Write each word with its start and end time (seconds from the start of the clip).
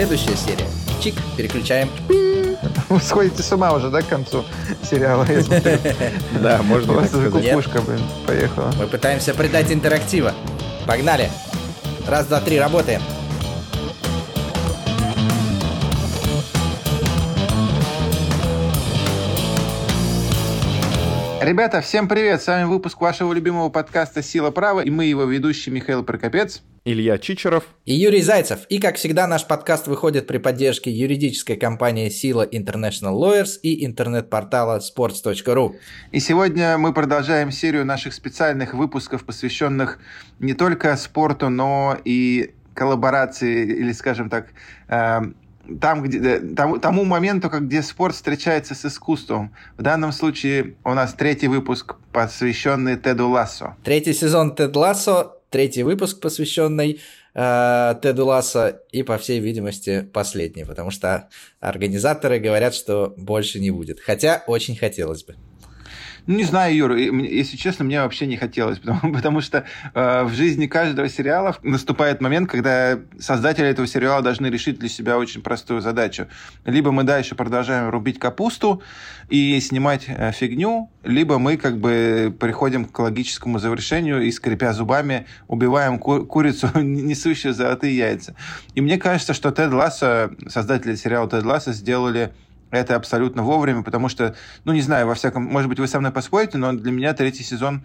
следующая 0.00 0.34
серия. 0.34 0.66
Чик, 1.02 1.14
переключаем. 1.36 1.90
Вы 2.88 3.00
сходите 3.00 3.42
с 3.42 3.52
ума 3.52 3.74
уже, 3.74 3.90
да, 3.90 4.00
к 4.00 4.08
концу 4.08 4.46
сериала? 4.82 5.26
Да, 6.40 6.62
можно 6.62 6.96
уже 6.96 7.06
сказать. 7.08 7.50
кукушка, 7.50 7.82
блин, 7.82 8.00
поехала. 8.26 8.72
Мы 8.78 8.86
пытаемся 8.86 9.34
придать 9.34 9.70
интерактива. 9.70 10.32
Погнали. 10.86 11.30
Раз, 12.08 12.26
два, 12.26 12.40
три, 12.40 12.58
работаем. 12.58 13.02
Ребята, 21.40 21.80
всем 21.80 22.06
привет! 22.06 22.42
С 22.42 22.48
вами 22.48 22.64
выпуск 22.64 23.00
вашего 23.00 23.32
любимого 23.32 23.70
подкаста 23.70 24.22
«Сила 24.22 24.50
права» 24.50 24.80
и 24.80 24.90
мы 24.90 25.06
его 25.06 25.24
ведущий 25.24 25.70
Михаил 25.70 26.04
Прокопец. 26.04 26.62
Илья 26.84 27.16
Чичеров. 27.16 27.64
И 27.86 27.94
Юрий 27.94 28.20
Зайцев. 28.20 28.66
И, 28.68 28.78
как 28.78 28.96
всегда, 28.96 29.26
наш 29.26 29.46
подкаст 29.46 29.86
выходит 29.86 30.26
при 30.26 30.36
поддержке 30.36 30.90
юридической 30.90 31.56
компании 31.56 32.10
«Сила 32.10 32.46
International 32.46 33.18
Lawyers» 33.18 33.58
и 33.62 33.86
интернет-портала 33.86 34.80
sports.ru. 34.80 35.76
И 36.12 36.20
сегодня 36.20 36.76
мы 36.76 36.92
продолжаем 36.92 37.50
серию 37.50 37.86
наших 37.86 38.12
специальных 38.12 38.74
выпусков, 38.74 39.24
посвященных 39.24 39.98
не 40.40 40.52
только 40.52 40.94
спорту, 40.98 41.48
но 41.48 41.96
и 42.04 42.54
коллаборации, 42.74 43.64
или, 43.64 43.92
скажем 43.92 44.28
так, 44.28 44.48
э, 44.88 45.20
там, 45.78 46.02
где, 46.02 46.18
э, 46.18 46.40
тому, 46.54 46.78
тому 46.78 47.04
моменту, 47.04 47.50
как, 47.50 47.66
где 47.66 47.82
спорт 47.82 48.14
встречается 48.14 48.74
с 48.74 48.84
искусством. 48.84 49.54
В 49.76 49.82
данном 49.82 50.12
случае 50.12 50.74
у 50.84 50.94
нас 50.94 51.14
третий 51.14 51.48
выпуск, 51.48 51.96
посвященный 52.12 52.96
Теду 52.96 53.28
Лассо. 53.28 53.76
Третий 53.84 54.12
сезон 54.12 54.54
Тед 54.54 54.74
Лассо, 54.74 55.36
третий 55.50 55.82
выпуск, 55.82 56.20
посвященный 56.20 57.00
э, 57.34 57.94
Теду 58.02 58.26
Лассо, 58.26 58.80
и, 58.92 59.02
по 59.02 59.18
всей 59.18 59.40
видимости, 59.40 60.08
последний, 60.12 60.64
потому 60.64 60.90
что 60.90 61.28
организаторы 61.60 62.38
говорят, 62.38 62.74
что 62.74 63.14
больше 63.16 63.60
не 63.60 63.70
будет. 63.70 64.00
Хотя 64.00 64.42
очень 64.46 64.76
хотелось 64.76 65.24
бы. 65.24 65.36
Ну, 66.26 66.36
не 66.36 66.44
знаю, 66.44 66.88
мне- 67.12 67.28
если 67.34 67.56
честно, 67.56 67.84
мне 67.84 68.00
вообще 68.00 68.26
не 68.26 68.36
хотелось, 68.36 68.78
потому, 68.84 69.12
потому 69.14 69.40
что 69.40 69.64
э, 69.94 70.22
в 70.24 70.32
жизни 70.34 70.66
каждого 70.66 71.08
сериала 71.08 71.56
наступает 71.62 72.20
момент, 72.20 72.50
когда 72.50 72.98
создатели 73.18 73.66
этого 73.68 73.86
сериала 73.86 74.22
должны 74.22 74.46
решить 74.46 74.78
для 74.78 74.88
себя 74.88 75.18
очень 75.18 75.42
простую 75.42 75.80
задачу. 75.80 76.26
Либо 76.64 76.92
мы 76.92 77.04
дальше 77.04 77.34
продолжаем 77.34 77.90
рубить 77.90 78.18
капусту 78.18 78.82
и 79.28 79.58
снимать 79.60 80.04
э, 80.08 80.32
фигню, 80.32 80.90
либо 81.04 81.38
мы 81.38 81.56
как 81.56 81.78
бы 81.78 82.34
приходим 82.38 82.84
к 82.84 82.98
логическому 82.98 83.58
завершению 83.58 84.22
и, 84.22 84.30
скрипя 84.30 84.72
зубами, 84.72 85.26
убиваем 85.48 85.98
ку- 85.98 86.24
курицу, 86.26 86.68
несущую 86.80 87.54
золотые 87.54 87.96
яйца. 87.96 88.34
И 88.74 88.80
мне 88.80 88.98
кажется, 88.98 89.34
что 89.34 89.50
Тед 89.50 89.72
Лассо, 89.72 90.30
создатели 90.48 90.94
сериала 90.94 91.28
Тед 91.28 91.44
Лассо, 91.44 91.72
сделали 91.72 92.32
это 92.70 92.96
абсолютно 92.96 93.42
вовремя, 93.42 93.82
потому 93.82 94.08
что, 94.08 94.34
ну, 94.64 94.72
не 94.72 94.82
знаю, 94.82 95.06
во 95.06 95.14
всяком... 95.14 95.44
Может 95.44 95.68
быть, 95.68 95.78
вы 95.78 95.88
со 95.88 95.98
мной 96.00 96.12
поспорите, 96.12 96.58
но 96.58 96.72
для 96.72 96.92
меня 96.92 97.14
третий 97.14 97.42
сезон 97.42 97.84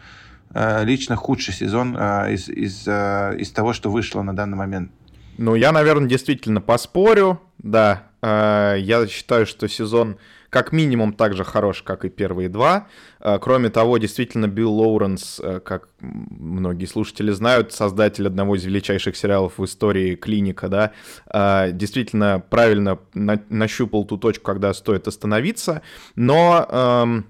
э, 0.53 0.83
лично 0.83 1.15
худший 1.15 1.53
сезон 1.53 1.95
э, 1.97 2.33
из, 2.33 2.49
из, 2.49 2.87
э, 2.87 3.35
из 3.39 3.51
того, 3.51 3.73
что 3.73 3.89
вышло 3.91 4.21
на 4.21 4.35
данный 4.35 4.57
момент. 4.57 4.91
Ну, 5.37 5.55
я, 5.55 5.71
наверное, 5.71 6.07
действительно 6.07 6.61
поспорю. 6.61 7.41
Да, 7.57 8.03
Э, 8.25 8.75
я 8.79 9.05
считаю, 9.07 9.45
что 9.45 9.67
сезон 9.67 10.17
как 10.55 10.71
минимум 10.71 11.11
так 11.11 11.33
же 11.33 11.43
хорош, 11.43 11.81
как 11.81 12.05
и 12.05 12.09
первые 12.09 12.47
два. 12.47 12.87
Э, 13.19 13.39
Кроме 13.41 13.69
того, 13.69 13.97
действительно, 13.97 14.47
Билл 14.47 14.71
Лоуренс, 14.73 15.41
э, 15.43 15.59
как 15.59 15.89
многие 15.99 16.85
слушатели 16.85 17.31
знают, 17.31 17.73
создатель 17.73 18.25
одного 18.25 18.55
из 18.55 18.63
величайших 18.63 19.17
сериалов 19.17 19.57
в 19.57 19.65
истории 19.65 20.15
«Клиника», 20.15 20.69
да, 20.69 20.91
э, 21.33 21.71
действительно 21.73 22.41
правильно 22.49 22.99
на- 23.13 23.43
нащупал 23.49 24.05
ту 24.05 24.17
точку, 24.17 24.45
когда 24.45 24.73
стоит 24.73 25.09
остановиться. 25.09 25.81
Но... 26.15 27.25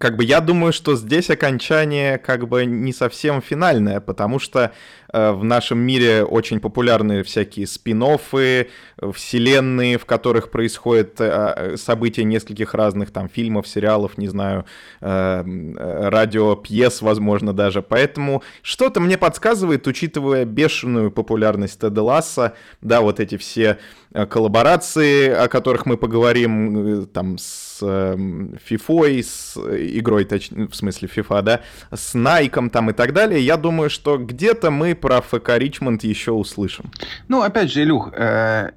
как 0.00 0.16
бы 0.16 0.24
я 0.24 0.40
думаю, 0.40 0.72
что 0.72 0.96
здесь 0.96 1.30
окончание 1.30 2.18
как 2.18 2.48
бы 2.48 2.66
не 2.66 2.92
совсем 2.92 3.40
финальное, 3.40 4.00
потому 4.00 4.40
что 4.40 4.72
э, 5.12 5.30
в 5.30 5.44
нашем 5.44 5.78
мире 5.78 6.24
очень 6.24 6.58
популярны 6.58 7.22
всякие 7.22 7.68
спин 7.68 7.96
вселенные, 7.96 9.96
в 9.96 10.04
которых 10.04 10.50
происходят 10.50 11.20
э, 11.20 11.76
события 11.76 12.24
нескольких 12.24 12.74
разных 12.74 13.12
там 13.12 13.28
фильмов, 13.28 13.68
сериалов, 13.68 14.18
не 14.18 14.26
знаю, 14.26 14.64
э, 15.00 15.44
э, 15.46 16.08
радио, 16.08 16.56
пьес, 16.56 17.00
возможно, 17.00 17.52
даже. 17.52 17.80
Поэтому 17.80 18.42
что-то 18.62 18.98
мне 18.98 19.16
подсказывает, 19.16 19.86
учитывая 19.86 20.44
бешеную 20.44 21.12
популярность 21.12 21.80
Теда 21.80 22.02
Ласса, 22.02 22.54
да, 22.82 23.02
вот 23.02 23.20
эти 23.20 23.36
все 23.36 23.78
э, 24.12 24.26
коллаборации, 24.26 25.28
о 25.28 25.46
которых 25.46 25.86
мы 25.86 25.96
поговорим, 25.96 27.02
э, 27.02 27.06
там, 27.06 27.38
с 27.38 27.65
э, 27.82 28.14
FIFA, 28.16 29.22
с 29.22 29.56
игрой, 29.56 30.24
точнее, 30.24 30.68
в 30.68 30.74
смысле 30.74 31.08
FIFA, 31.14 31.42
да, 31.42 31.60
с 31.92 32.14
Найком 32.14 32.70
там 32.70 32.90
и 32.90 32.92
так 32.92 33.12
далее, 33.12 33.40
я 33.40 33.56
думаю, 33.56 33.90
что 33.90 34.18
где-то 34.18 34.70
мы 34.70 34.94
про 34.94 35.20
ФК 35.20 35.50
Ричмонд 35.56 36.04
еще 36.04 36.32
услышим. 36.32 36.90
Ну, 37.28 37.42
опять 37.42 37.72
же, 37.72 37.82
Илюх, 37.82 38.12
э, 38.14 38.70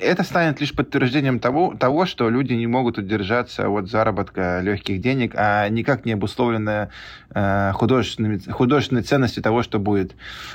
это 0.00 0.22
станет 0.22 0.60
лишь 0.60 0.72
подтверждением 0.72 1.40
того, 1.40 1.74
того, 1.78 2.06
что 2.06 2.28
люди 2.28 2.52
не 2.52 2.66
могут 2.66 2.98
удержаться 2.98 3.68
от 3.68 3.88
заработка 3.88 4.60
легких 4.62 5.00
денег, 5.00 5.32
а 5.34 5.68
никак 5.68 6.04
не 6.04 6.12
обусловленная 6.12 6.90
э, 7.30 7.72
художественными, 7.74 8.38
художественной 8.50 9.02
ценностью 9.02 9.42
того, 9.42 9.62
что 9.62 9.78
будет. 9.78 10.14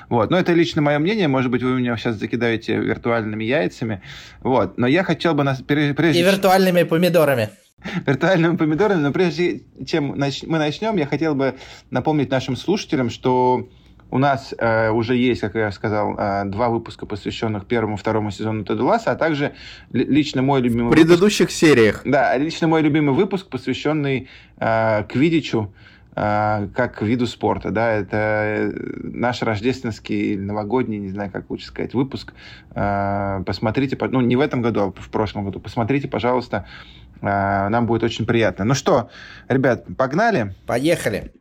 Вот. 0.09 0.29
Но 0.29 0.37
это 0.37 0.53
лично 0.53 0.81
мое 0.81 0.99
мнение, 0.99 1.27
может 1.27 1.51
быть, 1.51 1.63
вы 1.63 1.73
меня 1.73 1.97
сейчас 1.97 2.15
закидаете 2.15 2.77
виртуальными 2.77 3.43
яйцами, 3.43 4.01
вот. 4.41 4.77
Но 4.77 4.87
я 4.87 5.03
хотел 5.03 5.33
бы, 5.33 5.43
нас, 5.43 5.61
прежде 5.61 6.19
И 6.19 6.23
виртуальными 6.23 6.83
помидорами. 6.83 7.49
виртуальными 8.05 8.55
помидорами. 8.55 9.01
Но 9.01 9.11
прежде 9.11 9.61
чем 9.85 10.07
мы 10.17 10.57
начнем, 10.57 10.97
я 10.97 11.05
хотел 11.05 11.35
бы 11.35 11.55
напомнить 11.91 12.29
нашим 12.29 12.55
слушателям, 12.55 13.09
что 13.09 13.67
у 14.11 14.19
нас 14.19 14.53
э, 14.57 14.91
уже 14.91 15.15
есть, 15.15 15.41
как 15.41 15.55
я 15.55 15.71
сказал, 15.71 16.15
э, 16.17 16.43
два 16.45 16.69
выпуска, 16.69 17.05
посвященных 17.07 17.65
первому 17.65 17.95
и 17.95 17.97
второму 17.97 18.29
сезону 18.31 18.63
Теда 18.63 18.83
Ласса, 18.83 19.11
а 19.11 19.15
также 19.15 19.53
ли- 19.91 20.05
лично 20.05 20.43
мой 20.43 20.61
любимый 20.61 20.83
В 20.83 20.89
выпуск- 20.89 21.07
предыдущих 21.07 21.51
сериях. 21.51 22.01
да, 22.05 22.37
лично 22.37 22.67
мой 22.67 22.81
любимый 22.83 23.15
выпуск, 23.15 23.47
посвященный 23.47 24.27
э, 24.59 25.03
квидичу, 25.09 25.73
э, 26.15 26.67
как 26.75 27.01
виду 27.01 27.25
спорта, 27.25 27.71
да, 27.71 27.91
это 27.91 28.71
наш 29.01 29.41
рождественский, 29.41 30.33
или 30.33 30.41
новогодний, 30.41 30.99
не 30.99 31.09
знаю, 31.09 31.31
как 31.31 31.49
лучше 31.49 31.65
сказать, 31.65 31.95
выпуск. 31.95 32.33
Э, 32.75 33.41
посмотрите, 33.47 33.95
по- 33.95 34.07
ну, 34.09 34.21
не 34.21 34.35
в 34.35 34.41
этом 34.41 34.61
году, 34.61 34.81
а 34.81 34.91
в 35.01 35.09
прошлом 35.09 35.45
году. 35.45 35.59
Посмотрите, 35.59 36.07
пожалуйста, 36.07 36.67
э, 36.67 37.02
нам 37.23 37.85
будет 37.87 38.03
очень 38.03 38.25
приятно. 38.25 38.65
Ну 38.65 38.73
что, 38.73 39.09
ребят, 39.47 39.85
погнали? 39.97 40.53
Поехали. 40.65 41.31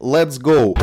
Let's 0.00 0.40
go! 0.40 0.74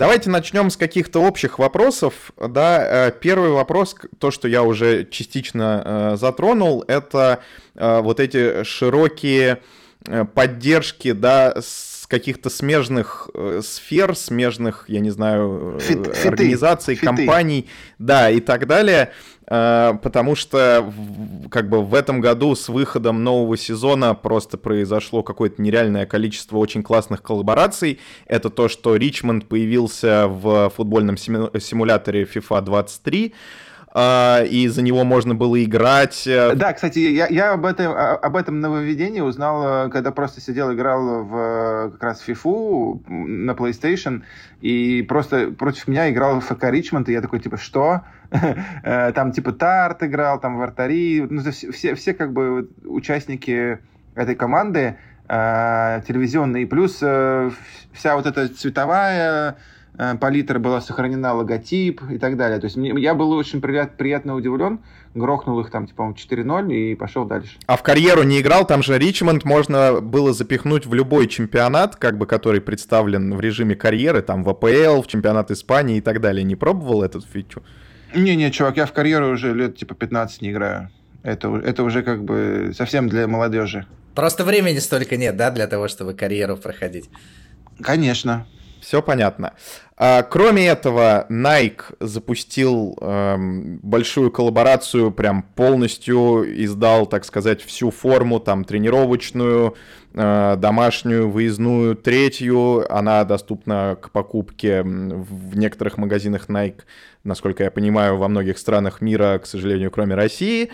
Давайте 0.00 0.30
начнем 0.30 0.70
с 0.70 0.78
каких-то 0.78 1.22
общих 1.22 1.58
вопросов. 1.58 2.32
Да, 2.38 3.08
э, 3.08 3.12
первый 3.12 3.50
вопрос, 3.50 3.94
то, 4.18 4.30
что 4.30 4.48
я 4.48 4.62
уже 4.62 5.04
частично 5.04 5.82
э, 5.84 6.16
затронул, 6.16 6.82
это 6.88 7.40
э, 7.74 8.00
вот 8.00 8.18
эти 8.18 8.64
широкие 8.64 9.60
поддержки, 10.34 11.12
да, 11.12 11.52
с 11.60 12.06
каких-то 12.06 12.48
смежных 12.48 13.28
сфер, 13.62 14.16
смежных, 14.16 14.86
я 14.88 15.00
не 15.00 15.10
знаю, 15.10 15.78
Фит- 15.78 16.14
фиты, 16.14 16.28
организаций, 16.28 16.94
фиты. 16.94 17.06
компаний, 17.06 17.68
да, 17.98 18.30
и 18.30 18.40
так 18.40 18.66
далее, 18.66 19.12
потому 19.50 20.36
что 20.36 20.92
как 21.50 21.68
бы 21.68 21.82
в 21.82 21.94
этом 21.94 22.20
году 22.20 22.54
с 22.54 22.68
выходом 22.68 23.24
нового 23.24 23.56
сезона 23.56 24.14
просто 24.14 24.56
произошло 24.58 25.24
какое-то 25.24 25.60
нереальное 25.60 26.06
количество 26.06 26.56
очень 26.58 26.84
классных 26.84 27.20
коллабораций. 27.22 27.98
Это 28.26 28.48
то, 28.48 28.68
что 28.68 28.94
Ричмонд 28.94 29.46
появился 29.46 30.28
в 30.28 30.70
футбольном 30.76 31.16
симу- 31.16 31.50
симуляторе 31.58 32.28
FIFA 32.32 32.60
23, 32.62 33.34
э, 33.92 34.46
и 34.46 34.68
за 34.68 34.82
него 34.82 35.02
можно 35.02 35.34
было 35.34 35.60
играть. 35.64 36.24
э, 36.28 36.54
Да, 36.54 36.72
кстати, 36.72 37.00
я, 37.00 37.26
я 37.26 37.54
об, 37.54 37.66
этом, 37.66 37.90
о- 37.92 38.14
об 38.18 38.36
этом 38.36 38.60
нововведении 38.60 39.20
узнал, 39.20 39.86
э, 39.86 39.90
когда 39.90 40.12
просто 40.12 40.40
сидел, 40.40 40.72
играл 40.72 41.24
в 41.24 41.36
э, 41.36 41.90
как 41.90 42.02
раз 42.04 42.22
FIFA 42.24 43.00
на 43.08 43.50
PlayStation, 43.50 44.22
и 44.60 45.02
просто 45.08 45.50
против 45.50 45.88
меня 45.88 46.08
играл 46.08 46.38
ФК 46.40 46.66
Ричмонд, 46.70 47.08
и 47.08 47.12
я 47.12 47.20
такой, 47.20 47.40
типа, 47.40 47.56
что? 47.56 48.02
Э, 48.30 49.12
Там, 49.12 49.32
типа, 49.32 49.52
Тарт 49.52 50.02
играл, 50.02 50.40
там, 50.40 50.58
Вратари, 50.58 51.26
ну, 51.28 51.42
все, 51.50 51.94
все 51.94 52.14
как 52.14 52.32
бы 52.32 52.68
участники 52.84 53.78
этой 54.14 54.34
команды 54.34 54.96
э, 55.28 56.00
телевизионные, 56.06 56.66
плюс 56.66 56.98
э, 57.02 57.50
вся 57.92 58.16
вот 58.16 58.26
эта 58.26 58.48
цветовая 58.48 59.56
палитра 60.18 60.58
была 60.58 60.80
сохранена, 60.80 61.34
логотип 61.34 62.00
и 62.10 62.16
так 62.16 62.36
далее. 62.38 62.58
То 62.58 62.66
есть 62.66 62.76
мне, 62.76 62.94
я 62.96 63.12
был 63.14 63.32
очень 63.32 63.60
прият- 63.60 63.96
приятно 63.98 64.34
удивлен, 64.34 64.78
грохнул 65.14 65.60
их 65.60 65.70
там, 65.70 65.86
типа, 65.86 66.14
4-0 66.16 66.72
и 66.72 66.94
пошел 66.94 67.26
дальше. 67.26 67.58
А 67.66 67.76
в 67.76 67.82
карьеру 67.82 68.22
не 68.22 68.40
играл, 68.40 68.66
там 68.66 68.82
же 68.82 68.98
Ричмонд 68.98 69.44
можно 69.44 70.00
было 70.00 70.32
запихнуть 70.32 70.86
в 70.86 70.94
любой 70.94 71.26
чемпионат, 71.26 71.96
как 71.96 72.16
бы 72.16 72.26
который 72.26 72.62
представлен 72.62 73.34
в 73.34 73.40
режиме 73.40 73.74
карьеры, 73.74 74.22
там 74.22 74.42
в 74.42 74.48
АПЛ, 74.48 75.02
в 75.02 75.06
чемпионат 75.06 75.50
Испании 75.50 75.98
и 75.98 76.00
так 76.00 76.20
далее. 76.20 76.44
Не 76.44 76.56
пробовал 76.56 77.02
эту 77.02 77.20
фичу? 77.20 77.62
Не-не, 78.14 78.50
чувак, 78.50 78.76
я 78.76 78.86
в 78.86 78.92
карьеру 78.92 79.30
уже 79.30 79.54
лет 79.54 79.76
типа 79.76 79.94
15 79.94 80.42
не 80.42 80.50
играю. 80.50 80.90
Это, 81.22 81.54
это 81.56 81.82
уже 81.82 82.02
как 82.02 82.24
бы 82.24 82.72
совсем 82.74 83.08
для 83.08 83.26
молодежи. 83.26 83.86
Просто 84.14 84.44
времени 84.44 84.78
столько 84.78 85.16
нет, 85.16 85.36
да, 85.36 85.50
для 85.50 85.66
того, 85.66 85.88
чтобы 85.88 86.14
карьеру 86.14 86.56
проходить? 86.56 87.08
Конечно. 87.80 88.46
Все 88.80 89.02
понятно. 89.02 89.52
А, 89.96 90.22
кроме 90.22 90.66
этого, 90.66 91.26
Nike 91.28 91.82
запустил 92.00 92.96
эм, 93.02 93.78
большую 93.82 94.30
коллаборацию, 94.30 95.10
прям 95.10 95.42
полностью 95.42 96.42
издал, 96.64 97.06
так 97.06 97.26
сказать, 97.26 97.60
всю 97.62 97.90
форму, 97.90 98.40
там, 98.40 98.64
тренировочную, 98.64 99.76
э, 100.14 100.56
домашнюю, 100.56 101.28
выездную, 101.28 101.96
третью. 101.96 102.86
Она 102.90 103.24
доступна 103.24 103.98
к 104.00 104.10
покупке 104.10 104.82
в 104.82 105.56
некоторых 105.58 105.98
магазинах 105.98 106.48
Nike, 106.48 106.80
насколько 107.22 107.64
я 107.64 107.70
понимаю, 107.70 108.16
во 108.16 108.28
многих 108.28 108.56
странах 108.56 109.02
мира, 109.02 109.38
к 109.38 109.46
сожалению, 109.46 109.90
кроме 109.90 110.14
России. 110.14 110.70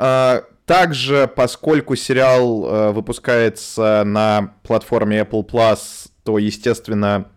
Э, 0.00 0.40
также, 0.64 1.30
поскольку 1.32 1.94
сериал 1.94 2.66
э, 2.66 2.90
выпускается 2.90 4.02
на 4.04 4.54
платформе 4.64 5.20
Apple 5.20 5.46
Plus, 5.48 6.08
то, 6.24 6.38
естественно, 6.38 7.28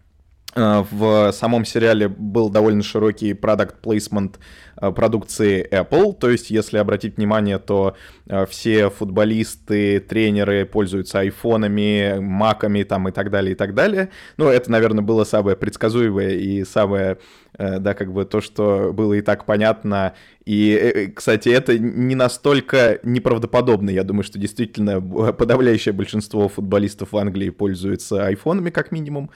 в 0.56 1.32
самом 1.32 1.64
сериале 1.64 2.08
был 2.08 2.50
довольно 2.50 2.82
широкий 2.82 3.34
продукт 3.34 3.82
плейсмент 3.82 4.40
э, 4.82 4.92
продукции 4.92 5.68
Apple, 5.72 6.14
то 6.14 6.30
есть, 6.30 6.50
если 6.50 6.80
обратить 6.80 7.18
внимание, 7.18 7.60
то 7.60 7.96
э, 8.28 8.46
все 8.48 8.90
футболисты, 8.90 10.00
тренеры 10.00 10.66
пользуются 10.66 11.20
айфонами, 11.20 12.18
маками 12.20 12.82
там 12.82 13.08
и 13.10 13.12
так 13.12 13.30
далее, 13.30 13.52
и 13.52 13.56
так 13.56 13.76
далее. 13.76 14.10
Ну, 14.38 14.48
это, 14.48 14.72
наверное, 14.72 15.04
было 15.04 15.24
самое 15.24 15.56
предсказуемое 15.56 16.32
и 16.32 16.64
самое, 16.64 17.20
да, 17.58 17.94
как 17.94 18.12
бы 18.12 18.26
то, 18.26 18.42
что 18.42 18.92
было 18.94 19.14
и 19.14 19.22
так 19.22 19.46
понятно. 19.46 20.14
И, 20.46 21.12
кстати, 21.16 21.50
это 21.50 21.78
не 21.78 22.16
настолько 22.16 23.00
неправдоподобно. 23.04 23.90
Я 23.92 24.04
думаю, 24.04 24.24
что 24.24 24.40
действительно 24.40 25.00
подавляющее 25.02 25.94
большинство 25.94 26.48
футболистов 26.48 27.12
в 27.12 27.18
Англии 27.18 27.50
пользуются 27.50 28.26
айфонами, 28.26 28.72
как 28.72 28.92
минимум. 28.92 29.30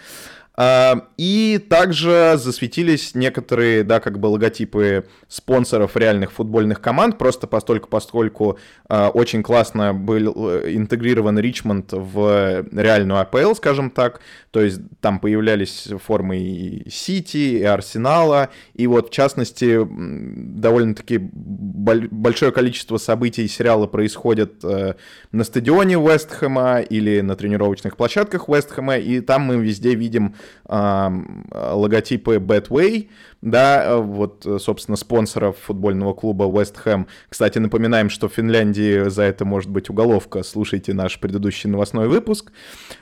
И 0.56 1.66
также 1.68 2.34
засветились 2.36 3.16
некоторые, 3.16 3.84
да, 3.84 4.00
как 4.00 4.20
бы 4.20 4.28
логотипы 4.28 5.08
спонсоров 5.28 5.98
реальных 5.98 6.32
футбольных 6.32 6.80
команд, 6.80 7.18
просто 7.18 7.48
постольку, 7.48 7.90
поскольку 7.90 8.60
а, 8.88 9.10
очень 9.10 9.42
классно 9.42 9.96
был 9.96 10.52
э, 10.52 10.76
интегрирован 10.76 11.40
Ричмонд 11.40 11.92
в 11.92 12.66
реальную 12.72 13.20
АПЛ, 13.20 13.56
скажем 13.56 13.90
так, 13.90 14.22
то 14.54 14.62
есть 14.62 14.82
там 15.02 15.20
появлялись 15.20 15.90
формы 16.06 16.38
и 16.38 16.88
Сити, 16.88 17.38
и 17.38 17.64
Арсенала, 17.64 18.50
и 18.76 18.86
вот 18.86 19.08
в 19.10 19.12
частности 19.12 19.80
довольно-таки 19.84 21.18
большое 21.18 22.52
количество 22.52 22.98
событий 22.98 23.48
сериала 23.48 23.88
происходит 23.88 24.64
э, 24.64 24.94
на 25.32 25.44
стадионе 25.44 25.96
Вестхэма 25.96 26.82
или 26.82 27.22
на 27.22 27.36
тренировочных 27.36 27.98
площадках 27.98 28.48
Вестхэма, 28.48 28.98
и 28.98 29.22
там 29.22 29.42
мы 29.42 29.56
везде 29.58 29.96
видим 29.96 30.36
логотипы 30.70 32.36
Betway, 32.36 33.10
да, 33.44 33.98
вот, 33.98 34.48
собственно, 34.60 34.95
спонсоров 34.95 35.57
футбольного 35.57 36.13
клуба 36.13 36.45
West 36.45 36.75
Ham. 36.86 37.07
Кстати, 37.28 37.60
напоминаем, 37.60 38.10
что 38.10 38.30
в 38.30 38.34
Финляндии 38.34 39.10
за 39.10 39.24
это 39.24 39.44
может 39.44 39.69
быть 39.69 39.90
уголовка. 39.90 40.44
Слушайте 40.44 40.94
наш 40.94 41.19
предыдущий 41.19 41.69
новостной 41.69 42.07
выпуск. 42.07 42.51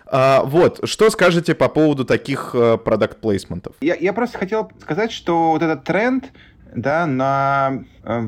А, 0.08 0.44
вот, 0.44 0.80
что 0.84 1.10
скажете 1.12 1.54
по 1.54 1.70
поводу 1.70 2.06
таких 2.06 2.52
э, 2.54 2.78
продакт-плейсментов? 2.78 3.76
Я, 3.82 3.96
я 3.96 4.14
просто 4.14 4.40
хотел 4.40 4.72
сказать, 4.82 5.12
что 5.12 5.52
вот 5.52 5.62
этот 5.62 5.84
тренд, 5.84 6.32
да, 6.76 7.06
на, 7.06 7.84
э, 8.04 8.22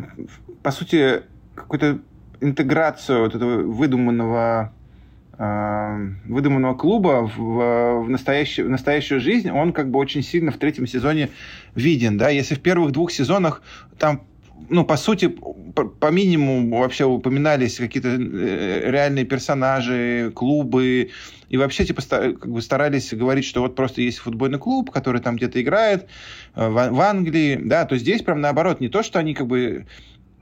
по 0.62 0.72
сути, 0.72 1.24
какую-то 1.56 2.00
интеграцию 2.42 3.24
вот 3.24 3.36
этого 3.36 3.64
выдуманного 3.64 4.72
Э, 4.74 4.83
выдуманного 5.38 6.76
клуба 6.76 7.30
в, 7.36 8.04
в, 8.04 8.10
настоящую, 8.10 8.68
в 8.68 8.70
настоящую 8.70 9.20
жизнь, 9.20 9.50
он 9.50 9.74
как 9.74 9.90
бы 9.90 9.98
очень 9.98 10.22
сильно 10.22 10.52
в 10.52 10.58
третьем 10.58 10.86
сезоне 10.86 11.30
виден, 11.74 12.18
да, 12.20 12.30
если 12.30 12.54
в 12.54 12.60
первых 12.60 12.92
двух 12.92 13.12
сезонах 13.12 13.64
там 13.98 14.22
ну, 14.70 14.86
по 14.86 14.98
сути, 14.98 15.28
по, 15.28 15.86
по 15.86 16.12
минимуму 16.12 16.80
вообще 16.80 17.06
упоминались 17.06 17.78
какие-то 17.78 18.10
э, 18.10 18.90
реальные 18.90 19.26
персонажи, 19.26 20.32
клубы, 20.36 21.10
и 21.50 21.58
вообще, 21.58 21.86
типа, 21.86 22.02
как 22.10 22.48
бы 22.48 22.62
старались 22.62 23.14
говорить, 23.14 23.46
что 23.46 23.62
вот 23.62 23.76
просто 23.76 24.02
есть 24.02 24.20
футбольный 24.20 24.60
клуб, 24.60 24.92
который 24.92 25.22
там 25.22 25.36
где-то 25.36 25.62
играет 25.62 26.08
э, 26.56 26.68
в, 26.68 26.90
в 26.90 27.02
Англии, 27.02 27.60
да, 27.62 27.86
то 27.86 27.98
здесь 27.98 28.22
прям 28.22 28.42
наоборот, 28.42 28.80
не 28.80 28.90
то, 28.90 29.04
что 29.04 29.20
они 29.20 29.34
как 29.34 29.48
бы 29.48 29.86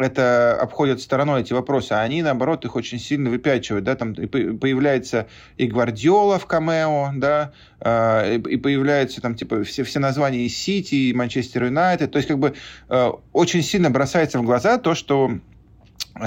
это 0.03 0.57
обходят 0.59 1.01
стороной 1.01 1.41
эти 1.41 1.53
вопросы, 1.53 1.93
а 1.93 2.01
они, 2.01 2.21
наоборот, 2.21 2.65
их 2.65 2.75
очень 2.75 2.99
сильно 2.99 3.29
выпячивают, 3.29 3.85
да, 3.85 3.95
там 3.95 4.13
появляется 4.15 5.27
и 5.57 5.67
Гвардиола 5.67 6.39
в 6.39 6.45
камео, 6.45 7.11
да, 7.15 7.51
э, 7.79 8.37
и 8.37 8.57
появляются 8.57 9.21
там, 9.21 9.35
типа, 9.35 9.63
все, 9.63 9.83
все 9.83 9.99
названия 9.99 10.45
и 10.45 10.49
Сити, 10.49 10.95
и 10.95 11.13
Манчестер 11.13 11.65
Юнайтед, 11.65 12.11
то 12.11 12.17
есть, 12.17 12.27
как 12.27 12.39
бы, 12.39 12.53
э, 12.89 13.11
очень 13.33 13.63
сильно 13.63 13.89
бросается 13.89 14.39
в 14.39 14.43
глаза 14.43 14.77
то, 14.77 14.95
что 14.95 15.39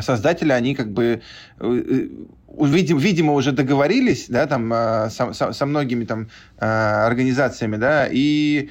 создатели, 0.00 0.52
они 0.52 0.74
как 0.74 0.92
бы 0.92 1.22
э, 2.58 2.66
видимо, 2.66 3.32
уже 3.32 3.52
договорились, 3.52 4.26
да, 4.28 4.46
там, 4.46 4.70
со, 5.10 5.32
со, 5.32 5.52
со 5.52 5.66
многими 5.66 6.04
там 6.04 6.28
организациями, 6.58 7.76
да, 7.76 8.08
и 8.10 8.70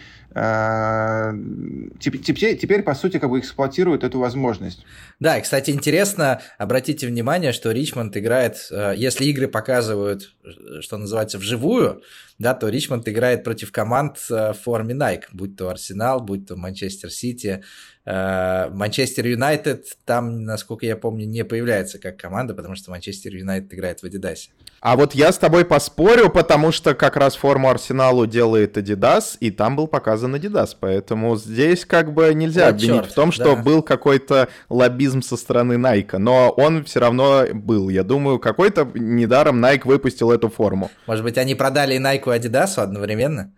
теперь, 2.00 2.58
теперь, 2.58 2.82
по 2.82 2.96
сути, 2.96 3.20
как 3.20 3.30
бы 3.30 3.38
эксплуатируют 3.38 4.04
эту 4.04 4.18
возможность. 4.20 4.84
Да, 5.20 5.38
и, 5.38 5.42
кстати, 5.42 5.70
интересно, 5.70 6.42
обратите 6.58 7.06
внимание, 7.08 7.52
что 7.52 7.72
Ричмонд 7.72 8.18
играет, 8.18 8.68
э, 8.72 8.94
если 8.98 9.26
игры 9.26 9.48
показывают, 9.48 10.34
что 10.82 10.98
называется, 10.98 11.38
вживую, 11.38 12.02
да, 12.40 12.56
то 12.56 12.68
Ричмонд 12.68 13.08
играет 13.08 13.44
против 13.44 13.72
команд 13.72 14.18
э, 14.30 14.54
в 14.54 14.58
форме 14.58 14.96
Nike, 14.96 15.26
будь 15.32 15.56
то 15.56 15.70
Арсенал, 15.70 16.20
будь 16.20 16.48
то 16.48 16.56
Манчестер 16.56 17.12
Сити, 17.12 17.64
Э, 18.06 18.70
Манчестер 18.70 19.26
Юнайтед 19.28 19.86
там, 20.04 20.44
насколько 20.44 20.86
я 20.86 20.98
помню, 20.98 21.26
не 21.26 21.46
появляется 21.46 22.00
как 22.00 22.18
команда, 22.18 22.54
потому 22.54 22.76
что 22.76 22.92
Манчестер 22.92 23.34
Юнайтед 23.34 23.73
играет 23.74 24.02
в 24.02 24.06
Адидасе. 24.06 24.52
А 24.80 24.98
вот 24.98 25.16
я 25.16 25.32
с 25.32 25.38
тобой 25.38 25.64
поспорю, 25.64 26.30
потому 26.30 26.74
что 26.74 26.94
как 26.94 27.16
раз 27.16 27.36
форму 27.36 27.70
Арсеналу 27.70 28.26
делает 28.26 28.78
Adidas, 28.78 29.38
и 29.40 29.50
там 29.50 29.78
был 29.78 29.88
показан 29.88 30.36
Adidas, 30.36 30.76
поэтому 30.78 31.38
здесь 31.38 31.86
как 31.86 32.14
бы 32.14 32.34
нельзя 32.34 32.66
вот 32.66 32.76
обвинить 32.76 32.96
черт, 32.96 33.12
в 33.12 33.16
том, 33.16 33.32
что 33.32 33.56
да. 33.56 33.62
был 33.62 33.82
какой-то 33.82 34.50
лоббизм 34.70 35.22
со 35.22 35.38
стороны 35.38 35.74
Nike, 35.74 36.18
но 36.18 36.50
он 36.50 36.84
все 36.84 37.00
равно 37.00 37.46
был. 37.54 37.88
Я 37.88 38.04
думаю, 38.04 38.40
какой-то 38.40 38.90
недаром 38.94 39.64
Nike 39.64 39.84
выпустил 39.86 40.32
эту 40.32 40.50
форму. 40.50 40.92
Может 41.08 41.24
быть, 41.24 41.38
они 41.38 41.56
продали 41.56 41.96
и 41.96 42.00
Nike, 42.00 42.36
и 42.36 42.40
Adidas 42.40 42.78
одновременно? 42.78 43.54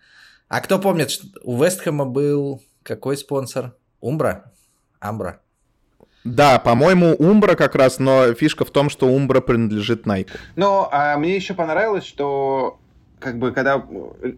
А 0.47 0.61
кто 0.61 0.77
помнит, 0.77 1.09
у 1.43 1.59
Вестхэма 1.63 2.05
был 2.05 2.61
какой 2.83 3.17
спонсор? 3.17 3.73
Умбра? 3.99 4.51
Амбра? 4.99 5.41
Да, 6.25 6.59
по-моему, 6.59 7.13
Умбра 7.13 7.55
как 7.55 7.75
раз, 7.75 7.99
но 7.99 8.33
фишка 8.33 8.65
в 8.65 8.71
том, 8.71 8.89
что 8.89 9.07
Умбра 9.07 9.41
принадлежит 9.41 10.05
Nike. 10.05 10.29
Но 10.55 10.89
а 10.91 11.15
мне 11.17 11.35
еще 11.35 11.53
понравилось, 11.53 12.03
что 12.03 12.79
как 13.19 13.37
бы 13.37 13.51
когда 13.51 13.83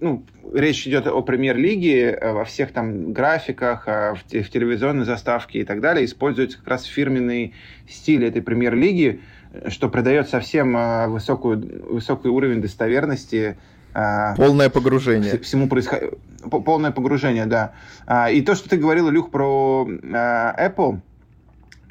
ну, 0.01 0.23
речь 0.53 0.85
идет 0.87 1.07
о 1.07 1.21
премьер-лиге, 1.21 2.11
э, 2.11 2.31
во 2.33 2.45
всех 2.45 2.71
там 2.73 3.13
графиках, 3.13 3.87
э, 3.87 4.13
в, 4.13 4.19
в 4.19 4.49
телевизионной 4.49 5.05
заставке 5.05 5.59
и 5.59 5.63
так 5.63 5.81
далее, 5.81 6.05
используется 6.05 6.57
как 6.57 6.67
раз 6.67 6.83
фирменный 6.83 7.53
стиль 7.89 8.25
этой 8.25 8.41
премьер-лиги, 8.41 9.21
что 9.69 9.89
придает 9.89 10.29
совсем 10.29 10.77
э, 10.77 11.07
высокую, 11.07 11.93
высокий 11.93 12.27
уровень 12.27 12.61
достоверности 12.61 13.57
а, 13.93 14.35
полное 14.35 14.69
погружение. 14.69 15.39
Всему 15.39 15.67
происходит. 15.67 16.19
Полное 16.51 16.91
погружение, 16.91 17.47
да. 17.47 17.73
А, 18.05 18.29
и 18.29 18.41
то, 18.41 18.53
что 18.53 18.69
ты 18.69 18.77
говорил, 18.77 19.09
Илюх, 19.09 19.31
про 19.31 19.87
а, 20.13 20.69
Apple, 20.69 20.99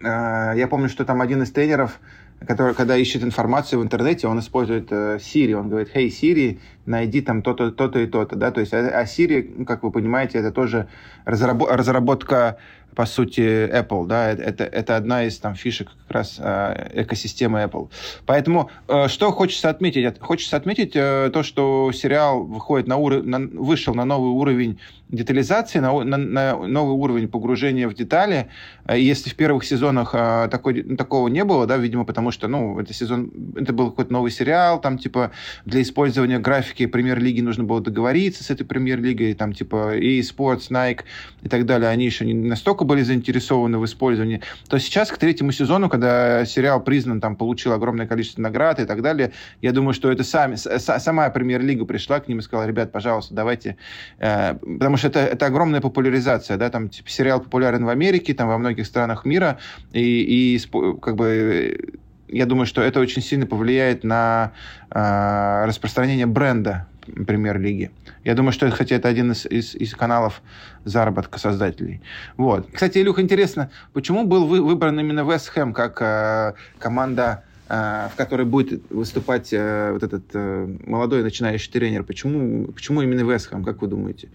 я 0.00 0.66
помню, 0.68 0.88
что 0.88 1.04
там 1.04 1.20
один 1.20 1.42
из 1.42 1.50
тренеров, 1.50 2.00
который, 2.46 2.74
когда 2.74 2.96
ищет 2.96 3.22
информацию 3.22 3.80
в 3.80 3.82
интернете, 3.82 4.28
он 4.28 4.38
использует 4.40 4.88
э, 4.90 5.16
Siri. 5.16 5.54
Он 5.54 5.68
говорит, 5.68 5.94
hey, 5.94 6.08
Siri, 6.08 6.58
найди 6.84 7.22
там 7.22 7.42
то-то, 7.42 7.70
то-то 7.70 7.98
и 8.00 8.06
то-то. 8.06 8.36
Да? 8.36 8.50
То 8.50 8.60
есть, 8.60 8.74
а 8.74 9.04
Siri, 9.04 9.54
ну, 9.56 9.64
как 9.64 9.82
вы 9.82 9.90
понимаете, 9.90 10.38
это 10.38 10.52
тоже 10.52 10.88
разработка 11.24 12.58
по 12.96 13.04
сути, 13.04 13.40
Apple, 13.40 14.06
да, 14.06 14.30
это, 14.30 14.64
это 14.64 14.96
одна 14.96 15.24
из 15.24 15.38
там 15.38 15.54
фишек 15.54 15.90
как 16.06 16.10
раз 16.16 16.36
э, 16.38 17.02
экосистемы 17.02 17.62
Apple. 17.62 17.90
Поэтому 18.24 18.70
э, 18.88 19.08
что 19.08 19.32
хочется 19.32 19.68
отметить? 19.68 20.18
Хочется 20.18 20.56
отметить 20.56 20.92
э, 20.94 21.30
то, 21.30 21.42
что 21.42 21.92
сериал 21.92 22.42
выходит 22.42 22.88
на 22.88 22.96
на, 22.96 23.38
вышел 23.38 23.94
на 23.94 24.06
новый 24.06 24.30
уровень 24.30 24.80
детализации, 25.08 25.78
на, 25.78 25.92
на, 26.04 26.16
на 26.16 26.66
новый 26.66 26.96
уровень 26.96 27.28
погружения 27.28 27.88
в 27.88 27.94
детали. 27.94 28.48
Если 28.92 29.30
в 29.30 29.34
первых 29.34 29.64
сезонах 29.64 30.12
такой, 30.50 30.82
такого 30.96 31.28
не 31.28 31.44
было, 31.44 31.66
да, 31.66 31.76
видимо, 31.76 32.04
потому 32.04 32.30
что, 32.30 32.48
ну, 32.48 32.78
это 32.78 32.92
сезон, 32.92 33.30
это 33.56 33.72
был 33.72 33.90
какой-то 33.90 34.12
новый 34.12 34.30
сериал, 34.30 34.80
там, 34.80 34.98
типа, 34.98 35.30
для 35.64 35.82
использования 35.82 36.38
графики 36.38 36.86
премьер-лиги 36.86 37.40
нужно 37.40 37.64
было 37.64 37.80
договориться 37.80 38.42
с 38.42 38.50
этой 38.50 38.64
премьер-лигой, 38.64 39.34
там, 39.34 39.52
типа, 39.52 39.96
и 39.96 40.20
Sports, 40.20 40.70
Nike 40.70 41.00
и 41.42 41.48
так 41.48 41.66
далее, 41.66 41.88
они 41.88 42.04
еще 42.04 42.24
не 42.24 42.34
настолько 42.34 42.84
были 42.84 43.02
заинтересованы 43.02 43.78
в 43.78 43.84
использовании, 43.84 44.42
то 44.68 44.78
сейчас 44.78 45.10
к 45.10 45.18
третьему 45.18 45.52
сезону, 45.52 45.88
когда 45.88 46.44
сериал 46.44 46.82
признан, 46.82 47.20
там, 47.20 47.36
получил 47.36 47.72
огромное 47.72 48.06
количество 48.06 48.42
наград 48.42 48.80
и 48.80 48.84
так 48.84 49.02
далее, 49.02 49.32
я 49.62 49.72
думаю, 49.72 49.94
что 49.94 50.10
это 50.10 50.24
сами, 50.24 50.56
сама 50.56 51.30
премьер-лига 51.30 51.84
пришла 51.84 52.20
к 52.20 52.28
ним 52.28 52.38
и 52.38 52.42
сказала, 52.42 52.66
ребят, 52.66 52.92
пожалуйста, 52.92 53.34
давайте, 53.34 53.76
э, 54.18 54.54
потому 54.54 54.95
что 54.96 55.08
это, 55.08 55.20
это 55.20 55.46
огромная 55.46 55.80
популяризация, 55.80 56.56
да, 56.56 56.70
там, 56.70 56.88
типа, 56.88 57.08
сериал 57.10 57.40
популярен 57.40 57.84
в 57.84 57.88
Америке, 57.88 58.34
там, 58.34 58.48
во 58.48 58.58
многих 58.58 58.86
странах 58.86 59.24
мира, 59.24 59.58
и, 59.92 60.56
и 60.56 60.60
как 61.00 61.16
бы 61.16 61.98
я 62.28 62.46
думаю, 62.46 62.66
что 62.66 62.82
это 62.82 63.00
очень 63.00 63.22
сильно 63.22 63.46
повлияет 63.46 64.04
на 64.04 64.52
э, 64.90 65.64
распространение 65.66 66.26
бренда 66.26 66.86
премьер-лиги. 67.06 67.90
Я 68.24 68.34
думаю, 68.34 68.52
что 68.52 68.68
хотя 68.70 68.96
это 68.96 69.08
один 69.08 69.32
из, 69.32 69.46
из, 69.46 69.74
из 69.74 69.94
каналов 69.94 70.42
заработка 70.84 71.38
создателей. 71.38 72.00
Вот. 72.36 72.68
Кстати, 72.72 72.98
Илюх, 72.98 73.20
интересно, 73.20 73.70
почему 73.92 74.24
был 74.24 74.46
вы, 74.46 74.60
выбран 74.60 74.98
именно 74.98 75.28
Вест 75.30 75.48
Хэм 75.50 75.72
как 75.72 76.02
э, 76.02 76.54
команда, 76.78 77.44
э, 77.68 78.08
в 78.12 78.16
которой 78.16 78.44
будет 78.44 78.90
выступать 78.90 79.52
э, 79.52 79.92
вот 79.92 80.02
этот 80.02 80.24
э, 80.34 80.76
молодой 80.84 81.22
начинающий 81.22 81.70
тренер? 81.70 82.02
Почему, 82.02 82.66
почему 82.72 83.02
именно 83.02 83.28
Вест 83.30 83.48
Хэм, 83.48 83.62
как 83.62 83.82
вы 83.82 83.88
думаете? 83.88 84.28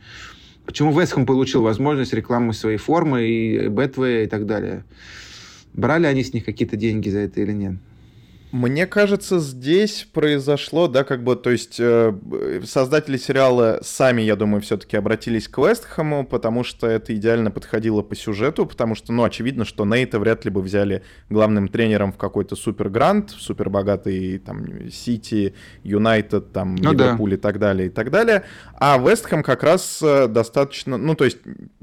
Почему 0.72 0.98
Вест 0.98 1.12
Хэм 1.12 1.26
получил 1.26 1.64
возможность 1.64 2.14
рекламы 2.14 2.54
своей 2.54 2.78
формы 2.78 3.28
и 3.28 3.68
Бэтвея 3.68 4.24
и 4.24 4.28
так 4.28 4.46
далее? 4.46 4.86
Брали 5.74 6.06
они 6.06 6.24
с 6.24 6.34
них 6.34 6.46
какие-то 6.46 6.78
деньги 6.78 7.10
за 7.10 7.20
это 7.20 7.42
или 7.42 7.52
нет? 7.52 7.74
Мне 8.52 8.86
кажется, 8.86 9.40
здесь 9.40 10.06
произошло, 10.12 10.88
да, 10.88 11.06
как 11.06 11.24
бы, 11.24 11.38
то 11.38 11.50
есть 11.50 11.78
э, 11.80 12.14
создатели 12.66 13.16
сериала 13.16 13.80
сами, 13.82 14.22
я 14.22 14.36
думаю, 14.36 14.62
все-таки 14.62 14.98
обратились 14.98 15.48
к 15.48 15.58
Вестхэму, 15.58 16.26
потому 16.26 16.66
что 16.66 16.88
это 16.88 17.16
идеально 17.16 17.50
подходило 17.52 18.02
по 18.02 18.14
сюжету, 18.14 18.66
потому 18.66 18.96
что, 18.96 19.14
ну, 19.14 19.24
очевидно, 19.24 19.64
что 19.64 19.86
Нейта 19.86 20.20
вряд 20.20 20.44
ли 20.44 20.52
бы 20.52 20.62
взяли 20.62 21.02
главным 21.30 21.70
тренером 21.70 22.12
в 22.12 22.18
какой-то 22.18 22.58
супер 22.58 22.90
грант, 22.90 23.32
в 23.32 23.42
супер 23.42 23.70
богатый 23.70 24.40
там 24.40 24.90
Сити, 24.92 25.56
Юнайтед, 25.84 26.52
там 26.52 26.76
ну, 26.76 26.92
Ливерпуль 26.92 27.30
да. 27.32 27.36
и 27.36 27.40
так 27.40 27.58
далее, 27.58 27.88
и 27.88 27.90
так 27.90 28.12
далее. 28.12 28.44
А 28.78 28.98
Вестхэм 28.98 29.44
как 29.44 29.64
раз 29.64 30.02
э, 30.02 30.28
достаточно, 30.28 30.98
ну, 30.98 31.16
то 31.16 31.24
есть 31.24 31.38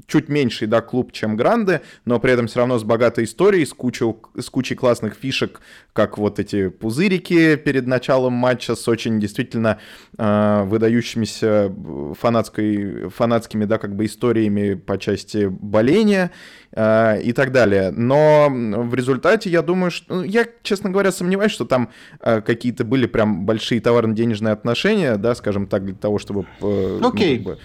чуть 0.09 0.27
меньший, 0.27 0.67
да, 0.67 0.81
клуб, 0.81 1.11
чем 1.11 1.37
Гранды, 1.37 1.81
но 2.03 2.19
при 2.19 2.33
этом 2.33 2.47
все 2.47 2.59
равно 2.59 2.77
с 2.77 2.83
богатой 2.83 3.23
историей, 3.23 3.65
с 3.65 3.73
кучей, 3.73 4.15
с 4.37 4.49
кучей 4.49 4.75
классных 4.75 5.13
фишек, 5.13 5.61
как 5.93 6.17
вот 6.17 6.39
эти 6.39 6.58
пузырики 6.67 7.55
перед 7.55 7.87
началом 7.87 8.33
матча, 8.33 8.75
с 8.75 8.87
очень 8.87 9.19
действительно 9.19 9.79
э, 10.17 10.63
выдающимися 10.65 11.73
фанатской, 12.19 13.09
фанатскими, 13.09 13.65
да, 13.65 13.77
как 13.77 13.95
бы 13.95 14.05
историями 14.05 14.73
по 14.73 14.97
части 14.97 15.47
боления 15.47 16.31
э, 16.71 17.21
и 17.21 17.33
так 17.33 17.51
далее. 17.51 17.91
Но 17.91 18.47
в 18.49 18.93
результате 18.93 19.49
я 19.49 19.61
думаю, 19.61 19.91
что... 19.91 20.15
Ну, 20.15 20.23
я, 20.23 20.45
честно 20.63 20.89
говоря, 20.89 21.11
сомневаюсь, 21.11 21.51
что 21.51 21.65
там 21.65 21.89
э, 22.21 22.41
какие-то 22.41 22.83
были 22.83 23.05
прям 23.05 23.45
большие 23.45 23.81
товарно-денежные 23.81 24.53
отношения, 24.53 25.15
да, 25.15 25.35
скажем 25.35 25.67
так, 25.67 25.85
для 25.85 25.95
того, 25.95 26.19
чтобы... 26.19 26.45
Э, 26.61 26.99
okay. 26.99 26.99
ну, 26.99 27.11
как 27.11 27.43
бы, 27.43 27.59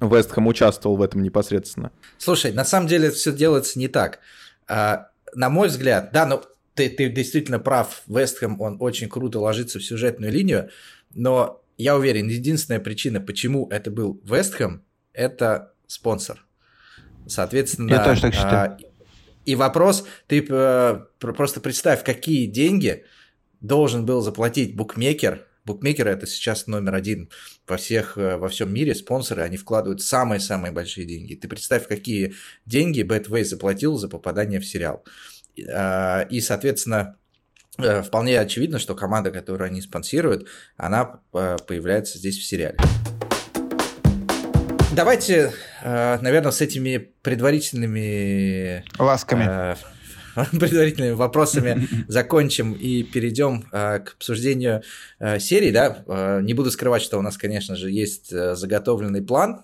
Вестхэм 0.00 0.46
участвовал 0.46 0.96
в 0.96 1.02
этом 1.02 1.22
непосредственно. 1.22 1.90
Слушай, 2.18 2.52
на 2.52 2.64
самом 2.64 2.86
деле 2.86 3.10
все 3.10 3.32
делается 3.32 3.78
не 3.78 3.88
так. 3.88 4.20
А, 4.68 5.08
на 5.34 5.50
мой 5.50 5.68
взгляд, 5.68 6.10
да, 6.12 6.26
ну 6.26 6.42
ты, 6.78 6.88
ты 6.88 7.08
действительно 7.08 7.58
прав, 7.58 8.02
Вестхэм, 8.06 8.60
он 8.60 8.76
очень 8.80 9.08
круто 9.08 9.40
ложится 9.40 9.80
в 9.80 9.84
сюжетную 9.84 10.32
линию, 10.32 10.70
но 11.12 11.60
я 11.76 11.96
уверен, 11.96 12.28
единственная 12.28 12.78
причина, 12.80 13.20
почему 13.20 13.68
это 13.68 13.90
был 13.90 14.20
Вестхэм, 14.24 14.84
это 15.12 15.72
спонсор. 15.88 16.46
Соответственно, 17.26 17.90
я 17.90 18.04
тоже 18.04 18.22
так 18.22 18.34
считаю. 18.34 18.70
А, 18.70 18.78
и 19.44 19.54
вопрос, 19.56 20.06
ты 20.28 20.46
э, 20.48 21.00
просто 21.18 21.60
представь, 21.60 22.04
какие 22.04 22.46
деньги 22.46 23.04
должен 23.60 24.06
был 24.06 24.20
заплатить 24.20 24.76
букмекер 24.76 25.48
Букмекеры 25.68 26.12
это 26.12 26.26
сейчас 26.26 26.66
номер 26.66 26.94
один 26.94 27.28
во 27.66 27.76
всех, 27.76 28.16
э, 28.16 28.38
во 28.38 28.48
всем 28.48 28.72
мире, 28.72 28.94
спонсоры, 28.94 29.42
они 29.42 29.58
вкладывают 29.58 30.00
самые-самые 30.00 30.72
большие 30.72 31.06
деньги. 31.06 31.34
Ты 31.34 31.46
представь, 31.46 31.86
какие 31.86 32.32
деньги 32.64 33.02
Betway 33.02 33.44
заплатил 33.44 33.98
за 33.98 34.08
попадание 34.08 34.60
в 34.60 34.66
сериал. 34.66 35.04
А, 35.66 36.22
и, 36.22 36.40
соответственно, 36.40 37.16
э, 37.78 38.02
вполне 38.02 38.40
очевидно, 38.40 38.78
что 38.78 38.94
команда, 38.94 39.30
которую 39.30 39.66
они 39.66 39.80
спонсируют, 39.80 40.46
она 40.76 41.20
э, 41.32 41.56
появляется 41.66 42.18
здесь 42.18 42.38
в 42.38 42.44
сериале. 42.44 42.76
Давайте, 44.94 45.52
наверное, 45.84 46.50
с 46.50 46.60
этими 46.60 47.12
предварительными... 47.22 48.84
Ласками 48.98 49.76
предварительными 50.58 51.12
вопросами 51.12 51.88
закончим 52.08 52.72
и 52.72 53.02
перейдем 53.02 53.64
э, 53.72 54.00
к 54.00 54.14
обсуждению 54.14 54.82
э, 55.18 55.38
серии. 55.38 55.70
Да? 55.70 56.04
Э, 56.06 56.40
не 56.42 56.54
буду 56.54 56.70
скрывать, 56.70 57.02
что 57.02 57.18
у 57.18 57.22
нас, 57.22 57.36
конечно 57.36 57.76
же, 57.76 57.90
есть 57.90 58.30
заготовленный 58.30 59.22
план. 59.22 59.62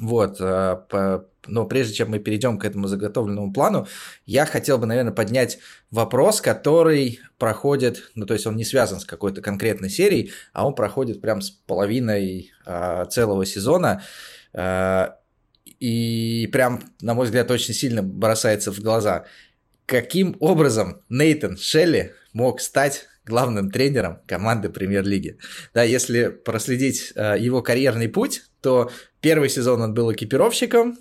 Вот, 0.00 0.40
но 0.40 1.66
прежде 1.66 1.94
чем 1.94 2.10
мы 2.10 2.18
перейдем 2.18 2.58
к 2.58 2.64
этому 2.64 2.86
заготовленному 2.86 3.52
плану, 3.52 3.86
я 4.26 4.46
хотел 4.46 4.78
бы, 4.78 4.86
наверное, 4.86 5.12
поднять 5.12 5.58
вопрос, 5.90 6.40
который 6.40 7.20
проходит, 7.36 8.10
ну, 8.14 8.24
то 8.24 8.34
есть 8.34 8.46
он 8.46 8.56
не 8.56 8.64
связан 8.64 9.00
с 9.00 9.04
какой-то 9.04 9.42
конкретной 9.42 9.90
серией, 9.90 10.32
а 10.52 10.66
он 10.66 10.74
проходит 10.74 11.20
прям 11.20 11.40
с 11.42 11.50
половиной 11.50 12.52
целого 13.10 13.44
сезона. 13.44 14.02
и 15.80 16.48
прям, 16.52 16.82
на 17.00 17.14
мой 17.14 17.26
взгляд, 17.26 17.50
очень 17.50 17.74
сильно 17.74 18.02
бросается 18.02 18.72
в 18.72 18.80
глаза 18.80 19.26
каким 19.92 20.36
образом 20.40 21.02
Нейтан 21.10 21.58
Шелли 21.58 22.14
мог 22.32 22.60
стать 22.60 23.06
главным 23.26 23.70
тренером 23.70 24.20
команды 24.26 24.70
премьер-лиги. 24.70 25.38
Да, 25.74 25.82
если 25.82 26.28
проследить 26.28 27.12
э, 27.14 27.36
его 27.38 27.60
карьерный 27.62 28.08
путь, 28.08 28.44
то 28.62 28.90
первый 29.20 29.50
сезон 29.50 29.82
он 29.82 29.94
был 29.94 30.12
экипировщиком, 30.12 30.96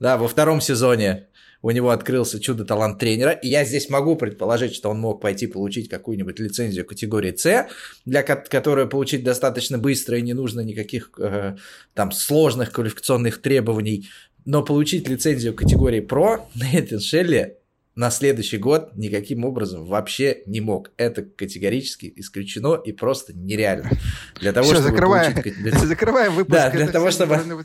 да, 0.00 0.16
во 0.16 0.28
втором 0.28 0.60
сезоне 0.60 1.28
у 1.62 1.70
него 1.70 1.90
открылся 1.90 2.38
чудо-талант 2.40 2.98
тренера, 2.98 3.30
и 3.30 3.48
я 3.48 3.64
здесь 3.64 3.88
могу 3.88 4.16
предположить, 4.16 4.74
что 4.74 4.90
он 4.90 5.00
мог 5.00 5.20
пойти 5.20 5.46
получить 5.46 5.88
какую-нибудь 5.88 6.38
лицензию 6.38 6.84
категории 6.84 7.34
С, 7.34 7.68
для 8.04 8.22
которой 8.22 8.86
получить 8.86 9.24
достаточно 9.24 9.78
быстро 9.78 10.18
и 10.18 10.22
не 10.22 10.34
нужно 10.34 10.60
никаких 10.60 11.10
э, 11.18 11.56
там 11.94 12.12
сложных 12.12 12.72
квалификационных 12.72 13.40
требований, 13.40 14.08
но 14.44 14.62
получить 14.62 15.08
лицензию 15.08 15.54
категории 15.54 16.00
Про 16.00 16.48
Нейтан 16.54 17.00
Шелли 17.00 17.56
на 17.96 18.10
следующий 18.10 18.58
год 18.58 18.90
никаким 18.94 19.44
образом 19.46 19.86
вообще 19.86 20.42
не 20.46 20.60
мог. 20.60 20.92
Это 20.98 21.22
категорически 21.22 22.12
исключено 22.16 22.74
и 22.74 22.92
просто 22.92 23.32
нереально. 23.32 23.90
Для 24.38 24.52
того, 24.52 24.66
Все, 24.66 24.74
чтобы 24.76 24.90
закрываем, 24.90 25.32
получить... 25.32 25.74
закрываем 25.84 26.34
выпуск. 26.34 26.54
Да, 26.54 26.70
для 26.70 26.88
того, 26.88 27.10
чтобы, 27.10 27.64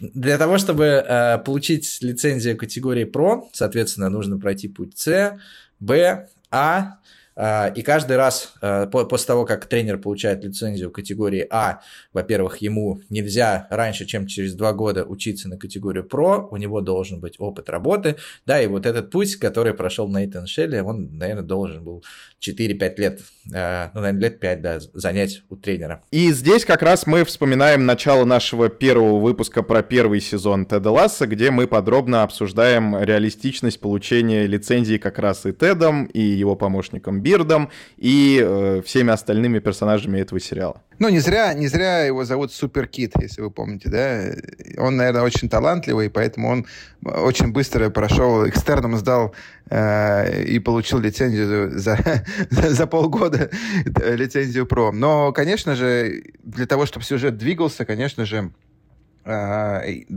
для 0.00 0.38
того, 0.38 0.56
чтобы 0.56 0.84
э, 0.84 1.38
получить 1.44 1.98
лицензию 2.00 2.56
категории 2.56 3.04
Pro, 3.04 3.42
соответственно, 3.52 4.08
нужно 4.08 4.38
пройти 4.38 4.66
путь 4.66 4.96
С, 4.96 5.38
Б, 5.78 6.26
а, 6.50 6.96
и 7.36 7.82
каждый 7.82 8.16
раз 8.16 8.54
а, 8.60 8.86
после 8.86 9.26
того, 9.26 9.44
как 9.44 9.66
тренер 9.66 9.98
получает 9.98 10.44
лицензию 10.44 10.90
категории 10.90 11.46
А, 11.50 11.80
во-первых, 12.12 12.58
ему 12.58 13.00
нельзя 13.08 13.66
раньше, 13.70 14.04
чем 14.04 14.26
через 14.26 14.54
два 14.54 14.72
года 14.72 15.04
учиться 15.04 15.48
на 15.48 15.56
категорию 15.56 16.04
ПРО, 16.04 16.48
у 16.50 16.56
него 16.56 16.80
должен 16.80 17.20
быть 17.20 17.36
опыт 17.38 17.68
работы, 17.70 18.16
да, 18.46 18.60
и 18.60 18.66
вот 18.66 18.86
этот 18.86 19.10
путь, 19.10 19.36
который 19.36 19.74
прошел 19.74 20.08
Нейтан 20.08 20.46
Шелли, 20.46 20.80
он, 20.80 21.16
наверное, 21.16 21.44
должен 21.44 21.82
был 21.82 22.04
4-5 22.40 22.94
лет, 22.98 23.20
а, 23.54 23.90
ну, 23.94 24.00
наверное, 24.00 24.22
лет 24.22 24.40
5, 24.40 24.62
да, 24.62 24.80
занять 24.92 25.42
у 25.48 25.56
тренера. 25.56 26.02
И 26.10 26.32
здесь 26.32 26.64
как 26.64 26.82
раз 26.82 27.06
мы 27.06 27.24
вспоминаем 27.24 27.86
начало 27.86 28.24
нашего 28.24 28.68
первого 28.68 29.18
выпуска 29.18 29.62
про 29.62 29.82
первый 29.82 30.20
сезон 30.20 30.66
Теда 30.66 30.90
Ласса, 30.90 31.26
где 31.26 31.50
мы 31.50 31.66
подробно 31.66 32.22
обсуждаем 32.22 33.00
реалистичность 33.00 33.80
получения 33.80 34.46
лицензии 34.46 34.98
как 34.98 35.18
раз 35.18 35.46
и 35.46 35.52
Тедом, 35.52 36.04
и 36.06 36.20
его 36.20 36.56
помощником 36.56 37.20
Би, 37.20 37.29
Бирдом 37.30 37.70
и 37.96 38.42
э, 38.42 38.82
всеми 38.84 39.12
остальными 39.12 39.60
персонажами 39.60 40.18
этого 40.18 40.40
сериала. 40.40 40.82
Ну, 40.98 41.08
не 41.08 41.20
зря, 41.20 41.54
не 41.54 41.68
зря 41.68 42.04
его 42.04 42.24
зовут 42.24 42.52
Супер 42.52 42.86
Кит, 42.86 43.12
если 43.20 43.40
вы 43.40 43.50
помните, 43.50 43.88
да? 43.88 44.32
Он, 44.76 44.96
наверное, 44.96 45.22
очень 45.22 45.48
талантливый, 45.48 46.10
поэтому 46.10 46.48
он 46.48 46.66
очень 47.04 47.52
быстро 47.52 47.88
прошел, 47.90 48.48
экстерном 48.48 48.96
сдал 48.96 49.32
э, 49.70 50.42
и 50.42 50.58
получил 50.58 50.98
лицензию 50.98 51.78
за, 51.78 51.98
за, 52.50 52.86
полгода, 52.86 53.48
лицензию 53.84 54.66
про. 54.66 54.90
Но, 54.90 55.32
конечно 55.32 55.76
же, 55.76 56.24
для 56.42 56.66
того, 56.66 56.84
чтобы 56.84 57.04
сюжет 57.04 57.36
двигался, 57.36 57.84
конечно 57.84 58.26
же, 58.26 58.50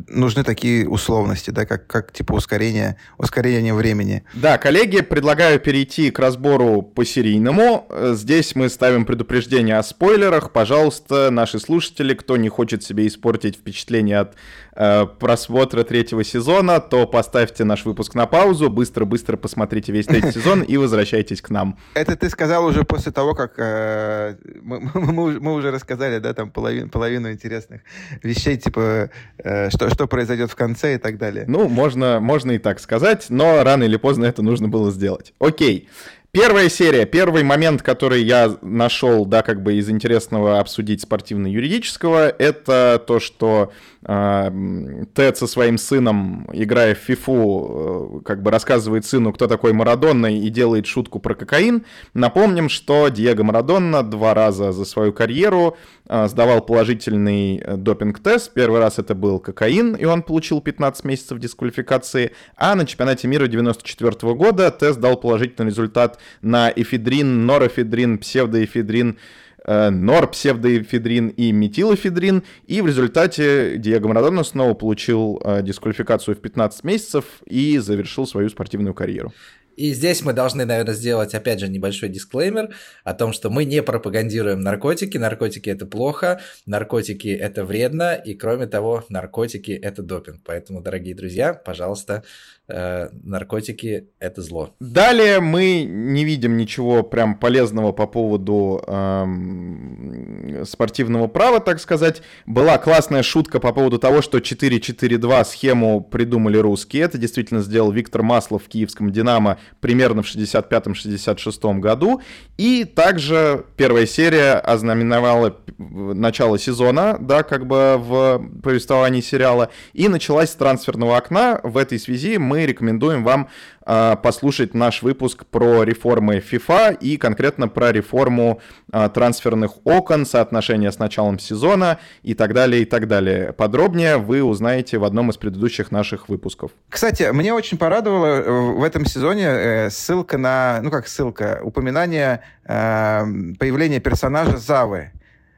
нужны 0.08 0.44
такие 0.44 0.88
условности, 0.88 1.52
да, 1.52 1.66
как, 1.66 1.88
как 1.88 2.12
типа 2.12 2.34
ускорение, 2.34 2.98
ускорение 3.18 3.74
времени. 3.74 4.24
Да, 4.34 4.58
коллеги, 4.58 5.02
предлагаю 5.02 5.60
перейти 5.60 6.12
к 6.12 6.20
разбору 6.20 6.82
по 6.82 7.06
серийному. 7.06 7.88
Здесь 8.14 8.56
мы 8.56 8.70
ставим 8.70 9.06
предупреждение 9.06 9.78
о 9.78 9.84
спойлерах. 9.84 10.52
Пожалуйста, 10.52 11.30
наши 11.32 11.60
слушатели, 11.60 12.14
кто 12.14 12.38
не 12.38 12.50
хочет 12.50 12.84
себе 12.84 13.08
испортить 13.08 13.56
впечатление 13.58 14.20
от 14.20 14.36
э, 14.76 15.06
просмотра 15.20 15.84
третьего 15.84 16.24
сезона, 16.24 16.80
то 16.80 17.08
поставьте 17.08 17.64
наш 17.64 17.86
выпуск 17.86 18.16
на 18.16 18.26
паузу, 18.26 18.70
быстро-быстро 18.70 19.38
посмотрите 19.38 19.92
весь 19.92 20.06
третий 20.06 20.32
сезон 20.40 20.62
и 20.62 20.78
возвращайтесь 20.78 21.42
к 21.42 21.50
нам. 21.50 21.78
Это 21.94 22.16
ты 22.16 22.30
сказал 22.30 22.66
уже 22.66 22.84
после 22.84 23.12
того, 23.12 23.36
как 23.36 23.54
э, 23.58 24.36
мы, 24.62 25.54
уже 25.54 25.72
рассказали, 25.72 26.20
да, 26.20 26.34
там 26.34 26.52
половину 26.52 27.32
интересных 27.32 27.82
вещей, 28.22 28.58
типа, 28.58 29.03
э, 29.38 29.70
что, 29.70 29.90
что 29.90 30.08
произойдет 30.08 30.52
в 30.52 30.56
конце 30.56 30.96
и 30.96 30.98
так 30.98 31.18
далее. 31.18 31.46
Ну, 31.48 31.68
можно, 31.68 32.20
можно 32.20 32.52
и 32.52 32.58
так 32.58 32.80
сказать, 32.80 33.28
но 33.30 33.64
рано 33.64 33.84
или 33.84 33.98
поздно 33.98 34.26
это 34.26 34.42
нужно 34.42 34.68
было 34.68 34.92
сделать. 34.92 35.34
Окей. 35.40 35.90
Первая 36.36 36.68
серия, 36.68 37.06
первый 37.06 37.44
момент, 37.44 37.84
который 37.84 38.24
я 38.24 38.58
нашел, 38.64 39.24
да, 39.24 39.44
как 39.44 39.62
бы 39.62 39.76
из 39.76 39.88
интересного 39.92 40.60
обсудить 40.60 41.02
спортивно-юридического, 41.02 42.28
это 42.28 43.00
то, 43.06 43.20
что 43.20 43.72
э, 44.04 45.04
Тед 45.14 45.38
со 45.38 45.46
своим 45.46 45.78
сыном, 45.78 46.50
играя 46.52 46.96
в 46.96 46.98
фифу, 46.98 48.22
э, 48.24 48.26
как 48.26 48.42
бы 48.42 48.50
рассказывает 48.50 49.06
сыну, 49.06 49.32
кто 49.32 49.46
такой 49.46 49.74
Марадонна, 49.74 50.36
и 50.36 50.50
делает 50.50 50.88
шутку 50.88 51.20
про 51.20 51.36
кокаин. 51.36 51.86
Напомним, 52.16 52.68
что 52.68 53.10
Диего 53.10 53.44
Марадонна 53.44 54.02
два 54.02 54.34
раза 54.34 54.72
за 54.72 54.86
свою 54.86 55.14
карьеру 55.14 55.78
сдавал 56.06 56.62
положительный 56.62 57.58
э, 57.58 57.78
допинг-тест. 57.78 58.54
Первый 58.54 58.80
раз 58.80 59.00
это 59.00 59.16
был 59.16 59.40
кокаин, 59.40 59.96
и 59.96 60.06
он 60.06 60.22
получил 60.22 60.62
15 60.62 61.06
месяцев 61.06 61.40
дисквалификации, 61.40 62.32
а 62.58 62.76
на 62.76 62.86
чемпионате 62.86 63.28
мира 63.28 63.48
94 63.48 64.34
года 64.36 64.70
тест 64.72 65.00
дал 65.00 65.18
положительный 65.18 65.70
результат 65.70 66.20
на 66.42 66.72
эфедрин, 66.76 67.46
норэфедрин, 67.46 68.18
псевдоэфедрин, 68.18 69.18
э, 69.66 69.90
норпсевдоэфедрин 69.90 71.30
и 71.30 71.52
метилофедрин, 71.54 72.44
и 72.68 72.82
в 72.82 72.88
результате 72.88 73.78
Диего 73.78 74.10
Марадона 74.10 74.44
снова 74.44 74.74
получил 74.74 75.42
э, 75.44 75.62
дисквалификацию 75.64 76.36
в 76.36 76.40
15 76.40 76.84
месяцев 76.84 77.26
и 77.46 77.78
завершил 77.78 78.28
свою 78.28 78.50
спортивную 78.50 78.94
карьеру. 78.94 79.32
И 79.76 79.94
здесь 79.94 80.24
мы 80.24 80.34
должны, 80.34 80.66
наверное, 80.66 80.94
сделать, 80.94 81.34
опять 81.34 81.60
же, 81.60 81.68
небольшой 81.68 82.10
дисклеймер 82.10 82.76
о 83.04 83.14
том, 83.14 83.34
что 83.34 83.50
мы 83.50 83.66
не 83.66 83.82
пропагандируем 83.82 84.62
наркотики. 84.62 85.18
Наркотики– 85.18 85.70
это 85.72 85.86
плохо, 85.86 86.42
наркотики– 86.66 87.28
это 87.30 87.66
вредно, 87.66 88.14
и, 88.14 88.34
кроме 88.36 88.68
того, 88.68 89.04
наркотики– 89.10 89.72
это 89.84 90.04
допинг. 90.04 90.42
Поэтому, 90.46 90.82
дорогие 90.82 91.16
друзья, 91.16 91.54
пожалуйста, 91.54 92.24
э, 92.68 93.10
наркотики– 93.24 94.10
это 94.20 94.42
зло. 94.42 94.76
Далее 94.80 95.40
мы 95.40 95.84
не 95.84 96.24
видим 96.24 96.58
ничего 96.58 97.04
прям 97.04 97.38
полезного 97.38 97.92
по 97.92 98.06
поводу 98.06 98.84
эм, 98.88 100.64
спортивного 100.66 101.28
права, 101.28 101.60
так 101.60 101.80
сказать. 101.80 102.22
Была 102.46 102.78
классная 102.78 103.24
шутка 103.24 103.60
по 103.60 103.74
поводу 103.74 103.98
того, 103.98 104.22
что 104.22 104.38
4-4-2 104.38 105.46
схему 105.46 106.02
придумали 106.02 106.58
русские. 106.58 107.04
Это 107.04 107.18
действительно 107.18 107.62
сделал 107.62 107.92
Виктор 107.92 108.22
Маслов 108.22 108.64
в 108.64 108.68
киевском 108.68 109.12
«Динамо» 109.12 109.58
примерно 109.80 110.24
в 110.24 110.26
65-66 110.26 111.80
году. 111.80 112.22
И 112.58 112.86
также 112.86 113.66
первая 113.76 114.06
серия 114.06 114.54
ознаменовала 114.54 115.58
начало 115.78 116.58
сезона, 116.58 117.18
да, 117.20 117.44
как 117.44 117.66
бы 117.66 117.96
в 117.98 118.42
повествовании 118.62 119.22
сериала, 119.22 119.70
и 119.94 120.08
началась 120.08 120.52
с 120.52 120.56
трансферного 120.56 121.18
окна. 121.18 121.60
В 121.64 121.78
этой 121.78 122.00
связи 122.00 122.38
мы 122.38 122.66
рекомендуем 122.66 123.24
вам 123.24 123.50
послушать 123.86 124.74
наш 124.74 125.02
выпуск 125.02 125.46
про 125.46 125.84
реформы 125.84 126.38
FIFA 126.38 126.98
и 127.00 127.18
конкретно 127.18 127.68
про 127.68 127.92
реформу 127.92 128.62
э, 128.92 129.10
трансферных 129.14 129.86
окон, 129.86 130.26
соотношение 130.26 130.92
с 130.92 131.00
началом 131.00 131.40
сезона 131.40 132.00
и 132.22 132.34
так 132.34 132.54
далее, 132.54 132.84
и 132.84 132.86
так 132.86 133.08
далее. 133.08 133.54
Подробнее 133.54 134.18
вы 134.18 134.44
узнаете 134.44 134.98
в 134.98 135.04
одном 135.04 135.30
из 135.30 135.38
предыдущих 135.38 135.92
наших 135.92 136.30
выпусков. 136.30 136.72
Кстати, 136.90 137.30
мне 137.32 137.54
очень 137.54 137.78
порадовало 137.78 138.26
э, 138.26 138.50
в 138.50 138.84
этом 138.84 139.06
сезоне 139.06 139.46
э, 139.46 139.90
ссылка 139.90 140.38
на, 140.38 140.80
ну 140.82 140.92
как 140.92 141.08
ссылка, 141.08 141.60
упоминание 141.64 142.42
э, 142.66 143.24
появления 143.60 144.00
персонажа 144.00 144.58
Завы. 144.58 145.12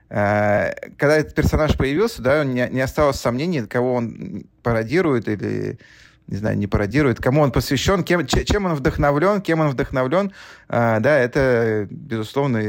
Когда 0.08 1.18
этот 1.18 1.34
персонаж 1.34 1.76
появился, 1.76 2.22
да, 2.22 2.44
не, 2.44 2.70
не 2.72 2.80
осталось 2.80 3.18
сомнений, 3.18 3.66
кого 3.66 3.96
он 3.96 4.46
пародирует 4.62 5.28
или 5.28 5.80
не 6.28 6.38
знаю, 6.38 6.58
не 6.58 6.68
пародирует, 6.68 7.20
кому 7.20 7.42
он 7.42 7.52
посвящен, 7.52 8.04
кем, 8.04 8.26
чем 8.26 8.66
он 8.66 8.74
вдохновлен, 8.74 9.42
кем 9.42 9.60
он 9.60 9.70
вдохновлен. 9.70 10.32
А, 10.68 11.00
да, 11.00 11.18
это, 11.18 11.88
безусловно, 11.90 12.62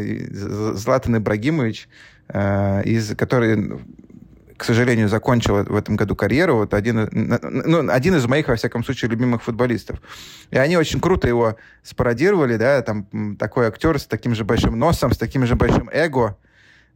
Златан 0.74 1.16
Ибрагимович, 1.16 1.88
а, 2.28 2.80
из, 2.82 3.16
который 3.16 3.80
к 4.56 4.64
сожалению, 4.64 5.08
закончил 5.08 5.64
в 5.64 5.76
этом 5.76 5.96
году 5.96 6.16
карьеру. 6.16 6.56
Вот 6.56 6.74
один, 6.74 7.08
ну, 7.12 7.90
один 7.90 8.14
из 8.14 8.26
моих, 8.26 8.48
во 8.48 8.56
всяком 8.56 8.84
случае, 8.84 9.10
любимых 9.10 9.42
футболистов. 9.42 10.00
И 10.50 10.56
они 10.56 10.76
очень 10.76 11.00
круто 11.00 11.28
его 11.28 11.56
спародировали, 11.82 12.56
да, 12.56 12.80
там 12.82 13.36
такой 13.38 13.66
актер 13.66 13.98
с 13.98 14.06
таким 14.06 14.34
же 14.34 14.44
большим 14.44 14.78
носом, 14.78 15.12
с 15.12 15.18
таким 15.18 15.44
же 15.46 15.56
большим 15.56 15.90
эго, 15.92 16.38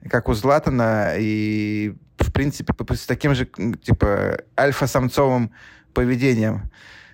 как 0.08 0.28
у 0.28 0.34
Златана, 0.34 1.14
и, 1.18 1.94
в 2.18 2.32
принципе, 2.32 2.72
с 2.94 3.06
таким 3.06 3.34
же, 3.34 3.46
типа, 3.82 4.38
альфа-самцовым 4.58 5.52
поведением. 5.94 6.70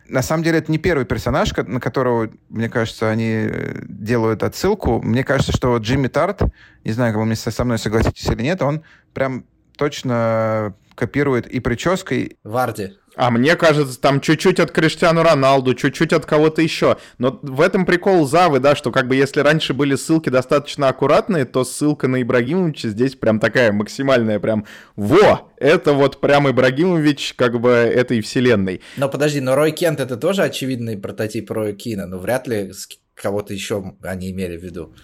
На 0.09 0.23
самом 0.23 0.45
деле, 0.45 0.59
это 0.59 0.71
не 0.71 0.79
первый 0.79 1.05
персонаж, 1.05 1.53
на 1.57 1.81
которого, 1.81 2.31
мне 2.49 2.69
кажется, 2.69 3.11
они 3.11 3.29
э, 3.29 3.81
делают 3.89 4.43
отсылку. 4.43 5.03
Мне 5.03 5.25
кажется, 5.25 5.53
что 5.53 5.77
Джимми 5.79 6.07
Тарт, 6.07 6.43
не 6.85 6.93
знаю, 6.93 7.13
как 7.13 7.25
вы 7.25 7.35
со 7.35 7.65
мной 7.65 7.79
согласитесь 7.79 8.29
или 8.29 8.43
нет, 8.43 8.63
он 8.63 8.85
прям 9.13 9.45
точно 9.77 10.75
копирует 10.95 11.47
и 11.47 11.61
прической. 11.61 12.39
Варди. 12.45 12.97
А 13.17 13.31
мне 13.31 13.57
кажется, 13.57 13.99
там 13.99 14.21
чуть-чуть 14.21 14.61
от 14.61 14.71
Криштиану 14.71 15.23
Роналду, 15.23 15.75
чуть-чуть 15.75 16.13
от 16.13 16.27
кого-то 16.27 16.61
еще. 16.61 16.99
Но 17.17 17.39
в 17.43 17.63
этом 17.63 17.87
прикол 17.87 18.27
Завы, 18.27 18.61
да, 18.61 18.77
что 18.77 18.93
как 18.93 19.09
бы 19.09 19.17
если 19.17 19.41
раньше 19.41 19.73
были 19.73 19.97
ссылки 19.97 20.29
достаточно 20.29 20.89
аккуратные, 20.89 21.47
то 21.47 21.65
ссылка 21.65 22.09
на 22.09 22.21
Ибрагимовича 22.21 22.91
здесь 22.91 23.15
прям 23.15 23.41
такая 23.41 23.73
максимальная, 23.73 24.39
прям 24.39 24.67
во, 24.97 25.51
это 25.57 25.95
вот 25.95 26.21
прям 26.21 26.51
Ибрагимович 26.51 27.35
как 27.37 27.59
бы 27.59 27.71
этой 27.71 28.21
вселенной. 28.21 28.83
Но 28.99 29.09
подожди, 29.09 29.41
но 29.41 29.57
Рой 29.57 29.73
Кент 29.73 29.99
это 29.99 30.17
тоже 30.19 30.43
очевидный 30.43 30.99
прототип 30.99 31.51
Роя 31.51 31.73
Кина, 31.73 32.07
но 32.07 32.19
вряд 32.19 32.47
ли 32.47 32.71
кого-то 33.15 33.55
еще 33.55 33.95
они 34.03 34.31
имели 34.31 34.59
в 34.59 34.63
виду. 34.63 34.95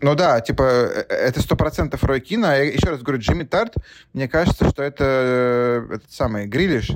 Ну 0.00 0.14
да, 0.14 0.40
типа, 0.40 0.62
э, 0.62 1.04
э, 1.08 1.14
это 1.14 1.40
сто 1.40 1.56
процентов 1.56 2.02
Рой 2.04 2.20
Кина. 2.20 2.56
Я 2.56 2.64
еще 2.64 2.88
раз 2.88 3.00
говорю, 3.00 3.22
Джимми 3.22 3.44
Тарт, 3.44 3.74
мне 4.12 4.28
кажется, 4.28 4.68
что 4.68 4.82
это 4.82 5.04
э, 5.04 5.94
этот 5.94 6.12
самый 6.12 6.46
Грилиш, 6.46 6.90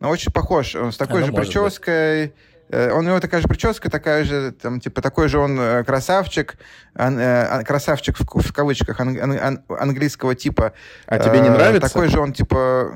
но 0.00 0.10
очень 0.10 0.32
похож. 0.32 0.74
Он 0.74 0.92
с 0.92 0.96
такой 0.96 1.18
Оно 1.18 1.26
же 1.26 1.32
прической. 1.32 2.26
Быть. 2.26 2.34
Он, 2.70 2.98
у 2.98 3.08
него 3.08 3.20
такая 3.20 3.40
же 3.40 3.48
прическа, 3.48 3.90
такая 3.90 4.24
же, 4.24 4.52
там, 4.52 4.78
типа, 4.78 5.00
такой 5.00 5.28
же 5.28 5.38
он 5.38 5.58
красавчик, 5.86 6.58
ан, 6.94 7.18
э, 7.18 7.64
красавчик 7.64 8.18
в, 8.18 8.24
в 8.24 8.52
кавычках 8.52 9.00
ан, 9.00 9.18
ан, 9.18 9.64
английского 9.68 10.34
типа. 10.34 10.74
А 11.06 11.18
тебе 11.18 11.40
не 11.40 11.48
нравится? 11.48 11.88
Такой 11.88 12.08
же 12.08 12.20
он, 12.20 12.34
типа... 12.34 12.92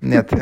Нет, 0.00 0.32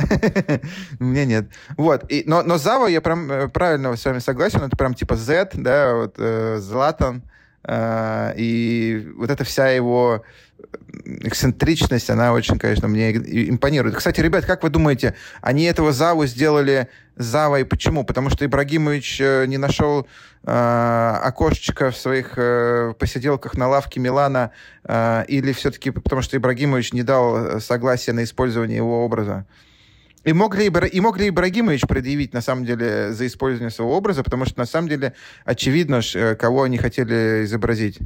мне 0.99 1.27
нет. 1.27 1.51
Вот, 1.77 2.11
и, 2.11 2.23
но, 2.27 2.43
но 2.43 2.57
Зава, 2.57 2.87
я 2.87 3.03
прям 3.03 3.51
правильно 3.51 3.95
с 3.95 4.03
вами 4.07 4.21
согласен, 4.21 4.63
это 4.63 4.75
прям 4.75 4.95
типа 4.95 5.17
Z, 5.17 5.51
да, 5.53 5.95
вот 5.95 6.15
э, 6.17 6.57
Златан, 6.61 7.23
а, 7.25 7.40
и 7.69 9.13
вот 9.17 9.31
эта 9.31 9.45
вся 9.45 9.69
его 9.69 10.25
эксцентричность, 11.05 12.11
она 12.11 12.33
очень, 12.33 12.59
конечно, 12.59 12.89
мне 12.89 13.13
импонирует. 13.13 13.97
Кстати, 13.97 14.21
ребят, 14.21 14.45
как 14.45 14.63
вы 14.63 14.71
думаете, 14.71 15.15
они 15.41 15.65
этого 15.65 15.93
Заву 15.93 16.27
сделали 16.27 16.89
Завой 17.21 17.67
почему? 17.67 18.03
Потому 18.05 18.31
что 18.31 18.47
Ибрагимович 18.47 19.21
э, 19.21 19.45
не 19.47 19.59
нашел 19.59 20.07
э, 20.43 21.19
окошечко 21.23 21.91
в 21.91 21.97
своих 21.97 22.33
э, 22.37 22.95
посиделках 22.99 23.59
на 23.59 23.69
лавке 23.69 24.01
Милана, 24.01 24.53
э, 24.85 25.25
или 25.29 25.53
все-таки 25.53 25.91
потому 25.91 26.23
что 26.23 26.39
Ибрагимович 26.39 26.95
не 26.95 27.03
дал 27.03 27.61
согласия 27.61 28.15
на 28.15 28.25
использование 28.25 28.79
его 28.79 29.05
образа? 29.05 29.45
И 30.23 30.35
мог, 30.35 30.55
ли, 30.55 30.67
и 30.67 31.01
мог 31.01 31.19
ли 31.19 31.29
Ибрагимович 31.31 31.87
предъявить, 31.87 32.35
на 32.35 32.43
самом 32.43 32.67
деле, 32.67 33.13
за 33.13 33.27
использование 33.27 33.71
своего 33.71 33.97
образа, 33.97 34.23
потому 34.23 34.45
что, 34.45 34.59
на 34.59 34.67
самом 34.67 34.89
деле, 34.89 35.15
очевидно, 35.45 36.01
э, 36.15 36.35
кого 36.35 36.65
они 36.65 36.77
хотели 36.77 37.45
изобразить. 37.45 37.99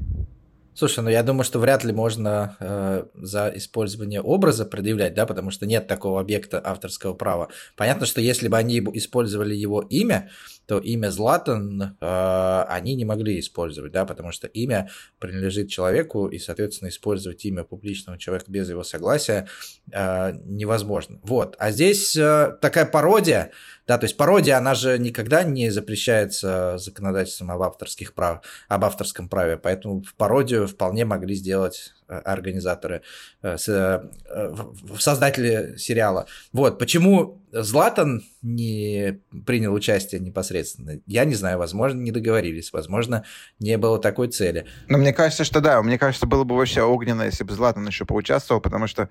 Слушай, 0.75 1.05
ну 1.05 1.11
я 1.11 1.23
думаю, 1.23 1.45
что 1.45 1.61
вряд 1.61 1.85
ли 1.85 1.93
можно 1.93 2.57
э, 2.59 3.05
за 3.15 3.53
использование 3.55 4.21
образа 4.21 4.65
предъявлять, 4.67 5.15
да, 5.15 5.25
потому 5.25 5.53
что 5.53 5.67
нет 5.67 5.87
такого 5.87 6.21
объекта 6.21 6.61
авторского 6.65 7.15
права. 7.15 7.49
Понятно, 7.77 8.07
что 8.07 8.21
если 8.21 8.49
бы 8.49 8.57
они 8.57 8.81
использовали 8.81 9.55
его 9.55 9.83
имя, 9.83 10.31
то 10.67 10.79
имя 10.79 11.11
Златан 11.11 11.97
э, 12.01 12.65
они 12.69 12.97
не 12.97 13.05
могли 13.05 13.39
использовать, 13.39 13.93
да, 13.93 14.05
потому 14.05 14.33
что 14.33 14.49
имя 14.49 14.91
принадлежит 15.21 15.69
человеку, 15.69 16.27
и, 16.27 16.39
соответственно, 16.39 16.89
использовать 16.89 17.45
имя 17.45 17.63
публичного 17.63 18.19
человека 18.19 18.51
без 18.51 18.69
его 18.69 18.83
согласия 18.83 19.47
э, 19.93 20.33
невозможно. 20.45 21.21
Вот. 21.23 21.55
А 21.59 21.71
здесь 21.71 22.17
э, 22.17 22.57
такая 22.61 22.87
пародия, 22.87 23.53
да, 23.87 23.99
то 23.99 24.05
есть 24.05 24.17
пародия, 24.17 24.57
она 24.57 24.75
же 24.75 24.99
никогда 24.99 25.43
не 25.43 25.71
запрещается 25.71 26.79
законодательством 26.79 27.51
об 27.51 27.63
авторских 27.63 28.15
прав, 28.15 28.43
об 28.69 28.85
авторском 28.85 29.29
праве, 29.29 29.59
поэтому 29.59 30.03
в 30.03 30.15
пародию 30.15 30.67
вполне 30.67 31.05
могли 31.05 31.35
сделать 31.35 31.93
организаторы, 32.07 33.03
э, 33.43 33.57
э, 33.67 34.55
создатели 34.99 35.77
сериала. 35.77 36.27
Вот, 36.53 36.79
почему 36.79 37.41
Златан 37.53 38.23
не 38.43 39.21
принял 39.47 39.73
участие 39.73 40.21
непосредственно, 40.21 41.01
я 41.07 41.25
не 41.25 41.35
знаю, 41.35 41.59
возможно, 41.59 42.01
не 42.01 42.11
договорились, 42.11 42.73
возможно, 42.73 43.25
не 43.59 43.79
было 43.79 43.99
такой 43.99 44.29
цели. 44.29 44.67
Но 44.89 44.99
мне 44.99 45.13
кажется, 45.13 45.45
что 45.45 45.61
да, 45.61 45.83
мне 45.83 45.99
кажется, 45.99 46.27
было 46.27 46.45
бы 46.45 46.57
вообще 46.57 46.83
огненно, 46.83 47.23
если 47.23 47.45
бы 47.45 47.55
Златан 47.55 47.87
еще 47.87 48.05
поучаствовал, 48.05 48.61
потому 48.61 48.87
что, 48.87 49.09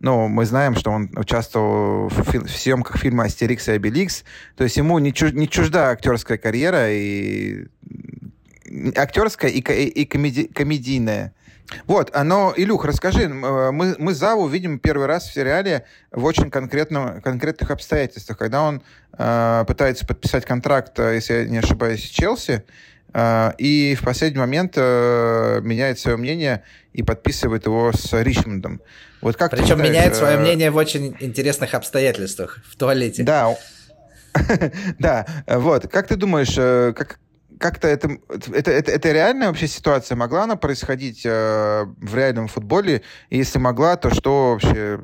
ну, 0.00 0.28
мы 0.28 0.44
знаем, 0.44 0.74
что 0.74 0.90
он 0.90 1.10
участвовал 1.16 2.08
в, 2.08 2.34
в 2.34 2.50
съемках 2.50 2.98
фильма 2.98 3.24
«Астерикс 3.24 3.68
и 3.68 3.72
Обеликс», 3.72 4.24
то 4.56 4.64
есть 4.64 4.76
ему 4.76 4.98
не, 4.98 5.12
чуж- 5.12 5.32
не 5.32 5.48
чужда 5.48 5.90
актерская 5.90 6.36
карьера, 6.36 6.90
и 6.90 7.68
актерская 8.96 9.50
и, 9.50 9.60
и, 9.60 9.88
и 9.88 10.04
комеди- 10.04 10.52
комедийная. 10.52 11.34
Вот, 11.86 12.12
но, 12.24 12.52
Илюх, 12.56 12.84
расскажи, 12.84 13.22
э, 13.22 13.70
мы, 13.70 13.96
мы 13.98 14.14
Заву 14.14 14.46
видим 14.46 14.78
первый 14.78 15.06
раз 15.06 15.28
в 15.28 15.32
сериале 15.32 15.84
в 16.10 16.24
очень 16.24 16.50
конкретном, 16.50 17.20
конкретных 17.20 17.70
обстоятельствах, 17.70 18.38
когда 18.38 18.62
он 18.62 18.82
э, 19.16 19.64
пытается 19.66 20.06
подписать 20.06 20.44
контракт, 20.44 20.98
э, 20.98 21.14
если 21.14 21.34
я 21.34 21.44
не 21.46 21.58
ошибаюсь, 21.58 22.04
с 22.04 22.08
Челси, 22.08 22.64
э, 23.12 23.52
и 23.58 23.96
в 24.00 24.04
последний 24.04 24.38
момент 24.38 24.74
э, 24.76 25.60
меняет 25.62 25.98
свое 25.98 26.16
мнение 26.16 26.62
и 26.92 27.02
подписывает 27.02 27.66
его 27.66 27.92
с 27.92 28.12
Ричмондом. 28.12 28.80
Вот 29.20 29.36
как 29.36 29.52
Причем 29.52 29.66
считаешь, 29.66 29.88
меняет 29.88 30.16
свое 30.16 30.36
э... 30.36 30.40
мнение 30.40 30.70
в 30.70 30.76
очень 30.76 31.16
интересных 31.20 31.74
обстоятельствах, 31.74 32.58
в 32.70 32.76
туалете. 32.76 33.22
Да, 33.22 33.56
да, 34.98 35.26
вот. 35.46 35.88
Как 35.88 36.08
ты 36.08 36.16
думаешь, 36.16 36.54
как, 36.94 37.18
как-то 37.58 37.88
это, 37.88 38.08
это, 38.28 38.70
это, 38.70 38.90
это 38.92 39.12
реальная 39.12 39.48
вообще 39.48 39.68
ситуация? 39.68 40.16
Могла 40.16 40.44
она 40.44 40.56
происходить 40.56 41.22
э, 41.24 41.84
в 41.84 42.14
реальном 42.14 42.48
футболе? 42.48 43.02
И 43.30 43.38
если 43.38 43.58
могла, 43.58 43.96
то 43.96 44.10
что 44.10 44.52
вообще, 44.52 45.00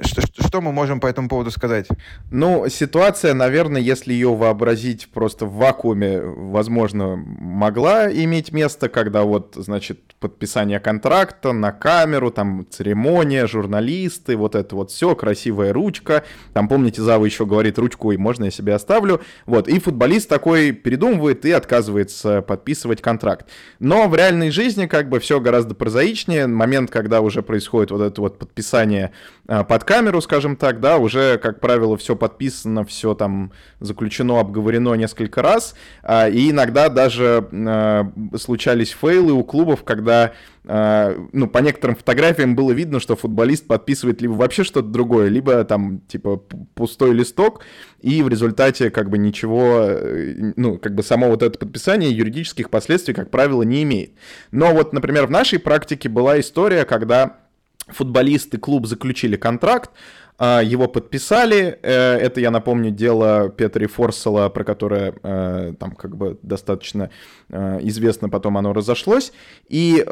что, 0.00 0.22
что 0.22 0.60
мы 0.60 0.72
можем 0.72 1.00
по 1.00 1.06
этому 1.06 1.28
поводу 1.28 1.50
сказать? 1.50 1.86
Ну, 2.30 2.68
ситуация, 2.68 3.34
наверное, 3.34 3.80
если 3.80 4.12
ее 4.12 4.34
вообразить 4.34 5.08
просто 5.08 5.46
в 5.46 5.54
вакууме, 5.54 6.20
возможно, 6.20 7.16
могла 7.16 8.10
иметь 8.12 8.52
место, 8.52 8.88
когда 8.88 9.22
вот, 9.22 9.54
значит, 9.56 10.00
подписание 10.20 10.80
контракта 10.80 11.52
на 11.52 11.70
камеру, 11.72 12.30
там 12.30 12.66
церемония, 12.70 13.46
журналисты, 13.46 14.36
вот 14.36 14.54
это 14.54 14.74
вот 14.74 14.90
все, 14.90 15.14
красивая 15.14 15.72
ручка. 15.72 16.24
Там, 16.54 16.68
помните, 16.68 17.02
Зава 17.02 17.24
еще 17.24 17.44
говорит, 17.46 17.78
ручку 17.78 18.12
и 18.12 18.16
можно 18.16 18.44
я 18.44 18.50
себе 18.50 18.74
оставлю. 18.74 19.20
Вот, 19.46 19.68
и 19.68 19.78
футболист 19.78 20.28
такой 20.28 20.72
передумывает 20.72 21.44
и 21.44 21.50
отказывается 21.50 22.42
подписывать 22.42 23.02
контракт. 23.02 23.48
Но 23.78 24.08
в 24.08 24.14
реальной 24.14 24.50
жизни 24.50 24.86
как 24.86 25.08
бы 25.08 25.20
все 25.20 25.40
гораздо 25.40 25.74
прозаичнее. 25.74 26.46
Момент, 26.46 26.90
когда 26.90 27.20
уже 27.20 27.42
происходит 27.42 27.90
вот 27.90 28.00
это 28.00 28.20
вот 28.20 28.38
подписание 28.38 29.12
а, 29.46 29.62
камеру, 29.84 30.20
скажем 30.20 30.56
так, 30.56 30.80
да, 30.80 30.98
уже, 30.98 31.38
как 31.38 31.60
правило, 31.60 31.96
все 31.96 32.16
подписано, 32.16 32.84
все 32.84 33.14
там 33.14 33.52
заключено, 33.80 34.40
обговорено 34.40 34.94
несколько 34.94 35.42
раз, 35.42 35.74
а, 36.02 36.28
и 36.28 36.50
иногда 36.50 36.88
даже 36.88 37.46
а, 37.52 38.10
случались 38.36 38.90
фейлы 38.90 39.32
у 39.32 39.44
клубов, 39.44 39.84
когда 39.84 40.32
ну, 40.66 41.46
по 41.46 41.58
некоторым 41.58 41.94
фотографиям 41.94 42.56
было 42.56 42.72
видно, 42.72 42.98
что 42.98 43.16
футболист 43.16 43.66
подписывает 43.66 44.22
либо 44.22 44.32
вообще 44.32 44.64
что-то 44.64 44.88
другое, 44.88 45.28
либо 45.28 45.62
там, 45.64 46.00
типа, 46.08 46.42
пустой 46.74 47.12
листок, 47.12 47.60
и 48.04 48.22
в 48.22 48.28
результате, 48.28 48.90
как 48.90 49.08
бы, 49.08 49.16
ничего, 49.16 49.80
э, 49.80 50.52
ну, 50.56 50.78
как 50.78 50.94
бы, 50.94 51.02
само 51.02 51.28
вот 51.28 51.42
это 51.42 51.58
подписание 51.58 52.10
юридических 52.10 52.68
последствий, 52.68 53.14
как 53.14 53.30
правило, 53.30 53.62
не 53.62 53.82
имеет. 53.82 54.12
Но 54.52 54.74
вот, 54.74 54.92
например, 54.92 55.26
в 55.26 55.30
нашей 55.30 55.58
практике 55.58 56.10
была 56.10 56.38
история, 56.38 56.84
когда 56.84 57.43
футболисты 57.88 58.58
клуб 58.58 58.86
заключили 58.86 59.36
контракт, 59.36 59.90
а, 60.36 60.60
его 60.62 60.88
подписали. 60.88 61.78
Э, 61.82 62.16
это, 62.16 62.40
я 62.40 62.50
напомню, 62.50 62.90
дело 62.90 63.50
Петри 63.50 63.86
Форсела, 63.86 64.48
про 64.48 64.64
которое 64.64 65.14
э, 65.22 65.74
там 65.78 65.92
как 65.92 66.16
бы 66.16 66.38
достаточно 66.42 67.10
э, 67.50 67.78
известно, 67.82 68.28
потом 68.28 68.58
оно 68.58 68.72
разошлось. 68.72 69.32
И 69.68 70.04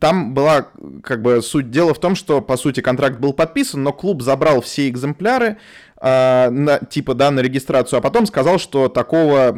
там 0.00 0.34
была 0.34 0.68
как 1.02 1.22
бы 1.22 1.42
суть 1.42 1.70
дела 1.70 1.92
в 1.94 1.98
том, 1.98 2.14
что, 2.14 2.40
по 2.40 2.56
сути, 2.56 2.80
контракт 2.80 3.18
был 3.18 3.32
подписан, 3.32 3.82
но 3.82 3.92
клуб 3.92 4.22
забрал 4.22 4.60
все 4.60 4.88
экземпляры, 4.88 5.58
э, 6.02 6.50
на, 6.50 6.78
типа, 6.78 7.14
да, 7.14 7.30
на 7.30 7.40
регистрацию, 7.40 7.98
а 7.98 8.02
потом 8.02 8.26
сказал, 8.26 8.58
что 8.58 8.88
такого 8.88 9.52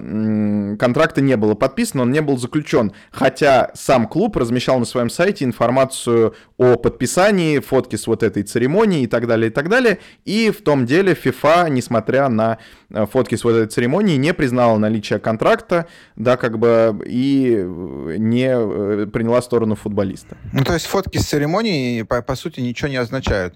контракта 0.78 1.20
не 1.20 1.36
было 1.36 1.54
подписано, 1.54 2.02
он 2.02 2.12
не 2.12 2.20
был 2.20 2.36
заключен. 2.38 2.92
Хотя 3.10 3.70
сам 3.74 4.06
клуб 4.06 4.36
размещал 4.36 4.78
на 4.78 4.84
своем 4.84 5.10
сайте 5.10 5.44
информацию 5.44 6.34
о 6.58 6.76
подписании, 6.76 7.58
фотки 7.58 7.96
с 7.96 8.06
вот 8.06 8.22
этой 8.22 8.42
церемонии 8.42 9.02
и 9.02 9.06
так 9.06 9.26
далее, 9.26 9.50
и 9.50 9.52
так 9.52 9.68
далее. 9.68 9.98
И 10.24 10.50
в 10.50 10.62
том 10.62 10.86
деле 10.86 11.14
FIFA, 11.14 11.70
несмотря 11.70 12.28
на 12.28 12.58
э, 12.90 13.06
фотки 13.06 13.34
с 13.34 13.44
вот 13.44 13.52
этой 13.52 13.68
церемонии, 13.68 14.16
не 14.16 14.34
признала 14.34 14.78
наличие 14.78 15.18
контракта, 15.18 15.86
да, 16.16 16.36
как 16.36 16.58
бы, 16.58 17.02
и 17.06 17.64
не 18.18 18.48
э, 18.50 19.06
приняла 19.06 19.40
сторону 19.42 19.74
футболиста. 19.74 20.36
Ну, 20.52 20.64
то 20.64 20.74
есть 20.74 20.86
фотки 20.86 21.18
с 21.18 21.26
церемонии, 21.26 22.02
по, 22.02 22.22
по 22.22 22.36
сути, 22.36 22.60
ничего 22.60 22.88
не 22.88 22.96
означают. 22.96 23.54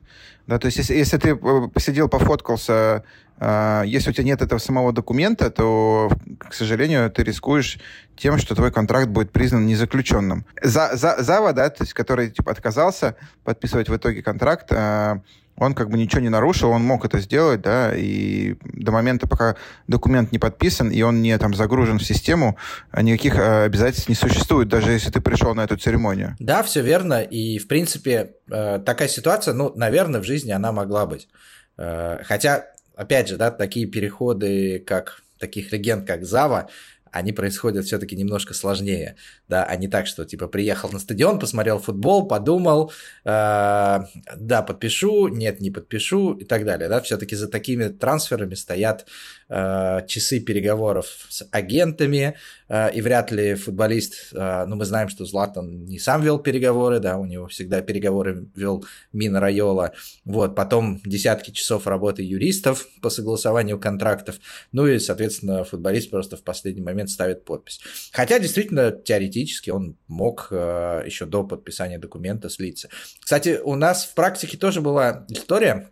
Да, 0.48 0.58
то 0.58 0.64
есть 0.64 0.78
если, 0.78 0.94
если 0.94 1.18
ты 1.18 1.28
э, 1.34 1.68
посидел, 1.68 2.08
пофоткался, 2.08 3.04
если 3.40 4.10
у 4.10 4.12
тебя 4.12 4.24
нет 4.24 4.42
этого 4.42 4.58
самого 4.58 4.92
документа, 4.92 5.50
то, 5.50 6.10
к 6.38 6.54
сожалению, 6.54 7.10
ты 7.10 7.22
рискуешь 7.22 7.78
тем, 8.16 8.38
что 8.38 8.54
твой 8.54 8.72
контракт 8.72 9.08
будет 9.08 9.30
признан 9.30 9.66
незаключенным. 9.66 10.44
За, 10.62 10.96
за, 10.96 11.22
Зава, 11.22 11.52
да, 11.52 11.70
то 11.70 11.84
есть, 11.84 11.92
который 11.92 12.30
типа, 12.30 12.50
отказался 12.50 13.16
подписывать 13.44 13.88
в 13.88 13.96
итоге 13.96 14.22
контракт, 14.22 14.66
э, 14.70 15.20
он 15.58 15.74
как 15.74 15.90
бы 15.90 15.98
ничего 15.98 16.20
не 16.20 16.28
нарушил, 16.28 16.70
он 16.70 16.82
мог 16.82 17.04
это 17.04 17.18
сделать, 17.18 17.60
да, 17.60 17.92
и 17.94 18.56
до 18.62 18.92
момента, 18.92 19.26
пока 19.26 19.56
документ 19.86 20.32
не 20.32 20.38
подписан, 20.38 20.90
и 20.90 21.02
он 21.02 21.20
не 21.20 21.36
там 21.38 21.54
загружен 21.54 21.98
в 21.98 22.04
систему, 22.04 22.56
никаких 22.96 23.36
э, 23.36 23.64
обязательств 23.64 24.08
не 24.08 24.14
существует, 24.14 24.68
даже 24.68 24.92
если 24.92 25.10
ты 25.10 25.20
пришел 25.20 25.54
на 25.54 25.62
эту 25.62 25.76
церемонию. 25.76 26.36
Да, 26.38 26.62
все 26.62 26.82
верно, 26.82 27.22
и, 27.22 27.58
в 27.58 27.66
принципе, 27.66 28.32
э, 28.50 28.78
такая 28.84 29.08
ситуация, 29.08 29.54
ну, 29.54 29.72
наверное, 29.74 30.20
в 30.20 30.24
жизни 30.24 30.52
она 30.52 30.72
могла 30.72 31.06
быть. 31.06 31.28
Э, 31.76 32.18
хотя, 32.24 32.66
опять 32.98 33.28
же, 33.28 33.36
да, 33.36 33.50
такие 33.50 33.86
переходы, 33.86 34.80
как 34.80 35.22
таких 35.38 35.72
легенд, 35.72 36.04
как 36.06 36.24
Зава, 36.24 36.68
они 37.12 37.32
происходят 37.32 37.84
все-таки 37.84 38.16
немножко 38.16 38.54
сложнее, 38.54 39.16
да, 39.48 39.64
а 39.64 39.76
не 39.76 39.88
так, 39.88 40.06
что 40.06 40.24
типа 40.24 40.48
приехал 40.48 40.90
на 40.90 40.98
стадион, 40.98 41.38
посмотрел 41.38 41.78
футбол, 41.78 42.26
подумал, 42.26 42.92
э, 43.24 44.00
да, 44.36 44.62
подпишу, 44.62 45.28
нет, 45.28 45.60
не 45.60 45.70
подпишу 45.70 46.32
и 46.32 46.44
так 46.44 46.64
далее, 46.64 46.88
да, 46.88 47.00
все-таки 47.00 47.36
за 47.36 47.48
такими 47.48 47.88
трансферами 47.88 48.54
стоят 48.54 49.06
э, 49.48 50.00
часы 50.06 50.40
переговоров 50.40 51.06
с 51.28 51.46
агентами, 51.50 52.36
э, 52.68 52.94
и 52.94 53.00
вряд 53.00 53.30
ли 53.30 53.54
футболист, 53.54 54.32
э, 54.32 54.64
ну, 54.66 54.76
мы 54.76 54.84
знаем, 54.84 55.08
что 55.08 55.24
Златан 55.24 55.84
не 55.84 55.98
сам 55.98 56.22
вел 56.22 56.38
переговоры, 56.38 57.00
да, 57.00 57.18
у 57.18 57.26
него 57.26 57.46
всегда 57.48 57.80
переговоры 57.80 58.46
вел 58.54 58.84
Мина 59.12 59.40
Райола, 59.40 59.92
вот, 60.24 60.54
потом 60.54 61.00
десятки 61.04 61.50
часов 61.50 61.86
работы 61.86 62.22
юристов 62.22 62.86
по 63.00 63.10
согласованию 63.10 63.78
контрактов, 63.78 64.36
ну 64.72 64.86
и, 64.86 64.98
соответственно, 64.98 65.64
футболист 65.64 66.10
просто 66.10 66.36
в 66.36 66.42
последний 66.42 66.82
момент 66.82 67.10
ставит 67.10 67.44
подпись. 67.44 67.80
Хотя, 68.12 68.38
действительно, 68.38 68.92
теоретически 68.92 69.70
он 69.70 69.96
мог 70.08 70.48
э, 70.50 71.02
еще 71.06 71.26
до 71.26 71.44
подписания 71.44 71.98
документа 71.98 72.50
слиться. 72.50 72.88
Кстати, 73.20 73.60
у 73.62 73.74
нас 73.74 74.04
в 74.04 74.14
практике 74.14 74.56
тоже 74.56 74.80
была 74.80 75.26
история, 75.28 75.90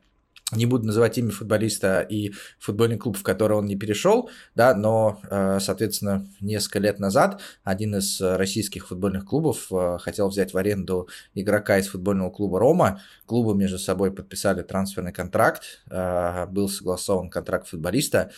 не 0.52 0.64
буду 0.64 0.86
называть 0.86 1.18
имя 1.18 1.32
футболиста 1.32 2.02
и 2.02 2.32
футбольный 2.60 2.96
клуб, 2.96 3.16
в 3.16 3.24
который 3.24 3.56
он 3.56 3.66
не 3.66 3.74
перешел, 3.74 4.30
да, 4.54 4.74
но, 4.74 5.20
э, 5.28 5.58
соответственно, 5.60 6.24
несколько 6.40 6.78
лет 6.78 7.00
назад 7.00 7.40
один 7.64 7.96
из 7.96 8.20
российских 8.20 8.86
футбольных 8.86 9.24
клубов 9.24 9.66
э, 9.72 9.98
хотел 10.00 10.28
взять 10.28 10.54
в 10.54 10.56
аренду 10.56 11.08
игрока 11.34 11.78
из 11.78 11.88
футбольного 11.88 12.30
клуба 12.30 12.60
«Рома». 12.60 13.00
Клубы 13.26 13.56
между 13.56 13.78
собой 13.78 14.12
подписали 14.12 14.62
трансферный 14.62 15.12
контракт, 15.12 15.82
э, 15.90 16.46
был 16.46 16.68
согласован 16.68 17.28
контракт 17.28 17.66
футболиста, 17.66 18.30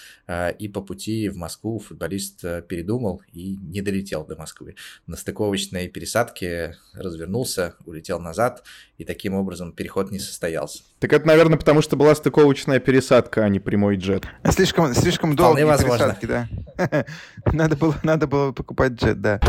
и 0.59 0.69
по 0.69 0.81
пути 0.81 1.29
в 1.29 1.37
Москву 1.37 1.79
футболист 1.79 2.41
передумал 2.69 3.23
и 3.33 3.57
не 3.57 3.83
долетел 3.83 4.25
до 4.25 4.37
Москвы. 4.37 4.77
На 5.07 5.17
стыковочной 5.17 5.89
пересадке 5.89 6.77
развернулся, 6.95 7.75
улетел 7.85 8.19
назад, 8.19 8.65
и 8.97 9.05
таким 9.05 9.35
образом 9.35 9.73
переход 9.73 10.11
не 10.11 10.19
состоялся. 10.19 10.83
Так 10.99 11.13
это, 11.13 11.27
наверное, 11.27 11.59
потому 11.59 11.83
что 11.83 11.97
была 11.99 12.15
стыковочная 12.15 12.79
пересадка, 12.79 13.45
а 13.45 13.49
не 13.49 13.59
прямой 13.59 13.97
джет. 13.97 14.25
Слишком, 14.49 14.95
слишком 14.95 15.37
долгие 15.37 15.65
пересадки, 15.65 16.25
да. 16.27 16.49
надо, 17.53 17.77
было, 17.77 17.95
надо 18.03 18.27
было 18.27 18.53
покупать 18.53 18.93
джет, 18.93 19.21
да. 19.21 19.41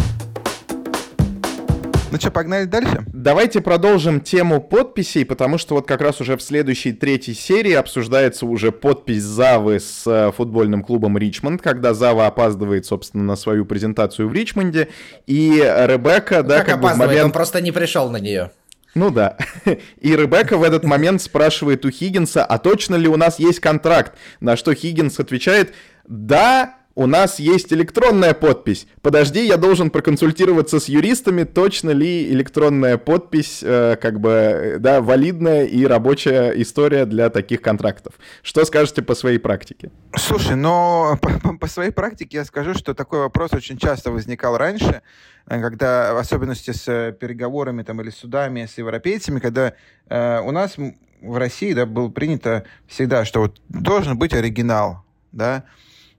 Ну 2.12 2.17
что, 2.17 2.31
погнали 2.31 2.65
дальше? 2.65 3.03
Давайте 3.13 3.62
продолжим 3.62 4.19
тему 4.19 4.59
подписей, 4.62 5.23
потому 5.25 5.59
что 5.59 5.75
вот 5.75 5.88
как 5.88 6.01
раз 6.01 6.21
уже 6.21 6.38
в 6.38 6.41
следующей 6.41 6.91
третьей 6.91 7.35
серии 7.35 7.73
обсуждается 7.73 8.47
уже 8.47 8.71
подпись 8.71 9.21
Завы 9.21 9.79
с 9.79 10.07
э, 10.07 10.31
футбольным 10.35 10.83
клубом 10.83 11.19
Ричмонд, 11.19 11.62
когда 11.62 11.93
Зава 11.93 12.25
опаздывает, 12.25 12.88
собственно, 12.88 13.23
на 13.23 13.35
свою 13.35 13.63
презентацию 13.63 14.27
в 14.27 14.33
Ричмонде, 14.33 14.88
и 15.27 15.57
Ребекка, 15.59 16.41
ну, 16.41 16.49
да, 16.49 16.57
как, 16.57 16.65
как 16.65 16.75
опаздывает, 16.77 16.97
бы 16.97 17.03
в 17.03 17.07
момент... 17.09 17.25
он 17.25 17.31
просто 17.31 17.62
не 17.62 17.71
пришел 17.71 18.09
на 18.09 18.17
нее. 18.17 18.49
Ну 18.95 19.12
да. 19.12 19.38
И 19.99 20.15
Ребекка 20.15 20.58
в 20.58 20.63
этот 20.63 20.84
момент 20.84 21.21
спрашивает 21.21 21.86
у 21.86 21.91
Хиггинса, 21.91 22.43
а 22.43 22.58
точно 22.58 22.95
ли 22.95 23.08
у 23.08 23.17
нас 23.17 23.39
есть 23.39 23.60
контракт? 23.60 24.17
На 24.39 24.58
что 24.58 24.73
Хиггинс 24.73 25.19
отвечает, 25.19 25.73
да, 26.08 26.79
у 26.95 27.06
нас 27.06 27.39
есть 27.39 27.71
электронная 27.71 28.34
подпись. 28.34 28.88
Подожди, 29.02 29.45
я 29.45 29.58
должен 29.58 29.89
проконсультироваться 29.89 30.80
с 30.80 30.89
юристами, 30.89 31.43
точно 31.43 31.91
ли 31.91 32.30
электронная 32.32 32.97
подпись, 32.97 33.62
э, 33.63 33.95
как 33.95 34.19
бы, 34.19 34.30
э, 34.30 34.78
да, 34.80 35.02
валидная 35.02 35.65
и 35.65 35.86
рабочая 35.86 36.52
история 36.62 37.06
для 37.06 37.30
таких 37.30 37.62
контрактов. 37.62 38.13
Что 38.41 38.65
скажете 38.65 39.02
по 39.02 39.15
своей 39.15 39.38
практике? 39.38 39.91
Слушай, 40.15 40.56
но 40.56 41.17
по, 41.21 41.58
по 41.58 41.67
своей 41.67 41.91
практике 41.91 42.38
я 42.38 42.45
скажу, 42.45 42.73
что 42.73 42.93
такой 42.93 43.19
вопрос 43.19 43.54
очень 43.54 43.78
часто 43.78 44.12
возникал 44.12 44.58
раньше, 44.58 45.02
э, 45.47 45.62
когда, 45.62 46.13
в 46.13 46.17
особенности 46.17 46.71
с 46.71 46.88
э, 46.88 47.13
переговорами 47.13 47.84
там, 47.84 48.02
или 48.02 48.10
судами 48.10 48.65
с 48.65 48.78
европейцами, 48.78 49.39
когда 49.39 49.73
э, 50.10 50.41
у 50.41 50.52
нас 50.52 50.75
в 51.21 51.38
России 51.38 51.73
да, 51.73 51.86
было 51.86 52.10
принято 52.10 52.65
всегда, 52.88 53.25
что 53.25 53.41
вот 53.41 53.62
должен 53.69 54.17
быть 54.17 54.34
оригинал, 54.34 55.04
да, 55.32 55.65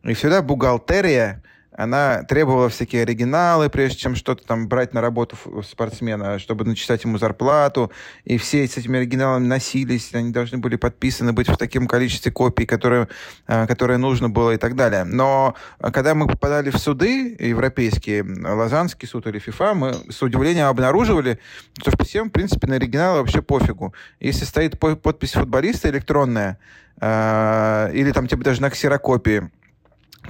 и 0.05 0.15
всегда 0.15 0.43
бухгалтерия, 0.43 1.43
она 1.73 2.25
требовала 2.25 2.69
всякие 2.69 3.03
оригиналы, 3.03 3.71
прежде 3.71 3.97
чем 3.99 4.15
что-то 4.15 4.47
там 4.47 4.69
брать 4.69 4.93
на 4.93 5.01
работу 5.01 5.37
спортсмена, 5.67 6.39
чтобы 6.39 6.65
начислять 6.65 7.05
ему 7.05 7.17
зарплату. 7.17 7.91
И 8.25 8.37
все 8.37 8.67
с 8.67 8.77
этими 8.77 8.99
оригиналами 8.99 9.47
носились, 9.47 10.13
они 10.13 10.31
должны 10.31 10.59
были 10.59 10.77
подписаны 10.77 11.33
быть 11.33 11.49
в 11.49 11.57
таком 11.57 11.87
количестве 11.87 12.33
копий, 12.33 12.67
которые, 12.67 13.09
а, 13.47 13.67
которое 13.67 13.99
нужно 13.99 14.29
было 14.29 14.51
и 14.51 14.57
так 14.59 14.77
далее. 14.77 15.05
Но 15.05 15.55
когда 15.81 16.15
мы 16.15 16.27
попадали 16.27 16.71
в 16.71 16.77
суды 16.77 17.37
европейские, 17.39 18.25
Лозаннский 18.25 19.09
суд 19.09 19.27
или 19.27 19.39
ФИФА, 19.39 19.75
мы 19.75 19.95
с 20.11 20.21
удивлением 20.21 20.67
обнаруживали, 20.67 21.39
что 21.79 21.93
всем, 22.05 22.29
в 22.29 22.33
принципе, 22.33 22.67
на 22.67 22.75
оригиналы 22.75 23.21
вообще 23.21 23.41
пофигу. 23.41 23.95
Если 24.19 24.45
стоит 24.45 24.79
подпись 24.79 25.33
футболиста 25.33 25.89
электронная, 25.89 26.59
а, 27.01 27.89
или 27.93 28.13
там 28.13 28.27
типа 28.27 28.45
даже 28.45 28.61
на 28.61 28.69
ксерокопии, 28.69 29.51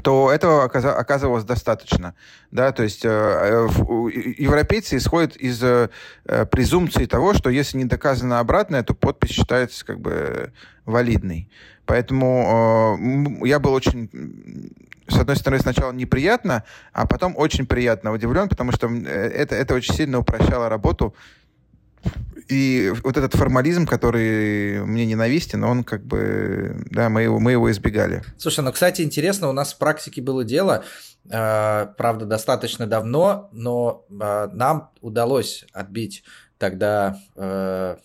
то 0.03 0.31
этого 0.31 0.64
оказывалось 0.64 1.44
достаточно. 1.44 2.14
Да? 2.50 2.72
То 2.72 2.83
есть 2.83 3.05
э, 3.05 3.09
э 3.09 3.68
европейцы 4.38 4.96
исходят 4.96 5.37
из 5.37 5.62
э, 5.62 5.88
презумпции 6.50 7.07
того, 7.07 7.35
что 7.35 7.50
если 7.50 7.79
не 7.79 7.85
доказано 7.85 8.38
обратное, 8.38 8.83
то 8.83 8.94
подпись 8.94 9.31
считается 9.31 9.85
как 9.85 10.00
бы 10.00 10.53
валидной. 10.85 11.48
Поэтому 11.87 12.96
я 13.44 13.59
был 13.59 13.72
очень, 13.72 14.09
с 15.09 15.18
одной 15.18 15.35
стороны, 15.35 15.61
сначала 15.61 15.90
неприятно, 15.90 16.62
а 16.92 17.05
потом 17.05 17.35
очень 17.37 17.66
приятно 17.66 18.12
удивлен, 18.12 18.48
потому 18.48 18.70
что 18.70 18.87
это, 18.87 19.57
это 19.57 19.74
очень 19.74 19.94
сильно 19.94 20.18
упрощало 20.20 20.68
работу 20.68 21.16
и 22.50 22.92
вот 23.02 23.16
этот 23.16 23.34
формализм, 23.34 23.86
который 23.86 24.84
мне 24.84 25.06
ненавистен, 25.06 25.64
он 25.64 25.84
как 25.84 26.04
бы, 26.04 26.84
да, 26.90 27.08
мы 27.08 27.22
его, 27.22 27.38
мы 27.38 27.52
его 27.52 27.70
избегали. 27.70 28.22
Слушай, 28.38 28.64
ну, 28.64 28.72
кстати, 28.72 29.02
интересно, 29.02 29.48
у 29.48 29.52
нас 29.52 29.72
в 29.72 29.78
практике 29.78 30.20
было 30.20 30.44
дело, 30.44 30.84
э, 31.30 31.86
правда, 31.96 32.26
достаточно 32.26 32.86
давно, 32.86 33.48
но 33.52 34.04
э, 34.10 34.48
нам 34.52 34.90
удалось 35.00 35.64
отбить 35.72 36.24
тогда 36.58 37.18
э, 37.36 37.96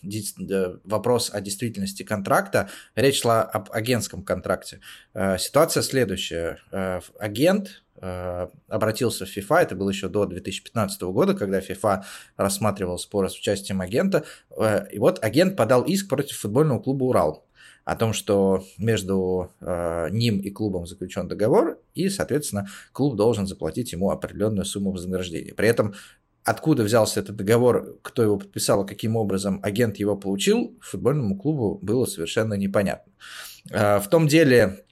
вопрос 0.85 1.29
о 1.33 1.41
действительности 1.41 2.03
контракта. 2.03 2.69
Речь 2.95 3.21
шла 3.21 3.41
об 3.41 3.69
агентском 3.71 4.23
контракте. 4.23 4.79
Э, 5.13 5.37
ситуация 5.37 5.83
следующая. 5.83 6.59
Э, 6.71 7.01
агент 7.19 7.69
Э, 7.69 7.84
обратился 7.97 9.25
в 9.25 9.37
FIFA, 9.37 9.61
это 9.61 9.75
было 9.75 9.89
еще 9.89 10.09
до 10.09 10.25
2015 10.25 11.01
года, 11.03 11.33
когда 11.33 11.59
FIFA 11.59 12.03
рассматривал 12.37 12.97
спор 12.97 13.29
с 13.29 13.37
участием 13.37 13.81
агента, 13.81 14.25
э, 14.57 14.87
и 14.91 14.99
вот 14.99 15.23
агент 15.23 15.55
подал 15.55 15.83
иск 15.83 16.09
против 16.09 16.37
футбольного 16.37 16.79
клуба 16.79 17.05
«Урал» 17.05 17.45
о 17.85 17.95
том, 17.95 18.13
что 18.13 18.63
между 18.77 19.51
э, 19.61 20.09
ним 20.09 20.39
и 20.39 20.49
клубом 20.49 20.87
заключен 20.87 21.27
договор, 21.27 21.79
и, 21.93 22.09
соответственно, 22.09 22.67
клуб 22.91 23.15
должен 23.15 23.47
заплатить 23.47 23.91
ему 23.91 24.09
определенную 24.09 24.65
сумму 24.65 24.91
вознаграждения. 24.91 25.53
При 25.53 25.67
этом 25.67 25.93
откуда 26.43 26.83
взялся 26.83 27.19
этот 27.19 27.35
договор, 27.35 27.97
кто 28.01 28.23
его 28.23 28.37
подписал, 28.37 28.85
каким 28.85 29.15
образом 29.15 29.59
агент 29.63 29.97
его 29.97 30.15
получил, 30.15 30.77
футбольному 30.81 31.37
клубу 31.37 31.79
было 31.81 32.05
совершенно 32.05 32.55
непонятно. 32.55 33.11
Э, 33.71 33.99
в 33.99 34.07
том 34.09 34.27
деле 34.27 34.84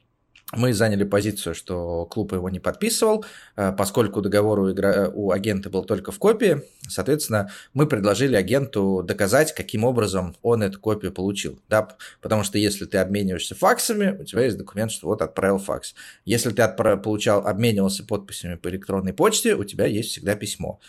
мы 0.56 0.74
заняли 0.74 1.04
позицию, 1.04 1.56
что 1.56 2.06
клуб 2.06 2.34
его 2.34 2.50
не 2.50 2.60
подписывал, 2.60 3.26
э, 3.56 3.72
поскольку 3.78 4.22
договор 4.22 4.60
у, 4.60 4.72
игра... 4.72 5.10
у 5.14 5.32
агента 5.32 5.70
был 5.70 5.84
только 5.84 6.12
в 6.12 6.20
копии. 6.20 6.62
Соответственно, 6.88 7.52
мы 7.74 7.88
предложили 7.88 8.36
агенту 8.36 9.04
доказать, 9.04 9.54
каким 9.54 9.84
образом 9.84 10.36
он 10.42 10.64
эту 10.64 10.80
копию 10.80 11.12
получил. 11.12 11.60
Да? 11.70 11.90
Потому 12.22 12.44
что 12.44 12.58
если 12.58 12.86
ты 12.86 12.98
обмениваешься 12.98 13.56
факсами, 13.56 14.18
у 14.20 14.24
тебя 14.24 14.44
есть 14.44 14.58
документ, 14.58 14.92
что 14.92 15.08
вот 15.08 15.22
отправил 15.22 15.58
факс. 15.58 15.96
Если 16.26 16.52
ты 16.52 16.62
отправ... 16.62 17.02
получал, 17.02 17.46
обменивался 17.46 18.06
подписями 18.06 18.56
по 18.56 18.70
электронной 18.70 19.14
почте, 19.14 19.56
у 19.56 19.64
тебя 19.64 19.86
есть 19.86 20.10
всегда 20.10 20.36
письмо. 20.36 20.80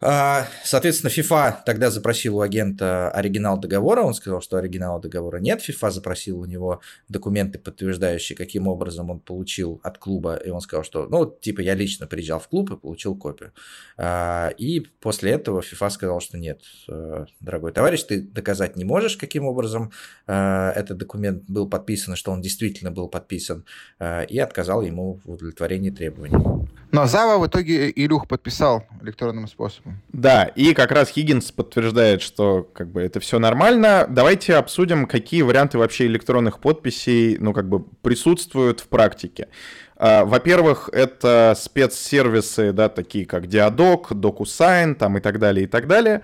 А, 0.00 0.46
соответственно, 0.62 1.10
FIFA 1.10 1.56
тогда 1.66 1.90
запросил 1.90 2.36
у 2.36 2.40
агента 2.40 3.10
оригинал 3.10 3.58
договора, 3.58 4.02
он 4.02 4.14
сказал, 4.14 4.40
что 4.40 4.56
оригинала 4.56 5.00
договора 5.00 5.38
нет, 5.38 5.60
FIFA 5.68 5.90
запросил 5.90 6.40
у 6.40 6.44
него 6.44 6.80
документы, 7.08 7.58
подтверждающие, 7.58 8.36
каким 8.36 8.68
образом 8.68 9.10
он 9.10 9.18
получил 9.18 9.80
от 9.82 9.98
клуба, 9.98 10.36
и 10.36 10.50
он 10.50 10.60
сказал, 10.60 10.84
что, 10.84 11.08
ну, 11.08 11.26
типа, 11.26 11.60
я 11.60 11.74
лично 11.74 12.06
приезжал 12.06 12.38
в 12.38 12.48
клуб 12.48 12.70
и 12.70 12.76
получил 12.76 13.16
копию. 13.16 13.52
А, 13.96 14.50
и 14.56 14.80
после 15.00 15.32
этого 15.32 15.60
FIFA 15.60 15.90
сказал, 15.90 16.20
что 16.20 16.38
нет, 16.38 16.62
э, 16.88 17.24
дорогой 17.40 17.72
товарищ, 17.72 18.04
ты 18.04 18.20
доказать 18.20 18.76
не 18.76 18.84
можешь, 18.84 19.16
каким 19.16 19.46
образом 19.46 19.90
э, 20.28 20.72
этот 20.76 20.98
документ 20.98 21.44
был 21.48 21.68
подписан, 21.68 22.14
что 22.14 22.30
он 22.30 22.40
действительно 22.40 22.92
был 22.92 23.08
подписан, 23.08 23.64
э, 23.98 24.26
и 24.26 24.38
отказал 24.38 24.82
ему 24.82 25.20
в 25.24 25.32
удовлетворении 25.32 25.90
требований. 25.90 26.68
Но 26.92 27.06
Зава 27.06 27.42
в 27.42 27.46
итоге 27.46 27.90
Илюх 27.90 28.28
подписал 28.28 28.84
электронным 29.02 29.46
способом. 29.48 29.87
Да, 30.12 30.44
и 30.44 30.74
как 30.74 30.92
раз 30.92 31.10
Хиггинс 31.10 31.52
подтверждает, 31.52 32.22
что 32.22 32.62
как 32.72 32.90
бы 32.90 33.00
это 33.02 33.20
все 33.20 33.38
нормально. 33.38 34.06
Давайте 34.08 34.56
обсудим, 34.56 35.06
какие 35.06 35.42
варианты 35.42 35.78
вообще 35.78 36.06
электронных 36.06 36.60
подписей, 36.60 37.38
ну, 37.38 37.52
как 37.52 37.68
бы 37.68 37.80
присутствуют 37.80 38.80
в 38.80 38.88
практике. 38.88 39.48
А, 39.98 40.24
во-первых, 40.24 40.88
это 40.92 41.54
спецсервисы, 41.56 42.72
да, 42.72 42.88
такие 42.88 43.26
как 43.26 43.46
Diadoc, 43.46 44.10
DocuSign, 44.10 44.94
там 44.94 45.18
и 45.18 45.20
так 45.20 45.40
далее, 45.40 45.64
и 45.64 45.66
так 45.66 45.88
далее. 45.88 46.22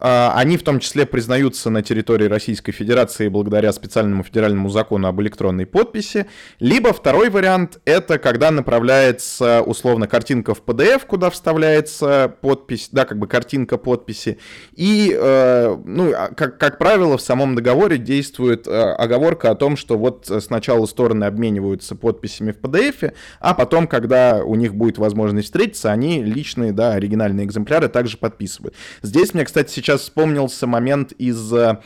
А, 0.00 0.32
они 0.36 0.56
в 0.56 0.62
том 0.62 0.80
числе 0.80 1.04
признаются 1.04 1.68
на 1.68 1.82
территории 1.82 2.26
Российской 2.26 2.72
Федерации 2.72 3.28
благодаря 3.28 3.72
специальному 3.72 4.22
федеральному 4.22 4.70
закону 4.70 5.06
об 5.06 5.20
электронной 5.20 5.66
подписи. 5.66 6.26
Либо 6.58 6.94
второй 6.94 7.28
вариант— 7.28 7.80
это 7.84 8.18
когда 8.18 8.50
направляется 8.50 9.60
условно 9.60 10.08
картинка 10.08 10.54
в 10.54 10.62
PDF, 10.64 11.02
куда 11.06 11.28
вставляется 11.28 12.34
подпись, 12.40 12.88
да, 12.90 13.04
как 13.04 13.18
бы 13.18 13.26
картинка 13.26 13.76
подписи. 13.76 14.38
И, 14.74 15.14
э, 15.14 15.76
ну, 15.84 16.12
а, 16.14 16.28
как, 16.34 16.56
как 16.56 16.78
правило, 16.78 17.18
в 17.18 17.20
самом 17.20 17.54
договоре 17.54 17.98
действует 17.98 18.66
э, 18.66 18.70
оговорка 18.70 19.50
о 19.50 19.54
том, 19.54 19.76
что 19.76 19.98
вот 19.98 20.32
сначала 20.40 20.86
стороны 20.86 21.24
обмениваются 21.24 21.94
подписями 21.94 22.52
в 22.52 22.58
PDF, 22.58 23.09
а 23.40 23.54
потом, 23.54 23.86
когда 23.86 24.42
у 24.44 24.54
них 24.54 24.74
будет 24.74 24.98
возможность 24.98 25.46
встретиться, 25.46 25.90
они 25.90 26.22
личные, 26.22 26.72
да, 26.72 26.92
оригинальные 26.92 27.46
экземпляры 27.46 27.88
также 27.88 28.16
подписывают. 28.16 28.74
Здесь 29.02 29.34
мне, 29.34 29.44
кстати, 29.44 29.70
сейчас 29.70 30.02
вспомнился 30.02 30.66
момент 30.66 31.12
из 31.12 31.52
э, 31.52 31.78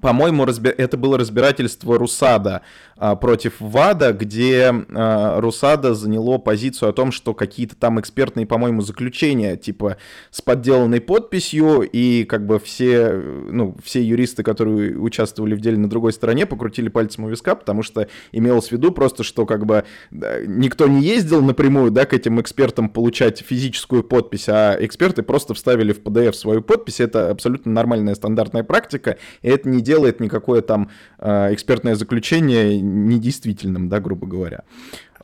по-моему, 0.00 0.44
разби... 0.44 0.70
это 0.70 0.96
было 0.96 1.18
разбирательство 1.18 1.98
Русада 1.98 2.62
а, 2.96 3.14
против 3.16 3.54
ВАДА, 3.60 4.12
где 4.12 4.72
а, 4.94 5.40
Русада 5.40 5.94
заняло 5.94 6.38
позицию 6.38 6.90
о 6.90 6.92
том, 6.92 7.12
что 7.12 7.34
какие-то 7.34 7.76
там 7.76 8.00
экспертные, 8.00 8.46
по-моему, 8.46 8.82
заключения, 8.82 9.56
типа, 9.56 9.98
с 10.30 10.40
подделанной 10.40 11.00
подписью, 11.00 11.82
и 11.82 12.24
как 12.24 12.46
бы 12.46 12.58
все, 12.58 13.12
ну, 13.12 13.76
все 13.82 14.02
юристы, 14.02 14.42
которые 14.42 14.98
участвовали 14.98 15.54
в 15.54 15.60
деле 15.60 15.76
на 15.78 15.88
другой 15.88 16.12
стороне, 16.12 16.46
покрутили 16.46 16.88
пальцем 16.88 17.24
у 17.24 17.28
виска, 17.28 17.54
потому 17.54 17.82
что 17.82 18.08
имелось 18.32 18.68
в 18.68 18.72
виду 18.72 18.92
просто, 18.92 19.24
что 19.24 19.46
как 19.46 19.66
бы 19.66 19.84
никто 20.10 20.86
не 20.86 21.02
ездил 21.02 21.42
напрямую, 21.42 21.90
да, 21.90 22.06
к 22.06 22.12
этим 22.12 22.40
экспертам 22.40 22.88
получать 22.88 23.40
физическую 23.40 24.02
подпись, 24.02 24.48
а 24.48 24.76
эксперты 24.80 25.22
просто 25.22 25.54
вставили 25.54 25.92
в 25.92 26.00
PDF 26.00 26.32
свою 26.32 26.62
подпись, 26.62 27.00
это 27.00 27.30
абсолютно 27.30 27.72
нормальная 27.72 28.14
стандартная 28.14 28.64
практика, 28.64 29.18
и 29.42 29.48
это 29.48 29.68
не 29.68 29.82
делает 29.86 30.20
никакое 30.20 30.60
там 30.60 30.90
э, 31.18 31.54
экспертное 31.54 31.94
заключение 31.94 32.80
недействительным, 32.80 33.88
да, 33.88 34.00
грубо 34.00 34.26
говоря. 34.26 34.64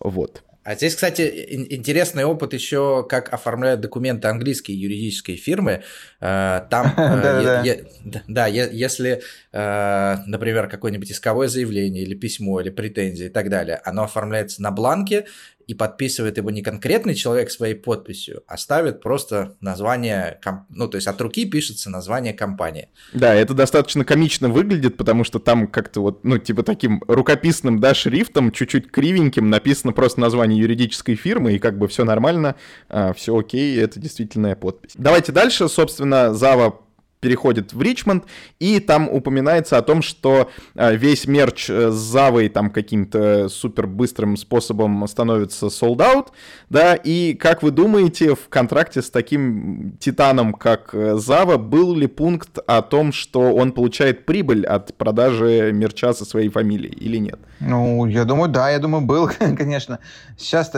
Вот. 0.00 0.42
А 0.64 0.76
здесь, 0.76 0.94
кстати, 0.94 1.22
интересный 1.70 2.24
опыт 2.24 2.54
еще, 2.54 3.04
как 3.08 3.34
оформляют 3.34 3.80
документы 3.80 4.28
английские 4.28 4.80
юридические 4.80 5.36
фирмы. 5.36 5.82
Э, 6.20 6.60
там, 6.70 6.94
э, 6.96 7.84
да, 8.28 8.46
если, 8.46 9.22
например, 9.52 10.68
какое-нибудь 10.68 11.10
исковое 11.10 11.48
заявление 11.48 12.04
или 12.04 12.14
письмо, 12.14 12.60
или 12.60 12.70
претензии 12.70 13.26
и 13.26 13.30
так 13.30 13.50
далее, 13.50 13.80
оно 13.84 14.04
оформляется 14.04 14.62
на 14.62 14.70
бланке, 14.70 15.26
и 15.66 15.74
подписывает 15.74 16.36
его 16.36 16.50
не 16.50 16.62
конкретный 16.62 17.14
человек 17.14 17.50
своей 17.50 17.74
подписью, 17.74 18.42
а 18.46 18.56
ставит 18.56 19.00
просто 19.00 19.56
название, 19.60 20.40
ну, 20.70 20.88
то 20.88 20.96
есть 20.96 21.06
от 21.06 21.20
руки 21.20 21.44
пишется 21.44 21.90
название 21.90 22.32
компании. 22.32 22.88
Да, 23.12 23.34
это 23.34 23.54
достаточно 23.54 24.04
комично 24.04 24.48
выглядит, 24.48 24.96
потому 24.96 25.24
что 25.24 25.38
там 25.38 25.66
как-то 25.66 26.00
вот, 26.00 26.24
ну, 26.24 26.38
типа 26.38 26.62
таким 26.62 27.02
рукописным, 27.06 27.80
да, 27.80 27.94
шрифтом, 27.94 28.52
чуть-чуть 28.52 28.90
кривеньким 28.90 29.50
написано 29.50 29.92
просто 29.92 30.20
название 30.20 30.60
юридической 30.60 31.14
фирмы, 31.14 31.54
и 31.54 31.58
как 31.58 31.78
бы 31.78 31.88
все 31.88 32.04
нормально, 32.04 32.56
а, 32.88 33.12
все 33.12 33.36
окей, 33.36 33.78
это 33.78 34.00
действительная 34.00 34.56
подпись. 34.56 34.92
Давайте 34.94 35.32
дальше, 35.32 35.68
собственно, 35.68 36.34
Зава 36.34 36.81
переходит 37.22 37.72
в 37.72 37.80
Ричмонд, 37.80 38.24
и 38.58 38.80
там 38.80 39.08
упоминается 39.08 39.78
о 39.78 39.82
том, 39.82 40.02
что 40.02 40.50
э, 40.74 40.96
весь 40.96 41.26
мерч 41.26 41.70
э, 41.70 41.90
с 41.90 41.94
Завой 41.94 42.48
там 42.48 42.68
каким-то 42.68 43.48
супер 43.48 43.86
быстрым 43.86 44.36
способом 44.36 45.06
становится 45.06 45.66
sold 45.66 45.98
out, 45.98 46.26
да, 46.68 46.94
и 46.94 47.34
как 47.34 47.62
вы 47.62 47.70
думаете, 47.70 48.34
в 48.34 48.48
контракте 48.48 49.02
с 49.02 49.10
таким 49.10 49.96
титаном, 50.00 50.52
как 50.52 50.90
э, 50.94 51.14
Зава, 51.16 51.58
был 51.58 51.94
ли 51.94 52.08
пункт 52.08 52.58
о 52.66 52.82
том, 52.82 53.12
что 53.12 53.54
он 53.54 53.70
получает 53.70 54.26
прибыль 54.26 54.66
от 54.66 54.94
продажи 54.96 55.70
мерча 55.72 56.12
со 56.12 56.24
своей 56.24 56.48
фамилией 56.48 56.92
или 56.92 57.18
нет? 57.18 57.38
Ну, 57.60 58.04
я 58.06 58.24
думаю, 58.24 58.50
да, 58.50 58.68
я 58.68 58.80
думаю, 58.80 59.04
был, 59.04 59.30
конечно. 59.38 60.00
Сейчас, 60.36 60.72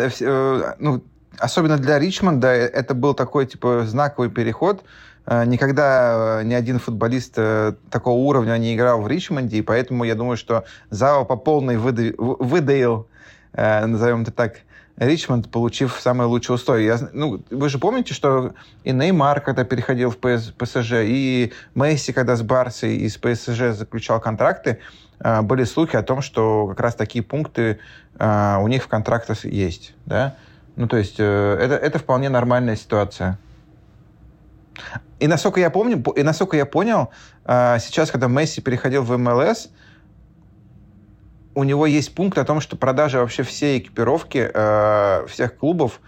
ну, 0.79 1.03
особенно 1.39 1.79
для 1.79 1.99
Ричмонда, 1.99 2.49
это 2.49 2.93
был 2.93 3.15
такой, 3.15 3.47
типа, 3.47 3.85
знаковый 3.87 4.31
переход, 4.31 4.85
никогда 5.27 6.41
э, 6.41 6.45
ни 6.45 6.53
один 6.53 6.79
футболист 6.79 7.35
э, 7.37 7.75
такого 7.91 8.19
уровня 8.19 8.57
не 8.59 8.75
играл 8.75 9.01
в 9.01 9.09
Ричмонде, 9.09 9.59
и 9.59 9.63
поэтому 9.63 10.05
я 10.05 10.15
думаю, 10.15 10.37
что 10.37 10.65
Зао 10.91 11.25
по 11.25 11.37
полной 11.37 11.79
выдаил, 11.79 13.09
назовем 13.53 14.23
это 14.23 14.33
так, 14.33 14.57
Ричмонд, 14.97 15.51
получив 15.51 15.99
самые 16.01 16.29
лучшие 16.29 16.57
условия. 16.57 16.87
Я, 16.87 16.99
ну, 17.13 17.43
вы 17.51 17.69
же 17.69 17.79
помните, 17.79 18.15
что 18.15 18.55
и 18.85 18.93
Неймар, 18.93 19.41
когда 19.41 19.65
переходил 19.65 20.11
в 20.11 20.19
ПС, 20.19 20.53
ПСЖ, 20.57 20.93
и 21.05 21.53
Месси, 21.75 22.13
когда 22.13 22.37
с 22.37 22.43
Барсой 22.43 22.97
из 22.99 23.17
ПСЖ 23.17 23.77
заключал 23.77 24.21
контракты, 24.21 24.79
были 25.19 25.65
слухи 25.65 25.97
о 25.97 26.03
том, 26.03 26.23
что 26.23 26.69
как 26.69 26.81
раз 26.81 26.95
такие 26.95 27.25
пункты 27.25 27.81
у 28.21 28.69
них 28.69 28.85
в 28.85 28.89
контрактах 28.89 29.45
есть. 29.45 29.95
Да? 30.07 30.37
Ну, 30.77 30.87
то 30.87 30.97
есть 30.97 31.19
это, 31.19 31.77
это 31.81 31.99
вполне 31.99 32.29
нормальная 32.29 32.77
ситуация. 32.77 33.39
И 35.21 35.27
насколько 35.27 35.61
я 35.61 35.71
помню, 35.71 36.03
и 36.17 36.23
насколько 36.23 36.57
я 36.57 36.67
понял, 36.67 37.11
а, 37.45 37.79
сейчас, 37.79 38.11
когда 38.11 38.29
Месси 38.29 38.61
переходил 38.61 39.03
в 39.03 39.17
МЛС, 39.17 39.69
у 41.55 41.65
него 41.65 41.87
есть 41.87 42.15
пункт 42.15 42.37
о 42.39 42.45
том, 42.45 42.61
что 42.61 42.77
продажа 42.77 43.21
вообще 43.21 43.43
всей 43.43 43.79
экипировки 43.79 44.51
а, 44.53 45.27
всех 45.27 45.57
клубов 45.57 46.01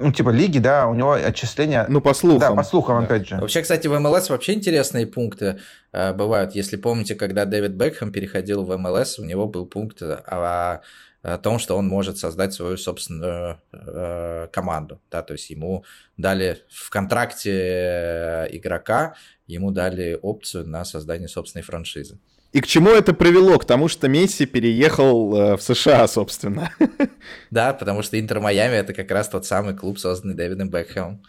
ну, 0.00 0.12
типа 0.12 0.30
лиги, 0.30 0.58
да, 0.58 0.86
у 0.86 0.94
него 0.94 1.12
отчисления... 1.12 1.84
Ну, 1.88 2.00
по 2.00 2.14
слухам. 2.14 2.40
Да, 2.40 2.54
по 2.54 2.62
слухам, 2.62 3.00
да. 3.00 3.04
опять 3.04 3.28
же. 3.28 3.36
Вообще, 3.36 3.60
кстати, 3.60 3.86
в 3.86 3.98
МЛС 3.98 4.30
вообще 4.30 4.54
интересные 4.54 5.06
пункты 5.06 5.58
э, 5.92 6.14
бывают. 6.14 6.54
Если 6.54 6.76
помните, 6.76 7.14
когда 7.14 7.44
Дэвид 7.44 7.72
Бекхэм 7.72 8.10
переходил 8.10 8.64
в 8.64 8.74
МЛС, 8.76 9.18
у 9.18 9.24
него 9.24 9.46
был 9.46 9.66
пункт 9.66 10.00
о, 10.02 10.14
о 10.26 10.80
том, 11.22 11.58
что 11.58 11.76
он 11.76 11.86
может 11.86 12.18
создать 12.18 12.54
свою 12.54 12.76
собственную 12.76 13.60
э, 13.72 14.48
команду. 14.52 15.00
Да, 15.10 15.22
то 15.22 15.34
есть 15.34 15.50
ему 15.50 15.84
дали 16.16 16.58
в 16.70 16.88
контракте 16.90 17.52
э, 17.52 18.48
игрока, 18.56 19.14
ему 19.46 19.70
дали 19.70 20.18
опцию 20.20 20.66
на 20.66 20.84
создание 20.84 21.28
собственной 21.28 21.62
франшизы. 21.62 22.18
И 22.52 22.60
к 22.60 22.66
чему 22.66 22.90
это 22.90 23.12
привело? 23.12 23.58
К 23.58 23.64
тому, 23.64 23.86
что 23.86 24.08
Месси 24.08 24.44
переехал 24.44 25.36
э, 25.36 25.56
в 25.56 25.62
США, 25.62 26.08
собственно. 26.08 26.72
Да, 27.50 27.74
потому 27.74 28.02
что 28.02 28.18
Интер 28.18 28.40
Майами 28.40 28.74
это 28.74 28.94
как 28.94 29.10
раз 29.10 29.28
тот 29.28 29.44
самый 29.44 29.76
клуб, 29.76 29.98
созданный 29.98 30.34
Дэвидом 30.34 30.70
Бекхэмом. 30.70 31.22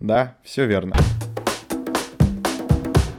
Да, 0.00 0.36
все 0.44 0.66
верно. 0.66 0.96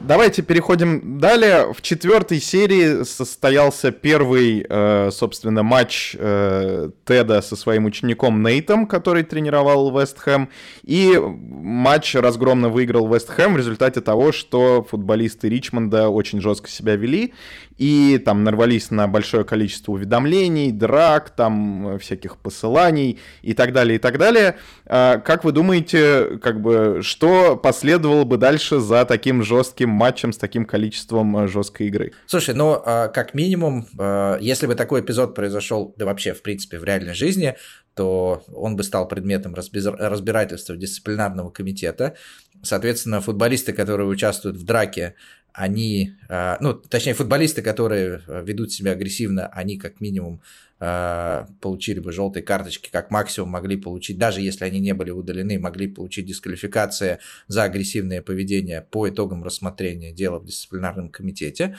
Давайте 0.06 0.42
переходим 0.42 1.18
далее. 1.18 1.72
В 1.72 1.82
четвертой 1.82 2.40
серии 2.40 3.02
состоялся 3.02 3.90
первый, 3.90 4.64
э, 4.68 5.10
собственно, 5.10 5.64
матч 5.64 6.14
э, 6.16 6.90
Теда 7.04 7.42
со 7.42 7.56
своим 7.56 7.86
учеником 7.86 8.40
Нейтом, 8.40 8.86
который 8.86 9.24
тренировал 9.24 9.90
Вест 9.98 10.20
Хэм. 10.20 10.48
И 10.84 11.20
матч 11.20 12.14
разгромно 12.14 12.68
выиграл 12.68 13.12
Вест 13.12 13.30
Хэм 13.30 13.54
в 13.54 13.56
результате 13.56 14.00
того, 14.00 14.30
что 14.30 14.86
футболисты 14.88 15.48
Ричмонда 15.48 16.08
очень 16.08 16.40
жестко 16.40 16.70
себя 16.70 16.94
вели 16.94 17.34
и 17.78 18.18
там 18.18 18.44
нарвались 18.44 18.90
на 18.90 19.06
большое 19.06 19.44
количество 19.44 19.92
уведомлений, 19.92 20.72
драк, 20.72 21.30
там 21.30 21.98
всяких 21.98 22.38
посыланий 22.38 23.18
и 23.42 23.54
так 23.54 23.72
далее, 23.72 23.96
и 23.96 23.98
так 23.98 24.18
далее. 24.18 24.56
А, 24.86 25.18
как 25.18 25.44
вы 25.44 25.52
думаете, 25.52 26.38
как 26.42 26.60
бы, 26.60 27.00
что 27.02 27.56
последовало 27.56 28.24
бы 28.24 28.38
дальше 28.38 28.80
за 28.80 29.04
таким 29.04 29.42
жестким 29.42 29.90
матчем 29.90 30.32
с 30.32 30.38
таким 30.38 30.64
количеством 30.64 31.36
э, 31.36 31.48
жесткой 31.48 31.88
игры? 31.88 32.12
Слушай, 32.26 32.54
ну, 32.54 32.80
а, 32.84 33.08
как 33.08 33.34
минимум, 33.34 33.86
а, 33.98 34.38
если 34.38 34.66
бы 34.66 34.74
такой 34.74 35.00
эпизод 35.00 35.34
произошел, 35.34 35.94
да 35.96 36.06
вообще, 36.06 36.32
в 36.32 36.42
принципе, 36.42 36.78
в 36.78 36.84
реальной 36.84 37.14
жизни, 37.14 37.56
то 37.94 38.44
он 38.52 38.76
бы 38.76 38.82
стал 38.82 39.08
предметом 39.08 39.54
разбирательства 39.54 40.76
дисциплинарного 40.76 41.50
комитета. 41.50 42.14
Соответственно, 42.62 43.22
футболисты, 43.22 43.72
которые 43.72 44.06
участвуют 44.06 44.58
в 44.58 44.64
драке, 44.64 45.14
они, 45.56 46.12
а, 46.28 46.58
ну, 46.60 46.74
точнее, 46.74 47.14
футболисты, 47.14 47.62
которые 47.62 48.20
а, 48.28 48.42
ведут 48.42 48.72
себя 48.72 48.92
агрессивно, 48.92 49.46
они 49.46 49.78
как 49.78 50.02
минимум 50.02 50.42
а, 50.78 51.48
получили 51.62 51.98
бы 51.98 52.12
желтые 52.12 52.42
карточки, 52.42 52.90
как 52.92 53.10
максимум 53.10 53.48
могли 53.48 53.78
получить, 53.78 54.18
даже 54.18 54.42
если 54.42 54.66
они 54.66 54.80
не 54.80 54.92
были 54.92 55.10
удалены, 55.10 55.58
могли 55.58 55.88
получить 55.88 56.26
дисквалификация 56.26 57.20
за 57.48 57.62
агрессивное 57.62 58.20
поведение 58.20 58.82
по 58.82 59.08
итогам 59.08 59.42
рассмотрения 59.42 60.12
дела 60.12 60.38
в 60.38 60.44
дисциплинарном 60.44 61.08
комитете. 61.08 61.78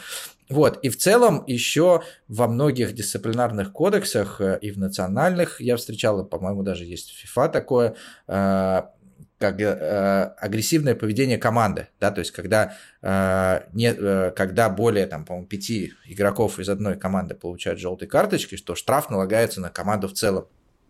Вот, 0.50 0.80
и 0.82 0.90
в 0.90 0.98
целом 0.98 1.44
еще 1.46 2.02
во 2.28 2.48
многих 2.48 2.94
дисциплинарных 2.94 3.74
кодексах 3.74 4.42
и 4.60 4.72
в 4.72 4.80
национальных, 4.80 5.62
я 5.62 5.78
встречал, 5.78 6.26
по-моему, 6.26 6.64
даже 6.64 6.86
есть 6.86 7.12
в 7.12 7.38
FIFA 7.38 7.52
такое, 7.52 7.96
как 9.38 9.60
э, 9.62 10.34
агрессивное 10.40 10.96
поведение 10.96 11.38
команды, 11.38 11.90
да, 12.00 12.12
то 12.12 12.20
есть 12.20 12.32
когда, 12.32 12.76
э, 13.02 13.62
не, 13.74 13.94
э, 13.94 14.32
когда 14.36 14.70
более, 14.70 15.06
там, 15.06 15.26
по-моему, 15.26 15.48
пяти 15.48 15.94
игроков 16.06 16.60
из 16.60 16.70
одной 16.70 16.98
команды 16.98 17.36
получают 17.36 17.80
желтые 17.80 18.10
карточки, 18.10 18.56
что 18.56 18.76
штраф 18.76 19.10
налагается 19.10 19.62
на 19.62 19.70
команду 19.70 20.08
в 20.08 20.14
целом. 20.14 20.48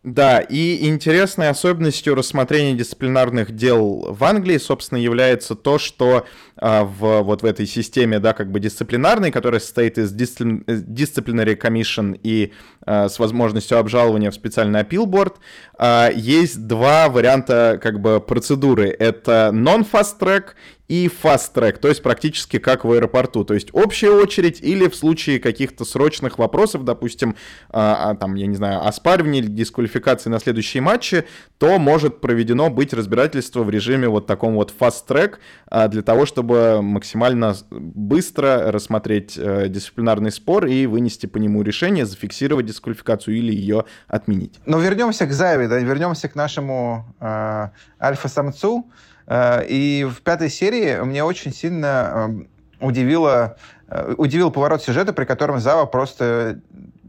Да, 0.07 0.39
и 0.39 0.87
интересной 0.87 1.49
особенностью 1.49 2.15
рассмотрения 2.15 2.73
дисциплинарных 2.75 3.53
дел 3.53 4.07
в 4.13 4.23
Англии, 4.23 4.57
собственно, 4.57 4.99
является 4.99 5.53
то, 5.53 5.77
что 5.77 6.25
а, 6.55 6.85
в, 6.85 7.23
вот 7.23 7.41
в 7.41 7.45
этой 7.45 7.67
системе, 7.67 8.19
да, 8.19 8.31
как 8.31 8.49
бы 8.49 8.61
дисциплинарной, 8.61 9.31
которая 9.31 9.59
состоит 9.59 9.97
из 9.97 10.13
дисциплин, 10.13 10.63
Disciplinary 10.65 11.59
Commission 11.59 12.17
и 12.23 12.53
а, 12.85 13.09
с 13.09 13.19
возможностью 13.19 13.79
обжалования 13.79 14.31
в 14.31 14.33
специальный 14.33 14.79
appeal 14.79 15.07
board, 15.07 15.35
а, 15.77 16.09
есть 16.09 16.65
два 16.65 17.09
варианта, 17.09 17.77
как 17.83 17.99
бы, 17.99 18.21
процедуры. 18.21 18.87
Это 18.87 19.51
non-fast 19.53 20.19
track 20.21 20.51
и 20.87 21.07
fast 21.07 21.53
track, 21.53 21.79
то 21.79 21.89
есть 21.89 22.01
практически 22.01 22.59
как 22.59 22.85
в 22.85 22.91
аэропорту. 22.91 23.43
То 23.43 23.53
есть 23.53 23.69
общая 23.73 24.11
очередь 24.11 24.61
или 24.61 24.87
в 24.87 24.95
случае 24.95 25.39
каких-то 25.39 25.83
срочных 25.83 26.39
вопросов, 26.39 26.85
допустим, 26.85 27.35
а, 27.69 28.11
а, 28.11 28.15
там, 28.15 28.35
я 28.35 28.47
не 28.47 28.55
знаю, 28.55 28.85
оспаривания 28.85 29.41
или 29.41 29.47
дисквалификации 29.47 30.29
на 30.29 30.39
следующие 30.39 30.81
матчи, 30.81 31.25
то 31.57 31.77
может 31.77 32.21
проведено 32.21 32.69
быть 32.69 32.93
разбирательство 32.93 33.63
в 33.63 33.69
режиме 33.69 34.07
вот 34.07 34.27
таком 34.27 34.55
вот 34.55 34.73
fast 34.77 35.07
track 35.07 35.35
а, 35.69 35.87
для 35.89 36.01
того, 36.01 36.25
чтобы 36.25 36.81
максимально 36.81 37.55
быстро 37.69 38.71
рассмотреть 38.71 39.37
а, 39.37 39.67
дисциплинарный 39.67 40.31
спор 40.31 40.67
и 40.67 40.85
вынести 40.85 41.25
по 41.25 41.37
нему 41.37 41.63
решение, 41.63 42.05
зафиксировать 42.05 42.65
дисквалификацию 42.65 43.37
или 43.37 43.53
ее 43.53 43.85
отменить. 44.07 44.59
Но 44.65 44.79
вернемся 44.79 45.25
к 45.25 45.33
Заве, 45.33 45.67
да, 45.67 45.79
вернемся 45.79 46.29
к 46.29 46.35
нашему 46.35 47.05
э, 47.19 47.69
альфа-самцу. 48.01 48.89
Э, 49.27 49.63
и 49.67 50.05
в 50.05 50.21
пятой 50.21 50.49
серии 50.49 51.01
мне 51.01 51.23
очень 51.23 51.53
сильно 51.53 52.47
э, 52.81 52.85
удивило, 52.85 53.57
э, 53.87 54.15
удивил 54.17 54.51
поворот 54.51 54.81
сюжета, 54.81 55.13
при 55.13 55.25
котором 55.25 55.59
Зава 55.59 55.85
просто 55.85 56.59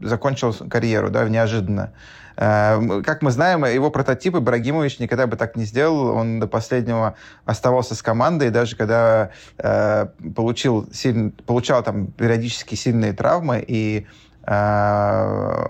закончил 0.01 0.53
карьеру, 0.69 1.09
да, 1.09 1.27
неожиданно. 1.27 1.93
Как 2.35 3.21
мы 3.21 3.31
знаем, 3.31 3.65
его 3.65 3.91
прототип 3.91 4.37
Ибрагимович 4.37 4.99
никогда 4.99 5.27
бы 5.27 5.35
так 5.35 5.57
не 5.57 5.65
сделал. 5.65 6.15
Он 6.15 6.39
до 6.39 6.47
последнего 6.47 7.15
оставался 7.43 7.95
с 7.95 8.01
командой, 8.01 8.49
даже 8.49 8.77
когда 8.77 9.31
э, 9.57 10.05
получил 10.33 10.87
сильно, 10.93 11.31
получал 11.45 11.83
там 11.83 12.07
периодически 12.07 12.75
сильные 12.75 13.11
травмы 13.11 13.61
и 13.67 14.07
э, 14.43 14.51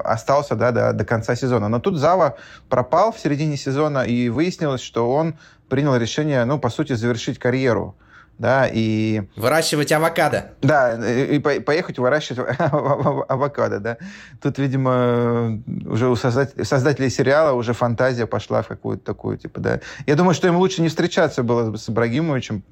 остался 0.03 0.55
да, 0.55 0.71
до, 0.71 0.93
до 0.93 1.05
конца 1.05 1.33
сезона. 1.33 1.69
Но 1.69 1.79
тут 1.79 1.97
Зава 1.97 2.37
пропал 2.69 3.13
в 3.13 3.19
середине 3.19 3.57
сезона, 3.57 4.03
и 4.03 4.29
выяснилось, 4.29 4.81
что 4.81 5.11
он 5.11 5.39
принял 5.69 5.95
решение, 5.95 6.45
ну, 6.45 6.59
по 6.59 6.69
сути, 6.69 6.93
завершить 6.93 7.39
карьеру 7.39 7.95
да, 8.39 8.69
и... 8.71 9.23
Выращивать 9.35 9.91
авокадо. 9.91 10.51
Да, 10.61 10.93
и 10.93 11.39
поехать 11.39 11.99
выращивать 11.99 12.39
авокадо, 12.57 13.79
да. 13.79 13.97
Тут, 14.41 14.57
видимо, 14.57 15.61
уже 15.85 16.07
у 16.07 16.15
создателей 16.15 17.09
сериала 17.09 17.51
уже 17.51 17.73
фантазия 17.73 18.25
пошла 18.25 18.61
в 18.61 18.67
какую-то 18.67 19.03
такую, 19.03 19.37
типа, 19.37 19.59
да. 19.59 19.81
Я 20.07 20.15
думаю, 20.15 20.33
что 20.33 20.47
им 20.47 20.55
лучше 20.55 20.81
не 20.81 20.87
встречаться 20.87 21.43
было 21.43 21.75
с 21.75 21.89
Ибрагимовичем, 21.89 22.63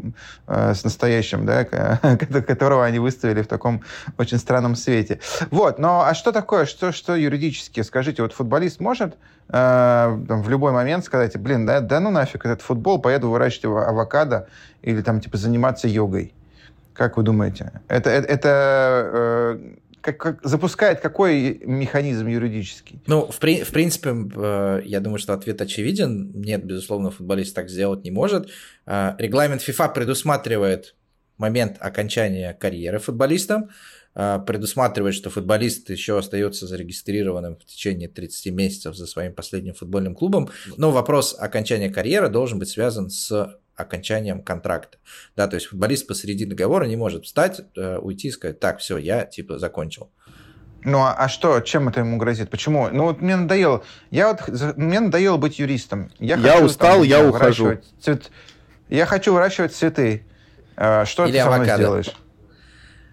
э, 0.48 0.74
с 0.74 0.86
настоящим, 0.86 1.46
да, 1.46 1.66
которого 2.48 2.86
они 2.86 3.00
выставили 3.00 3.42
в 3.42 3.48
таком 3.48 3.84
очень 4.18 4.38
странном 4.38 4.78
свете. 4.78 5.20
Вот, 5.52 5.80
но 5.80 6.06
а 6.06 6.14
что 6.14 6.32
такое, 6.32 6.66
что, 6.66 6.94
что 6.94 7.14
юридически? 7.14 7.82
Скажите, 7.82 8.22
вот 8.22 8.32
футболист 8.32 8.80
может 8.80 9.18
э, 9.50 10.08
в 10.10 10.50
любой 10.50 10.72
момент 10.72 11.06
сказать, 11.06 11.38
блин, 11.38 11.66
да, 11.66 11.82
да 11.82 12.00
ну 12.00 12.12
нафиг 12.12 12.46
этот 12.46 12.62
футбол, 12.62 13.00
поеду 13.00 13.30
выращивать 13.30 13.88
авокадо, 13.88 14.48
или 14.82 15.02
там 15.02 15.20
типа 15.22 15.38
заниматься 15.38 15.88
йогой. 15.88 16.34
Как 16.94 17.18
вы 17.18 17.24
думаете? 17.24 17.82
Это, 17.88 18.10
это, 18.10 18.28
это 18.28 19.12
э, 19.14 19.76
как, 20.02 20.18
как, 20.18 20.40
запускает 20.44 21.00
какой 21.02 21.60
механизм 21.66 22.28
юридический? 22.28 23.02
Ну, 23.08 23.26
в, 23.28 23.40
при, 23.40 23.64
в 23.64 23.72
принципе, 23.72 24.12
э, 24.36 24.82
я 24.86 25.00
думаю, 25.00 25.20
что 25.20 25.34
ответ 25.34 25.62
очевиден. 25.62 26.32
Нет, 26.34 26.64
безусловно, 26.64 27.12
футболист 27.12 27.54
так 27.54 27.70
сделать 27.70 28.04
не 28.04 28.12
может. 28.12 28.50
Э, 28.86 29.16
регламент 29.18 29.62
FIFA 29.68 29.94
предусматривает 29.94 30.96
момент 31.38 31.78
окончания 31.80 32.54
карьеры 32.54 33.00
футболистам, 33.00 33.66
э, 33.66 33.68
предусматривает, 34.18 35.14
что 35.14 35.30
футболист 35.30 35.92
еще 35.92 36.18
остается 36.18 36.66
зарегистрированным 36.66 37.56
в 37.56 37.66
течение 37.66 38.10
30 38.10 38.52
месяцев 38.52 38.96
за 38.96 39.06
своим 39.06 39.34
последним 39.34 39.76
футбольным 39.76 40.16
клубом. 40.16 40.50
Но 40.76 40.90
вопрос 40.90 41.36
окончания 41.38 41.90
карьеры 41.92 42.30
должен 42.30 42.58
быть 42.58 42.70
связан 42.70 43.12
с 43.12 43.60
окончанием 43.78 44.42
контракта. 44.42 44.98
Да, 45.36 45.48
то 45.48 45.56
есть 45.56 45.68
футболист 45.68 46.08
посреди 46.08 46.46
договора 46.46 46.86
не 46.86 46.96
может 46.96 47.26
встать, 47.26 47.62
э, 47.76 47.98
уйти 48.00 48.30
и 48.30 48.32
сказать, 48.32 48.60
так, 48.60 48.80
все, 48.80 48.98
я 48.98 49.24
типа 49.24 49.60
закончил. 49.60 50.10
Ну 50.84 51.00
а, 51.00 51.14
а 51.14 51.30
что, 51.30 51.60
чем 51.62 51.88
это 51.88 52.00
ему 52.00 52.18
грозит? 52.18 52.50
Почему? 52.50 52.90
Ну 52.92 53.04
вот 53.04 53.22
мне 53.22 53.36
надоело. 53.36 53.84
Я 54.10 54.34
вот 54.34 54.78
мне 54.78 55.00
надоело 55.00 55.38
быть 55.38 55.60
юристом. 55.60 56.12
Я, 56.20 56.38
я 56.38 56.54
хочу, 56.54 56.66
устал, 56.66 56.98
там, 56.98 57.04
я 57.04 57.28
ухожу. 57.28 57.80
Цвет... 58.02 58.32
Я 58.90 59.06
хочу 59.06 59.34
выращивать 59.34 59.76
цветы. 59.76 60.26
Э, 60.76 61.06
что 61.06 61.26
Или 61.26 61.38
ты 61.38 61.44
со 61.44 61.52
мной 61.52 61.66
сделаешь? 61.70 62.12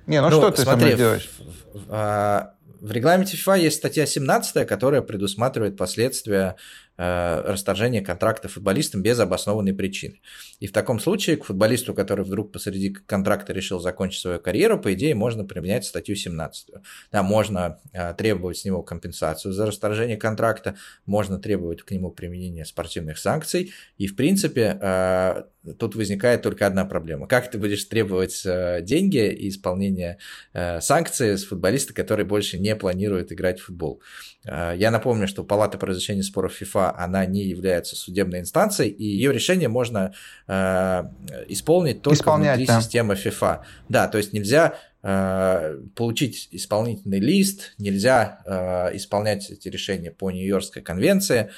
Не, 0.06 0.20
ну, 0.20 0.30
ну 0.30 0.36
что 0.36 0.50
ты 0.50 0.62
смотри, 0.62 0.92
со 0.92 0.96
делаешь? 0.96 1.30
В, 1.38 1.78
в, 1.78 1.86
а, 1.88 2.54
в 2.80 2.90
регламенте 2.90 3.36
FIFA 3.36 3.60
есть 3.60 3.76
статья 3.76 4.06
17, 4.06 4.66
которая 4.66 5.02
предусматривает 5.02 5.76
последствия 5.76 6.56
Э, 6.96 7.42
расторжение 7.44 8.02
контракта 8.02 8.46
футболистам 8.46 9.02
без 9.02 9.18
обоснованной 9.18 9.74
причины. 9.74 10.20
И 10.60 10.68
в 10.68 10.72
таком 10.72 11.00
случае 11.00 11.36
к 11.36 11.44
футболисту, 11.44 11.92
который 11.92 12.24
вдруг 12.24 12.52
посреди 12.52 12.90
контракта 12.90 13.52
решил 13.52 13.80
закончить 13.80 14.20
свою 14.20 14.38
карьеру, 14.38 14.80
по 14.80 14.94
идее, 14.94 15.16
можно 15.16 15.44
применять 15.44 15.84
статью 15.84 16.14
17. 16.14 16.68
Да, 17.10 17.24
можно 17.24 17.80
э, 17.92 18.14
требовать 18.14 18.58
с 18.58 18.64
него 18.64 18.84
компенсацию 18.84 19.52
за 19.52 19.66
расторжение 19.66 20.16
контракта, 20.16 20.76
можно 21.04 21.40
требовать 21.40 21.82
к 21.82 21.90
нему 21.90 22.12
применения 22.12 22.64
спортивных 22.64 23.18
санкций. 23.18 23.72
И, 23.98 24.06
в 24.06 24.14
принципе, 24.14 24.78
э, 24.80 25.42
тут 25.78 25.94
возникает 25.94 26.42
только 26.42 26.66
одна 26.66 26.84
проблема. 26.84 27.26
Как 27.26 27.50
ты 27.50 27.58
будешь 27.58 27.84
требовать 27.84 28.42
деньги 28.82 29.28
и 29.28 29.48
исполнение 29.48 30.18
санкций 30.52 31.38
с 31.38 31.44
футболиста, 31.44 31.94
который 31.94 32.24
больше 32.24 32.58
не 32.58 32.74
планирует 32.76 33.32
играть 33.32 33.60
в 33.60 33.66
футбол? 33.66 34.02
Я 34.44 34.90
напомню, 34.90 35.26
что 35.26 35.42
Палата 35.42 35.78
по 35.78 35.86
разрешению 35.86 36.24
споров 36.24 36.60
FIFA 36.60 36.94
она 36.96 37.24
не 37.26 37.44
является 37.44 37.96
судебной 37.96 38.40
инстанцией, 38.40 38.90
и 38.90 39.04
ее 39.04 39.32
решение 39.32 39.68
можно 39.68 40.12
э, 40.46 41.04
исполнить 41.48 42.02
только 42.02 42.18
Исполнять, 42.18 42.56
внутри 42.58 42.66
да. 42.66 42.80
системы 42.80 43.14
FIFA. 43.14 43.60
Да, 43.88 44.08
то 44.08 44.18
есть 44.18 44.32
нельзя 44.32 44.74
э, 45.02 45.78
получить 45.94 46.48
исполнительный 46.50 47.20
лист, 47.20 47.74
нельзя 47.78 48.40
э, 48.44 48.96
исполнять 48.96 49.50
эти 49.50 49.68
решения 49.68 50.10
по 50.10 50.30
Нью-Йоркской 50.30 50.82
конвенции. 50.82 51.50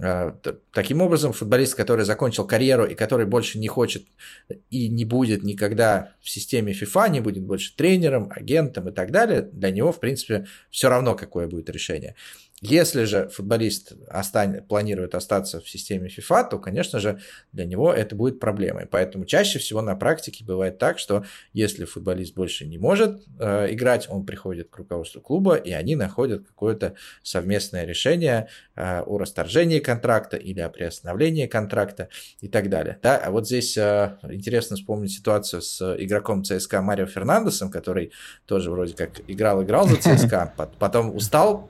Э, 0.00 0.32
таким 0.72 1.02
образом, 1.02 1.32
футболист, 1.32 1.76
который 1.76 2.04
закончил 2.04 2.46
карьеру 2.46 2.84
и 2.84 2.94
который 2.94 3.26
больше 3.26 3.58
не 3.58 3.68
хочет 3.68 4.04
и 4.70 4.88
не 4.88 5.04
будет 5.04 5.44
никогда 5.44 6.14
в 6.20 6.28
системе 6.28 6.72
FIFA, 6.72 7.10
не 7.10 7.20
будет 7.20 7.44
больше 7.44 7.76
тренером, 7.76 8.28
агентом 8.34 8.88
и 8.88 8.92
так 8.92 9.12
далее, 9.12 9.42
для 9.42 9.70
него, 9.70 9.92
в 9.92 10.00
принципе, 10.00 10.46
все 10.70 10.88
равно, 10.88 11.14
какое 11.14 11.46
будет 11.46 11.70
решение. 11.70 12.16
Если 12.60 13.04
же 13.04 13.28
футболист 13.28 13.92
остань, 14.08 14.62
планирует 14.62 15.14
остаться 15.14 15.60
в 15.60 15.68
системе 15.68 16.08
FIFA, 16.08 16.50
то, 16.50 16.58
конечно 16.58 17.00
же, 17.00 17.20
для 17.52 17.66
него 17.66 17.92
это 17.92 18.14
будет 18.14 18.40
проблемой. 18.40 18.86
Поэтому 18.86 19.26
чаще 19.26 19.58
всего 19.58 19.82
на 19.82 19.96
практике 19.96 20.44
бывает 20.44 20.78
так, 20.78 20.98
что 20.98 21.24
если 21.52 21.84
футболист 21.84 22.34
больше 22.34 22.64
не 22.64 22.78
может 22.78 23.22
э, 23.38 23.72
играть, 23.72 24.06
он 24.08 24.24
приходит 24.24 24.70
к 24.70 24.76
руководству 24.78 25.20
клуба, 25.20 25.56
и 25.56 25.72
они 25.72 25.96
находят 25.96 26.46
какое-то 26.46 26.94
совместное 27.22 27.84
решение 27.84 28.48
э, 28.76 29.00
о 29.00 29.18
расторжении 29.18 29.80
контракта 29.80 30.36
или 30.36 30.60
о 30.60 30.70
приостановлении 30.70 31.46
контракта 31.46 32.08
и 32.40 32.48
так 32.48 32.70
далее. 32.70 32.98
Да? 33.02 33.18
А 33.18 33.30
вот 33.30 33.46
здесь 33.46 33.76
э, 33.76 34.16
интересно 34.30 34.76
вспомнить 34.76 35.12
ситуацию 35.12 35.60
с 35.60 35.96
игроком 35.98 36.44
ЦСКА 36.44 36.80
Марио 36.80 37.06
Фернандесом, 37.06 37.70
который 37.70 38.12
тоже 38.46 38.70
вроде 38.70 38.94
как 38.94 39.20
играл-играл 39.28 39.88
за 39.88 39.96
ЦСКА, 40.16 40.54
потом 40.78 41.14
устал, 41.14 41.68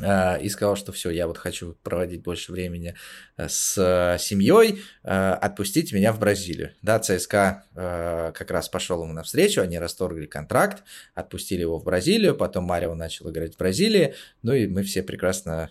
и 0.00 0.48
сказал, 0.48 0.76
что 0.76 0.92
все, 0.92 1.10
я 1.10 1.26
вот 1.26 1.38
хочу 1.38 1.74
проводить 1.82 2.22
больше 2.22 2.52
времени 2.52 2.94
э, 3.36 3.48
с 3.48 3.76
э, 3.76 4.18
семьей, 4.18 4.82
отпустите 5.02 5.94
меня 5.94 6.12
в 6.12 6.18
Бразилию. 6.18 6.70
Да, 6.82 6.98
ЦСКА 6.98 7.64
как 7.74 8.50
раз 8.50 8.68
пошел 8.68 9.02
ему 9.02 9.12
навстречу, 9.12 9.60
они 9.60 9.78
расторгли 9.78 10.26
контракт, 10.26 10.82
отпустили 11.14 11.60
его 11.60 11.78
в 11.78 11.84
Бразилию, 11.84 12.34
потом 12.34 12.64
Марио 12.64 12.94
начал 12.94 13.30
играть 13.30 13.54
в 13.54 13.58
Бразилии, 13.58 14.14
ну 14.42 14.52
и 14.52 14.66
мы 14.66 14.82
все 14.82 15.02
прекрасно 15.02 15.70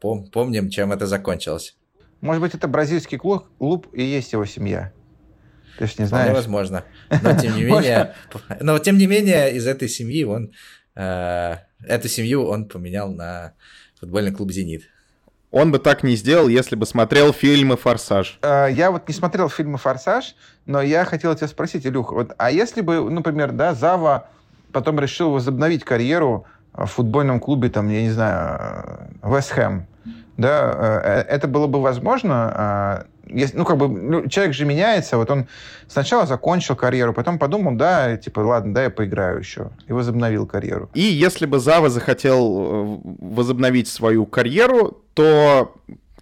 помним, 0.00 0.70
чем 0.70 0.92
это 0.92 1.06
закончилось. 1.06 1.76
Может 2.20 2.42
быть, 2.42 2.54
это 2.54 2.66
бразильский 2.68 3.16
клуб, 3.16 3.46
клуб 3.58 3.86
и 3.92 4.02
есть 4.02 4.32
его 4.32 4.44
семья? 4.44 4.92
Ты 5.78 5.86
же 5.86 5.94
не 5.98 6.06
знаешь. 6.06 6.34
Возможно. 6.34 6.84
Но 7.22 7.38
тем 7.38 7.54
не 7.54 7.62
менее, 7.70 8.14
но 8.60 8.78
тем 8.80 8.98
не 8.98 9.06
менее 9.06 9.54
из 9.54 9.66
этой 9.66 9.88
семьи 9.88 10.24
он 10.24 10.52
Эту 10.98 12.08
семью 12.08 12.44
он 12.44 12.64
поменял 12.64 13.12
на 13.12 13.52
футбольный 14.00 14.32
клуб 14.32 14.50
«Зенит». 14.50 14.82
Он 15.50 15.72
бы 15.72 15.78
так 15.78 16.02
не 16.02 16.14
сделал, 16.16 16.48
если 16.48 16.76
бы 16.76 16.84
смотрел 16.84 17.32
фильмы 17.32 17.76
«Форсаж». 17.76 18.38
А, 18.42 18.66
я 18.66 18.90
вот 18.90 19.08
не 19.08 19.14
смотрел 19.14 19.48
фильмы 19.48 19.78
«Форсаж», 19.78 20.34
но 20.66 20.82
я 20.82 21.04
хотел 21.04 21.34
тебя 21.34 21.48
спросить, 21.48 21.86
Илюх, 21.86 22.12
вот, 22.12 22.34
а 22.36 22.50
если 22.50 22.82
бы, 22.82 22.96
ну, 22.96 23.10
например, 23.10 23.52
да, 23.52 23.72
Зава 23.74 24.28
потом 24.72 25.00
решил 25.00 25.30
возобновить 25.30 25.84
карьеру 25.84 26.44
в 26.74 26.86
футбольном 26.86 27.40
клубе, 27.40 27.70
там, 27.70 27.88
я 27.88 28.02
не 28.02 28.10
знаю, 28.10 29.08
Вест 29.22 29.52
Хэм, 29.52 29.86
да, 30.36 31.02
э, 31.02 31.20
это 31.28 31.48
было 31.48 31.66
бы 31.66 31.80
возможно, 31.80 32.52
а, 32.54 33.06
ну, 33.54 33.64
как 33.64 33.76
бы, 33.76 34.28
человек 34.28 34.54
же 34.54 34.64
меняется, 34.64 35.16
вот 35.16 35.30
он 35.30 35.46
сначала 35.86 36.26
закончил 36.26 36.76
карьеру, 36.76 37.12
потом 37.12 37.38
подумал, 37.38 37.74
да, 37.74 38.16
типа, 38.16 38.40
ладно, 38.40 38.74
да, 38.74 38.84
я 38.84 38.90
поиграю 38.90 39.38
еще, 39.38 39.70
и 39.86 39.92
возобновил 39.92 40.46
карьеру. 40.46 40.90
И 40.94 41.00
если 41.00 41.46
бы 41.46 41.58
Зава 41.58 41.90
захотел 41.90 42.42
э, 42.60 42.98
возобновить 43.20 43.88
свою 43.88 44.26
карьеру, 44.26 45.02
то 45.14 45.74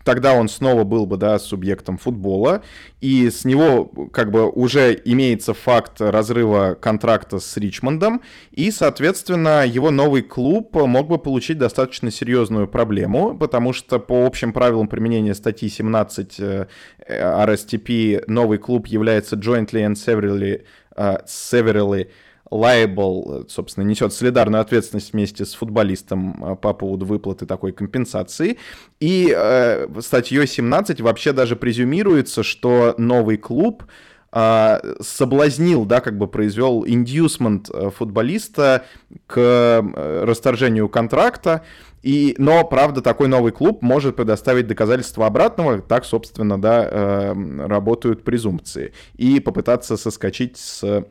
тогда 0.06 0.34
он 0.34 0.48
снова 0.48 0.84
был 0.84 1.04
бы, 1.04 1.16
да, 1.16 1.36
субъектом 1.40 1.98
футбола, 1.98 2.62
и 3.00 3.28
с 3.28 3.44
него 3.44 3.86
как 4.12 4.30
бы 4.30 4.48
уже 4.48 4.98
имеется 5.04 5.52
факт 5.52 6.00
разрыва 6.00 6.78
контракта 6.80 7.40
с 7.40 7.56
Ричмондом, 7.56 8.22
и, 8.52 8.70
соответственно, 8.70 9.66
его 9.66 9.90
новый 9.90 10.22
клуб 10.22 10.76
мог 10.76 11.08
бы 11.08 11.18
получить 11.18 11.58
достаточно 11.58 12.12
серьезную 12.12 12.68
проблему, 12.68 13.36
потому 13.36 13.72
что 13.72 13.98
по 13.98 14.24
общим 14.24 14.52
правилам 14.52 14.86
применения 14.86 15.34
статьи 15.34 15.68
17 15.68 16.36
э, 16.38 16.66
RSTP 17.08 18.22
новый 18.28 18.58
клуб 18.58 18.86
является 18.86 19.34
jointly 19.34 19.84
and 19.84 19.94
severally, 19.94 20.62
uh, 20.96 21.20
severally 21.26 22.08
Liable, 22.50 23.48
собственно, 23.48 23.84
несет 23.84 24.12
солидарную 24.12 24.60
ответственность 24.60 25.12
вместе 25.12 25.44
с 25.44 25.54
футболистом 25.54 26.52
э, 26.52 26.56
по 26.56 26.72
поводу 26.72 27.04
выплаты 27.04 27.46
такой 27.46 27.72
компенсации. 27.72 28.58
И 29.00 29.34
э, 29.36 29.88
статьей 30.00 30.46
17 30.46 31.00
вообще 31.00 31.32
даже 31.32 31.56
презюмируется, 31.56 32.42
что 32.42 32.94
новый 32.98 33.36
клуб 33.36 33.84
э, 34.32 34.78
соблазнил, 35.00 35.84
да, 35.84 36.00
как 36.00 36.18
бы 36.18 36.28
произвел 36.28 36.84
индюсмент 36.86 37.68
э, 37.72 37.90
футболиста 37.90 38.84
к 39.26 39.36
э, 39.38 40.24
расторжению 40.24 40.88
контракта, 40.88 41.64
и, 42.02 42.36
но, 42.38 42.62
правда, 42.62 43.02
такой 43.02 43.26
новый 43.26 43.50
клуб 43.50 43.82
может 43.82 44.14
предоставить 44.14 44.68
доказательства 44.68 45.26
обратного, 45.26 45.80
так, 45.80 46.04
собственно, 46.04 46.60
да, 46.60 46.88
э, 46.88 47.66
работают 47.66 48.22
презумпции, 48.22 48.92
и 49.16 49.40
попытаться 49.40 49.96
соскочить 49.96 50.56
с 50.56 51.04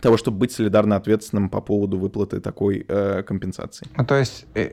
того, 0.00 0.16
чтобы 0.16 0.38
быть 0.38 0.52
солидарно 0.52 0.96
ответственным 0.96 1.48
по 1.48 1.60
поводу 1.60 1.98
выплаты 1.98 2.40
такой 2.40 2.84
э, 2.88 3.22
компенсации. 3.22 3.86
Ну, 3.96 4.04
то 4.04 4.16
есть, 4.16 4.46
э, 4.54 4.70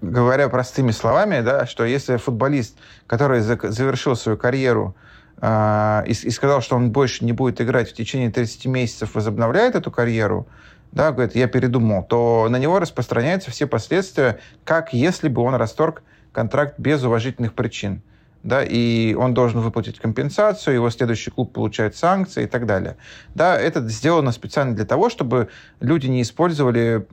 говоря 0.00 0.48
простыми 0.48 0.92
словами, 0.92 1.42
да, 1.42 1.66
что 1.66 1.84
если 1.84 2.16
футболист, 2.16 2.76
который 3.06 3.40
завершил 3.40 4.16
свою 4.16 4.38
карьеру 4.38 4.94
э, 5.40 6.02
и, 6.06 6.10
и 6.12 6.30
сказал, 6.30 6.62
что 6.62 6.76
он 6.76 6.90
больше 6.90 7.24
не 7.24 7.32
будет 7.32 7.60
играть 7.60 7.90
в 7.90 7.94
течение 7.94 8.30
30 8.30 8.66
месяцев, 8.66 9.14
возобновляет 9.14 9.74
эту 9.74 9.90
карьеру, 9.90 10.46
да, 10.92 11.12
говорит, 11.12 11.36
я 11.36 11.46
передумал, 11.46 12.02
то 12.02 12.48
на 12.50 12.56
него 12.56 12.80
распространяются 12.80 13.50
все 13.50 13.66
последствия, 13.66 14.40
как 14.64 14.92
если 14.92 15.28
бы 15.28 15.42
он 15.42 15.54
расторг 15.54 16.02
контракт 16.32 16.74
без 16.78 17.02
уважительных 17.02 17.54
причин 17.54 18.02
да, 18.42 18.62
и 18.62 19.14
он 19.14 19.34
должен 19.34 19.60
выплатить 19.60 19.98
компенсацию, 19.98 20.74
его 20.74 20.90
следующий 20.90 21.30
клуб 21.30 21.52
получает 21.52 21.96
санкции 21.96 22.44
и 22.44 22.46
так 22.46 22.66
далее. 22.66 22.96
Да, 23.34 23.58
это 23.58 23.86
сделано 23.88 24.32
специально 24.32 24.74
для 24.74 24.86
того, 24.86 25.10
чтобы 25.10 25.48
люди 25.80 26.06
не 26.06 26.22
использовали 26.22 27.06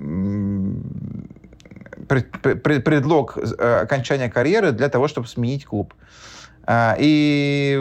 предлог 2.07 3.37
э, 3.37 3.79
окончания 3.81 4.29
карьеры 4.29 4.71
для 4.71 4.89
того, 4.89 5.07
чтобы 5.07 5.27
сменить 5.27 5.65
клуб. 5.65 5.93
А, 6.65 6.95
и 6.97 7.79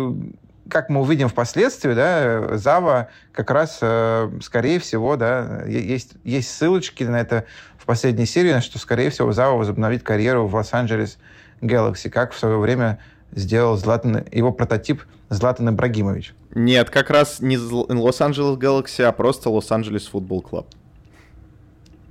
как 0.68 0.88
мы 0.88 1.00
увидим 1.00 1.28
впоследствии, 1.28 1.92
да, 1.92 2.56
Зава 2.56 3.08
как 3.32 3.50
раз, 3.50 3.78
э, 3.80 4.30
скорее 4.42 4.80
всего, 4.80 5.16
да, 5.16 5.62
есть, 5.66 6.14
есть 6.24 6.50
ссылочки 6.50 7.04
на 7.04 7.20
это 7.20 7.44
в 7.78 7.86
последней 7.86 8.26
серии, 8.26 8.58
что, 8.60 8.78
скорее 8.80 9.10
всего, 9.10 9.32
Зава 9.32 9.56
возобновит 9.56 10.02
карьеру 10.02 10.46
в 10.48 10.54
Лос-Анджелес 10.54 11.18
Galaxy, 11.60 12.10
как 12.10 12.32
в 12.32 12.38
свое 12.38 12.58
время 12.58 12.98
сделал 13.32 13.76
Златан, 13.76 14.24
его 14.30 14.52
прототип 14.52 15.02
Златан 15.28 15.70
Ибрагимович. 15.70 16.34
Нет, 16.54 16.90
как 16.90 17.10
раз 17.10 17.40
не 17.40 17.58
Лос-Анджелес 17.58 18.58
Galaxy, 18.58 19.02
а 19.02 19.12
просто 19.12 19.50
Лос-Анджелес 19.50 20.06
Футбол 20.06 20.42
Клуб. 20.42 20.66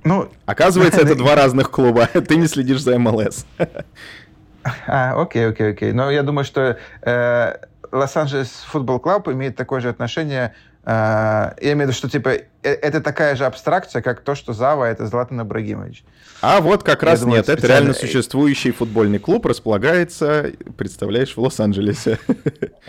Ну, 0.04 0.28
Оказывается, 0.44 1.00
это 1.02 1.16
два 1.16 1.34
разных 1.34 1.70
клуба. 1.70 2.06
Ты 2.12 2.36
не 2.36 2.46
следишь 2.46 2.82
за 2.82 2.98
МЛС. 2.98 3.44
А, 4.86 5.20
окей, 5.20 5.48
окей, 5.48 5.70
окей. 5.72 5.92
Но 5.92 6.10
я 6.10 6.22
думаю, 6.22 6.44
что 6.44 6.78
э, 7.02 7.56
Лос-Анджелес 7.92 8.48
Футбол 8.68 9.00
Клуб 9.00 9.28
имеет 9.28 9.56
такое 9.56 9.80
же 9.80 9.88
отношение 9.88 10.54
я 10.86 11.54
имею 11.60 11.78
в 11.78 11.80
виду, 11.82 11.92
что 11.92 12.08
типа 12.08 12.28
э, 12.28 12.44
это 12.62 13.00
такая 13.00 13.34
же 13.34 13.44
абстракция, 13.44 14.02
как 14.02 14.20
то, 14.20 14.34
что 14.34 14.52
Зава 14.52 14.84
это 14.84 15.06
Златан 15.06 15.40
Ибрагимович. 15.40 16.04
А 16.40 16.60
вот 16.60 16.84
как 16.84 17.02
раз 17.02 17.20
думаю, 17.20 17.38
нет, 17.38 17.48
это 17.48 17.66
реально 17.66 17.92
существующий 17.92 18.70
футбольный 18.70 19.18
клуб, 19.18 19.46
располагается, 19.46 20.52
представляешь, 20.76 21.36
в 21.36 21.40
Лос-Анджелесе. 21.40 22.18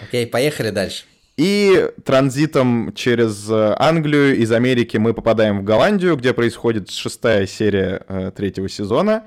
Окей, 0.08 0.28
поехали 0.28 0.70
дальше. 0.70 1.06
И 1.38 1.90
транзитом 2.04 2.94
через 2.94 3.50
э, 3.50 3.76
Англию 3.78 4.36
из 4.38 4.52
Америки 4.52 4.98
мы 4.98 5.14
попадаем 5.14 5.60
в 5.60 5.64
Голландию, 5.64 6.16
где 6.18 6.34
происходит 6.34 6.90
шестая 6.90 7.46
серия 7.46 8.04
э, 8.08 8.32
третьего 8.36 8.70
сезона. 8.70 9.24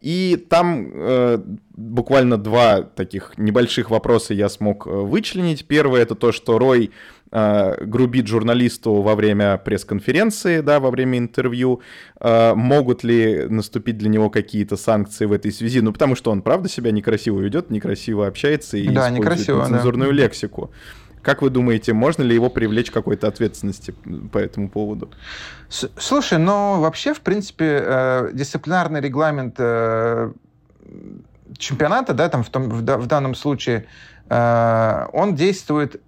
И 0.00 0.44
там 0.50 0.90
э, 0.92 1.38
буквально 1.76 2.36
два 2.36 2.82
таких 2.82 3.34
небольших 3.36 3.90
вопроса 3.90 4.34
я 4.34 4.48
смог 4.48 4.86
вычленить. 4.86 5.64
Первый 5.66 6.02
это 6.02 6.16
то, 6.16 6.32
что 6.32 6.58
Рой 6.58 6.86
э, 6.86 7.21
грубит 7.32 8.26
журналисту 8.26 9.00
во 9.00 9.14
время 9.14 9.56
пресс-конференции, 9.56 10.60
да, 10.60 10.80
во 10.80 10.90
время 10.90 11.18
интервью, 11.18 11.80
э, 12.20 12.54
могут 12.54 13.04
ли 13.04 13.46
наступить 13.48 13.96
для 13.96 14.10
него 14.10 14.28
какие-то 14.28 14.76
санкции 14.76 15.24
в 15.24 15.32
этой 15.32 15.50
связи, 15.50 15.80
ну, 15.80 15.92
потому 15.92 16.14
что 16.14 16.30
он, 16.30 16.42
правда, 16.42 16.68
себя 16.68 16.90
некрасиво 16.90 17.40
ведет, 17.40 17.70
некрасиво 17.70 18.26
общается 18.26 18.76
и 18.76 18.88
да, 18.88 19.08
использует 19.10 19.70
нецензурную 19.70 20.10
да. 20.10 20.16
лексику. 20.16 20.70
Как 21.22 21.40
вы 21.40 21.50
думаете, 21.50 21.92
можно 21.92 22.22
ли 22.22 22.34
его 22.34 22.50
привлечь 22.50 22.90
к 22.90 22.94
какой-то 22.94 23.28
ответственности 23.28 23.94
по 24.32 24.38
этому 24.38 24.68
поводу? 24.68 25.08
Слушай, 25.68 26.38
ну 26.38 26.80
вообще, 26.80 27.14
в 27.14 27.20
принципе, 27.20 27.80
э, 27.84 28.30
дисциплинарный 28.32 29.00
регламент 29.00 29.54
э, 29.58 30.32
чемпионата, 31.56 32.12
да, 32.12 32.28
там 32.28 32.42
в, 32.42 32.50
том, 32.50 32.68
в, 32.68 32.82
в 32.82 33.06
данном 33.06 33.34
случае, 33.34 33.86
э, 34.28 35.06
он 35.12 35.34
действует 35.36 36.00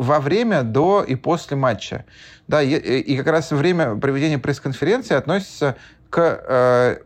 во 0.00 0.18
время, 0.18 0.62
до 0.62 1.04
и 1.06 1.14
после 1.14 1.58
матча. 1.58 2.06
Да, 2.48 2.62
и, 2.62 2.74
и 2.74 3.16
как 3.18 3.26
раз 3.26 3.50
время 3.50 3.96
проведения 3.96 4.38
пресс-конференции 4.38 5.14
относится 5.14 5.76
к 6.08 6.40
э, 6.48 6.96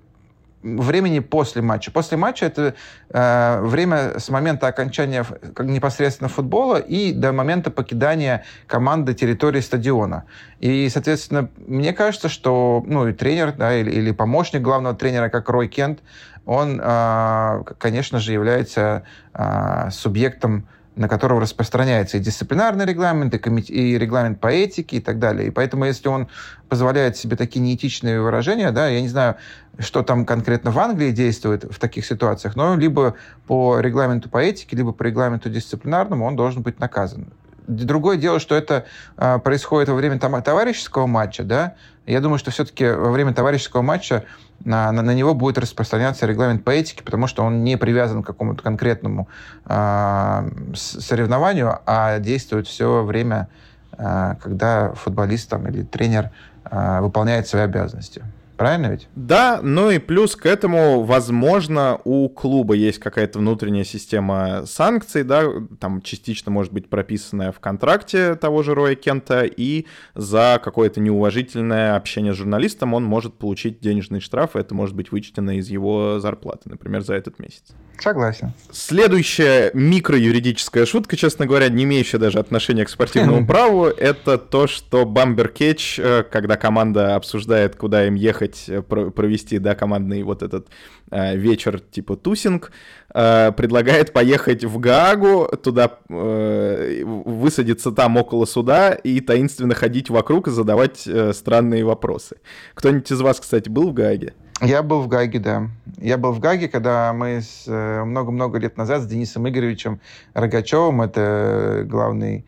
времени 0.63 1.19
после 1.19 1.61
матча. 1.61 1.91
После 1.91 2.17
матча 2.17 2.47
это 2.47 2.75
э, 3.11 3.61
время 3.63 4.21
с 4.21 4.29
момента 4.29 4.69
окончания 4.69 5.25
как 5.25 5.67
непосредственно 5.67 6.29
футбола 6.29 6.77
и 6.77 7.13
до 7.13 7.33
момента 7.33 7.73
покидания 7.73 8.45
команды 8.69 9.13
территории 9.13 9.61
стадиона. 9.61 10.25
И, 10.61 10.89
соответственно, 10.89 11.49
мне 11.67 11.93
кажется, 11.93 12.29
что 12.29 12.85
ну, 12.87 13.09
и 13.09 13.13
тренер 13.13 13.55
да, 13.59 13.75
или, 13.77 13.91
или 13.91 14.13
помощник 14.13 14.63
главного 14.63 14.95
тренера, 14.95 15.31
как 15.31 15.49
Рой 15.49 15.67
Кент, 15.67 15.99
он, 16.47 16.81
э, 16.81 17.65
конечно 17.79 18.21
же, 18.21 18.33
является 18.33 19.03
э, 19.35 19.91
субъектом 19.91 20.69
на 20.97 21.09
которого 21.09 21.41
распространяется 21.41 22.17
и 22.17 22.21
дисциплинарный 22.21 22.85
регламент, 22.85 23.35
и, 23.35 23.39
комит... 23.39 23.69
и 23.69 23.99
регламент 23.99 24.41
по 24.41 24.49
этике 24.49 24.99
и 24.99 25.01
так 25.01 25.19
далее. 25.19 25.49
И 25.49 25.51
поэтому, 25.51 25.85
если 25.85 26.09
он 26.09 26.29
позволяет 26.69 27.17
себе 27.17 27.37
такие 27.37 27.61
неэтичные 27.61 28.21
выражения, 28.21 28.71
да, 28.71 28.89
я 28.89 29.01
не 29.01 29.09
знаю, 29.09 29.37
что 29.79 30.03
там 30.03 30.25
конкретно 30.25 30.71
в 30.71 30.79
Англии 30.79 31.11
действует 31.11 31.65
в 31.65 31.79
таких 31.79 32.07
ситуациях, 32.07 32.55
но 32.55 32.77
либо 32.77 33.15
по 33.47 33.81
регламенту 33.81 34.29
по 34.29 34.39
этике, 34.39 34.77
либо 34.77 34.93
по 34.93 35.03
регламенту 35.03 35.51
дисциплинарному 35.51 36.25
он 36.25 36.37
должен 36.37 36.63
быть 36.63 36.79
наказан. 36.79 37.33
Другое 37.67 38.17
дело, 38.17 38.41
что 38.41 38.55
это 38.55 38.85
э, 39.17 39.39
происходит 39.39 39.89
во 39.89 39.95
время 39.95 40.19
товарищеского 40.19 41.07
матча, 41.07 41.45
да. 41.45 41.75
Я 42.07 42.21
думаю, 42.21 42.39
что 42.39 42.51
все-таки 42.51 42.87
во 42.87 43.11
время 43.11 43.33
товарищеского 43.33 43.81
матча 43.81 44.25
на, 44.65 44.93
на, 44.93 45.03
на 45.03 45.15
него 45.15 45.35
будет 45.35 45.59
распространяться 45.59 46.27
регламент 46.27 46.65
по 46.65 46.71
этике, 46.71 47.03
потому 47.03 47.27
что 47.27 47.43
он 47.43 47.65
не 47.65 47.77
привязан 47.77 48.23
к 48.23 48.27
какому-то 48.27 48.63
конкретному 48.63 49.29
э, 49.67 50.51
соревнованию, 50.75 51.79
а 51.87 52.19
действует 52.19 52.67
все 52.67 53.03
время, 53.03 53.49
э, 53.97 54.35
когда 54.43 54.93
футболист 54.93 55.49
там, 55.49 55.67
или 55.69 55.83
тренер 55.83 56.31
э, 56.71 57.01
выполняет 57.01 57.49
свои 57.49 57.63
обязанности. 57.63 58.23
Правильно 58.57 58.87
ведь? 58.93 59.09
Да, 59.17 59.61
ну 59.63 59.91
и 59.91 59.99
плюс 59.99 60.37
к 60.37 60.47
этому, 60.47 61.03
возможно, 61.03 62.01
у 62.05 62.29
клуба 62.29 62.75
есть 62.75 62.99
какая-то 62.99 63.41
внутренняя 63.41 63.85
система 63.85 64.65
санкций, 64.67 65.25
да, 65.25 65.45
там 65.81 66.03
частично 66.03 66.53
может 66.53 66.73
быть 66.73 66.89
прописанная 66.89 67.51
в 67.51 67.59
контракте 67.59 68.37
того 68.37 68.63
же 68.63 68.75
Роя 68.75 68.95
Кента, 68.95 69.43
и 69.45 69.87
за 70.15 70.61
какое-то 70.63 71.01
неуважительное 71.01 71.97
общение 71.97 72.33
с 72.33 72.37
журналистом 72.37 72.95
он 72.95 73.05
может 73.05 73.35
получить 73.35 73.81
денежный 73.81 74.21
штраф, 74.21 74.55
и 74.55 74.61
это 74.61 74.75
может 74.75 74.95
быть 74.95 75.11
вычтено 75.11 75.53
из 75.53 75.69
его 75.69 76.21
зарплаты, 76.21 76.69
например, 76.71 77.03
за 77.03 77.15
этот 77.15 77.39
месяц. 77.39 77.75
Согласен. 77.99 78.53
Следующая 78.71 79.71
микроюридическая 79.73 80.85
шутка, 80.85 81.17
честно 81.17 81.47
говоря, 81.47 81.69
не 81.69 81.85
имеющая 81.85 82.19
даже 82.19 82.39
отношения 82.39 82.85
к 82.85 82.89
спортивному 82.89 83.47
праву, 83.47 83.87
это 83.87 84.37
то, 84.37 84.67
что 84.67 85.07
Бамбер 85.07 85.49
Кетч, 85.49 85.99
э, 85.99 86.25
когда 86.31 86.57
команда 86.57 87.15
обсуждает, 87.15 87.77
куда 87.77 88.07
им 88.07 88.15
ехать, 88.15 88.44
э, 88.69 88.83
провести, 88.83 89.59
да, 89.59 89.75
командный 89.75 90.23
вот 90.23 90.43
этот 90.43 90.69
э, 91.11 91.37
вечер 91.37 91.81
типа 91.81 92.17
тусинг, 92.17 92.73
предлагает 93.09 94.13
поехать 94.13 94.65
в 94.65 94.79
Гаагу, 94.81 95.49
туда 95.63 95.99
высадиться 96.09 97.93
там 97.93 98.17
около 98.17 98.45
суда 98.45 98.93
и 98.93 99.21
таинственно 99.21 99.75
ходить 99.75 100.11
вокруг 100.11 100.49
и 100.49 100.51
задавать 100.51 101.09
странные 101.33 101.85
вопросы. 101.85 102.39
Кто-нибудь 102.75 103.13
из 103.13 103.21
вас, 103.21 103.39
кстати, 103.39 103.69
был 103.69 103.91
в 103.91 103.95
Гааге? 103.95 104.35
Я 104.61 104.83
был 104.83 105.01
в 105.01 105.09
Гаге, 105.09 105.41
да. 105.41 105.69
Я 105.99 106.17
был 106.17 106.33
в 106.33 106.39
Гаге, 106.39 106.69
когда 106.69 107.13
мы 107.13 107.41
э, 107.67 108.05
много-много 108.05 108.59
лет 108.59 108.77
назад 108.77 109.03
с 109.03 109.07
Денисом 109.07 109.49
Игоревичем 109.49 110.01
Рогачевым, 110.33 111.03
это 111.03 111.85
главный 111.87 112.39
э, 112.39 112.43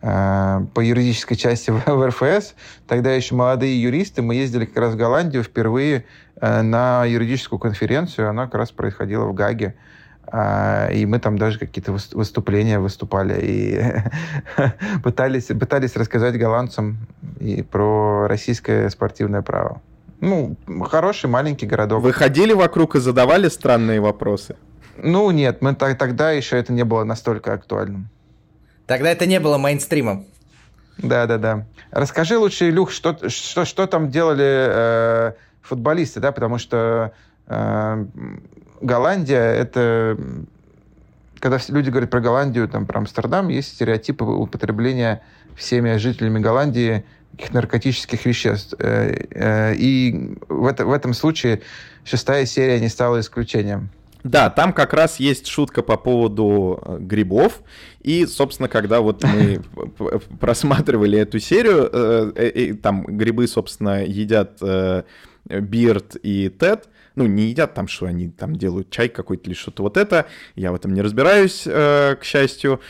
по 0.00 0.80
юридической 0.80 1.36
части 1.36 1.70
в, 1.86 2.06
РФС, 2.08 2.54
тогда 2.86 3.12
еще 3.12 3.34
молодые 3.34 3.80
юристы, 3.80 4.22
мы 4.22 4.34
ездили 4.34 4.64
как 4.64 4.78
раз 4.78 4.94
в 4.94 4.96
Голландию 4.96 5.42
впервые 5.42 6.06
э, 6.40 6.62
на 6.62 7.04
юридическую 7.04 7.58
конференцию, 7.58 8.30
она 8.30 8.46
как 8.46 8.54
раз 8.54 8.70
происходила 8.70 9.24
в 9.24 9.34
Гаге. 9.34 9.74
Uh, 10.32 10.94
и 10.94 11.06
мы 11.06 11.18
там 11.18 11.36
даже 11.36 11.58
какие-то 11.58 11.90
выступления 11.90 12.78
выступали 12.78 13.36
и 13.42 13.82
пытались, 15.02 15.46
пытались 15.46 15.96
рассказать 15.96 16.38
голландцам 16.38 16.98
и 17.40 17.62
про 17.62 18.28
российское 18.28 18.88
спортивное 18.90 19.42
право. 19.42 19.82
Ну, 20.20 20.56
хороший 20.84 21.28
маленький 21.28 21.66
городок. 21.66 22.02
Вы 22.02 22.12
ходили 22.12 22.52
вокруг 22.52 22.94
и 22.94 23.00
задавали 23.00 23.48
странные 23.48 24.00
вопросы? 24.00 24.54
Ну, 24.96 25.30
нет, 25.32 25.62
мы 25.62 25.74
тогда 25.74 26.30
еще 26.30 26.58
это 26.58 26.72
не 26.72 26.84
было 26.84 27.02
настолько 27.02 27.54
актуальным. 27.54 28.08
Тогда 28.90 29.12
это 29.12 29.24
не 29.24 29.38
было 29.38 29.56
мейнстримом. 29.56 30.26
Да, 30.98 31.26
да, 31.26 31.38
да. 31.38 31.64
Расскажи 31.92 32.36
лучше, 32.36 32.70
Илюх, 32.70 32.90
что, 32.90 33.28
что, 33.28 33.64
что 33.64 33.86
там 33.86 34.10
делали 34.10 34.42
э, 34.44 35.32
футболисты, 35.62 36.18
да, 36.18 36.32
потому 36.32 36.58
что 36.58 37.12
э, 37.46 38.04
Голландия 38.80 39.54
это 39.54 40.18
когда 41.38 41.60
люди 41.68 41.88
говорят 41.88 42.10
про 42.10 42.20
Голландию, 42.20 42.68
там, 42.68 42.84
про 42.84 42.98
Амстердам, 42.98 43.46
есть 43.46 43.74
стереотипы 43.76 44.24
употребления 44.24 45.22
всеми 45.54 45.96
жителями 45.96 46.40
Голландии 46.40 47.04
каких 47.36 47.52
наркотических 47.54 48.26
веществ. 48.26 48.74
Э, 48.80 49.14
э, 49.30 49.74
и 49.76 50.36
в, 50.48 50.66
это, 50.66 50.84
в 50.84 50.92
этом 50.92 51.14
случае 51.14 51.62
шестая 52.02 52.44
серия 52.44 52.80
не 52.80 52.88
стала 52.88 53.20
исключением. 53.20 53.90
Да, 54.22 54.50
там 54.50 54.72
как 54.72 54.92
раз 54.92 55.18
есть 55.20 55.46
шутка 55.46 55.82
по 55.82 55.96
поводу 55.96 56.80
э, 56.84 56.98
грибов. 57.00 57.62
И, 58.02 58.26
собственно, 58.26 58.68
когда 58.68 59.00
вот 59.00 59.24
мы 59.24 59.62
просматривали 60.40 61.18
эту 61.18 61.38
серию, 61.38 62.76
там 62.76 63.04
грибы, 63.04 63.46
собственно, 63.46 64.04
едят 64.04 64.60
Бирд 65.48 66.16
и 66.22 66.48
Тед. 66.48 66.88
Ну, 67.16 67.26
не 67.26 67.48
едят 67.48 67.74
там, 67.74 67.88
что 67.88 68.06
они 68.06 68.28
там 68.28 68.56
делают 68.56 68.90
чай 68.90 69.08
какой-то 69.08 69.48
или 69.48 69.54
что-то 69.54 69.82
вот 69.82 69.96
это. 69.96 70.26
Я 70.54 70.72
в 70.72 70.74
этом 70.74 70.94
не 70.94 71.02
разбираюсь, 71.02 71.62
к 71.64 72.20
счастью. 72.22 72.80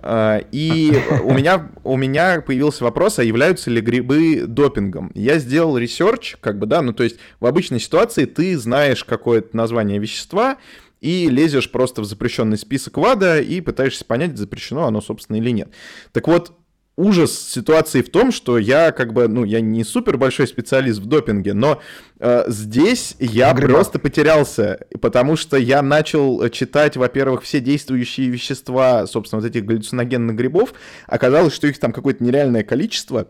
А, 0.00 0.38
и 0.52 0.92
у 1.22 1.32
меня, 1.32 1.70
у 1.84 1.96
меня 1.96 2.40
появился 2.40 2.84
вопрос, 2.84 3.18
а 3.18 3.24
являются 3.24 3.70
ли 3.70 3.80
грибы 3.80 4.44
допингом? 4.46 5.10
Я 5.14 5.38
сделал 5.38 5.76
research, 5.76 6.36
как 6.40 6.58
бы, 6.58 6.66
да, 6.66 6.82
ну 6.82 6.92
то 6.92 7.04
есть 7.04 7.18
в 7.40 7.46
обычной 7.46 7.80
ситуации 7.80 8.24
ты 8.24 8.56
знаешь 8.56 9.04
какое-то 9.04 9.56
название 9.56 9.98
вещества, 9.98 10.58
и 11.00 11.28
лезешь 11.28 11.70
просто 11.70 12.02
в 12.02 12.04
запрещенный 12.04 12.58
список 12.58 12.96
ВАДА 12.96 13.40
и 13.40 13.60
пытаешься 13.60 14.04
понять, 14.04 14.36
запрещено 14.36 14.86
оно, 14.86 15.00
собственно, 15.00 15.36
или 15.36 15.50
нет. 15.50 15.68
Так 16.12 16.26
вот, 16.26 16.52
ужас 16.98 17.48
ситуации 17.48 18.02
в 18.02 18.10
том, 18.10 18.32
что 18.32 18.58
я 18.58 18.90
как 18.90 19.12
бы, 19.12 19.28
ну, 19.28 19.44
я 19.44 19.60
не 19.60 19.84
супер 19.84 20.16
большой 20.16 20.48
специалист 20.48 20.98
в 20.98 21.06
допинге, 21.06 21.54
но 21.54 21.80
э, 22.18 22.44
здесь 22.48 23.14
я 23.20 23.52
Гриба. 23.54 23.74
просто 23.74 24.00
потерялся, 24.00 24.80
потому 25.00 25.36
что 25.36 25.56
я 25.56 25.80
начал 25.80 26.48
читать, 26.48 26.96
во-первых, 26.96 27.42
все 27.42 27.60
действующие 27.60 28.28
вещества, 28.28 29.06
собственно, 29.06 29.40
вот 29.40 29.48
этих 29.48 29.64
галлюциногенных 29.64 30.34
грибов, 30.34 30.74
оказалось, 31.06 31.54
что 31.54 31.68
их 31.68 31.78
там 31.78 31.92
какое-то 31.92 32.24
нереальное 32.24 32.64
количество, 32.64 33.28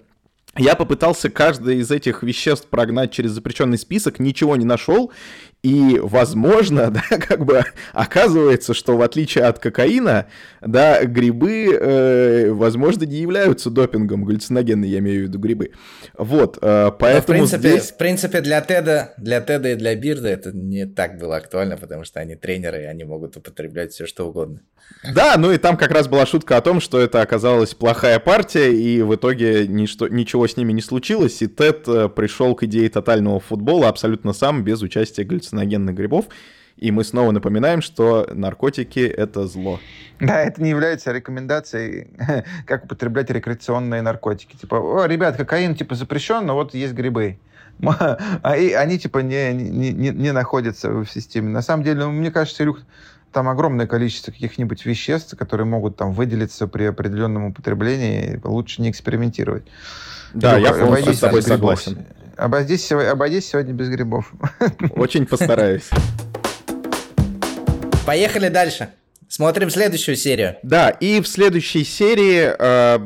я 0.56 0.74
попытался 0.74 1.30
каждое 1.30 1.76
из 1.76 1.90
этих 1.90 2.22
веществ 2.22 2.68
прогнать 2.68 3.12
через 3.12 3.32
запрещенный 3.32 3.78
список, 3.78 4.18
ничего 4.18 4.56
не 4.56 4.64
нашел, 4.64 5.12
и, 5.62 5.98
возможно, 6.00 6.90
да, 6.90 7.02
как 7.18 7.44
бы 7.44 7.64
оказывается, 7.92 8.74
что 8.74 8.96
в 8.96 9.02
отличие 9.02 9.44
от 9.44 9.58
кокаина, 9.58 10.26
да, 10.60 11.04
грибы, 11.04 11.72
э, 11.72 12.50
возможно, 12.50 13.04
не 13.04 13.16
являются 13.16 13.70
допингом, 13.70 14.24
галлюциногенные, 14.24 14.90
я 14.90 14.98
имею 14.98 15.24
в 15.24 15.28
виду 15.28 15.38
грибы. 15.38 15.72
Вот, 16.16 16.58
э, 16.60 16.90
поэтому 16.98 17.40
Но 17.40 17.46
в 17.46 17.50
принципе, 17.50 17.70
здесь... 17.70 17.90
В 17.90 17.96
принципе, 17.96 18.40
для 18.40 18.60
Теда, 18.60 19.14
для 19.16 19.40
Теда 19.40 19.70
и 19.70 19.74
для 19.74 19.94
Бирда 19.94 20.28
это 20.28 20.52
не 20.52 20.86
так 20.86 21.18
было 21.18 21.36
актуально, 21.36 21.76
потому 21.76 22.04
что 22.04 22.20
они 22.20 22.36
тренеры, 22.36 22.82
и 22.82 22.86
они 22.86 23.04
могут 23.04 23.36
употреблять 23.36 23.92
все 23.92 24.06
что 24.06 24.28
угодно. 24.28 24.60
Да, 25.14 25.36
ну 25.38 25.52
и 25.52 25.58
там 25.58 25.76
как 25.76 25.90
раз 25.92 26.08
была 26.08 26.26
шутка 26.26 26.56
о 26.56 26.60
том, 26.60 26.80
что 26.80 27.00
это 27.00 27.22
оказалась 27.22 27.74
плохая 27.74 28.18
партия, 28.18 28.72
и 28.72 29.00
в 29.02 29.14
итоге 29.14 29.66
ничто, 29.68 30.08
ничего 30.08 30.46
с 30.46 30.56
ними 30.56 30.72
не 30.72 30.82
случилось, 30.82 31.40
и 31.40 31.46
Тед 31.46 31.86
э, 31.86 32.08
пришел 32.08 32.54
к 32.54 32.64
идее 32.64 32.88
тотального 32.90 33.38
футбола 33.38 33.88
абсолютно 33.88 34.32
сам, 34.32 34.64
без 34.64 34.82
участия 34.82 35.24
галлюциногенных 35.24 35.94
грибов. 35.94 36.26
И 36.76 36.92
мы 36.92 37.02
снова 37.02 37.32
напоминаем, 37.32 37.82
что 37.82 38.28
наркотики— 38.32 39.00
это 39.16 39.48
зло. 39.48 39.80
Да, 40.20 40.42
это 40.42 40.62
не 40.62 40.70
является 40.70 41.10
рекомендацией, 41.12 42.08
как 42.66 42.84
употреблять 42.84 43.30
рекреационные 43.30 44.00
наркотики. 44.02 44.56
Типа, 44.56 44.76
о, 44.76 45.06
ребят, 45.06 45.36
кокаин 45.36 45.74
типа 45.74 45.96
запрещен, 45.96 46.46
но 46.46 46.54
вот 46.54 46.74
есть 46.74 46.94
грибы. 46.94 47.38
А 47.80 48.52
они 48.52 48.98
типа 48.98 49.20
не, 49.20 49.52
не, 49.52 49.92
не 49.92 50.32
находятся 50.32 50.90
в 50.90 51.06
системе. 51.06 51.48
На 51.48 51.62
самом 51.62 51.84
деле, 51.84 52.04
ну, 52.04 52.10
мне 52.10 52.30
кажется, 52.30 52.64
Илюх, 52.64 52.80
там 53.32 53.48
огромное 53.48 53.86
количество 53.86 54.32
каких-нибудь 54.32 54.84
веществ, 54.84 55.36
которые 55.36 55.66
могут 55.66 55.96
там 55.96 56.12
выделиться 56.12 56.66
при 56.66 56.84
определенном 56.84 57.46
употреблении. 57.46 58.40
Лучше 58.44 58.82
не 58.82 58.90
экспериментировать. 58.90 59.64
Да, 60.34 60.58
Илюх, 60.58 60.76
я 60.76 60.84
полностью 60.84 61.14
с 61.14 61.18
тобой 61.20 61.42
согласен. 61.42 62.06
Обойдись, 62.36 62.90
обойдись 62.92 63.48
сегодня 63.48 63.72
без 63.72 63.88
грибов. 63.88 64.32
Очень 64.94 65.26
постараюсь. 65.26 65.90
Поехали 68.06 68.48
дальше. 68.48 68.90
Смотрим 69.28 69.68
следующую 69.68 70.16
серию. 70.16 70.56
Да, 70.62 70.88
и 70.88 71.20
в 71.20 71.28
следующей 71.28 71.84
серии 71.84 72.50
э, 72.58 72.98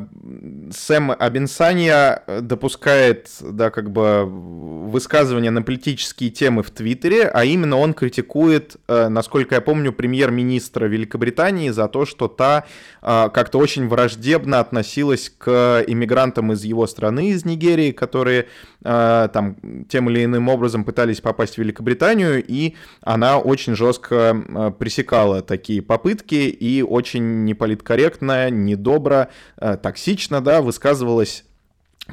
Сэм 0.73 1.11
Абинсанья 1.18 2.23
допускает, 2.41 3.29
да, 3.41 3.70
как 3.70 3.91
бы 3.91 4.25
высказывания 4.25 5.51
на 5.51 5.62
политические 5.62 6.31
темы 6.31 6.62
в 6.62 6.70
Твиттере, 6.70 7.27
а 7.27 7.45
именно 7.45 7.77
он 7.77 7.93
критикует, 7.93 8.77
э, 8.87 9.09
насколько 9.09 9.57
я 9.57 9.61
помню, 9.61 9.93
премьер-министра 9.93 10.87
Великобритании 10.87 11.70
за 11.70 11.89
то, 11.89 12.07
что 12.07 12.29
та 12.29 12.66
э, 13.03 13.29
как-то 13.35 13.59
очень 13.59 13.89
враждебно 13.89 14.61
относилась 14.61 15.29
к 15.37 15.85
иммигрантам 15.89 16.53
из 16.53 16.62
его 16.62 16.87
страны, 16.87 17.31
из 17.31 17.45
Нигерии, 17.45 17.91
которые 17.91 18.47
э, 18.85 19.29
там 19.33 19.57
тем 19.89 20.09
или 20.09 20.25
иным 20.25 20.49
образом 20.49 20.85
пытались 20.85 21.20
попасть 21.20 21.57
в 21.57 21.59
Великобританию, 21.59 22.45
и 22.47 22.77
она 23.01 23.39
очень 23.39 23.75
жестко 23.75 24.37
э, 24.47 24.70
пресекала 24.79 25.43
такие 25.43 25.83
попытки 25.83 26.12
попытки 26.13 26.35
и 26.35 26.83
очень 26.83 27.45
неполиткорректно, 27.45 28.51
недобро, 28.51 29.29
э, 29.57 29.77
токсично, 29.77 30.41
да, 30.41 30.61
высказывалась 30.61 31.45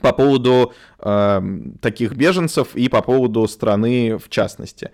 по 0.01 0.13
поводу 0.13 0.73
э, 0.99 1.41
таких 1.81 2.13
беженцев 2.13 2.75
и 2.75 2.89
по 2.89 3.01
поводу 3.01 3.47
страны 3.47 4.17
в 4.17 4.29
частности. 4.29 4.91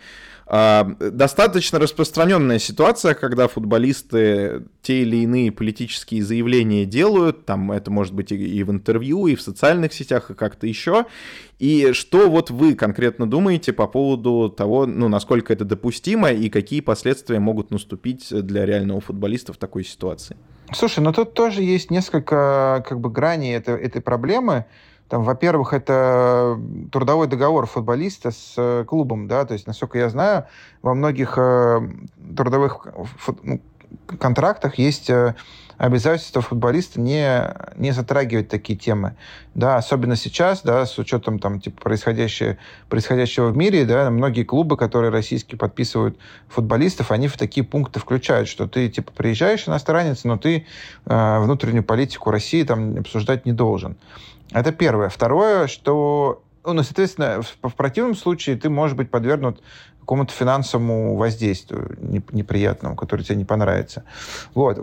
Достаточно 0.48 1.80
распространенная 1.80 2.60
ситуация, 2.60 3.16
когда 3.16 3.48
футболисты 3.48 4.64
те 4.84 5.02
или 5.02 5.18
иные 5.18 5.52
политические 5.52 6.24
заявления 6.24 6.86
делают, 6.86 7.46
там 7.46 7.72
это 7.72 7.90
может 7.90 8.14
быть 8.14 8.32
и 8.32 8.64
в 8.64 8.70
интервью, 8.70 9.26
и 9.26 9.36
в 9.36 9.42
социальных 9.42 9.94
сетях, 9.94 10.30
и 10.30 10.36
как-то 10.36 10.68
еще. 10.68 11.06
И 11.58 11.94
что 11.94 12.30
вот 12.30 12.52
вы 12.52 12.76
конкретно 12.76 13.28
думаете 13.28 13.74
по 13.74 13.88
поводу 13.88 14.54
того, 14.56 14.86
ну, 14.86 15.08
насколько 15.08 15.52
это 15.52 15.66
допустимо 15.66 16.32
и 16.32 16.50
какие 16.50 16.82
последствия 16.82 17.40
могут 17.40 17.72
наступить 17.72 18.28
для 18.30 18.66
реального 18.66 19.02
футболиста 19.02 19.52
в 19.52 19.58
такой 19.58 19.84
ситуации? 19.84 20.38
Слушай, 20.74 21.00
ну 21.00 21.14
тут 21.14 21.34
тоже 21.34 21.62
есть 21.64 21.92
несколько 21.92 22.84
как 22.88 23.00
бы 23.00 23.10
граней 23.10 23.56
этой, 23.56 23.80
этой 23.80 24.02
проблемы. 24.02 24.66
Там, 25.10 25.24
во-первых, 25.24 25.74
это 25.74 26.60
трудовой 26.92 27.28
договор 27.28 27.68
футболиста 27.68 28.32
с 28.32 28.54
э, 28.58 28.86
клубом, 28.88 29.28
да, 29.28 29.46
то 29.46 29.54
есть, 29.54 29.68
насколько 29.68 30.00
я 30.00 30.10
знаю, 30.10 30.46
во 30.82 30.96
многих 30.96 31.38
э, 31.38 31.80
трудовых 32.36 32.88
фут, 33.20 33.44
ну, 33.44 33.62
контрактах 34.18 34.80
есть 34.80 35.10
э, 35.10 35.36
обязательство 35.78 36.42
футболиста 36.42 37.00
не, 37.02 37.54
не 37.76 37.92
затрагивать 37.92 38.50
такие 38.50 38.78
темы. 38.78 39.16
Да, 39.54 39.78
особенно 39.78 40.16
сейчас, 40.16 40.62
да, 40.62 40.86
с 40.86 40.98
учетом 40.98 41.40
там, 41.40 41.60
типа, 41.60 41.82
происходящего, 41.82 42.58
происходящего 42.90 43.50
в 43.50 43.58
мире, 43.58 43.86
да, 43.86 44.10
многие 44.10 44.44
клубы, 44.44 44.78
которые 44.78 45.12
российские 45.12 45.58
подписывают 45.58 46.18
футболистов, 46.48 47.12
они 47.12 47.28
в 47.28 47.38
такие 47.38 47.66
пункты 47.66 48.00
включают, 48.00 48.48
что 48.48 48.68
ты 48.68 48.90
типа 48.90 49.12
приезжаешь 49.12 49.68
иностранец, 49.68 50.24
но 50.24 50.38
ты 50.38 50.66
э, 51.06 51.40
внутреннюю 51.40 51.84
политику 51.84 52.32
России 52.32 52.64
там 52.64 52.98
обсуждать 52.98 53.46
не 53.46 53.52
должен. 53.52 53.98
Это 54.56 54.72
первое. 54.72 55.10
Второе, 55.10 55.68
что, 55.68 56.42
ну, 56.64 56.82
соответственно, 56.82 57.42
в, 57.42 57.70
в 57.70 57.76
противном 57.76 58.16
случае 58.16 58.56
ты 58.56 58.70
можешь 58.70 58.96
быть 58.96 59.12
подвергнут 59.12 59.62
какому-то 60.00 60.32
финансовому 60.32 61.18
воздействию 61.18 61.98
неприятному, 62.32 62.96
которое 62.96 63.24
тебе 63.24 63.36
не 63.36 63.44
понравится. 63.44 64.06
Вот. 64.54 64.78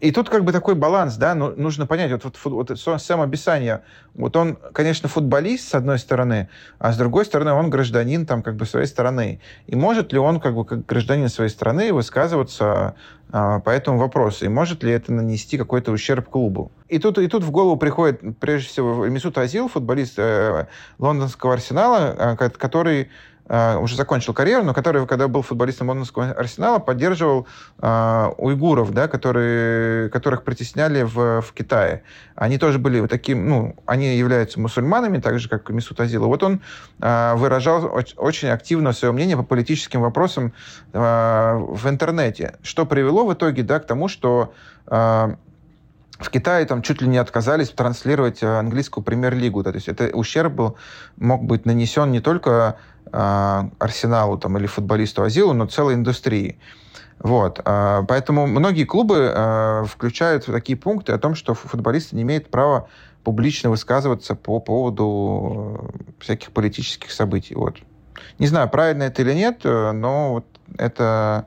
И 0.00 0.10
тут 0.10 0.28
как 0.28 0.44
бы 0.44 0.52
такой 0.52 0.74
баланс, 0.74 1.16
да, 1.16 1.34
ну, 1.34 1.54
нужно 1.56 1.86
понять, 1.86 2.12
вот, 2.12 2.36
вот, 2.44 2.70
вот 2.70 3.00
Сэм 3.00 3.20
Абисанья, 3.22 3.82
вот 4.14 4.36
он, 4.36 4.56
конечно, 4.72 5.08
футболист, 5.08 5.68
с 5.68 5.74
одной 5.74 5.98
стороны, 5.98 6.50
а 6.78 6.92
с 6.92 6.98
другой 6.98 7.24
стороны, 7.24 7.52
он 7.52 7.70
гражданин 7.70 8.26
там 8.26 8.42
как 8.42 8.56
бы 8.56 8.66
своей 8.66 8.86
страны. 8.86 9.40
И 9.66 9.74
может 9.74 10.12
ли 10.12 10.18
он 10.18 10.38
как 10.38 10.54
бы 10.54 10.66
как 10.66 10.84
гражданин 10.84 11.30
своей 11.30 11.48
страны 11.48 11.94
высказываться 11.94 12.94
а, 13.30 13.60
по 13.60 13.70
этому 13.70 13.98
вопросу? 13.98 14.44
И 14.44 14.48
может 14.48 14.82
ли 14.82 14.92
это 14.92 15.12
нанести 15.14 15.56
какой-то 15.56 15.92
ущерб 15.92 16.28
клубу? 16.28 16.70
И 16.88 16.98
тут, 16.98 17.18
и 17.18 17.26
тут 17.26 17.42
в 17.42 17.50
голову 17.50 17.78
приходит, 17.78 18.20
прежде 18.38 18.68
всего, 18.68 19.06
Месут 19.06 19.38
Азил, 19.38 19.68
футболист 19.68 20.18
э, 20.18 20.66
лондонского 20.98 21.54
Арсенала, 21.54 22.36
э, 22.38 22.50
который 22.50 23.08
уже 23.48 23.96
закончил 23.96 24.34
карьеру, 24.34 24.64
но 24.64 24.74
который, 24.74 25.06
когда 25.06 25.28
был 25.28 25.42
футболистом 25.42 25.88
лондонского 25.88 26.32
Арсенала, 26.32 26.78
поддерживал 26.78 27.46
uh, 27.78 28.34
уйгуров, 28.38 28.92
да, 28.92 29.06
которые, 29.06 30.10
которых 30.10 30.42
притесняли 30.42 31.02
в, 31.02 31.42
в 31.42 31.52
Китае. 31.52 32.02
Они 32.34 32.58
тоже 32.58 32.78
были 32.78 32.98
вот 33.00 33.10
таким, 33.10 33.48
ну, 33.48 33.76
они 33.86 34.16
являются 34.16 34.58
мусульманами, 34.58 35.18
так 35.18 35.38
же, 35.38 35.48
как 35.48 35.70
и 35.70 35.72
Месут 35.72 36.00
Азилов. 36.00 36.28
Вот 36.28 36.42
он 36.42 36.60
uh, 36.98 37.36
выражал 37.36 37.92
очень 38.16 38.48
активно 38.48 38.92
свое 38.92 39.12
мнение 39.12 39.36
по 39.36 39.44
политическим 39.44 40.00
вопросам 40.00 40.52
в 40.92 41.80
интернете, 41.84 42.56
что 42.62 42.84
привело 42.86 43.26
в 43.26 43.32
итоге, 43.32 43.62
да, 43.62 43.78
к 43.78 43.86
тому, 43.86 44.08
что 44.08 44.52
в 46.18 46.30
Китае 46.30 46.64
там 46.64 46.82
чуть 46.82 47.02
ли 47.02 47.08
не 47.08 47.18
отказались 47.18 47.70
транслировать 47.70 48.42
английскую 48.42 49.04
премьер-лигу. 49.04 49.62
То 49.62 49.70
есть 49.70 49.88
это 49.88 50.06
ущерб 50.14 50.52
был, 50.52 50.76
мог 51.16 51.44
быть 51.44 51.66
нанесен 51.66 52.10
не 52.10 52.20
только 52.20 52.78
э, 53.12 53.62
Арсеналу 53.78 54.38
там, 54.38 54.56
или 54.56 54.66
футболисту 54.66 55.22
Азилу, 55.22 55.52
но 55.52 55.66
целой 55.66 55.94
индустрии. 55.94 56.58
Вот. 57.18 57.60
Э, 57.64 58.02
поэтому 58.08 58.46
многие 58.46 58.84
клубы 58.84 59.30
э, 59.34 59.84
включают 59.86 60.46
такие 60.46 60.78
пункты 60.78 61.12
о 61.12 61.18
том, 61.18 61.34
что 61.34 61.54
футболисты 61.54 62.16
не 62.16 62.22
имеют 62.22 62.50
права 62.50 62.88
публично 63.22 63.70
высказываться 63.70 64.34
по 64.34 64.60
поводу 64.60 65.90
всяких 66.18 66.52
политических 66.52 67.10
событий. 67.10 67.54
Вот. 67.54 67.76
Не 68.38 68.46
знаю, 68.46 68.70
правильно 68.70 69.02
это 69.02 69.20
или 69.22 69.34
нет, 69.34 69.64
но 69.64 70.32
вот 70.34 70.46
это, 70.78 71.46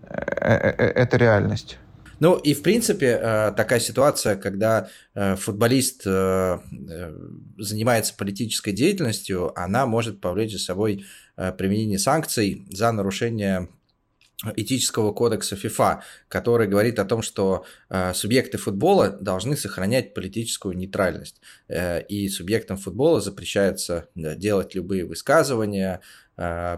это 0.00 1.16
реальность. 1.16 1.78
Ну 2.20 2.36
и 2.36 2.54
в 2.54 2.62
принципе 2.62 3.16
такая 3.56 3.80
ситуация, 3.80 4.36
когда 4.36 4.88
футболист 5.14 6.02
занимается 6.02 8.14
политической 8.16 8.72
деятельностью, 8.72 9.58
она 9.58 9.86
может 9.86 10.20
повлечь 10.20 10.52
за 10.52 10.58
собой 10.58 11.04
применение 11.36 11.98
санкций 11.98 12.66
за 12.70 12.92
нарушение 12.92 13.68
этического 14.56 15.12
кодекса 15.12 15.56
ФИФА, 15.56 16.02
который 16.28 16.68
говорит 16.68 16.98
о 16.98 17.04
том, 17.04 17.22
что 17.22 17.64
э, 17.90 18.14
субъекты 18.14 18.56
футбола 18.56 19.10
должны 19.10 19.56
сохранять 19.56 20.14
политическую 20.14 20.76
нейтральность. 20.76 21.40
Э, 21.66 22.02
и 22.02 22.28
субъектам 22.28 22.76
футбола 22.76 23.20
запрещается 23.20 24.08
делать 24.14 24.76
любые 24.76 25.04
высказывания, 25.04 26.00
Э, 26.00 26.27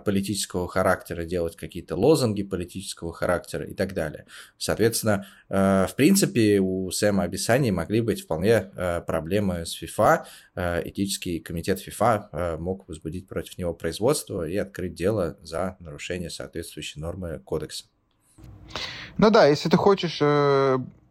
политического 0.04 0.68
характера, 0.68 1.24
делать 1.24 1.56
какие-то 1.56 1.94
лозунги 1.94 2.42
политического 2.42 3.12
характера 3.12 3.66
и 3.66 3.74
так 3.74 3.92
далее. 3.92 4.24
Соответственно, 4.56 5.26
э, 5.50 5.86
в 5.86 5.94
принципе, 5.96 6.60
у 6.60 6.90
Сэма 6.90 7.24
Абисани 7.24 7.70
могли 7.70 8.00
быть 8.00 8.22
вполне 8.22 8.70
э, 8.74 9.02
проблемы 9.02 9.66
с 9.66 9.72
ФИФА. 9.72 10.26
Этический 10.56 11.40
комитет 11.40 11.78
ФИФА 11.80 12.56
мог 12.58 12.88
возбудить 12.88 13.28
против 13.28 13.58
него 13.58 13.74
производство 13.74 14.46
и 14.46 14.56
открыть 14.56 14.94
дело 14.94 15.36
за 15.42 15.76
нарушение 15.80 16.30
соответствующей 16.30 17.00
нормы 17.00 17.40
кодекса. 17.44 17.84
Ну 19.16 19.30
да, 19.30 19.46
если 19.46 19.68
ты 19.68 19.76
хочешь 19.76 20.20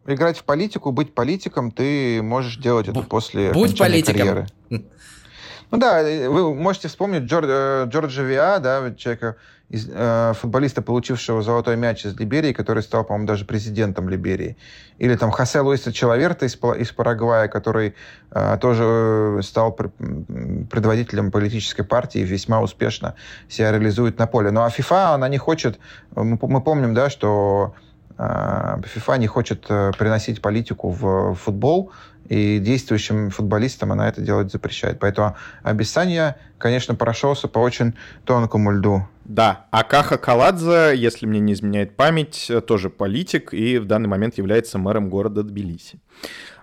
играть 0.06 0.38
в 0.38 0.44
политику, 0.44 0.92
быть 0.92 1.14
политиком, 1.14 1.70
ты 1.70 2.22
можешь 2.22 2.56
делать 2.56 2.88
это 2.88 3.02
после 3.02 3.52
Будь 3.52 3.76
политиком. 3.78 4.14
карьеры. 4.16 4.46
Ну 5.70 5.78
да, 5.78 6.02
вы 6.02 6.54
можете 6.54 6.88
вспомнить 6.88 7.22
Джор, 7.24 7.44
э, 7.46 7.86
Джорджа 7.86 8.22
Виа, 8.22 8.58
да, 8.58 8.92
человека, 8.96 9.36
из, 9.70 9.88
э, 9.88 10.32
футболиста, 10.34 10.82
получившего 10.82 11.42
золотой 11.42 11.76
мяч 11.76 12.04
из 12.04 12.18
Либерии, 12.18 12.52
который 12.52 12.82
стал, 12.82 13.04
по-моему, 13.04 13.28
даже 13.28 13.44
президентом 13.44 14.08
Либерии. 14.08 14.56
Или 14.98 15.14
там 15.14 15.30
Хосе 15.30 15.60
Луиса 15.60 15.92
Человерта 15.92 16.44
из, 16.44 16.56
из 16.56 16.90
Парагвая, 16.90 17.46
который 17.46 17.94
э, 18.32 18.58
тоже 18.60 18.82
э, 18.84 19.42
стал 19.42 19.72
предводителем 19.72 21.30
политической 21.30 21.84
партии 21.84 22.20
и 22.20 22.24
весьма 22.24 22.60
успешно 22.60 23.14
себя 23.48 23.70
реализует 23.70 24.18
на 24.18 24.26
поле. 24.26 24.50
Ну 24.50 24.62
а 24.62 24.70
ФИФА, 24.70 25.14
она 25.14 25.28
не 25.28 25.38
хочет... 25.38 25.78
Мы, 26.16 26.36
мы 26.42 26.60
помним, 26.60 26.92
да, 26.92 27.08
что 27.08 27.74
ФИФА 28.18 29.16
не 29.16 29.28
хочет 29.28 29.66
приносить 29.66 30.42
политику 30.42 30.90
в 30.90 31.34
футбол, 31.36 31.92
и 32.30 32.60
действующим 32.60 33.30
футболистам 33.30 33.90
она 33.90 34.08
это 34.08 34.20
делать 34.20 34.52
запрещает. 34.52 35.00
Поэтому 35.00 35.36
Абиссанья, 35.64 36.38
конечно, 36.58 36.94
прошелся 36.94 37.48
по 37.48 37.58
очень 37.58 37.94
тонкому 38.24 38.70
льду. 38.70 39.08
Да, 39.24 39.66
а 39.72 39.82
Каха 39.82 40.16
Каладзе, 40.16 40.92
если 40.94 41.26
мне 41.26 41.40
не 41.40 41.52
изменяет 41.54 41.96
память, 41.96 42.50
тоже 42.68 42.88
политик 42.88 43.52
и 43.52 43.78
в 43.78 43.84
данный 43.86 44.08
момент 44.08 44.38
является 44.38 44.78
мэром 44.78 45.10
города 45.10 45.42
Тбилиси. 45.42 46.00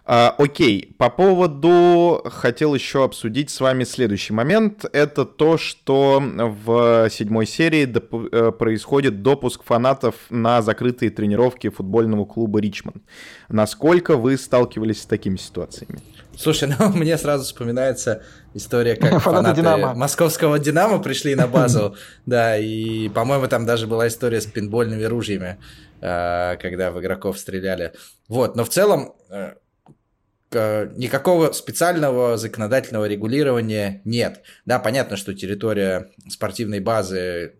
А, 0.10 0.34
окей, 0.38 0.96
по 0.98 1.10
поводу 1.10 2.22
хотел 2.32 2.74
еще 2.74 3.04
обсудить 3.04 3.50
с 3.50 3.60
вами 3.60 3.84
следующий 3.84 4.32
момент. 4.32 4.86
Это 4.94 5.26
то, 5.26 5.58
что 5.58 6.24
в 6.24 7.10
седьмой 7.10 7.46
серии 7.46 7.86
доп- 7.86 8.30
э, 8.32 8.52
происходит 8.54 9.22
допуск 9.22 9.64
фанатов 9.66 10.16
на 10.30 10.62
закрытые 10.62 11.12
тренировки 11.12 11.68
футбольного 11.68 12.24
клуба 12.24 12.62
Ричмонд. 12.62 13.04
Насколько 13.50 14.16
вы 14.16 14.38
сталкивались 14.38 15.02
с 15.02 15.06
такими 15.06 15.36
ситуациями? 15.36 16.00
Слушай, 16.38 16.74
ну 16.80 16.88
мне 16.94 17.18
сразу 17.18 17.44
вспоминается 17.44 18.24
история, 18.54 18.96
как 18.96 19.22
фанаты, 19.22 19.60
Динамо. 19.60 19.94
московского 19.94 20.58
Динамо 20.58 21.00
пришли 21.00 21.36
на 21.36 21.48
базу, 21.48 21.98
да, 22.26 22.58
и, 22.58 23.10
по-моему, 23.10 23.48
там 23.48 23.66
даже 23.66 23.88
была 23.88 24.08
история 24.08 24.40
с 24.40 24.46
пинбольными 24.46 25.04
ружьями, 25.04 25.58
э, 26.00 26.56
когда 26.62 26.92
в 26.92 27.02
игроков 27.02 27.38
стреляли. 27.38 27.92
Вот, 28.30 28.56
но 28.56 28.64
в 28.64 28.70
целом 28.70 29.14
э, 29.30 29.56
никакого 30.52 31.52
специального 31.52 32.38
законодательного 32.38 33.06
регулирования 33.06 34.02
нет. 34.06 34.44
Да, 34.66 34.80
понятно, 34.80 35.18
что 35.18 35.34
территория 35.34 36.10
спортивной 36.30 36.80
базы 36.80 37.56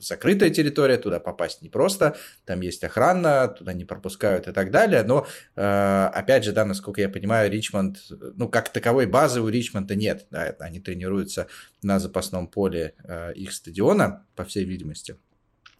закрытая 0.00 0.50
территория, 0.50 0.96
туда 0.98 1.20
попасть 1.20 1.62
непросто, 1.62 2.16
там 2.44 2.60
есть 2.60 2.84
охрана, 2.84 3.48
туда 3.48 3.72
не 3.72 3.84
пропускают 3.84 4.48
и 4.48 4.52
так 4.52 4.70
далее, 4.70 5.02
но, 5.02 5.26
э, 5.56 6.10
опять 6.12 6.44
же, 6.44 6.52
да, 6.52 6.64
насколько 6.64 7.00
я 7.00 7.08
понимаю, 7.08 7.50
Ричмонд, 7.50 7.98
ну, 8.36 8.48
как 8.48 8.68
таковой 8.70 9.06
базы 9.06 9.40
у 9.40 9.48
Ричмонда 9.48 9.94
нет, 9.94 10.26
да, 10.30 10.54
они 10.60 10.80
тренируются 10.80 11.48
на 11.82 11.98
запасном 11.98 12.46
поле 12.48 12.94
э, 13.04 13.32
их 13.34 13.52
стадиона, 13.52 14.24
по 14.36 14.44
всей 14.44 14.64
видимости, 14.64 15.16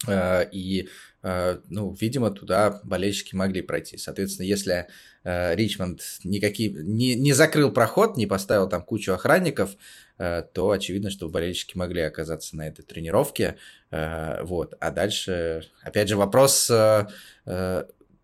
э, 0.07 0.49
и, 0.51 0.89
ну, 1.23 1.97
видимо, 2.01 2.31
туда 2.31 2.81
болельщики 2.83 3.35
могли 3.35 3.63
пройти, 3.63 3.97
соответственно, 3.97 4.47
если 4.47 4.89
Э, 5.25 5.55
Ричмонд 5.55 6.01
никакие, 6.25 6.71
не, 6.71 7.15
не 7.15 7.33
закрыл 7.33 7.71
проход, 7.71 8.17
не 8.17 8.27
поставил 8.27 8.69
там 8.69 8.83
кучу 8.83 9.13
охранников, 9.13 9.77
э, 10.19 10.43
то 10.53 10.71
очевидно, 10.71 11.11
что 11.11 11.29
болельщики 11.29 11.77
могли 11.77 12.03
оказаться 12.03 12.57
на 12.57 12.67
этой 12.67 12.83
тренировке. 12.83 13.57
Э, 13.91 14.43
вот. 14.43 14.75
А 14.81 14.91
дальше, 14.91 15.65
опять 15.83 16.09
же, 16.09 16.17
вопрос, 16.17 16.71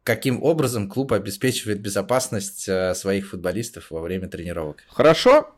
каким 0.02 0.42
образом 0.42 0.88
клуб 0.88 1.12
обеспечивает 1.12 1.80
безопасность 1.80 2.68
своих 2.94 3.28
футболистов 3.28 3.90
во 3.90 4.00
время 4.00 4.26
тренировок. 4.28 4.82
Хорошо. 4.88 5.54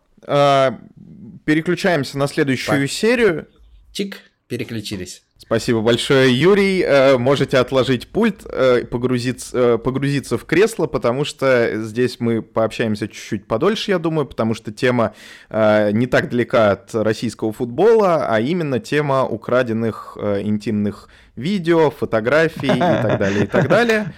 Переключаемся 1.44 2.18
на 2.18 2.26
следующую 2.26 2.82
Пак. 2.82 2.90
серию. 2.90 3.46
Чик, 3.92 4.18
переключились. 4.50 5.22
Спасибо 5.38 5.80
большое, 5.80 6.36
Юрий. 6.36 6.82
Э, 6.82 7.16
можете 7.18 7.56
отложить 7.58 8.08
пульт, 8.08 8.44
э, 8.44 8.84
погрузиться, 8.84 9.56
э, 9.56 9.78
погрузиться 9.78 10.36
в 10.36 10.44
кресло, 10.44 10.86
потому 10.88 11.24
что 11.24 11.80
здесь 11.84 12.18
мы 12.18 12.42
пообщаемся 12.42 13.06
чуть-чуть 13.06 13.46
подольше, 13.46 13.92
я 13.92 14.00
думаю, 14.00 14.26
потому 14.26 14.54
что 14.54 14.72
тема 14.72 15.14
не 15.50 16.06
так 16.06 16.30
далека 16.30 16.72
от 16.72 16.94
российского 16.94 17.52
футбола, 17.52 18.26
а 18.26 18.40
именно 18.40 18.80
тема 18.80 19.24
украденных 19.24 20.18
интимных 20.20 21.08
видео, 21.36 21.90
фотографий 21.90 22.74
и 22.74 23.02
так 23.02 23.18
далее, 23.18 23.44
и 23.44 23.46
так 23.46 23.68
далее. 23.76 24.12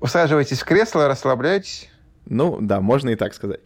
Усаживайтесь 0.00 0.60
в 0.60 0.64
кресло, 0.64 1.08
расслабляйтесь. 1.08 1.90
Ну, 2.30 2.58
да, 2.60 2.80
можно 2.80 3.10
и 3.10 3.16
так 3.16 3.32
сказать. 3.34 3.60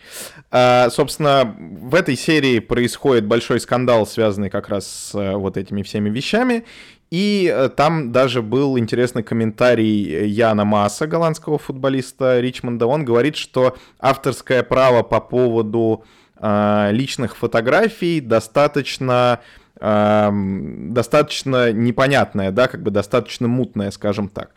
А, 0.51 0.89
собственно, 0.91 1.57
в 1.59 1.95
этой 1.95 2.17
серии 2.17 2.61
происходит 2.61 3.27
большой 3.27 3.61
скандал, 3.61 4.07
связанный 4.07 4.51
как 4.51 4.69
раз 4.69 4.87
с 4.87 5.15
э, 5.15 5.35
вот 5.37 5.57
этими 5.57 5.83
всеми 5.83 6.11
вещами. 6.11 6.65
И 7.11 7.53
э, 7.53 7.69
там 7.71 8.13
даже 8.13 8.41
был 8.41 8.79
интересный 8.79 9.25
комментарий 9.25 10.27
Яна 10.29 10.65
Масса, 10.65 11.07
голландского 11.09 11.59
футболиста 11.59 12.41
Ричмонда. 12.41 12.87
Он 12.87 13.05
говорит, 13.05 13.37
что 13.37 13.77
авторское 13.99 14.63
право 14.63 15.03
по 15.03 15.21
поводу 15.21 16.05
э, 16.37 16.91
личных 16.93 17.37
фотографий 17.37 18.21
достаточно 18.21 19.41
достаточно 19.81 21.73
непонятное, 21.73 22.53
да, 22.53 22.69
как 22.69 22.85
бы 22.85 22.93
достаточно 22.93 23.49
мутное, 23.49 23.91
скажем 23.91 24.29
так. 24.29 24.53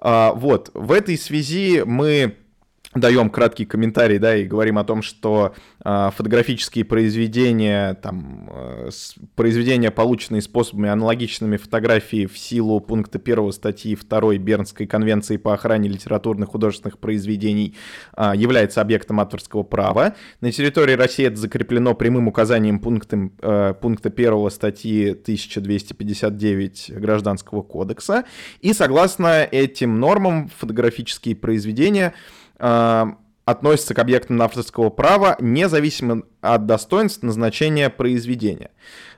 Вот, 0.00 0.72
в 0.74 0.90
этой 0.90 1.16
связи 1.16 1.84
мы 1.86 2.34
даем 2.94 3.30
краткий 3.30 3.64
комментарий, 3.64 4.18
да, 4.18 4.36
и 4.36 4.44
говорим 4.44 4.78
о 4.78 4.84
том, 4.84 5.02
что 5.02 5.54
э, 5.84 6.10
фотографические 6.16 6.84
произведения, 6.84 7.94
там, 7.94 8.48
э, 8.52 8.90
произведения, 9.34 9.90
полученные 9.90 10.42
способами 10.42 10.88
аналогичными 10.88 11.56
фотографии 11.56 12.26
в 12.26 12.38
силу 12.38 12.80
пункта 12.80 13.18
1 13.18 13.52
статьи 13.52 13.96
2 13.96 14.36
Бернской 14.38 14.86
конвенции 14.86 15.36
по 15.36 15.54
охране 15.54 15.88
литературных 15.88 16.50
художественных 16.50 16.98
произведений, 16.98 17.74
э, 18.16 18.32
является 18.36 18.80
объектом 18.80 19.20
авторского 19.20 19.64
права. 19.64 20.14
На 20.40 20.52
территории 20.52 20.94
России 20.94 21.26
это 21.26 21.36
закреплено 21.36 21.94
прямым 21.94 22.28
указанием 22.28 22.78
пунктом, 22.78 23.32
э, 23.42 23.74
пункта 23.80 24.10
1 24.10 24.50
статьи 24.50 25.14
1259 25.14 26.92
Гражданского 26.94 27.62
кодекса. 27.62 28.24
И 28.60 28.72
согласно 28.72 29.42
этим 29.42 29.98
нормам 29.98 30.48
фотографические 30.56 31.34
произведения 31.34 32.14
э, 32.58 33.04
относятся 33.44 33.94
к 33.94 33.98
объектам 33.98 34.40
авторского 34.42 34.90
права 34.90 35.36
независимо 35.40 36.22
от 36.40 36.66
достоинств 36.66 37.22
назначения 37.22 37.90
произведения. 37.90 38.70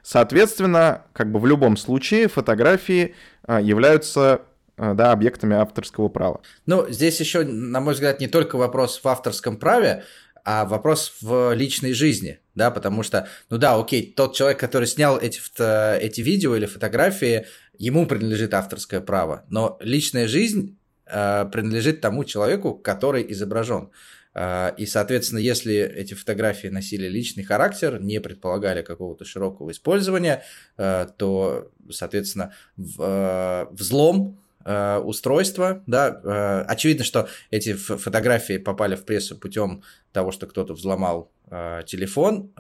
Соответственно, 0.03 1.05
как 1.13 1.31
бы 1.31 1.39
в 1.39 1.47
любом 1.47 1.77
случае 1.77 2.29
фотографии 2.29 3.15
э, 3.47 3.61
являются 3.63 4.43
э, 4.77 4.95
да, 4.95 5.13
объектами 5.13 5.57
авторского 5.57 6.09
права. 6.09 6.41
Ну, 6.67 6.87
здесь 6.89 7.21
еще, 7.21 7.45
на 7.45 7.81
мой 7.81 7.95
взгляд, 7.95 8.21
не 8.21 8.29
только 8.29 8.57
вопрос 8.57 9.01
в 9.03 9.09
авторском 9.09 9.57
праве, 9.57 10.05
а 10.45 10.65
вопрос 10.65 11.17
в 11.21 11.55
личной 11.55 11.93
жизни, 11.93 12.39
да, 12.55 12.71
потому 12.71 13.03
что, 13.03 13.29
ну 13.51 13.59
да, 13.59 13.75
окей, 13.75 14.13
тот 14.17 14.37
человек, 14.37 14.61
который 14.61 14.87
снял 14.87 15.19
эти, 15.19 15.41
эти 16.01 16.21
видео 16.21 16.55
или 16.55 16.67
фотографии, 16.67 17.47
ему 17.79 18.07
принадлежит 18.07 18.55
авторское 18.55 19.01
право, 19.01 19.45
но 19.49 19.77
личная 19.81 20.29
жизнь 20.29 20.79
принадлежит 21.07 22.01
тому 22.01 22.25
человеку, 22.25 22.75
который 22.75 23.25
изображен. 23.33 23.91
Э, 24.37 24.73
и, 24.77 24.85
соответственно, 24.87 25.39
если 25.39 25.75
эти 25.75 26.15
фотографии 26.15 26.69
носили 26.69 27.09
личный 27.09 27.43
характер, 27.43 28.01
не 28.01 28.21
предполагали 28.21 28.83
какого-то 28.83 29.25
широкого 29.25 29.71
использования, 29.71 30.43
э, 30.77 31.07
то, 31.17 31.71
соответственно, 31.91 32.53
взлом 32.77 34.39
устройства, 35.05 35.85
да, 35.87 36.65
очевидно, 36.69 37.05
что 37.05 37.29
эти 37.53 37.75
фотографии 37.75 38.59
попали 38.59 38.97
в 38.97 39.05
прессу 39.05 39.37
путем 39.37 39.85
того, 40.11 40.33
что 40.33 40.49
кто-то 40.49 40.75
взломал 40.75 41.31
телефон 41.87 42.51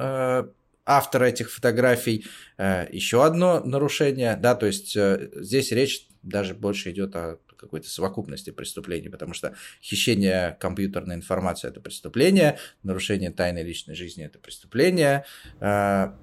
автора 0.84 1.24
этих 1.24 1.50
фотографий. 1.50 2.24
Еще 2.58 3.24
одно 3.24 3.58
нарушение, 3.58 4.36
да, 4.36 4.54
то 4.54 4.66
есть 4.66 4.96
здесь 4.96 5.72
речь 5.72 6.06
даже 6.22 6.54
больше 6.54 6.92
идет 6.92 7.16
о 7.16 7.38
какой-то 7.56 7.88
совокупности 7.88 8.50
преступлений, 8.50 9.08
потому 9.08 9.34
что 9.34 9.54
хищение 9.82 10.56
компьютерной 10.60 11.16
информации– 11.16 11.68
это 11.70 11.80
преступление, 11.80 12.58
нарушение 12.82 13.30
тайной 13.30 13.62
личной 13.62 13.94
жизни– 13.94 14.24
это 14.26 14.38
преступление, 14.38 15.24
а, 15.60 16.16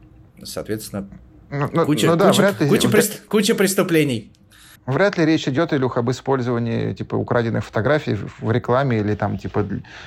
соответственно, 0.43 1.09
ну, 1.49 1.69
ну, 1.71 1.85
куча, 1.85 2.07
ну, 2.07 2.15
да, 2.15 2.29
куча, 2.29 2.55
куча, 2.67 2.89
прес, 2.89 3.21
куча 3.27 3.55
преступлений. 3.55 4.31
Вряд 4.85 5.17
ли 5.17 5.25
речь 5.25 5.47
идет, 5.47 5.71
Илюх, 5.71 5.97
об 5.97 6.11
использовании 6.11 6.93
типа 6.93 7.15
украденных 7.15 7.63
фотографий 7.63 8.15
в 8.15 8.51
рекламе 8.51 8.99
или 8.99 9.15
там 9.15 9.37
типа 9.37 9.65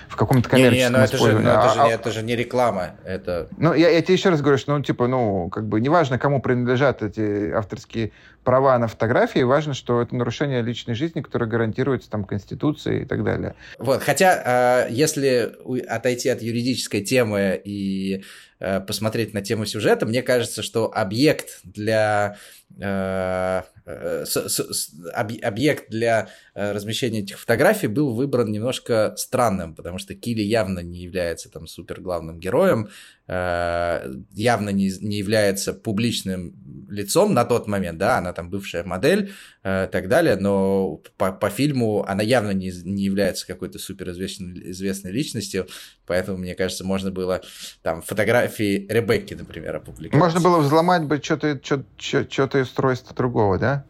в 0.08 0.16
каком-то 0.16 0.48
коммерческом 0.48 0.92
не, 0.92 0.98
не, 0.98 0.98
ну, 0.98 1.04
это 1.04 1.16
использовании. 1.16 1.48
Же, 1.48 1.54
ну, 1.54 1.60
это, 1.60 1.70
а, 1.70 1.74
же, 1.74 1.80
а, 1.80 1.88
это 1.88 2.10
же 2.12 2.22
не 2.22 2.36
реклама, 2.36 2.90
это... 3.04 3.48
Ну, 3.56 3.72
я, 3.72 3.88
я 3.88 4.02
тебе 4.02 4.14
еще 4.14 4.28
раз 4.28 4.42
говорю, 4.42 4.58
что, 4.58 4.76
ну, 4.76 4.82
типа, 4.82 5.06
ну, 5.06 5.48
как 5.48 5.66
бы 5.66 5.80
неважно, 5.80 6.18
кому 6.18 6.42
принадлежат 6.42 7.02
эти 7.02 7.50
авторские 7.52 8.12
права 8.44 8.78
на 8.78 8.86
фотографии, 8.86 9.40
важно, 9.40 9.74
что 9.74 10.02
это 10.02 10.14
нарушение 10.14 10.62
личной 10.62 10.94
жизни, 10.94 11.20
которое 11.20 11.46
гарантируется 11.46 12.08
там 12.08 12.24
Конституцией 12.24 13.02
и 13.02 13.04
так 13.04 13.24
далее. 13.24 13.54
Вот, 13.78 14.02
хотя, 14.02 14.86
э, 14.86 14.92
если 14.92 15.52
отойти 15.88 16.28
от 16.28 16.42
юридической 16.42 17.02
темы 17.02 17.60
и 17.64 18.22
посмотреть 18.58 19.34
на 19.34 19.42
тему 19.42 19.66
сюжета, 19.66 20.06
мне 20.06 20.22
кажется, 20.22 20.62
что 20.62 20.90
объект 20.94 21.60
для 21.64 22.36
э, 22.80 23.62
Э, 23.88 24.24
объект 25.14 25.90
для 25.90 26.28
э, 26.54 26.72
размещения 26.72 27.20
этих 27.20 27.38
фотографий 27.38 27.86
был 27.86 28.12
выбран 28.12 28.50
немножко 28.50 29.14
странным, 29.16 29.76
потому 29.76 29.98
что 29.98 30.16
Килли 30.16 30.42
явно 30.42 30.80
не 30.80 30.98
является 30.98 31.48
там 31.48 31.68
супер 31.68 32.00
главным 32.00 32.40
героем, 32.40 32.88
Э, 32.88 33.15
явно 33.28 34.70
не, 34.70 34.90
не 35.00 35.18
является 35.18 35.72
публичным 35.72 36.54
лицом 36.88 37.34
на 37.34 37.44
тот 37.44 37.66
момент, 37.66 37.98
да, 37.98 38.18
она 38.18 38.32
там 38.32 38.50
бывшая 38.50 38.84
модель 38.84 39.32
э, 39.62 39.88
так 39.90 40.08
далее, 40.08 40.36
но 40.36 41.00
по, 41.16 41.32
по 41.32 41.50
фильму 41.50 42.04
она 42.06 42.22
явно 42.22 42.52
не, 42.52 42.70
не 42.84 43.04
является 43.04 43.46
какой-то 43.46 43.78
суперизвестной 43.78 44.70
известной 44.70 45.10
личностью, 45.10 45.66
поэтому, 46.06 46.38
мне 46.38 46.54
кажется, 46.54 46.84
можно 46.84 47.10
было 47.10 47.42
там 47.82 48.02
фотографии 48.02 48.86
Ребекки, 48.88 49.34
например, 49.34 49.76
опубликовать. 49.76 50.22
Можно 50.22 50.40
было 50.40 50.58
взломать 50.58 51.04
бы 51.04 51.20
что-то 51.22 51.60
что-то 51.98 52.60
устройство 52.60 53.14
другого, 53.14 53.58
да? 53.58 53.84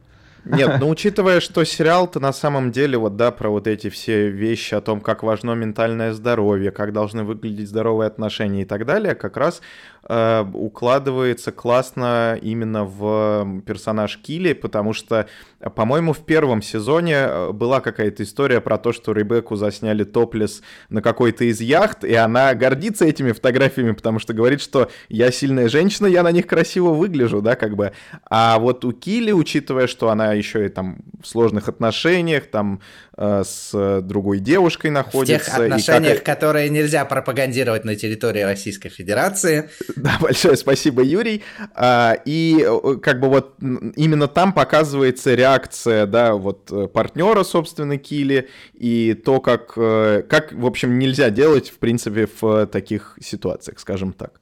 Нет, 0.47 0.77
ну 0.81 0.89
учитывая, 0.91 1.41
что 1.41 1.65
сериал-то 1.65 2.21
на 2.21 2.33
самом 2.33 2.71
деле 2.71 2.99
вот, 2.99 3.17
да, 3.17 3.31
про 3.31 3.51
вот 3.51 3.67
эти 3.67 3.91
все 3.91 4.31
вещи 4.31 4.75
о 4.75 4.81
том, 4.81 5.01
как 5.01 5.23
важно 5.23 5.53
ментальное 5.53 6.13
здоровье, 6.13 6.71
как 6.71 6.93
должны 6.93 7.25
выглядеть 7.25 7.69
здоровые 7.69 8.07
отношения 8.07 8.63
и 8.63 8.65
так 8.65 8.87
далее, 8.87 9.15
как 9.15 9.37
раз 9.37 9.61
э, 10.09 10.45
укладывается 10.53 11.53
классно 11.53 12.39
именно 12.41 12.85
в 12.85 13.63
персонаж 13.67 14.19
Килли, 14.19 14.53
потому 14.53 14.93
что, 14.93 15.29
по-моему, 15.75 16.13
в 16.13 16.25
первом 16.25 16.63
сезоне 16.63 17.15
э, 17.15 17.53
была 17.53 17.81
какая-то 17.81 18.23
история 18.23 18.61
про 18.61 18.79
то, 18.79 18.93
что 18.93 19.13
Ребекку 19.13 19.57
засняли 19.57 20.05
топлес 20.05 20.63
на 20.89 21.03
какой-то 21.03 21.45
из 21.45 21.61
яхт, 21.61 22.05
и 22.05 22.15
она 22.15 22.55
гордится 22.55 23.05
этими 23.05 23.33
фотографиями, 23.33 23.93
потому 23.93 24.19
что 24.19 24.33
говорит, 24.33 24.61
что 24.61 24.91
я 25.09 25.31
сильная 25.31 25.69
женщина, 25.69 26.07
я 26.07 26.23
на 26.23 26.33
них 26.33 26.47
красиво 26.47 26.91
выгляжу, 26.91 27.43
да, 27.43 27.57
как 27.57 27.77
бы. 27.77 27.93
А 28.29 28.59
вот 28.59 28.85
у 28.85 28.93
Килли, 28.93 29.33
учитывая, 29.33 29.87
что 29.87 30.11
она 30.11 30.33
еще 30.33 30.67
и 30.67 30.69
там 30.69 30.99
в 31.23 31.27
сложных 31.27 31.69
отношениях, 31.69 32.47
там 32.47 32.81
э, 33.17 33.43
с 33.45 34.01
другой 34.03 34.39
девушкой 34.39 34.91
находится. 34.91 35.51
В 35.51 35.55
тех 35.55 35.59
отношениях, 35.59 36.23
как... 36.23 36.37
которые 36.37 36.69
нельзя 36.69 37.05
пропагандировать 37.05 37.85
на 37.85 37.97
территории 37.97 38.43
Российской 38.43 38.89
Федерации. 38.89 39.71
Да, 40.07 40.19
большое 40.21 40.57
спасибо, 40.57 41.03
Юрий. 41.03 41.43
А, 41.75 42.17
и 42.27 42.63
э, 42.63 42.97
как 43.03 43.19
бы 43.19 43.29
вот 43.29 43.55
именно 43.59 44.29
там 44.29 44.53
показывается 44.53 45.35
реакция, 45.35 46.07
да, 46.07 46.35
вот 46.35 46.71
э, 46.71 46.87
партнера, 46.87 47.43
собственно, 47.45 47.97
Кили, 47.97 48.49
и 48.75 49.15
то, 49.15 49.41
как, 49.41 49.73
э, 49.77 50.23
как, 50.29 50.53
в 50.53 50.67
общем, 50.67 50.99
нельзя 50.99 51.31
делать, 51.31 51.71
в 51.71 51.79
принципе, 51.79 52.29
в 52.41 52.67
таких 52.67 53.19
ситуациях, 53.23 53.79
скажем 53.79 54.13
так. 54.13 54.41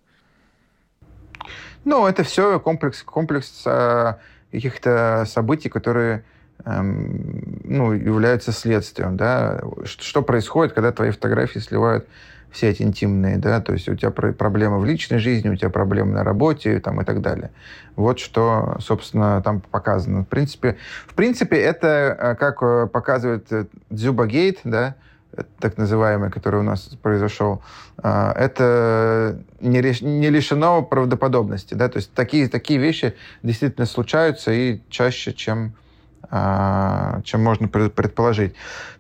Ну, 1.84 2.06
это 2.06 2.24
все 2.24 2.58
комплекс, 2.58 3.02
комплекс 3.04 3.62
э, 3.64 4.14
каких-то 4.50 5.24
событий, 5.28 5.68
которые 5.68 6.24
эм, 6.64 7.60
ну, 7.62 7.92
являются 7.92 8.50
следствием, 8.50 9.16
да, 9.16 9.60
что 9.84 10.22
происходит, 10.22 10.72
когда 10.72 10.90
твои 10.90 11.10
фотографии 11.10 11.60
сливают 11.60 12.08
все 12.54 12.70
эти 12.70 12.82
интимные, 12.82 13.36
да, 13.36 13.60
то 13.60 13.72
есть 13.72 13.88
у 13.88 13.96
тебя 13.96 14.10
проблемы 14.10 14.78
в 14.78 14.84
личной 14.84 15.18
жизни, 15.18 15.48
у 15.48 15.56
тебя 15.56 15.70
проблемы 15.70 16.12
на 16.12 16.24
работе 16.24 16.78
там, 16.78 17.00
и 17.00 17.04
так 17.04 17.20
далее. 17.20 17.50
Вот 17.96 18.20
что, 18.20 18.76
собственно, 18.80 19.42
там 19.42 19.60
показано. 19.60 20.22
В 20.22 20.28
принципе, 20.28 20.76
в 21.06 21.14
принципе 21.14 21.56
это, 21.56 22.16
э, 22.18 22.34
как 22.36 22.62
э, 22.62 22.86
показывает 22.86 23.52
э, 23.52 23.66
Дзюба 23.90 24.26
Гейт, 24.26 24.60
да, 24.62 24.94
так 25.58 25.76
называемый, 25.78 26.30
который 26.30 26.60
у 26.60 26.62
нас 26.62 26.82
произошел, 27.02 27.60
это 27.96 29.36
не, 29.60 29.80
не 30.00 30.30
лишено 30.30 30.80
правдоподобности. 30.82 31.74
Да? 31.74 31.88
То 31.88 31.96
есть 31.96 32.12
такие, 32.14 32.48
такие 32.48 32.78
вещи 32.78 33.14
действительно 33.42 33.86
случаются 33.86 34.52
и 34.52 34.78
чаще, 34.90 35.32
чем 35.32 35.74
чем 37.24 37.42
можно 37.42 37.68
предположить. 37.68 38.54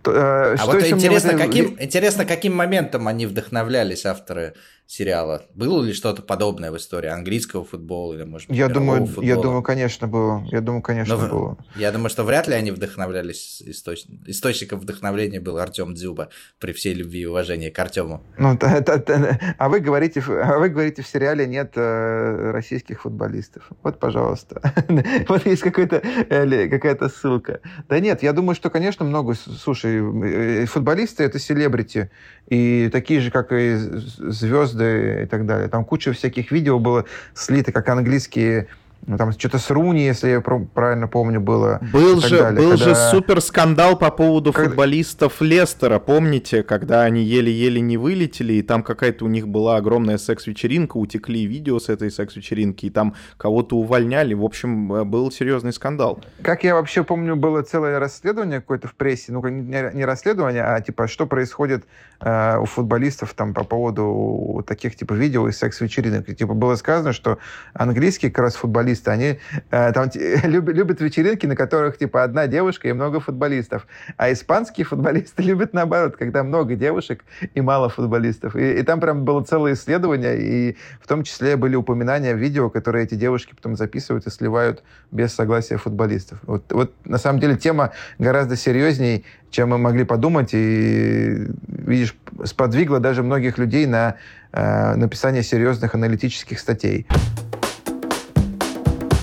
А 0.06 0.56
что 0.56 0.66
вот 0.66 0.82
интересно, 0.86 1.32
мне... 1.32 1.46
каким, 1.46 1.76
интересно, 1.78 2.24
каким 2.24 2.54
моментом 2.54 3.08
они 3.08 3.26
вдохновлялись, 3.26 4.06
авторы 4.06 4.54
сериала. 4.86 5.42
Было 5.54 5.82
ли 5.82 5.92
что-то 5.92 6.22
подобное 6.22 6.70
в 6.70 6.76
истории 6.76 7.08
английского 7.08 7.64
футбола 7.64 8.14
или, 8.14 8.24
может 8.24 8.48
быть, 8.48 8.58
я 8.58 8.68
думаю, 8.68 9.06
футбола? 9.06 9.24
Я 9.24 9.36
думаю, 9.36 9.62
конечно, 9.62 10.06
было. 10.06 10.46
Я 10.50 10.60
думаю, 10.60 10.82
конечно, 10.82 11.16
Но, 11.16 11.28
было. 11.28 11.58
Я 11.76 11.90
думаю, 11.92 12.10
что 12.10 12.24
вряд 12.24 12.48
ли 12.48 12.54
они 12.54 12.70
вдохновлялись. 12.70 13.62
Источ... 13.62 14.04
Источником 14.26 14.80
вдохновления 14.80 15.40
был 15.40 15.58
Артем 15.58 15.94
Дзюба 15.94 16.28
при 16.58 16.72
всей 16.72 16.94
любви 16.94 17.20
и 17.20 17.26
уважении 17.26 17.70
к 17.70 17.78
Артему. 17.78 18.22
Ну, 18.38 18.56
та, 18.58 18.80
та, 18.82 18.98
та, 18.98 19.38
а, 19.58 19.68
вы 19.68 19.80
говорите, 19.80 20.22
а 20.28 20.58
вы 20.58 20.68
говорите, 20.68 21.02
в 21.02 21.06
сериале 21.06 21.46
нет 21.46 21.72
э, 21.76 22.50
российских 22.52 23.02
футболистов. 23.02 23.70
Вот, 23.82 23.98
пожалуйста. 23.98 24.60
вот 25.28 25.46
есть 25.46 25.62
какая-то 25.62 25.96
э, 25.96 26.68
какая-то 26.68 27.08
ссылка. 27.08 27.60
Да 27.88 28.00
нет, 28.00 28.22
я 28.22 28.32
думаю, 28.32 28.54
что, 28.54 28.70
конечно, 28.70 29.04
много... 29.04 29.34
Слушай, 29.34 29.96
э, 29.96 30.66
футболисты— 30.66 31.24
это 31.24 31.38
селебрити. 31.38 32.10
И 32.48 32.88
такие 32.92 33.20
же, 33.20 33.30
как 33.30 33.52
и 33.52 33.76
звезды 33.76 35.22
и 35.24 35.26
так 35.26 35.46
далее. 35.46 35.68
Там 35.68 35.84
куча 35.84 36.12
всяких 36.12 36.50
видео 36.50 36.78
было 36.78 37.04
слито, 37.34 37.72
как 37.72 37.88
английские 37.88 38.68
ну, 39.06 39.18
там 39.18 39.32
что-то 39.32 39.58
с 39.58 39.70
Руни, 39.70 40.04
если 40.04 40.30
я 40.30 40.40
правильно 40.40 41.08
помню, 41.08 41.40
было. 41.40 41.80
Был 41.92 42.20
же, 42.20 42.38
далее, 42.38 42.60
был 42.60 42.70
когда... 42.70 42.84
же 42.84 42.94
супер 42.94 43.40
скандал 43.40 43.98
по 43.98 44.10
поводу 44.10 44.52
когда... 44.52 44.70
футболистов 44.70 45.40
Лестера, 45.40 45.98
помните, 45.98 46.62
когда 46.62 47.02
они 47.02 47.22
еле-еле 47.22 47.80
не 47.80 47.96
вылетели, 47.96 48.54
и 48.54 48.62
там 48.62 48.82
какая-то 48.82 49.24
у 49.26 49.28
них 49.28 49.46
была 49.46 49.76
огромная 49.76 50.16
секс-вечеринка, 50.16 50.96
утекли 50.96 51.44
видео 51.44 51.78
с 51.78 51.88
этой 51.88 52.10
секс-вечеринки, 52.10 52.86
и 52.86 52.90
там 52.90 53.14
кого-то 53.36 53.76
увольняли. 53.76 54.34
В 54.34 54.44
общем, 54.44 54.92
э, 54.92 55.04
был 55.04 55.30
серьезный 55.30 55.72
скандал. 55.72 56.20
Как 56.42 56.64
я 56.64 56.74
вообще 56.74 57.04
помню, 57.04 57.36
было 57.36 57.62
целое 57.62 57.98
расследование 57.98 58.60
какое-то 58.60 58.88
в 58.88 58.94
прессе, 58.94 59.32
ну, 59.32 59.46
не 59.46 60.04
расследование, 60.04 60.62
а 60.62 60.80
типа, 60.80 61.08
что 61.08 61.26
происходит 61.26 61.84
э, 62.24 62.58
у 62.58 62.64
футболистов 62.64 63.34
там 63.34 63.54
по 63.54 63.64
поводу 63.64 64.64
таких 64.66 64.96
типа 64.96 65.12
видео 65.12 65.46
и 65.48 65.52
секс-вечеринок. 65.52 66.34
Типа, 66.34 66.54
было 66.54 66.74
сказано, 66.76 67.12
что 67.12 67.38
английские 67.74 68.30
как 68.30 68.44
раз 68.44 68.56
футболисты 68.56 69.10
они 69.10 69.38
э, 69.70 69.92
там 69.92 70.10
любят, 70.44 70.74
любят 70.74 71.00
вечеринки, 71.00 71.46
на 71.46 71.54
которых 71.54 71.98
типа 71.98 72.24
одна 72.24 72.46
девушка 72.46 72.88
и 72.88 72.92
много 72.92 73.20
футболистов. 73.20 73.86
А 74.16 74.32
испанские 74.32 74.86
футболисты 74.86 75.42
любят 75.44 75.74
наоборот, 75.74 76.16
когда 76.16 76.42
много 76.42 76.74
девушек 76.74 77.24
и 77.54 77.60
мало 77.60 77.88
футболистов. 77.88 78.56
И, 78.56 78.78
и 78.78 78.82
там 78.82 79.00
прям 79.00 79.24
было 79.24 79.42
целое 79.42 79.74
исследование, 79.74 80.40
и 80.40 80.76
в 81.00 81.06
том 81.06 81.22
числе 81.22 81.56
были 81.56 81.76
упоминания 81.76 82.34
в 82.34 82.38
видео, 82.38 82.70
которые 82.70 83.04
эти 83.04 83.14
девушки 83.14 83.54
потом 83.54 83.76
записывают 83.76 84.26
и 84.26 84.30
сливают 84.30 84.82
без 85.10 85.34
согласия 85.34 85.76
футболистов. 85.76 86.38
Вот, 86.42 86.72
вот 86.72 86.94
на 87.04 87.18
самом 87.18 87.40
деле 87.40 87.56
тема 87.56 87.92
гораздо 88.18 88.56
серьезней, 88.56 89.24
чем 89.54 89.68
мы 89.68 89.78
могли 89.78 90.02
подумать, 90.02 90.50
и, 90.52 91.46
видишь, 91.68 92.16
сподвигла 92.44 92.98
даже 92.98 93.22
многих 93.22 93.56
людей 93.56 93.86
на 93.86 94.16
э, 94.50 94.96
написание 94.96 95.44
серьезных 95.44 95.94
аналитических 95.94 96.58
статей. 96.58 97.06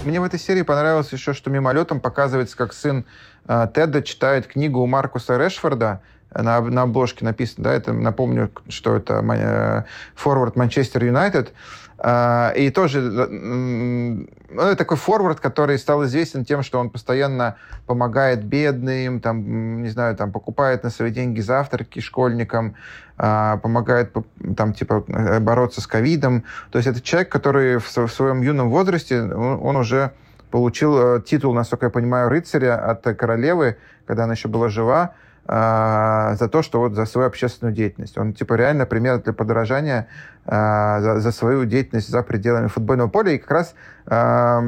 Мне 0.05 0.21
в 0.21 0.23
этой 0.23 0.39
серии 0.39 0.61
понравилось 0.61 1.11
еще, 1.11 1.34
что 1.34 1.49
мимолетом 1.49 1.99
показывается, 1.99 2.55
как 2.55 2.71
сын 2.71 3.05
э, 3.45 3.67
Теда 3.75 4.01
читает 4.01 4.47
книгу 4.47 4.79
у 4.79 4.88
Маркуса 4.88 5.36
Решфорда. 5.36 6.01
На, 6.34 6.61
на 6.61 6.82
обложке 6.84 7.25
написано, 7.25 7.65
да, 7.65 7.73
это, 7.73 7.93
напомню, 7.93 8.51
что 8.69 8.95
это 8.95 9.15
э, 9.15 9.84
форвард 10.15 10.55
Манчестер 10.55 11.03
Юнайтед. 11.03 11.53
А, 12.03 12.51
и 12.55 12.71
тоже 12.71 12.99
ну, 12.99 14.25
это 14.49 14.75
такой 14.75 14.97
форвард, 14.97 15.39
который 15.39 15.77
стал 15.77 16.03
известен 16.05 16.45
тем, 16.45 16.63
что 16.63 16.79
он 16.79 16.89
постоянно 16.89 17.57
помогает 17.86 18.43
бедным, 18.43 19.19
там, 19.19 19.84
не 19.84 19.89
знаю, 19.89 20.15
там, 20.15 20.32
покупает 20.32 20.84
на 20.84 20.89
свои 20.89 21.11
деньги 21.11 21.41
завтраки 21.41 21.99
школьникам, 21.99 22.75
а, 23.17 23.57
помогает 23.57 24.15
там, 24.57 24.73
типа, 24.73 25.05
бороться 25.41 25.79
с 25.79 25.86
ковидом. 25.86 26.43
То 26.71 26.79
есть 26.79 26.88
это 26.88 27.01
человек, 27.01 27.29
который 27.29 27.77
в 27.77 27.88
своем 27.88 28.41
юном 28.41 28.71
возрасте, 28.71 29.21
он 29.21 29.75
уже 29.75 30.11
получил 30.49 31.17
э, 31.17 31.21
титул, 31.21 31.53
насколько 31.53 31.86
я 31.86 31.89
понимаю, 31.89 32.29
рыцаря 32.29 32.75
от 32.75 33.03
королевы, 33.15 33.77
когда 34.05 34.25
она 34.25 34.34
еще 34.34 34.47
была 34.47 34.69
жива. 34.69 35.13
А, 35.47 36.35
за 36.35 36.47
то, 36.47 36.61
что 36.61 36.79
вот 36.79 36.93
за 36.93 37.05
свою 37.05 37.27
общественную 37.27 37.75
деятельность. 37.75 38.17
Он 38.17 38.33
типа 38.33 38.53
реально 38.53 38.85
пример 38.85 39.21
для 39.21 39.33
подражания 39.33 40.07
а, 40.45 41.01
за, 41.01 41.19
за 41.19 41.31
свою 41.31 41.65
деятельность 41.65 42.09
за 42.09 42.21
пределами 42.21 42.67
футбольного 42.67 43.09
поля. 43.09 43.31
И 43.31 43.37
как 43.39 43.51
раз 43.51 43.75
а, 44.05 44.61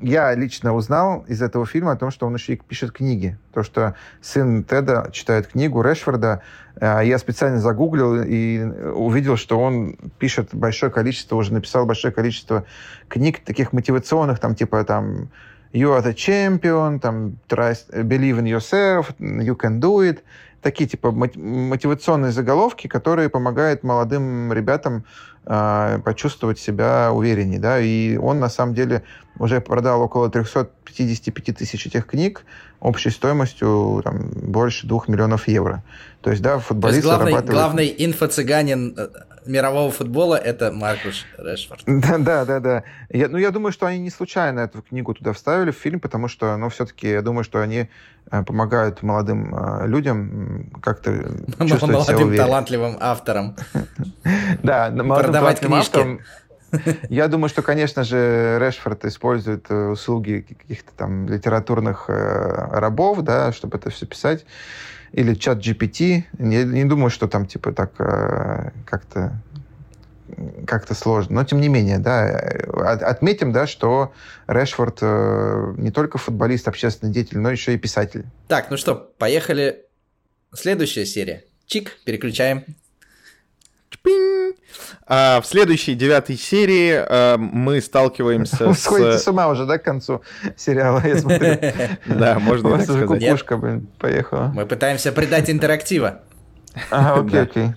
я 0.00 0.34
лично 0.34 0.74
узнал 0.74 1.24
из 1.28 1.40
этого 1.42 1.64
фильма 1.64 1.92
о 1.92 1.96
том, 1.96 2.10
что 2.10 2.26
он 2.26 2.34
еще 2.34 2.54
и 2.54 2.56
пишет 2.56 2.90
книги. 2.90 3.38
То, 3.54 3.62
что 3.62 3.94
сын 4.20 4.64
Теда 4.64 5.10
читает 5.12 5.46
книгу 5.46 5.80
Решфорда. 5.80 6.42
Я 6.80 7.18
специально 7.18 7.58
загуглил 7.58 8.22
и 8.22 8.62
увидел, 8.92 9.36
что 9.36 9.58
он 9.58 9.96
пишет 10.18 10.50
большое 10.52 10.92
количество, 10.92 11.34
уже 11.34 11.52
написал 11.52 11.86
большое 11.86 12.14
количество 12.14 12.64
книг 13.08 13.40
таких 13.44 13.72
мотивационных, 13.72 14.38
там 14.38 14.54
типа 14.54 14.84
там 14.84 15.28
you 15.72 15.92
are 15.92 16.02
the 16.02 16.14
champion, 16.14 17.00
там, 17.00 17.38
trust, 17.48 17.90
believe 17.90 18.38
in 18.38 18.46
yourself, 18.46 19.12
you 19.18 19.56
can 19.56 19.80
do 19.80 20.00
it. 20.02 20.22
Такие, 20.62 20.88
типа, 20.88 21.12
мотивационные 21.12 22.32
заголовки, 22.32 22.88
которые 22.88 23.28
помогают 23.28 23.84
молодым 23.84 24.52
ребятам 24.52 25.04
э, 25.46 26.00
почувствовать 26.04 26.58
себя 26.58 27.12
увереннее, 27.12 27.60
да, 27.60 27.78
и 27.78 28.16
он, 28.16 28.40
на 28.40 28.48
самом 28.48 28.74
деле, 28.74 29.04
уже 29.38 29.60
продал 29.60 30.02
около 30.02 30.28
355 30.28 31.56
тысяч 31.56 31.86
этих 31.86 32.06
книг 32.06 32.44
общей 32.80 33.10
стоимостью 33.10 34.00
там, 34.04 34.30
больше 34.30 34.86
двух 34.86 35.08
миллионов 35.08 35.48
евро. 35.48 35.82
То 36.22 36.30
есть, 36.30 36.42
да, 36.42 36.58
футболист 36.58 37.02
То 37.02 37.06
есть 37.06 37.06
главный, 37.06 37.30
зарабатывает... 37.32 37.60
главный 37.60 37.94
инфо-цыганин 37.96 38.94
э, 38.96 39.08
мирового 39.48 39.90
футбола 39.90 40.36
это 40.36 40.70
Маркус 40.70 41.24
Решфорд. 41.38 41.82
Да, 41.86 42.18
да, 42.18 42.44
да. 42.44 42.60
да. 42.60 42.84
Я, 43.10 43.28
ну, 43.28 43.38
я 43.38 43.50
думаю, 43.50 43.72
что 43.72 43.86
они 43.86 43.98
не 43.98 44.10
случайно 44.10 44.60
эту 44.60 44.82
книгу 44.82 45.14
туда 45.14 45.32
вставили 45.32 45.70
в 45.70 45.76
фильм, 45.76 46.00
потому 46.00 46.28
что, 46.28 46.56
ну, 46.56 46.68
все-таки, 46.68 47.08
я 47.08 47.22
думаю, 47.22 47.44
что 47.44 47.60
они 47.60 47.88
э, 48.30 48.42
помогают 48.44 49.02
молодым 49.02 49.54
э, 49.54 49.86
людям 49.86 50.70
как-то 50.82 51.12
чувствовать 51.58 52.04
себя 52.04 52.18
Молодым 52.18 52.36
талантливым 52.36 52.96
авторам. 53.00 53.56
Да, 54.62 54.90
молодым 54.90 55.32
талантливым 55.32 55.78
авторам. 55.78 56.20
Я 57.08 57.28
думаю, 57.28 57.48
что, 57.48 57.62
конечно 57.62 58.04
же, 58.04 58.58
Решфорд 58.60 59.04
использует 59.06 59.70
э, 59.70 59.74
услуги 59.88 60.44
каких-то 60.46 60.92
там 60.96 61.26
литературных 61.28 62.04
рабов, 62.08 63.22
да, 63.22 63.52
чтобы 63.52 63.78
это 63.78 63.90
все 63.90 64.06
писать 64.06 64.44
или 65.12 65.34
чат 65.34 65.58
GPT. 65.58 66.24
Я 66.38 66.64
не 66.64 66.84
думаю, 66.84 67.10
что 67.10 67.28
там 67.28 67.46
типа 67.46 67.72
так 67.72 67.92
э, 67.98 68.70
как-то 68.84 69.40
как-то 70.66 70.94
сложно. 70.94 71.36
Но 71.36 71.44
тем 71.44 71.60
не 71.60 71.68
менее, 71.68 71.98
да, 71.98 72.62
отметим, 72.82 73.52
да, 73.52 73.66
что 73.66 74.12
Решфорд 74.46 74.98
э, 75.00 75.74
не 75.78 75.90
только 75.90 76.18
футболист, 76.18 76.68
общественный 76.68 77.12
деятель, 77.12 77.38
но 77.38 77.50
еще 77.50 77.74
и 77.74 77.78
писатель. 77.78 78.26
Так, 78.46 78.70
ну 78.70 78.76
что, 78.76 78.94
поехали. 78.94 79.84
Следующая 80.54 81.06
серия. 81.06 81.44
Чик, 81.66 81.98
переключаем. 82.04 82.64
А, 85.06 85.40
в 85.40 85.46
следующей 85.46 85.94
девятой 85.94 86.36
серии 86.36 86.92
а, 86.94 87.36
мы 87.38 87.80
сталкиваемся 87.80 88.68
Вы 88.68 88.74
с... 88.74 88.80
Сходите 88.80 89.18
с 89.18 89.28
ума 89.28 89.48
уже, 89.48 89.66
да, 89.66 89.78
к 89.78 89.82
концу 89.82 90.22
сериала, 90.56 91.02
я 91.04 91.16
смотрю. 91.18 91.58
Да, 92.06 92.38
можно 92.38 92.70
так 92.76 92.82
сказать. 92.82 93.06
кукушка, 93.06 93.56
блин, 93.56 93.88
поехала. 93.98 94.52
Мы 94.54 94.66
пытаемся 94.66 95.12
придать 95.12 95.50
интерактива. 95.50 96.22
Ага, 96.90 97.26
окей, 97.26 97.40
окей. 97.40 97.68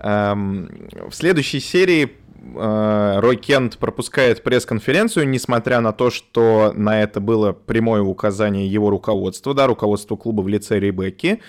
В 0.00 1.12
следующей 1.12 1.60
серии 1.60 2.22
а, 2.56 3.20
Рой 3.20 3.36
Кент 3.36 3.78
пропускает 3.78 4.42
пресс-конференцию, 4.42 5.28
несмотря 5.28 5.80
на 5.80 5.92
то, 5.92 6.10
что 6.10 6.72
на 6.74 7.02
это 7.02 7.20
было 7.20 7.52
прямое 7.52 8.02
указание 8.02 8.66
его 8.66 8.90
руководства, 8.90 9.54
да, 9.54 9.66
руководства 9.66 10.16
клуба 10.16 10.42
в 10.42 10.48
лице 10.48 10.78
Ребекки. 10.78 11.40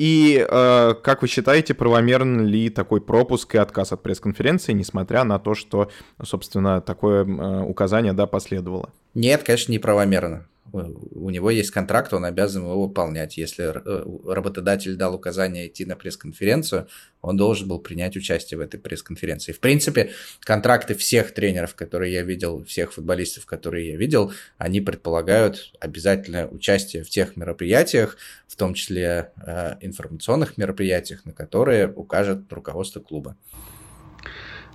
И 0.00 0.46
э, 0.48 0.94
как 1.02 1.20
вы 1.20 1.28
считаете, 1.28 1.74
правомерен 1.74 2.46
ли 2.46 2.70
такой 2.70 3.02
пропуск 3.02 3.54
и 3.54 3.58
отказ 3.58 3.92
от 3.92 4.02
пресс-конференции, 4.02 4.72
несмотря 4.72 5.24
на 5.24 5.38
то, 5.38 5.54
что, 5.54 5.90
собственно, 6.22 6.80
такое 6.80 7.26
э, 7.26 7.62
указание 7.64 8.14
да, 8.14 8.26
последовало? 8.26 8.88
Нет, 9.12 9.42
конечно, 9.42 9.72
неправомерно 9.72 10.46
у 10.72 11.30
него 11.30 11.50
есть 11.50 11.70
контракт, 11.70 12.12
он 12.12 12.24
обязан 12.24 12.62
его 12.62 12.86
выполнять. 12.86 13.36
Если 13.36 13.64
э, 13.64 14.32
работодатель 14.32 14.96
дал 14.96 15.14
указание 15.14 15.68
идти 15.68 15.84
на 15.84 15.96
пресс-конференцию, 15.96 16.88
он 17.22 17.36
должен 17.36 17.68
был 17.68 17.78
принять 17.78 18.16
участие 18.16 18.58
в 18.58 18.60
этой 18.60 18.78
пресс-конференции. 18.78 19.52
В 19.52 19.60
принципе, 19.60 20.10
контракты 20.40 20.94
всех 20.94 21.32
тренеров, 21.32 21.74
которые 21.74 22.12
я 22.12 22.22
видел, 22.22 22.64
всех 22.64 22.92
футболистов, 22.92 23.46
которые 23.46 23.90
я 23.90 23.96
видел, 23.96 24.32
они 24.58 24.80
предполагают 24.80 25.72
обязательное 25.80 26.46
участие 26.46 27.04
в 27.04 27.10
тех 27.10 27.36
мероприятиях, 27.36 28.16
в 28.48 28.56
том 28.56 28.74
числе 28.74 29.32
э, 29.44 29.76
информационных 29.80 30.56
мероприятиях, 30.56 31.24
на 31.24 31.32
которые 31.32 31.92
укажет 31.92 32.52
руководство 32.52 33.00
клуба. 33.00 33.36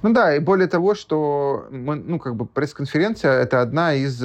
Ну 0.01 0.13
да, 0.13 0.35
и 0.35 0.39
более 0.39 0.67
того, 0.67 0.93
что 0.93 1.67
мы, 1.71 1.95
ну, 1.95 2.19
как 2.19 2.35
бы 2.35 2.45
пресс-конференция 2.45 3.41
это 3.41 3.61
одна 3.61 3.95
из 3.95 4.21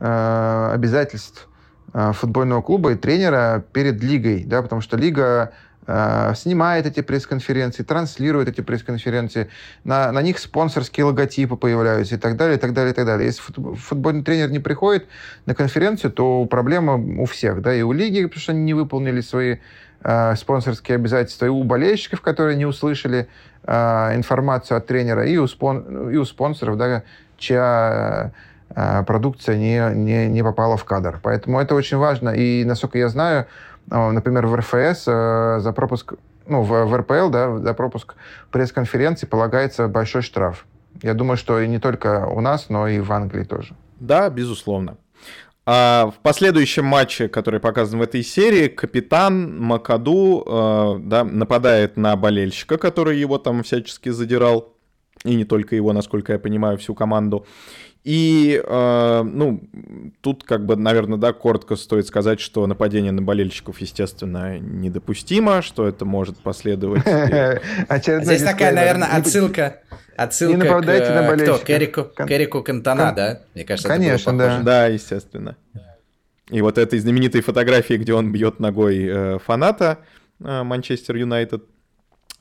э, 0.00 0.70
обязательств 0.72 1.48
э, 1.92 2.12
футбольного 2.12 2.62
клуба 2.62 2.92
и 2.92 2.94
тренера 2.96 3.64
перед 3.72 4.02
лигой, 4.02 4.44
да, 4.44 4.62
потому 4.62 4.80
что 4.80 4.96
лига 4.96 5.52
э, 5.86 6.32
снимает 6.36 6.86
эти 6.86 7.00
пресс-конференции, 7.00 7.82
транслирует 7.82 8.48
эти 8.48 8.60
пресс-конференции, 8.60 9.48
на, 9.84 10.12
на 10.12 10.22
них 10.22 10.38
спонсорские 10.38 11.06
логотипы 11.06 11.56
появляются 11.56 12.16
и 12.16 12.18
так 12.18 12.36
далее, 12.36 12.56
и 12.56 12.60
так 12.60 12.72
далее, 12.72 12.92
и 12.92 12.94
так 12.94 13.06
далее. 13.06 13.26
Если 13.26 13.42
футбольный 13.76 14.22
тренер 14.22 14.50
не 14.50 14.58
приходит 14.58 15.06
на 15.46 15.54
конференцию, 15.54 16.12
то 16.12 16.44
проблема 16.46 16.94
у 16.94 17.24
всех, 17.24 17.62
да, 17.62 17.74
и 17.74 17.82
у 17.82 17.92
лиги, 17.92 18.24
потому 18.24 18.40
что 18.40 18.52
они 18.52 18.62
не 18.62 18.74
выполнили 18.74 19.20
свои 19.20 19.56
э, 20.02 20.36
спонсорские 20.36 20.96
обязательства, 20.96 21.46
и 21.46 21.48
у 21.48 21.62
болельщиков, 21.64 22.20
которые 22.20 22.56
не 22.56 22.66
услышали 22.66 23.28
э, 23.64 24.16
информацию 24.16 24.78
от 24.78 24.86
тренера, 24.86 25.26
и 25.26 25.36
у, 25.36 25.46
спон, 25.46 26.10
и 26.10 26.16
у 26.16 26.24
спонсоров, 26.24 26.76
да, 26.76 27.02
чья 27.38 28.32
продукция 28.74 29.56
не, 29.56 29.94
не, 29.94 30.28
не 30.28 30.42
попала 30.42 30.76
в 30.76 30.84
кадр. 30.84 31.20
Поэтому 31.22 31.60
это 31.60 31.74
очень 31.74 31.96
важно. 31.96 32.30
И, 32.30 32.64
насколько 32.64 32.98
я 32.98 33.08
знаю, 33.08 33.46
э, 33.90 34.10
например, 34.10 34.46
в 34.46 34.54
РФС 34.56 35.04
э, 35.06 35.58
за 35.60 35.72
пропуск, 35.72 36.14
ну, 36.46 36.62
в, 36.62 36.84
в 36.84 36.96
РПЛ, 36.96 37.30
да, 37.30 37.58
за 37.58 37.74
пропуск 37.74 38.14
пресс-конференции 38.50 39.26
полагается 39.26 39.88
большой 39.88 40.22
штраф. 40.22 40.66
Я 41.02 41.14
думаю, 41.14 41.36
что 41.36 41.64
не 41.64 41.78
только 41.78 42.26
у 42.26 42.40
нас, 42.40 42.68
но 42.68 42.88
и 42.88 43.00
в 43.00 43.12
Англии 43.12 43.44
тоже. 43.44 43.74
Да, 44.00 44.30
безусловно. 44.30 44.96
А 45.68 46.12
в 46.16 46.20
последующем 46.22 46.84
матче, 46.84 47.28
который 47.28 47.58
показан 47.58 47.98
в 47.98 48.02
этой 48.02 48.22
серии, 48.22 48.68
капитан 48.68 49.60
Макаду 49.60 50.44
э, 50.46 51.00
да, 51.00 51.24
нападает 51.24 51.96
на 51.96 52.14
болельщика, 52.14 52.78
который 52.78 53.18
его 53.18 53.38
там 53.38 53.64
всячески 53.64 54.10
задирал. 54.10 54.74
И 55.24 55.34
не 55.34 55.44
только 55.44 55.74
его, 55.74 55.92
насколько 55.92 56.32
я 56.32 56.38
понимаю, 56.38 56.78
всю 56.78 56.94
команду. 56.94 57.46
И, 58.06 58.62
э, 58.64 59.22
ну, 59.24 59.60
тут, 60.20 60.44
как 60.44 60.64
бы, 60.64 60.76
наверное, 60.76 61.18
да, 61.18 61.32
коротко 61.32 61.74
стоит 61.74 62.06
сказать, 62.06 62.38
что 62.38 62.64
нападение 62.68 63.10
на 63.10 63.20
болельщиков, 63.20 63.80
естественно, 63.80 64.60
недопустимо, 64.60 65.60
что 65.60 65.88
это 65.88 66.04
может 66.04 66.38
последовать. 66.38 67.02
Здесь 68.24 68.44
такая, 68.44 68.72
наверное, 68.72 69.08
отсылка. 69.08 69.80
Отсылка 70.16 70.80
к, 70.80 70.86
на 70.86 71.36
кто? 71.36 71.58
Керрику, 71.58 72.04
Керрику 72.04 72.62
Кантана, 72.62 73.12
да? 73.12 73.40
Мне 73.54 73.64
кажется, 73.64 73.88
Конечно, 73.88 74.38
да. 74.38 74.60
Да, 74.60 74.86
естественно. 74.86 75.56
И 76.48 76.60
вот 76.62 76.78
этой 76.78 77.00
знаменитой 77.00 77.40
фотографии, 77.40 77.94
где 77.94 78.14
он 78.14 78.30
бьет 78.30 78.60
ногой 78.60 79.04
э, 79.04 79.38
фаната 79.44 79.98
э, 80.38 80.62
Манчестер 80.62 81.16
Юнайтед, 81.16 81.64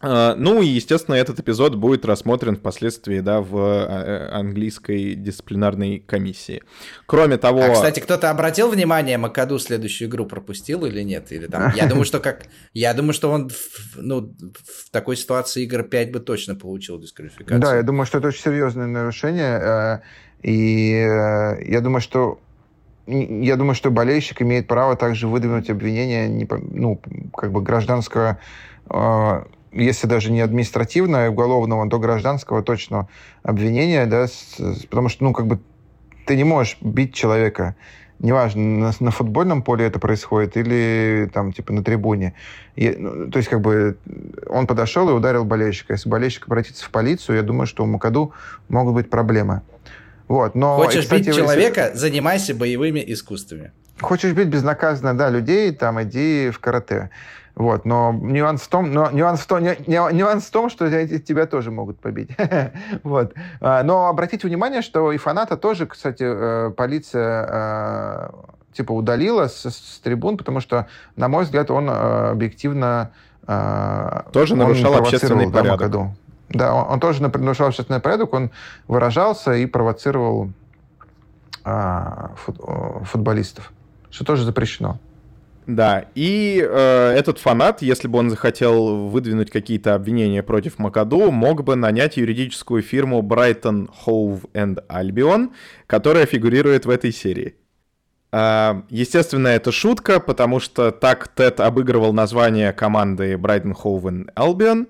ну 0.02 0.62
и, 0.62 0.68
естественно, 0.68 1.16
этот 1.16 1.40
эпизод 1.40 1.76
будет 1.76 2.06
рассмотрен 2.06 2.58
впоследствии 2.58 3.22
да, 3.22 3.42
в 3.42 3.56
а, 3.56 4.04
э, 4.04 4.30
английской 4.30 5.16
дисциплинарной 5.16 6.00
комиссии. 6.00 6.62
Кроме 7.06 7.38
того... 7.38 7.64
А, 7.64 7.70
кстати, 7.70 8.02
кто-то 8.02 8.30
обратил 8.30 8.70
внимание, 8.70 9.18
Макаду 9.18 9.58
следующую 9.58 10.10
игру 10.10 10.26
пропустил 10.26 10.86
или 10.86 11.02
нет? 11.02 11.32
Или 11.32 11.48
там... 11.48 11.74
Я 11.76 11.88
думаю, 11.88 12.06
что 12.06 12.20
как... 12.20 12.46
Я 12.74 12.94
думаю, 12.94 13.14
что 13.14 13.32
он 13.32 13.50
ну, 13.96 14.36
в 14.40 14.92
такой 14.92 15.16
ситуации 15.16 15.64
игр 15.64 15.84
5 15.84 16.12
бы 16.12 16.20
точно 16.20 16.56
получил 16.56 17.00
дисквалификацию. 17.00 17.60
Да, 17.60 17.76
я 17.76 17.84
думаю, 17.84 18.06
что 18.06 18.18
это 18.18 18.28
очень 18.28 18.42
серьезное 18.42 18.88
нарушение. 18.88 19.60
Э, 19.62 20.00
и 20.44 20.92
э, 20.92 21.64
я 21.72 21.82
думаю, 21.82 22.02
что 22.02 22.40
я 23.08 23.56
думаю, 23.56 23.76
что 23.76 23.92
болельщик 23.92 24.42
имеет 24.42 24.68
право 24.68 24.96
также 24.96 25.28
выдвинуть 25.28 25.70
обвинение 25.70 26.48
ну, 26.72 27.00
как 27.36 27.52
бы 27.52 27.62
гражданского 27.62 28.40
если 29.76 30.08
даже 30.08 30.32
не 30.32 30.42
административного, 30.42 31.26
а 31.26 31.30
уголовного, 31.30 31.90
то 31.90 32.00
гражданского 32.00 32.64
точно 32.64 33.08
обвинения, 33.44 34.06
да, 34.06 34.28
с, 34.28 34.58
потому 34.90 35.10
что, 35.10 35.24
ну, 35.24 35.34
как 35.34 35.48
бы 35.48 35.60
ты 36.26 36.36
не 36.36 36.44
можешь 36.44 36.78
бить 36.82 37.14
человека, 37.14 37.76
неважно, 38.20 38.62
на, 38.62 38.92
на 39.00 39.12
футбольном 39.12 39.62
поле 39.62 39.86
это 39.86 40.00
происходит 40.00 40.58
или 40.58 41.30
там, 41.34 41.52
типа, 41.52 41.74
на 41.74 41.84
трибуне. 41.84 42.34
И, 42.76 42.90
ну, 42.90 43.30
то 43.30 43.38
есть, 43.38 43.50
как 43.50 43.62
бы, 43.62 43.98
он 44.48 44.66
подошел 44.68 45.10
и 45.10 45.14
ударил 45.14 45.44
болельщика. 45.44 45.94
Если 45.94 46.10
болельщик 46.10 46.48
обратится 46.48 46.86
в 46.86 46.90
полицию, 46.90 47.36
я 47.36 47.44
думаю, 47.44 47.68
что 47.68 47.84
у 47.84 47.88
Макаду 47.88 48.34
могут 48.70 48.94
быть 48.94 49.10
проблемы. 49.10 49.62
Вот, 50.28 50.56
но, 50.56 50.78
Хочешь 50.78 51.02
и, 51.02 51.04
кстати, 51.04 51.28
бить 51.28 51.36
человека, 51.36 51.82
если... 51.82 51.98
занимайся 51.98 52.56
боевыми 52.56 53.04
искусствами. 53.06 53.72
Хочешь 54.00 54.34
бить 54.34 54.48
безнаказанно, 54.48 55.16
да, 55.16 55.30
людей, 55.30 55.72
там, 55.72 56.02
иди 56.02 56.50
в 56.50 56.60
карате. 56.60 57.12
Вот, 57.56 57.86
но 57.86 58.12
нюанс 58.12 58.62
в 58.64 58.68
том, 58.68 58.92
но 58.92 59.10
нюанс 59.12 59.40
в 59.40 59.48
том, 59.48 59.64
нюанс 59.64 60.44
в 60.46 60.52
том, 60.52 60.70
что 60.70 60.90
тебя 60.90 61.46
тоже 61.46 61.72
могут 61.72 62.00
побить. 62.00 62.30
вот. 63.04 63.34
А, 63.62 63.82
но 63.84 64.08
обратите 64.08 64.46
внимание, 64.46 64.82
что 64.82 65.14
и 65.14 65.18
фаната 65.18 65.56
тоже, 65.56 65.86
кстати, 65.86 66.24
э, 66.26 66.72
полиция 66.72 67.48
э, 67.50 68.30
типа 68.74 68.92
удалила 68.92 69.48
с, 69.48 69.70
с 69.70 70.00
трибун, 70.04 70.36
потому 70.38 70.60
что, 70.60 70.88
на 71.16 71.30
мой 71.30 71.46
взгляд, 71.46 71.72
он 71.72 71.90
э, 71.90 72.32
объективно 72.32 73.12
тоже 74.34 74.56
нарушал 74.56 74.96
общественный 74.96 75.50
порядок. 75.50 75.92
Да, 75.92 76.14
да 76.50 76.74
он, 76.74 76.94
он 76.94 77.00
тоже 77.00 77.22
нарушал 77.22 77.68
общественный 77.68 78.00
порядок, 78.00 78.34
он 78.34 78.50
выражался 78.88 79.54
и 79.54 79.68
провоцировал 79.68 80.50
а, 81.64 82.32
фут, 82.38 82.60
футболистов, 83.04 83.72
что 84.10 84.26
тоже 84.26 84.44
запрещено. 84.44 84.98
Да, 85.68 86.06
и 86.14 86.64
э, 86.64 87.14
этот 87.18 87.40
фанат, 87.40 87.82
если 87.82 88.08
бы 88.08 88.20
он 88.20 88.30
захотел 88.30 89.08
выдвинуть 89.08 89.50
какие-то 89.50 89.96
обвинения 89.96 90.44
против 90.44 90.78
Макаду, 90.78 91.32
мог 91.32 91.64
бы 91.64 91.76
нанять 91.76 92.18
юридическую 92.18 92.84
фирму 92.84 93.22
Brighton 93.22 93.90
Hove 94.06 94.42
and 94.54 94.84
Albion, 94.88 95.50
которая 95.88 96.28
фигурирует 96.28 96.86
в 96.86 96.90
этой 96.92 97.12
серии. 97.12 97.56
Э, 98.32 98.84
естественно, 98.90 99.48
это 99.48 99.72
шутка, 99.72 100.20
потому 100.20 100.60
что 100.60 100.92
так 100.92 101.30
Тед 101.30 101.60
обыгрывал 101.60 102.14
название 102.14 102.72
команды 102.72 103.34
Brighton 103.34 103.74
Hove 103.84 104.04
and 104.04 104.34
Albion, 104.36 104.86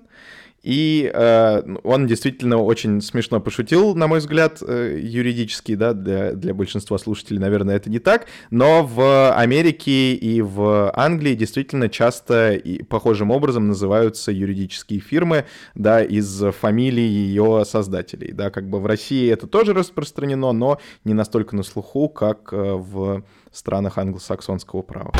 и 0.66 1.08
э, 1.14 1.62
он 1.84 2.08
действительно 2.08 2.58
очень 2.58 3.00
смешно 3.00 3.40
пошутил, 3.40 3.94
на 3.94 4.08
мой 4.08 4.18
взгляд, 4.18 4.60
э, 4.66 4.98
юридически, 5.00 5.76
да, 5.76 5.92
для, 5.92 6.32
для 6.32 6.54
большинства 6.54 6.98
слушателей, 6.98 7.38
наверное, 7.38 7.76
это 7.76 7.88
не 7.88 8.00
так. 8.00 8.26
Но 8.50 8.84
в 8.84 9.32
Америке 9.32 10.14
и 10.14 10.42
в 10.42 10.90
Англии 10.92 11.34
действительно 11.34 11.88
часто 11.88 12.54
и 12.54 12.82
похожим 12.82 13.30
образом 13.30 13.68
называются 13.68 14.32
юридические 14.32 14.98
фирмы, 14.98 15.44
да, 15.76 16.02
из 16.02 16.42
фамилий 16.60 17.06
ее 17.06 17.62
создателей. 17.64 18.32
Да, 18.32 18.50
как 18.50 18.68
бы 18.68 18.80
в 18.80 18.86
России 18.86 19.30
это 19.30 19.46
тоже 19.46 19.72
распространено, 19.72 20.50
но 20.50 20.80
не 21.04 21.14
настолько 21.14 21.54
на 21.54 21.62
слуху, 21.62 22.08
как 22.08 22.52
э, 22.52 22.56
в 22.56 23.22
странах 23.52 23.98
англосаксонского 23.98 24.82
права. 24.82 25.12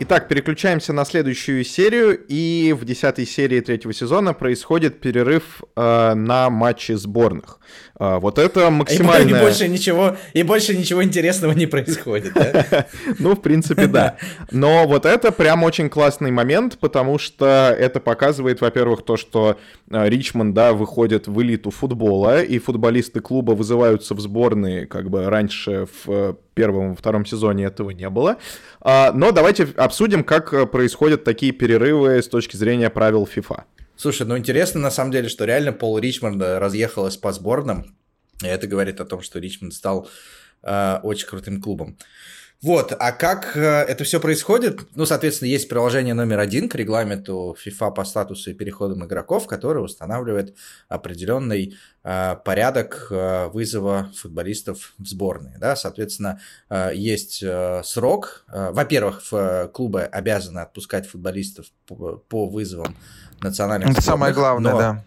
Итак, 0.00 0.28
переключаемся 0.28 0.92
на 0.92 1.04
следующую 1.04 1.64
серию, 1.64 2.16
и 2.28 2.72
в 2.72 2.84
десятой 2.84 3.26
серии 3.26 3.58
третьего 3.60 3.92
сезона 3.92 4.32
происходит 4.32 5.00
перерыв 5.00 5.64
э, 5.74 6.14
на 6.14 6.50
матчи 6.50 6.92
сборных. 6.92 7.58
Э, 7.98 8.18
вот 8.20 8.38
это 8.38 8.70
максимально... 8.70 9.36
И, 9.36 9.40
больше 9.40 9.66
ничего, 9.66 10.16
и 10.34 10.44
больше 10.44 10.76
ничего 10.76 11.02
интересного 11.02 11.50
не 11.50 11.66
происходит, 11.66 12.32
да? 12.32 12.86
Ну, 13.18 13.34
в 13.34 13.40
принципе, 13.40 13.88
да. 13.88 14.18
Но 14.52 14.86
вот 14.86 15.04
это 15.04 15.32
прям 15.32 15.64
очень 15.64 15.90
классный 15.90 16.30
момент, 16.30 16.78
потому 16.78 17.18
что 17.18 17.74
это 17.76 17.98
показывает, 17.98 18.60
во-первых, 18.60 19.02
то, 19.04 19.16
что 19.16 19.58
э, 19.90 20.08
Ричмонд, 20.08 20.54
да, 20.54 20.74
выходит 20.74 21.26
в 21.26 21.42
элиту 21.42 21.72
футбола, 21.72 22.40
и 22.40 22.60
футболисты 22.60 23.18
клуба 23.18 23.50
вызываются 23.50 24.14
в 24.14 24.20
сборные, 24.20 24.86
как 24.86 25.10
бы 25.10 25.28
раньше 25.28 25.88
в 26.04 26.36
первом, 26.58 26.96
втором 26.96 27.24
сезоне 27.24 27.66
этого 27.66 27.90
не 27.90 28.10
было. 28.10 28.36
А, 28.80 29.12
но 29.12 29.32
давайте 29.32 29.64
обсудим, 29.76 30.24
как 30.24 30.52
э, 30.52 30.66
происходят 30.66 31.24
такие 31.24 31.52
перерывы 31.52 32.22
с 32.22 32.28
точки 32.28 32.56
зрения 32.56 32.90
правил 32.90 33.28
FIFA. 33.32 33.64
Слушай, 33.96 34.26
ну 34.26 34.38
интересно 34.38 34.80
на 34.80 34.90
самом 34.90 35.10
деле, 35.10 35.28
что 35.28 35.44
реально 35.44 35.72
Пол 35.72 35.98
Ричмонд 35.98 36.40
разъехалась 36.40 37.16
по 37.16 37.32
сборным. 37.32 37.96
И 38.42 38.46
это 38.46 38.66
говорит 38.68 39.00
о 39.00 39.04
том, 39.04 39.22
что 39.22 39.40
Ричмонд 39.40 39.74
стал 39.74 40.08
э, 40.62 40.98
очень 41.02 41.26
крутым 41.26 41.60
клубом. 41.60 41.98
Вот, 42.60 42.92
а 42.98 43.12
как 43.12 43.56
э, 43.56 43.60
это 43.60 44.02
все 44.02 44.18
происходит? 44.18 44.80
Ну, 44.96 45.06
соответственно, 45.06 45.48
есть 45.48 45.68
приложение 45.68 46.12
номер 46.12 46.40
один 46.40 46.68
к 46.68 46.74
регламенту 46.74 47.56
FIFA 47.64 47.94
по 47.94 48.04
статусу 48.04 48.50
и 48.50 48.54
переходам 48.54 49.04
игроков, 49.04 49.46
которое 49.46 49.78
устанавливает 49.78 50.56
определенный 50.88 51.76
э, 52.02 52.36
порядок 52.44 53.06
э, 53.10 53.46
вызова 53.48 54.10
футболистов 54.16 54.94
в 54.98 55.06
сборные. 55.06 55.56
Да? 55.58 55.76
Соответственно, 55.76 56.40
э, 56.68 56.90
есть 56.94 57.44
э, 57.44 57.82
срок. 57.84 58.44
Э, 58.52 58.72
во-первых, 58.72 59.22
в, 59.30 59.68
клубы 59.68 60.02
обязаны 60.02 60.58
отпускать 60.58 61.06
футболистов 61.06 61.66
по, 61.86 62.16
по 62.16 62.48
вызовам 62.48 62.96
национальных 63.40 63.90
Это 63.90 64.00
сборных, 64.00 64.18
самое 64.18 64.34
главное, 64.34 64.72
но, 64.72 64.78
да. 64.78 65.04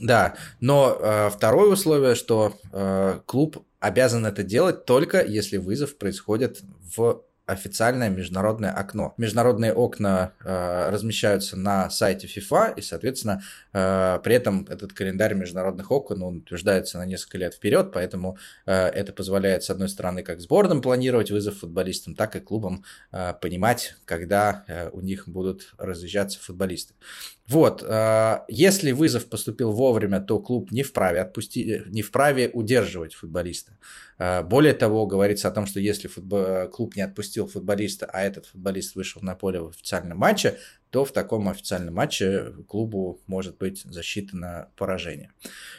Да, 0.00 0.34
но 0.60 0.96
э, 0.98 1.30
второе 1.30 1.72
условие, 1.72 2.14
что 2.14 2.54
э, 2.72 3.20
клуб 3.26 3.62
обязан 3.80 4.26
это 4.26 4.42
делать 4.42 4.84
только 4.84 5.24
если 5.24 5.56
вызов 5.56 5.96
происходит 5.96 6.62
в 6.96 7.22
официальное 7.48 8.10
международное 8.10 8.70
окно. 8.72 9.14
Международные 9.16 9.72
окна 9.72 10.32
э, 10.44 10.90
размещаются 10.90 11.56
на 11.56 11.88
сайте 11.88 12.26
FIFA, 12.26 12.74
и, 12.76 12.82
соответственно, 12.82 13.42
э, 13.72 14.20
при 14.22 14.34
этом 14.34 14.66
этот 14.68 14.92
календарь 14.92 15.34
международных 15.34 15.90
окон 15.90 16.22
он 16.22 16.36
утверждается 16.38 16.98
на 16.98 17.06
несколько 17.06 17.38
лет 17.38 17.54
вперед, 17.54 17.90
поэтому 17.92 18.36
э, 18.66 18.72
это 18.74 19.14
позволяет, 19.14 19.64
с 19.64 19.70
одной 19.70 19.88
стороны, 19.88 20.22
как 20.22 20.40
сборным 20.40 20.82
планировать 20.82 21.30
вызов 21.30 21.60
футболистам, 21.60 22.14
так 22.14 22.36
и 22.36 22.40
клубам 22.40 22.84
э, 23.12 23.32
понимать, 23.40 23.94
когда 24.04 24.64
э, 24.68 24.90
у 24.90 25.00
них 25.00 25.26
будут 25.26 25.72
разъезжаться 25.78 26.38
футболисты. 26.38 26.92
Вот, 27.48 27.82
э, 27.82 28.40
если 28.48 28.92
вызов 28.92 29.26
поступил 29.26 29.72
вовремя, 29.72 30.20
то 30.20 30.38
клуб 30.38 30.70
не 30.70 30.82
вправе, 30.82 31.22
отпусти, 31.22 31.82
не 31.86 32.02
вправе 32.02 32.50
удерживать 32.52 33.14
футболиста. 33.14 33.78
Э, 34.18 34.42
более 34.42 34.74
того, 34.74 35.06
говорится 35.06 35.48
о 35.48 35.50
том, 35.50 35.64
что 35.66 35.80
если 35.80 36.08
футбол, 36.08 36.68
клуб 36.68 36.94
не 36.94 37.02
отпустил 37.02 37.46
футболиста, 37.46 38.06
а 38.12 38.20
этот 38.20 38.44
футболист 38.46 38.94
вышел 38.96 39.22
на 39.22 39.34
поле 39.34 39.60
в 39.60 39.68
официальном 39.68 40.18
матче, 40.18 40.58
то 40.90 41.04
в 41.04 41.12
таком 41.12 41.48
официальном 41.48 41.94
матче 41.94 42.52
клубу 42.66 43.20
может 43.26 43.56
быть 43.56 43.82
засчитано 43.82 44.68
поражение. 44.76 45.32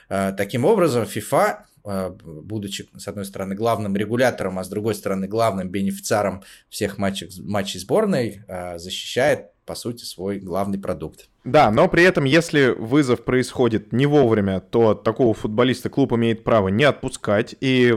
Э, 0.09 0.33
таким 0.35 0.65
образом, 0.65 1.03
FIFA 1.03 1.49
э, 1.49 1.55
будучи, 1.83 2.87
с 2.97 3.07
одной 3.07 3.25
стороны, 3.25 3.55
главным 3.55 3.95
регулятором, 3.95 4.59
а 4.59 4.63
с 4.63 4.69
другой 4.69 4.95
стороны, 4.95 5.27
главным 5.27 5.69
бенефициаром 5.69 6.43
всех 6.69 6.97
матчей, 6.97 7.29
матчей 7.41 7.79
сборной, 7.79 8.41
э, 8.47 8.77
защищает, 8.77 9.51
по 9.65 9.75
сути, 9.75 10.03
свой 10.03 10.39
главный 10.39 10.79
продукт. 10.79 11.29
Да, 11.43 11.71
но 11.71 11.87
при 11.87 12.03
этом, 12.03 12.25
если 12.25 12.75
вызов 12.77 13.23
происходит 13.23 13.93
не 13.93 14.05
вовремя, 14.05 14.59
то 14.59 14.93
такого 14.93 15.33
футболиста 15.33 15.89
клуб 15.89 16.13
имеет 16.13 16.43
право 16.43 16.67
не 16.67 16.83
отпускать, 16.83 17.55
и 17.61 17.95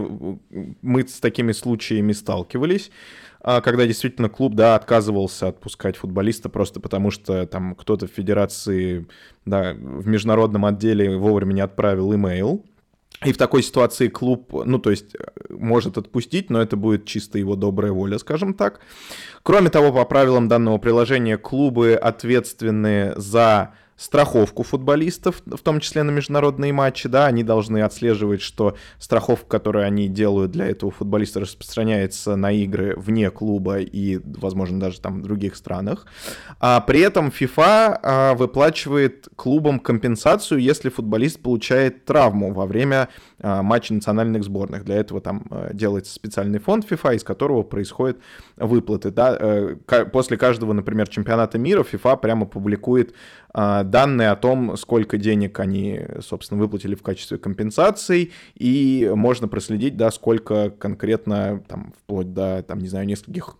мы 0.80 1.06
с 1.06 1.18
такими 1.18 1.52
случаями 1.52 2.12
сталкивались. 2.12 2.90
А, 3.44 3.60
когда 3.60 3.86
действительно 3.86 4.28
клуб, 4.28 4.54
да, 4.54 4.76
отказывался 4.76 5.48
отпускать 5.48 5.96
футболиста 5.96 6.48
просто 6.48 6.78
потому, 6.78 7.10
что 7.10 7.44
там 7.46 7.74
кто-то 7.74 8.06
в 8.06 8.10
федерации, 8.10 9.08
да, 9.44 9.74
в 9.74 10.06
международном 10.06 10.64
отделе 10.64 11.16
вовремя 11.16 11.52
не 11.52 11.60
отправил 11.60 12.14
имейл. 12.14 12.64
И 13.24 13.32
в 13.32 13.36
такой 13.36 13.62
ситуации 13.62 14.08
клуб, 14.08 14.52
ну, 14.64 14.78
то 14.78 14.90
есть, 14.90 15.16
может 15.48 15.98
отпустить, 15.98 16.50
но 16.50 16.60
это 16.60 16.76
будет 16.76 17.04
чисто 17.04 17.38
его 17.38 17.56
добрая 17.56 17.92
воля, 17.92 18.18
скажем 18.18 18.54
так. 18.54 18.80
Кроме 19.42 19.70
того, 19.70 19.92
по 19.92 20.04
правилам 20.04 20.48
данного 20.48 20.78
приложения, 20.78 21.38
клубы 21.38 21.94
ответственны 21.94 23.12
за 23.16 23.74
страховку 23.96 24.62
футболистов, 24.62 25.42
в 25.46 25.58
том 25.58 25.80
числе 25.80 26.02
на 26.02 26.10
международные 26.10 26.72
матчи, 26.72 27.08
да, 27.08 27.26
они 27.26 27.42
должны 27.44 27.82
отслеживать, 27.82 28.40
что 28.42 28.76
страховка, 28.98 29.46
которую 29.46 29.86
они 29.86 30.08
делают 30.08 30.50
для 30.50 30.66
этого 30.66 30.90
футболиста, 30.90 31.40
распространяется 31.40 32.36
на 32.36 32.52
игры 32.52 32.94
вне 32.96 33.30
клуба 33.30 33.78
и, 33.78 34.20
возможно, 34.24 34.80
даже 34.80 35.00
там 35.00 35.20
в 35.20 35.22
других 35.22 35.56
странах. 35.56 36.06
А 36.58 36.80
при 36.80 37.00
этом 37.00 37.28
FIFA 37.28 37.98
а, 38.02 38.34
выплачивает 38.34 39.28
клубам 39.36 39.78
компенсацию, 39.78 40.60
если 40.60 40.88
футболист 40.88 41.40
получает 41.40 42.04
травму 42.04 42.52
во 42.52 42.66
время 42.66 43.08
а, 43.42 43.62
матча 43.62 43.92
национальных 43.92 44.44
сборных. 44.44 44.84
Для 44.84 44.96
этого 44.96 45.20
там 45.20 45.44
а, 45.50 45.74
делается 45.74 46.14
специальный 46.14 46.58
фонд 46.58 46.90
FIFA, 46.90 47.16
из 47.16 47.24
которого 47.24 47.62
происходят 47.62 48.18
выплаты. 48.56 49.10
Да? 49.10 49.36
Э, 49.38 49.76
после 50.12 50.36
каждого, 50.36 50.72
например, 50.72 51.08
чемпионата 51.08 51.58
мира 51.58 51.82
FIFA 51.82 52.20
прямо 52.20 52.46
публикует 52.46 53.14
данные 53.54 54.30
о 54.30 54.36
том, 54.36 54.78
сколько 54.78 55.18
денег 55.18 55.60
они, 55.60 56.00
собственно, 56.20 56.58
выплатили 56.58 56.94
в 56.94 57.02
качестве 57.02 57.36
компенсаций, 57.36 58.32
и 58.54 59.10
можно 59.14 59.46
проследить, 59.46 59.98
да, 59.98 60.10
сколько 60.10 60.70
конкретно, 60.70 61.62
там, 61.68 61.92
вплоть 61.98 62.32
до, 62.32 62.62
там, 62.62 62.78
не 62.78 62.88
знаю, 62.88 63.06
нескольких 63.06 63.56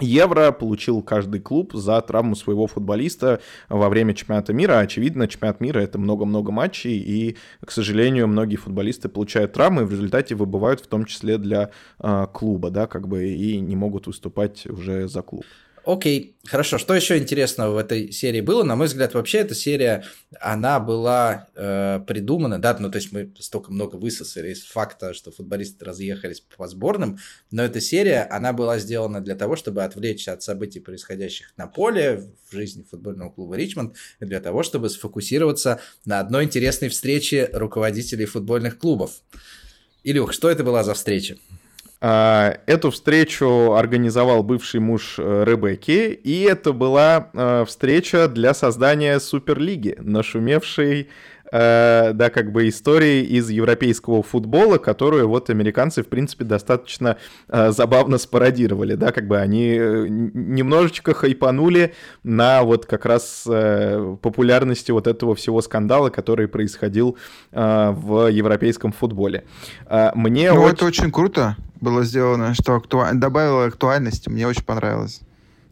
евро 0.00 0.52
получил 0.52 1.02
каждый 1.02 1.40
клуб 1.40 1.72
за 1.74 2.00
травму 2.00 2.34
своего 2.36 2.66
футболиста 2.66 3.40
во 3.68 3.88
время 3.88 4.14
чемпионата 4.14 4.52
мира. 4.52 4.78
Очевидно, 4.78 5.28
чемпионат 5.28 5.60
мира— 5.60 5.78
это 5.80 5.98
много-много 5.98 6.52
матчей, 6.52 6.98
и, 6.98 7.36
к 7.64 7.70
сожалению, 7.70 8.28
многие 8.28 8.56
футболисты 8.56 9.08
получают 9.08 9.52
травмы 9.52 9.82
и 9.82 9.84
в 9.84 9.90
результате 9.90 10.34
выбывают 10.34 10.80
в 10.80 10.86
том 10.86 11.04
числе 11.04 11.38
для 11.38 11.70
э, 11.98 12.26
клуба, 12.32 12.70
да, 12.70 12.86
как 12.86 13.08
бы, 13.08 13.28
и 13.28 13.60
не 13.60 13.76
могут 13.76 14.06
выступать 14.06 14.66
уже 14.66 15.08
за 15.08 15.22
клуб. 15.22 15.44
Окей, 15.84 16.36
хорошо. 16.46 16.78
Что 16.78 16.94
еще 16.94 17.16
интересного 17.16 17.74
в 17.74 17.78
этой 17.78 18.12
серии 18.12 18.42
было? 18.42 18.62
На 18.62 18.76
мой 18.76 18.86
взгляд, 18.86 19.14
вообще 19.14 19.38
эта 19.38 19.54
серия, 19.54 20.04
она 20.38 20.78
была 20.78 21.48
э, 21.54 22.00
придумана, 22.06 22.58
да, 22.60 22.76
ну 22.78 22.90
то 22.90 22.96
есть 22.96 23.12
мы 23.12 23.32
столько 23.38 23.72
много 23.72 23.96
высосали 23.96 24.50
из 24.52 24.62
факта, 24.64 25.14
что 25.14 25.30
футболисты 25.30 25.84
разъехались 25.84 26.40
по 26.40 26.66
сборным, 26.66 27.18
но 27.50 27.62
эта 27.62 27.80
серия, 27.80 28.22
она 28.30 28.52
была 28.52 28.78
сделана 28.78 29.22
для 29.22 29.34
того, 29.36 29.56
чтобы 29.56 29.82
отвлечься 29.82 30.32
от 30.32 30.42
событий, 30.42 30.80
происходящих 30.80 31.52
на 31.56 31.66
поле, 31.66 32.30
в 32.50 32.54
жизни 32.54 32.84
футбольного 32.88 33.30
клуба 33.30 33.56
Ричмонд, 33.56 33.96
для 34.20 34.40
того, 34.40 34.62
чтобы 34.62 34.90
сфокусироваться 34.90 35.80
на 36.04 36.20
одной 36.20 36.44
интересной 36.44 36.90
встрече 36.90 37.48
руководителей 37.52 38.26
футбольных 38.26 38.78
клубов. 38.78 39.22
Илюх, 40.04 40.32
что 40.32 40.50
это 40.50 40.62
была 40.62 40.84
за 40.84 40.94
встреча? 40.94 41.36
А, 42.02 42.56
эту 42.66 42.90
встречу 42.90 43.74
организовал 43.74 44.42
бывший 44.42 44.80
муж 44.80 45.16
э, 45.18 45.44
Ребекки, 45.46 46.12
и 46.12 46.40
это 46.42 46.72
была 46.72 47.28
э, 47.34 47.64
встреча 47.66 48.26
для 48.26 48.54
создания 48.54 49.20
Суперлиги, 49.20 49.96
нашумевшей 49.98 51.10
э, 51.52 52.12
да, 52.14 52.30
как 52.30 52.52
бы 52.52 52.68
истории 52.68 53.22
из 53.22 53.50
европейского 53.50 54.22
футбола, 54.22 54.78
которую 54.78 55.28
вот 55.28 55.50
американцы, 55.50 56.02
в 56.02 56.08
принципе, 56.08 56.44
достаточно 56.44 57.16
э, 57.48 57.70
забавно 57.70 58.18
спародировали, 58.18 58.94
да, 58.94 59.12
как 59.12 59.26
бы 59.26 59.38
они 59.38 59.76
э, 59.78 60.06
немножечко 60.08 61.14
хайпанули 61.14 61.94
на 62.22 62.62
вот 62.62 62.86
как 62.86 63.06
раз 63.06 63.44
э, 63.48 64.16
популярности 64.22 64.90
вот 64.90 65.06
этого 65.06 65.34
всего 65.34 65.60
скандала, 65.62 66.10
который 66.10 66.48
происходил 66.48 67.16
э, 67.52 67.90
в 67.90 68.28
европейском 68.28 68.92
футболе. 68.92 69.44
Э, 69.86 70.10
мне 70.14 70.52
ну, 70.52 70.62
очень... 70.62 70.74
это 70.74 70.84
очень 70.86 71.10
круто 71.10 71.56
было 71.80 72.04
сделано, 72.04 72.54
что 72.54 72.74
акту... 72.74 73.02
добавило 73.14 73.64
актуальности, 73.64 74.28
мне 74.28 74.46
очень 74.46 74.64
понравилось. 74.64 75.22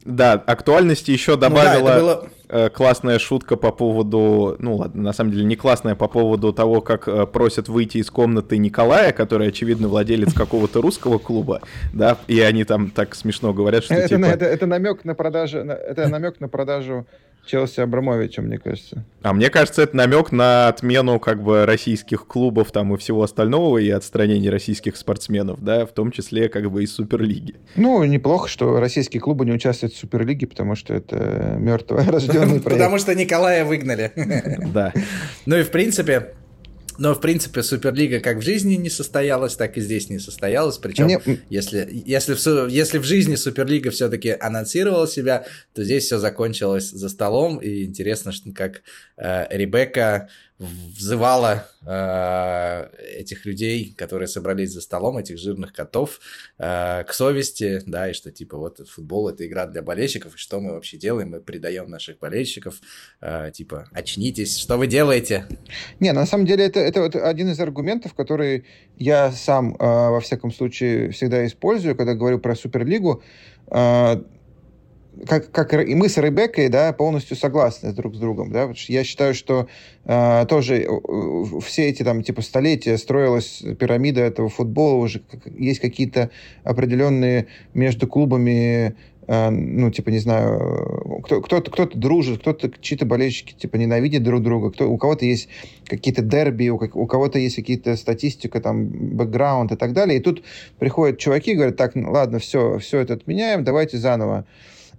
Да, 0.05 0.33
актуальности 0.33 1.11
еще 1.11 1.37
добавила... 1.37 1.81
Ну, 1.81 1.87
да, 1.87 1.99
было 1.99 2.29
Э, 2.51 2.70
классная 2.70 3.19
шутка 3.19 3.57
по 3.57 3.73
поводу, 3.73 4.57
ну 4.59 4.77
ладно, 4.77 5.03
на 5.03 5.12
самом 5.12 5.33
деле 5.33 5.45
не 5.45 5.55
классная, 5.55 5.95
по 5.95 6.09
поводу 6.09 6.55
того, 6.55 6.81
как 6.81 7.07
э, 7.07 7.27
просят 7.27 7.69
выйти 7.69 7.99
из 7.99 8.11
комнаты 8.11 8.57
Николая, 8.57 9.12
который, 9.12 9.49
очевидно, 9.49 9.89
владелец 9.89 10.33
какого-то 10.33 10.81
русского 10.81 11.19
клуба, 11.19 11.61
да, 11.93 12.16
и 12.27 12.41
они 12.41 12.65
там 12.65 12.91
так 12.91 13.15
смешно 13.15 13.53
говорят, 13.53 13.85
что 13.85 13.95
это, 13.95 14.09
типа... 14.09 14.25
Это, 14.25 14.47
это 14.47 14.65
намек 14.65 15.05
на 15.05 15.15
продажу, 15.15 15.59
это 15.59 16.09
намек 16.09 16.41
на 16.41 16.49
продажу 16.49 17.07
Челси 17.47 17.81
Абрамовича, 17.81 18.43
мне 18.43 18.59
кажется. 18.59 19.05
А 19.23 19.32
мне 19.32 19.48
кажется, 19.51 19.82
это 19.82 19.97
намек 19.97 20.32
на 20.32 20.69
отмену 20.69 21.19
как 21.19 21.43
бы 21.43 21.65
российских 21.65 22.27
клубов 22.27 22.73
там 22.73 22.94
и 22.94 22.98
всего 22.98 23.23
остального, 23.23 23.78
и 23.78 23.89
отстранение 23.90 24.51
российских 24.51 24.97
спортсменов, 24.97 25.62
да, 25.62 25.86
в 25.86 25.93
том 25.93 26.10
числе 26.10 26.48
как 26.48 26.70
бы 26.70 26.85
из 26.85 26.94
Суперлиги. 26.94 27.56
Ну, 27.74 28.05
неплохо, 28.05 28.48
что 28.48 28.78
российские 28.81 29.20
клубы 29.20 29.44
не 29.47 29.52
участвуют 29.52 29.94
в 29.94 29.98
Суперлиге, 29.98 30.47
потому 30.47 30.74
что 30.74 30.94
это 30.94 31.56
мертвая 31.59 32.05
рожденный 32.10 32.60
проект. 32.60 32.65
Потому 32.65 32.98
что 32.98 33.15
Николая 33.15 33.65
выгнали. 33.65 34.12
Да. 34.73 34.93
Ну 35.47 35.56
и 35.56 35.62
в 35.62 35.70
принципе, 35.70 36.35
но, 36.99 37.15
в 37.15 37.20
принципе, 37.20 37.62
Суперлига 37.62 38.20
как 38.20 38.39
в 38.39 38.43
жизни 38.43 38.75
не 38.75 38.91
состоялась, 38.91 39.55
так 39.55 39.77
и 39.77 39.81
здесь 39.81 40.11
не 40.11 40.19
состоялась. 40.19 40.79
Причем, 40.79 41.05
Мне... 41.05 41.20
если, 41.49 41.89
если, 42.05 42.35
в, 42.35 42.69
если 42.69 42.99
в 42.99 43.05
жизни 43.05 43.37
Суперлига 43.37 43.91
все-таки 43.91 44.31
анонсировала 44.31 45.07
себя, 45.07 45.47
то 45.75 45.85
здесь 45.85 46.05
все 46.05 46.19
закончилось 46.19 46.91
за 46.91 47.09
столом. 47.09 47.59
И 47.59 47.85
интересно, 47.85 48.33
что 48.33 48.53
как 48.53 48.83
э, 49.16 49.47
Ребекка 49.57 50.29
взывала 50.59 51.68
э, 51.86 52.89
этих 53.18 53.47
людей, 53.47 53.94
которые 53.97 54.26
собрались 54.26 54.72
за 54.72 54.80
столом, 54.80 55.16
этих 55.16 55.39
жирных 55.39 55.72
котов, 55.72 56.20
э, 56.59 57.05
к 57.05 57.12
совести, 57.12 57.80
да, 57.86 58.10
и 58.10 58.12
что 58.12 58.32
типа 58.32 58.56
вот 58.56 58.86
футбол 58.89 59.28
это 59.28 59.47
игра 59.47 59.66
для 59.66 59.82
болельщиков, 59.82 60.35
и 60.35 60.39
что 60.39 60.60
мы 60.60 60.72
вообще 60.72 60.97
делаем? 60.97 61.30
Мы 61.30 61.40
предаем 61.40 61.89
наших 61.89 62.18
болельщиков, 62.18 62.80
э, 63.20 63.52
типа 63.55 63.89
очнитесь, 63.93 64.59
что 64.59 64.76
вы 64.76 64.89
делаете? 64.89 65.47
Не, 66.01 66.12
на 66.12 66.26
самом 66.26 66.47
деле 66.47 66.66
это, 66.66 66.80
это 66.80 67.02
вот 67.02 67.14
один 67.14 67.51
из 67.51 67.60
аргументов, 67.60 68.14
который 68.14 68.66
я 68.97 69.30
сам, 69.30 69.74
э, 69.74 69.78
во 69.78 70.20
всяком 70.20 70.52
случае, 70.52 71.12
всегда 71.12 71.47
использую, 71.47 71.94
когда 71.94 72.14
говорю 72.14 72.40
про 72.40 72.56
Суперлигу. 72.56 73.22
Э, 73.70 74.22
как, 75.27 75.51
как 75.51 75.74
и 75.74 75.95
мы 75.95 76.09
с 76.09 76.16
Ребеккой, 76.19 76.69
да, 76.69 76.93
полностью 76.93 77.36
согласны 77.36 77.93
друг 77.93 78.15
с 78.15 78.19
другом, 78.19 78.53
да, 78.53 78.70
я 78.89 79.05
считаю, 79.05 79.35
что 79.35 79.69
э, 80.05 80.47
тоже 80.49 80.82
э, 80.82 81.61
все 81.65 81.89
эти 81.89 82.03
там 82.03 82.23
типа 82.23 82.43
столетия 82.43 82.97
строилась 82.99 83.62
пирамида 83.78 84.20
этого 84.20 84.49
футбола, 84.49 84.97
уже 84.97 85.23
есть 85.57 85.81
какие-то 85.81 86.31
определенные 86.65 87.47
между 87.74 88.07
клубами 88.07 88.97
э, 89.27 89.51
ну, 89.51 89.90
типа, 89.90 90.11
не 90.11 90.19
знаю, 90.19 91.20
кто, 91.24 91.40
кто-то, 91.40 91.70
кто-то 91.70 91.99
дружит, 91.99 92.40
кто-то, 92.40 92.70
чьи-то 92.81 93.07
болельщики, 93.07 93.55
типа, 93.55 93.77
ненавидят 93.77 94.23
друг 94.23 94.43
друга, 94.43 94.70
кто, 94.70 94.90
у 94.90 94.97
кого-то 94.99 95.24
есть 95.24 95.49
какие-то 95.86 96.23
дерби, 96.23 96.69
у, 96.69 96.77
у 96.77 97.07
кого-то 97.07 97.39
есть 97.39 97.57
какие-то 97.57 97.97
статистика, 97.97 98.61
там, 98.61 98.86
бэкграунд 98.89 99.73
и 99.73 99.77
так 99.77 99.93
далее. 99.93 100.19
И 100.19 100.23
тут 100.23 100.43
приходят 100.78 101.19
чуваки 101.19 101.53
и 101.53 101.55
говорят, 101.55 101.77
так, 101.77 101.95
ну, 101.95 102.11
ладно, 102.11 102.39
все, 102.39 102.78
все 102.78 103.01
это 103.01 103.15
отменяем, 103.15 103.65
давайте 103.65 103.99
заново. 103.99 104.47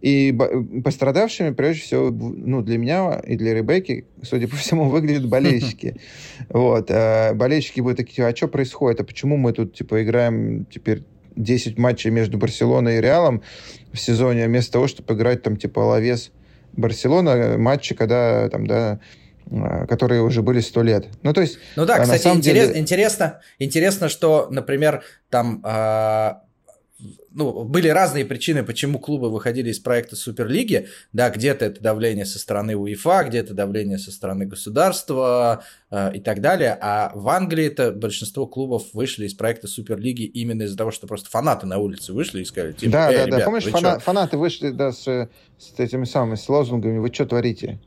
И 0.01 0.37
пострадавшими, 0.83 1.51
прежде 1.51 1.81
всего, 1.81 2.09
ну, 2.09 2.61
для 2.61 2.77
меня 2.77 3.19
и 3.25 3.35
для 3.35 3.53
Ребекки, 3.53 4.05
судя 4.23 4.47
по 4.47 4.55
всему, 4.55 4.89
выглядят 4.89 5.27
болельщики. 5.27 5.95
Вот. 6.49 6.89
А 6.89 7.33
болельщики 7.33 7.81
будут 7.81 7.97
такие, 7.97 8.25
а 8.25 8.35
что 8.35 8.47
происходит? 8.47 9.01
А 9.01 9.03
почему 9.03 9.37
мы 9.37 9.51
тут, 9.51 9.75
типа, 9.75 10.01
играем 10.03 10.65
теперь 10.65 11.03
10 11.35 11.77
матчей 11.77 12.11
между 12.11 12.37
Барселоной 12.37 12.97
и 12.97 13.01
Реалом 13.01 13.43
в 13.91 13.99
сезоне, 13.99 14.47
вместо 14.47 14.73
того, 14.73 14.87
чтобы 14.87 15.13
играть 15.13 15.43
там, 15.43 15.57
типа, 15.57 15.79
Лавес 15.79 16.31
Барселона, 16.73 17.57
матчи, 17.57 17.93
когда 17.93 18.49
там, 18.49 18.65
да, 18.65 18.99
а, 19.51 19.85
которые 19.85 20.21
уже 20.21 20.41
были 20.41 20.59
сто 20.61 20.81
лет. 20.81 21.07
Ну, 21.23 21.33
то 21.33 21.41
есть... 21.41 21.59
Ну 21.75 21.85
да, 21.85 21.99
кстати, 21.99 22.27
интерес, 22.27 22.67
деле... 22.69 22.79
интересно, 22.79 23.41
интересно, 23.59 24.09
что, 24.09 24.47
например, 24.49 25.03
там... 25.29 25.61
Э 25.65 26.33
ну, 27.31 27.63
были 27.63 27.87
разные 27.87 28.25
причины, 28.25 28.63
почему 28.63 28.99
клубы 28.99 29.29
выходили 29.29 29.69
из 29.69 29.79
проекта 29.79 30.15
Суперлиги. 30.15 30.87
Да, 31.13 31.29
где-то 31.29 31.65
это 31.65 31.81
давление 31.81 32.25
со 32.25 32.39
стороны 32.39 32.75
УЕФА, 32.75 33.25
где-то 33.27 33.53
давление 33.53 33.97
со 33.97 34.11
стороны 34.11 34.45
государства 34.45 35.63
э, 35.91 36.15
и 36.15 36.19
так 36.19 36.41
далее. 36.41 36.77
А 36.81 37.11
в 37.15 37.29
Англии 37.29 37.65
это 37.65 37.91
большинство 37.91 38.47
клубов 38.47 38.93
вышли 38.93 39.25
из 39.25 39.33
проекта 39.33 39.67
Суперлиги 39.67 40.23
именно 40.23 40.63
из-за 40.63 40.77
того, 40.77 40.91
что 40.91 41.07
просто 41.07 41.29
фанаты 41.29 41.65
на 41.67 41.77
улице 41.77 42.13
вышли 42.13 42.41
и 42.41 42.45
сказали, 42.45 42.73
типа, 42.73 42.91
да, 42.91 43.11
да, 43.11 43.25
ребят, 43.25 43.39
да. 43.39 43.45
Помнишь, 43.45 43.65
фана- 43.67 43.99
фанаты 43.99 44.37
вышли 44.37 44.71
да, 44.71 44.91
с, 44.91 45.03
с 45.03 45.79
этими 45.79 46.05
самыми 46.05 46.35
с 46.35 46.49
лозунгами, 46.49 46.97
вы 46.97 47.13
что 47.13 47.25
творите? 47.25 47.79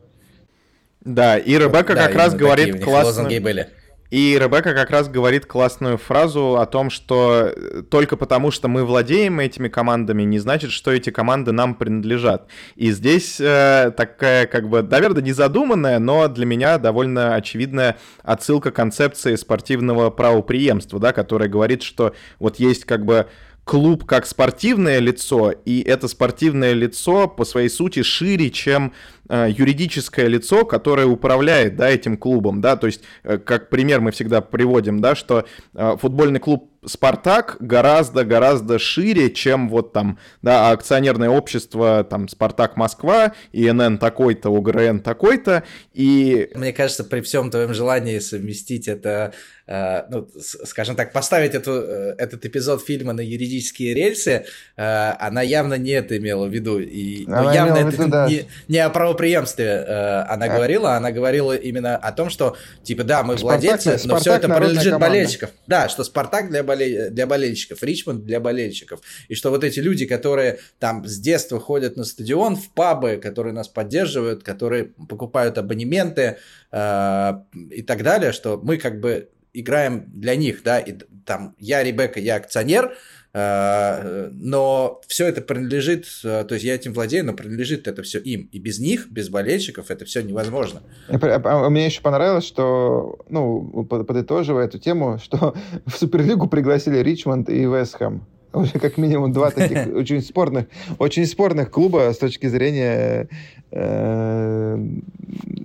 Да, 1.04 1.36
и 1.36 1.52
Ребекка 1.58 1.94
да, 1.94 2.06
как 2.06 2.14
раз 2.14 2.34
говорит 2.34 2.82
классно. 2.82 3.24
были. 3.24 3.68
И 4.12 4.38
Ребекка 4.38 4.74
как 4.74 4.90
раз 4.90 5.08
говорит 5.08 5.46
классную 5.46 5.96
фразу 5.96 6.58
о 6.58 6.66
том, 6.66 6.90
что 6.90 7.50
э, 7.50 7.82
только 7.90 8.18
потому, 8.18 8.50
что 8.50 8.68
мы 8.68 8.84
владеем 8.84 9.40
этими 9.40 9.68
командами, 9.68 10.22
не 10.24 10.38
значит, 10.38 10.70
что 10.70 10.90
эти 10.90 11.08
команды 11.08 11.52
нам 11.52 11.74
принадлежат. 11.74 12.46
И 12.76 12.90
здесь 12.90 13.40
э, 13.40 13.90
такая, 13.96 14.46
как 14.46 14.68
бы, 14.68 14.82
наверное, 14.82 15.22
не 15.22 15.32
задуманная, 15.32 15.98
но 15.98 16.28
для 16.28 16.44
меня 16.44 16.76
довольно 16.76 17.36
очевидная 17.36 17.96
отсылка 18.22 18.70
концепции 18.70 19.34
спортивного 19.34 20.10
правоприемства, 20.10 21.00
да, 21.00 21.14
которая 21.14 21.48
говорит, 21.48 21.82
что 21.82 22.14
вот 22.38 22.56
есть 22.56 22.84
как 22.84 23.06
бы 23.06 23.28
клуб 23.64 24.04
как 24.04 24.26
спортивное 24.26 24.98
лицо, 24.98 25.52
и 25.64 25.80
это 25.80 26.08
спортивное 26.08 26.72
лицо 26.72 27.28
по 27.28 27.44
своей 27.44 27.68
сути 27.68 28.02
шире, 28.02 28.50
чем 28.50 28.92
юридическое 29.32 30.26
лицо, 30.26 30.64
которое 30.64 31.06
управляет, 31.06 31.76
да, 31.76 31.88
этим 31.88 32.16
клубом, 32.16 32.60
да, 32.60 32.76
то 32.76 32.86
есть, 32.86 33.02
э, 33.22 33.38
как 33.38 33.70
пример 33.70 34.00
мы 34.00 34.10
всегда 34.10 34.40
приводим, 34.40 35.00
да, 35.00 35.14
что 35.14 35.46
э, 35.74 35.96
футбольный 35.98 36.40
клуб 36.40 36.71
Спартак 36.84 37.56
гораздо-гораздо 37.60 38.78
шире, 38.78 39.30
чем 39.30 39.68
вот 39.68 39.92
там, 39.92 40.18
да, 40.42 40.70
акционерное 40.70 41.28
общество, 41.28 42.04
там, 42.04 42.28
Спартак 42.28 42.76
Москва, 42.76 43.32
ИНН 43.52 43.98
такой-то, 43.98 44.50
УГРН 44.50 45.00
такой-то, 45.00 45.62
и... 45.92 46.50
Мне 46.54 46.72
кажется, 46.72 47.04
при 47.04 47.20
всем 47.20 47.50
твоем 47.50 47.74
желании 47.74 48.18
совместить 48.18 48.88
это, 48.88 49.32
э, 49.66 50.02
ну, 50.10 50.28
скажем 50.64 50.96
так, 50.96 51.12
поставить 51.12 51.54
эту, 51.54 51.72
этот 51.72 52.44
эпизод 52.44 52.84
фильма 52.84 53.12
на 53.12 53.20
юридические 53.20 53.94
рельсы, 53.94 54.44
э, 54.76 55.12
она 55.18 55.42
явно 55.42 55.74
не 55.74 55.90
это 55.90 56.16
имела 56.16 56.46
в 56.46 56.52
виду, 56.52 56.78
и 56.80 57.24
ну, 57.26 57.52
явно 57.52 57.76
это 57.76 57.90
виду, 57.90 58.08
да. 58.08 58.28
не, 58.28 58.46
не 58.68 58.78
о 58.78 58.90
правоприемстве 58.90 59.22
правоприемстве 59.22 59.64
э, 59.64 60.22
она 60.28 60.46
а... 60.46 60.48
говорила, 60.48 60.96
она 60.96 61.10
говорила 61.10 61.54
именно 61.54 61.96
о 61.96 62.12
том, 62.12 62.30
что, 62.30 62.56
типа, 62.82 63.04
да, 63.04 63.22
мы 63.22 63.38
Спартак, 63.38 63.60
владельцы, 63.62 63.98
Спартак 63.98 64.06
но 64.06 64.18
все 64.18 64.34
это 64.34 64.48
принадлежит 64.48 64.98
болельщиков. 64.98 65.50
Да, 65.66 65.88
что 65.88 66.04
Спартак 66.04 66.50
для, 66.50 66.62
боле... 66.74 67.10
для 67.10 67.26
болельщиков, 67.26 67.82
Ричмонд 67.82 68.24
для 68.24 68.40
болельщиков. 68.40 69.00
И 69.28 69.34
что 69.34 69.50
вот 69.50 69.64
эти 69.64 69.80
люди, 69.80 70.06
которые 70.06 70.58
там 70.78 71.04
с 71.06 71.18
детства 71.18 71.60
ходят 71.60 71.96
на 71.96 72.04
стадион, 72.04 72.56
в 72.56 72.70
пабы, 72.70 73.16
которые 73.16 73.52
нас 73.52 73.68
поддерживают, 73.68 74.42
которые 74.42 74.84
покупают 74.84 75.58
абонементы 75.58 76.38
э, 76.70 77.32
и 77.70 77.82
так 77.82 78.02
далее, 78.02 78.32
что 78.32 78.60
мы 78.62 78.78
как 78.78 79.00
бы 79.00 79.28
играем 79.52 80.04
для 80.06 80.34
них, 80.36 80.62
да, 80.62 80.78
и 80.78 80.94
там 81.26 81.54
я, 81.58 81.82
Ребекка, 81.82 82.20
я 82.20 82.36
акционер, 82.36 82.96
но 83.34 85.00
все 85.06 85.26
это 85.26 85.40
принадлежит, 85.40 86.06
э, 86.22 86.44
то 86.44 86.54
есть 86.54 86.64
я 86.64 86.74
этим 86.74 86.92
владею, 86.92 87.24
но 87.24 87.32
принадлежит 87.32 87.88
это 87.88 88.02
все 88.02 88.18
им. 88.18 88.48
И 88.52 88.58
без 88.58 88.78
них, 88.78 89.08
без 89.10 89.30
болельщиков, 89.30 89.90
это 89.90 90.04
все 90.04 90.20
невозможно. 90.22 90.82
А, 91.08 91.40
а, 91.44 91.70
мне 91.70 91.86
еще 91.86 92.02
понравилось, 92.02 92.44
что, 92.44 93.20
ну, 93.30 93.84
подытоживая 93.84 94.66
эту 94.66 94.78
тему, 94.78 95.18
что 95.22 95.54
в 95.86 95.96
Суперлигу 95.96 96.46
пригласили 96.46 96.98
Ричмонд 96.98 97.48
и 97.48 97.60
Вестхэм 97.64 98.26
уже 98.54 98.78
как 98.78 98.98
минимум 98.98 99.32
два 99.32 99.50
таких 99.50 99.86
очень 99.94 100.20
спорных, 100.20 100.66
очень 100.98 101.26
спорных 101.26 101.70
клуба 101.70 102.12
с 102.12 102.18
точки 102.18 102.46
зрения 102.46 103.28
э, 103.70 104.88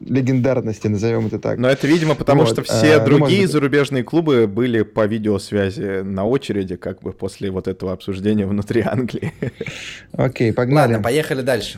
легендарности, 0.07 0.87
назовем 0.87 1.27
это 1.27 1.39
так. 1.39 1.57
Но 1.57 1.69
это, 1.69 1.87
видимо, 1.87 2.15
потому 2.15 2.41
вот. 2.41 2.49
что 2.51 2.63
все 2.63 2.95
а, 2.95 3.05
другие 3.05 3.43
ну, 3.43 3.51
зарубежные 3.51 4.03
клубы 4.03 4.47
были 4.47 4.81
по 4.81 5.05
видеосвязи 5.05 6.01
на 6.01 6.25
очереди, 6.25 6.75
как 6.75 7.01
бы 7.01 7.13
после 7.13 7.51
вот 7.51 7.67
этого 7.67 7.93
обсуждения 7.93 8.45
внутри 8.45 8.81
Англии. 8.81 9.33
Окей, 10.13 10.53
погнали. 10.53 10.93
Ладно, 10.93 11.03
поехали 11.03 11.41
дальше. 11.41 11.77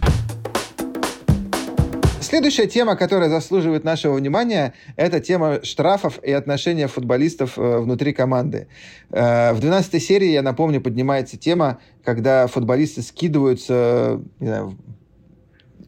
Следующая 2.21 2.67
тема, 2.67 2.95
которая 2.95 3.27
заслуживает 3.27 3.83
нашего 3.83 4.13
внимания, 4.13 4.73
это 4.97 5.19
тема 5.19 5.63
штрафов 5.63 6.19
и 6.21 6.31
отношения 6.31 6.87
футболистов 6.87 7.57
э, 7.57 7.79
внутри 7.79 8.13
команды. 8.13 8.67
Э, 9.09 9.51
в 9.53 9.59
12 9.59 10.03
серии, 10.03 10.29
я 10.29 10.43
напомню, 10.43 10.79
поднимается 10.79 11.37
тема, 11.37 11.79
когда 12.03 12.45
футболисты 12.45 13.01
скидываются 13.01 14.21
не 14.39 14.47
знаю, 14.47 14.77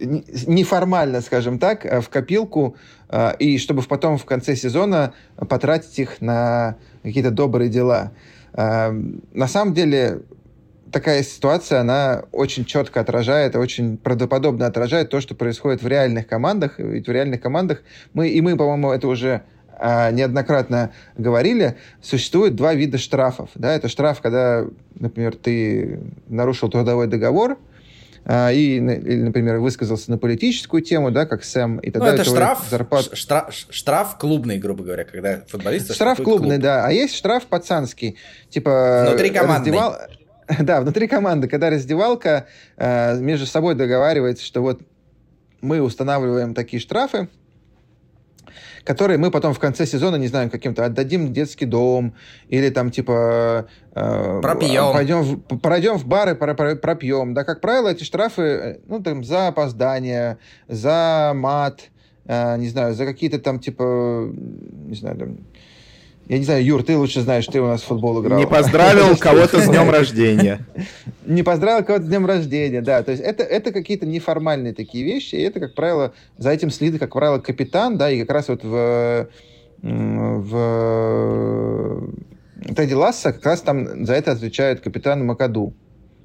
неформально, 0.01 1.21
скажем 1.21 1.59
так, 1.59 1.85
э, 1.85 2.01
в 2.01 2.09
копилку, 2.09 2.75
и 3.39 3.57
чтобы 3.57 3.81
потом 3.81 4.17
в 4.17 4.23
конце 4.23 4.55
сезона 4.55 5.13
потратить 5.35 5.99
их 5.99 6.21
на 6.21 6.77
какие-то 7.03 7.29
добрые 7.29 7.69
дела. 7.69 8.13
На 8.53 9.47
самом 9.47 9.73
деле, 9.73 10.21
такая 10.93 11.21
ситуация, 11.23 11.81
она 11.81 12.23
очень 12.31 12.63
четко 12.63 13.01
отражает, 13.01 13.57
очень 13.57 13.97
правдоподобно 13.97 14.65
отражает 14.65 15.09
то, 15.09 15.19
что 15.19 15.35
происходит 15.35 15.83
в 15.83 15.87
реальных 15.87 16.25
командах. 16.25 16.79
Ведь 16.79 17.07
в 17.07 17.11
реальных 17.11 17.41
командах 17.41 17.83
мы, 18.13 18.29
и 18.29 18.39
мы, 18.39 18.55
по-моему, 18.55 18.91
это 18.91 19.09
уже 19.09 19.41
неоднократно 19.81 20.91
говорили, 21.17 21.75
существует 22.01 22.55
два 22.55 22.73
вида 22.75 22.97
штрафов. 22.97 23.49
Да? 23.55 23.73
Это 23.73 23.87
штраф, 23.87 24.21
когда, 24.21 24.65
например, 24.95 25.35
ты 25.35 25.99
нарушил 26.27 26.69
трудовой 26.69 27.07
договор, 27.07 27.57
и, 28.25 28.75
или, 28.77 29.21
например, 29.21 29.57
высказался 29.57 30.11
на 30.11 30.17
политическую 30.17 30.81
тему, 30.83 31.11
да, 31.11 31.25
как 31.25 31.43
Сэм, 31.43 31.79
и 31.79 31.89
тогда 31.89 32.09
ну, 32.09 32.13
это 32.13 32.23
штраф, 32.23 32.65
зарплат... 32.69 33.17
штраф, 33.17 33.53
штраф 33.69 34.17
клубный, 34.19 34.57
грубо 34.59 34.83
говоря, 34.83 35.05
когда 35.05 35.41
футболисты 35.47 35.93
Штраф 35.93 36.21
клубный, 36.21 36.55
клуб. 36.55 36.61
да, 36.61 36.85
а 36.85 36.91
есть 36.91 37.15
штраф 37.15 37.47
пацанский, 37.47 38.17
типа... 38.49 39.05
Внутри 39.09 39.31
команды. 39.31 39.71
Раздевал... 39.71 39.97
Да, 40.59 40.81
внутри 40.81 41.07
команды, 41.07 41.47
когда 41.47 41.69
раздевалка 41.69 42.47
э, 42.75 43.17
между 43.19 43.45
собой 43.45 43.73
договаривается, 43.75 44.45
что 44.45 44.61
вот 44.61 44.81
мы 45.61 45.81
устанавливаем 45.81 46.53
такие 46.53 46.81
штрафы, 46.81 47.29
которые 48.83 49.17
мы 49.17 49.31
потом 49.31 49.53
в 49.53 49.59
конце 49.59 49.85
сезона, 49.85 50.15
не 50.15 50.27
знаю, 50.27 50.49
каким-то 50.49 50.85
отдадим 50.85 51.27
в 51.27 51.31
детский 51.31 51.65
дом 51.65 52.15
или 52.49 52.69
там 52.69 52.91
типа 52.91 53.67
э, 53.93 54.39
пропьем. 54.41 54.93
Пойдем 54.93 55.21
в, 55.21 55.59
пройдем 55.59 55.97
в 55.97 56.05
бары, 56.05 56.35
пропьем. 56.35 57.33
Да, 57.33 57.43
как 57.43 57.61
правило, 57.61 57.89
эти 57.89 58.03
штрафы, 58.03 58.81
ну, 58.87 59.01
там, 59.01 59.23
за 59.23 59.47
опоздание, 59.47 60.37
за 60.67 61.33
мат, 61.35 61.89
э, 62.25 62.57
не 62.57 62.69
знаю, 62.69 62.93
за 62.93 63.05
какие-то 63.05 63.39
там, 63.39 63.59
типа, 63.59 64.31
не 64.33 64.95
знаю, 64.95 65.17
там, 65.17 65.37
я 66.31 66.37
не 66.37 66.45
знаю, 66.45 66.63
Юр, 66.63 66.81
ты 66.81 66.97
лучше 66.97 67.19
знаешь, 67.19 67.45
ты 67.45 67.59
у 67.59 67.67
нас 67.67 67.81
в 67.81 67.87
футбол 67.87 68.21
играл. 68.21 68.39
Не 68.39 68.47
поздравил 68.47 69.17
кого-то 69.19 69.59
с 69.59 69.67
днем 69.67 69.89
рождения. 69.89 70.65
Не 71.25 71.43
поздравил 71.43 71.83
кого-то 71.83 72.05
с 72.05 72.07
днем 72.07 72.25
рождения, 72.25 72.79
да. 72.79 73.03
То 73.03 73.11
есть 73.11 73.21
это, 73.21 73.43
это 73.43 73.73
какие-то 73.73 74.05
неформальные 74.05 74.73
такие 74.73 75.03
вещи, 75.03 75.35
и 75.35 75.41
это, 75.41 75.59
как 75.59 75.75
правило, 75.75 76.13
за 76.37 76.51
этим 76.51 76.69
следит, 76.69 77.01
как 77.01 77.11
правило, 77.11 77.39
капитан, 77.39 77.97
да, 77.97 78.09
и 78.09 78.21
как 78.21 78.31
раз 78.31 78.47
вот 78.47 78.63
в, 78.63 79.27
в 79.81 80.53
Тедди 82.77 82.93
Ласса 82.93 83.33
как 83.33 83.45
раз 83.45 83.59
там 83.59 84.05
за 84.05 84.13
это 84.13 84.31
отвечает 84.31 84.79
капитан 84.79 85.25
Макаду, 85.25 85.73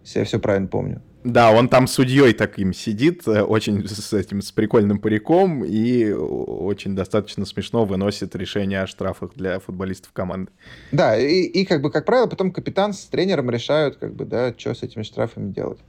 если 0.07 0.21
я 0.21 0.25
все 0.25 0.39
правильно 0.39 0.69
помню. 0.69 1.03
Да, 1.25 1.51
он 1.51 1.69
там 1.69 1.89
судьей 1.89 2.33
таким 2.35 2.73
сидит, 2.73 3.27
э, 3.27 3.43
очень 3.43 3.87
с 3.89 4.13
этим, 4.13 4.41
с 4.41 4.53
прикольным 4.53 5.01
париком, 5.01 5.65
и 5.65 6.13
очень 6.13 6.95
достаточно 6.95 7.45
смешно 7.45 7.85
выносит 7.85 8.37
решение 8.37 8.83
о 8.83 8.87
штрафах 8.87 9.33
для 9.35 9.59
футболистов 9.59 10.13
команды. 10.13 10.53
Да, 10.93 11.19
и, 11.19 11.43
и 11.43 11.65
как 11.65 11.83
бы, 11.83 11.91
как 11.91 12.05
правило, 12.05 12.29
потом 12.29 12.53
капитан 12.53 12.93
с 12.93 13.07
тренером 13.07 13.51
решают, 13.51 13.97
как 13.97 14.15
бы, 14.15 14.25
да, 14.25 14.55
что 14.57 14.73
с 14.73 14.85
этими 14.85 15.03
штрафами 15.03 15.53
делать. 15.53 15.81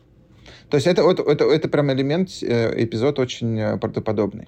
То 0.70 0.76
есть 0.78 0.88
это, 0.88 1.04
это, 1.04 1.22
это, 1.22 1.46
это 1.46 1.70
прям 1.70 1.92
элемент, 1.92 2.30
э, 2.42 2.84
эпизод 2.84 3.20
очень 3.20 3.60
э, 3.60 3.78
правдоподобный. 3.78 4.48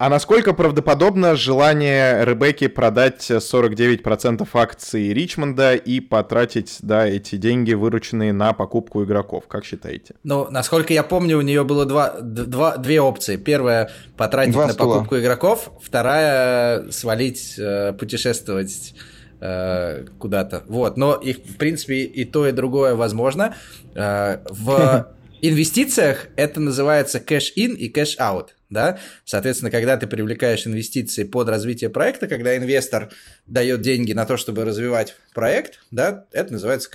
А 0.00 0.08
насколько 0.08 0.54
правдоподобно 0.54 1.36
желание 1.36 2.24
Ребекки 2.24 2.68
продать 2.68 3.30
49% 3.30 4.48
акций 4.54 5.12
Ричмонда 5.12 5.74
и 5.74 6.00
потратить, 6.00 6.78
да, 6.80 7.06
эти 7.06 7.36
деньги, 7.36 7.74
вырученные 7.74 8.32
на 8.32 8.54
покупку 8.54 9.04
игроков? 9.04 9.44
Как 9.46 9.66
считаете? 9.66 10.14
Ну, 10.24 10.46
насколько 10.50 10.94
я 10.94 11.02
помню, 11.02 11.36
у 11.36 11.42
нее 11.42 11.64
было 11.64 11.84
два, 11.84 12.14
два, 12.18 12.78
две 12.78 13.02
опции. 13.02 13.36
Первая— 13.36 13.90
потратить 14.16 14.54
два 14.54 14.68
на 14.68 14.72
стула. 14.72 14.94
покупку 14.94 15.18
игроков. 15.18 15.70
Вторая— 15.82 16.90
свалить, 16.90 17.56
э, 17.58 17.92
путешествовать 17.92 18.94
э, 19.42 20.06
куда-то. 20.18 20.62
Вот, 20.66 20.96
но 20.96 21.12
их, 21.12 21.40
в 21.44 21.58
принципе, 21.58 22.04
и 22.04 22.24
то, 22.24 22.48
и 22.48 22.52
другое 22.52 22.94
возможно. 22.94 23.54
Э, 23.94 24.38
в 24.48 25.08
инвестициях 25.42 26.28
это 26.36 26.60
называется 26.60 27.18
cash-in 27.18 27.74
и 27.74 27.92
cash-out. 27.92 28.48
Да? 28.68 29.00
Соответственно, 29.24 29.70
когда 29.70 29.96
ты 29.96 30.06
привлекаешь 30.06 30.66
инвестиции 30.66 31.24
под 31.24 31.48
развитие 31.48 31.90
проекта, 31.90 32.28
когда 32.28 32.56
инвестор 32.56 33.10
дает 33.46 33.80
деньги 33.80 34.12
на 34.12 34.26
то, 34.26 34.36
чтобы 34.36 34.64
развивать 34.64 35.16
проект, 35.34 35.80
да, 35.90 36.26
это 36.32 36.52
называется. 36.52 36.88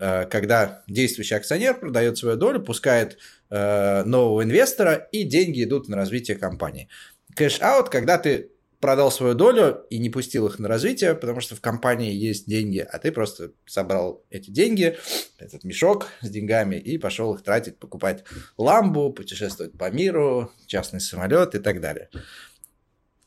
Э, 0.00 0.24
когда 0.26 0.82
действующий 0.88 1.34
акционер 1.34 1.78
продает 1.78 2.16
свою 2.16 2.36
долю, 2.36 2.60
пускает 2.60 3.18
э, 3.50 4.02
нового 4.04 4.42
инвестора, 4.42 5.08
и 5.12 5.24
деньги 5.24 5.64
идут 5.64 5.88
на 5.88 5.96
развитие 5.96 6.36
компании. 6.38 6.88
Cash-out, 7.36 7.90
когда 7.90 8.16
ты 8.18 8.50
продал 8.80 9.10
свою 9.10 9.34
долю 9.34 9.84
и 9.90 9.98
не 9.98 10.10
пустил 10.10 10.46
их 10.46 10.58
на 10.58 10.68
развитие, 10.68 11.14
потому 11.14 11.40
что 11.40 11.56
в 11.56 11.60
компании 11.60 12.12
есть 12.12 12.48
деньги, 12.48 12.78
а 12.78 12.98
ты 12.98 13.10
просто 13.10 13.52
собрал 13.66 14.24
эти 14.30 14.50
деньги, 14.50 14.96
этот 15.38 15.64
мешок 15.64 16.08
с 16.20 16.28
деньгами, 16.28 16.76
и 16.76 16.98
пошел 16.98 17.34
их 17.34 17.42
тратить, 17.42 17.78
покупать 17.78 18.24
ламбу, 18.56 19.12
путешествовать 19.12 19.76
по 19.76 19.90
миру, 19.90 20.52
частный 20.66 21.00
самолет 21.00 21.54
и 21.54 21.58
так 21.58 21.80
далее. 21.80 22.08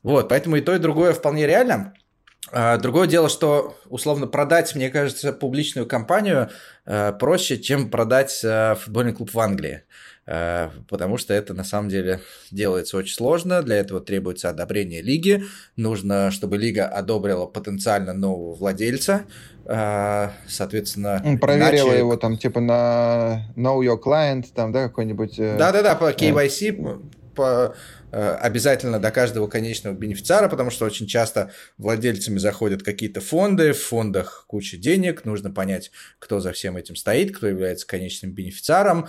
Вот, 0.04 0.30
поэтому 0.30 0.56
и 0.56 0.62
то, 0.62 0.74
и 0.74 0.80
другое 0.80 1.14
вполне 1.14 1.46
реально. 1.46 1.94
А, 2.52 2.78
другое 2.78 3.08
дело, 3.08 3.30
что 3.30 3.78
условно 3.86 4.28
продать, 4.28 4.74
мне 4.76 4.90
кажется, 4.90 5.32
публичную 5.32 5.88
компанию 5.88 6.50
э, 6.86 7.14
проще, 7.14 7.60
чем 7.60 7.92
продать 7.92 8.42
э, 8.44 8.76
футбольный 8.76 9.14
клуб 9.14 9.34
в 9.34 9.40
Англии. 9.40 9.84
Э, 10.28 10.70
потому 10.88 11.18
что 11.18 11.34
это 11.34 11.54
на 11.54 11.64
самом 11.64 11.90
деле 11.90 12.20
делается 12.52 12.96
очень 12.98 13.16
сложно, 13.16 13.64
для 13.64 13.78
этого 13.78 14.00
требуется 14.02 14.50
одобрение 14.50 15.02
лиги, 15.02 15.44
нужно, 15.76 16.30
чтобы 16.30 16.58
лига 16.58 16.86
одобрила 16.86 17.48
потенциально 17.48 18.14
нового 18.14 18.54
владельца, 18.54 19.26
э, 19.66 20.30
соответственно... 20.48 21.22
Проверила 21.42 21.88
иначе... 21.88 21.98
его 21.98 22.18
там 22.18 22.38
типа 22.38 22.60
на 22.60 23.52
Know 23.56 23.80
Your 23.80 24.00
Client, 24.00 24.46
там, 24.54 24.72
да, 24.72 24.84
какой-нибудь... 24.84 25.40
Э, 25.40 25.58
Да-да-да, 25.58 25.96
по 25.96 26.12
KYC, 26.12 27.02
по 27.36 27.76
обязательно 28.12 29.00
до 29.00 29.10
каждого 29.10 29.48
конечного 29.48 29.94
бенефициара, 29.94 30.50
потому 30.50 30.70
что 30.70 30.84
очень 30.84 31.08
часто 31.08 31.52
владельцами 31.78 32.40
заходят 32.40 32.84
какие-то 32.84 33.22
фонды, 33.22 33.72
в 33.72 33.80
фондах 33.80 34.44
куча 34.48 34.76
денег, 34.76 35.24
нужно 35.24 35.50
понять, 35.50 35.92
кто 36.20 36.42
за 36.42 36.52
всем 36.52 36.76
этим 36.76 36.98
стоит, 36.98 37.34
кто 37.34 37.48
является 37.48 37.88
конечным 37.88 38.34
бенефициаром, 38.34 39.08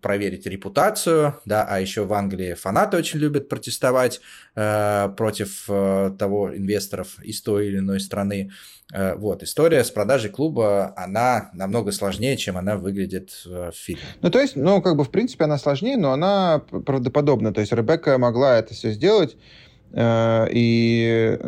проверить 0.00 0.46
репутацию, 0.46 1.40
да, 1.44 1.66
а 1.68 1.80
еще 1.80 2.04
в 2.04 2.12
Англии 2.12 2.54
фанаты 2.54 2.96
очень 2.96 3.18
любят 3.18 3.48
протестовать 3.48 4.20
э, 4.54 5.08
против 5.16 5.64
э, 5.68 6.10
того 6.18 6.56
инвесторов 6.56 7.18
из 7.22 7.42
той 7.42 7.68
или 7.68 7.78
иной 7.78 8.00
страны. 8.00 8.50
Э, 8.92 9.14
вот, 9.14 9.42
история 9.42 9.82
с 9.82 9.90
продажей 9.90 10.30
клуба, 10.30 10.92
она 10.96 11.50
намного 11.54 11.90
сложнее, 11.90 12.36
чем 12.36 12.58
она 12.58 12.76
выглядит 12.76 13.30
э, 13.46 13.70
в 13.72 13.76
фильме. 13.76 14.02
Ну, 14.20 14.30
то 14.30 14.40
есть, 14.40 14.56
ну, 14.56 14.82
как 14.82 14.96
бы, 14.96 15.04
в 15.04 15.10
принципе, 15.10 15.44
она 15.44 15.56
сложнее, 15.56 15.96
но 15.96 16.12
она 16.12 16.58
правдоподобна. 16.58 17.54
То 17.54 17.60
есть, 17.60 17.72
Ребекка 17.72 18.18
могла 18.18 18.58
это 18.58 18.74
все 18.74 18.90
сделать, 18.92 19.36
э, 19.92 20.46
и, 20.50 21.38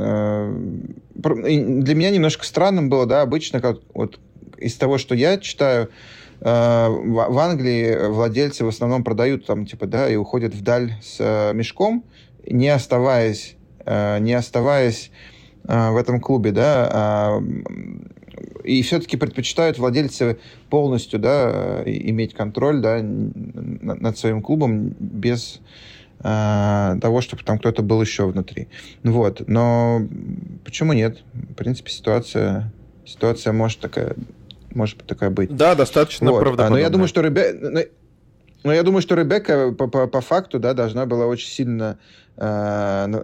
для 1.14 1.94
меня 1.94 2.10
немножко 2.10 2.44
странным 2.44 2.88
было, 2.88 3.06
да, 3.06 3.22
обычно, 3.22 3.60
как 3.60 3.80
вот 3.92 4.18
из 4.56 4.74
того, 4.76 4.96
что 4.98 5.14
я 5.14 5.38
читаю, 5.38 5.90
в 6.38 7.38
Англии 7.38 8.08
владельцы 8.08 8.62
в 8.62 8.68
основном 8.68 9.04
продают 9.04 9.46
там, 9.46 9.64
типа, 9.64 9.86
да, 9.86 10.08
и 10.08 10.16
уходят 10.16 10.54
вдаль 10.54 10.92
с 11.02 11.52
мешком, 11.54 12.04
не 12.46 12.68
оставаясь, 12.68 13.56
не 13.86 14.34
оставаясь 14.34 15.10
в 15.66 15.96
этом 15.96 16.20
клубе, 16.20 16.52
да, 16.52 16.88
а, 16.92 17.42
и 18.64 18.82
все-таки 18.82 19.16
предпочитают 19.16 19.78
владельцы 19.78 20.38
полностью, 20.70 21.18
да, 21.18 21.82
иметь 21.84 22.34
контроль, 22.34 22.80
да, 22.80 23.00
над 23.02 24.18
своим 24.18 24.42
клубом 24.42 24.94
без 24.98 25.60
того, 26.18 27.20
чтобы 27.20 27.42
там 27.44 27.58
кто-то 27.58 27.82
был 27.82 28.00
еще 28.00 28.26
внутри. 28.26 28.68
Вот. 29.04 29.42
Но 29.46 30.00
почему 30.64 30.94
нет? 30.94 31.22
В 31.34 31.54
принципе, 31.54 31.90
ситуация, 31.90 32.72
ситуация 33.04 33.52
может 33.52 33.80
такая 33.80 34.16
может 34.76 34.98
такая 35.04 35.30
быть. 35.30 35.54
Да, 35.56 35.74
достаточно 35.74 36.30
вот. 36.30 36.40
правдоподобно. 36.40 36.76
Но 36.76 36.80
я 36.80 36.90
думаю, 36.90 37.08
что 37.08 37.22
Ребекка... 37.22 37.88
Но 38.64 38.72
я 38.72 38.82
думаю, 38.82 39.02
что 39.02 39.14
Ребекка 39.14 39.72
по, 39.72 39.86
по, 39.86 40.06
по 40.06 40.20
факту 40.20 40.58
да, 40.58 40.74
должна 40.74 41.06
была 41.06 41.26
очень 41.26 41.48
сильно 41.48 41.98
э, 42.36 43.22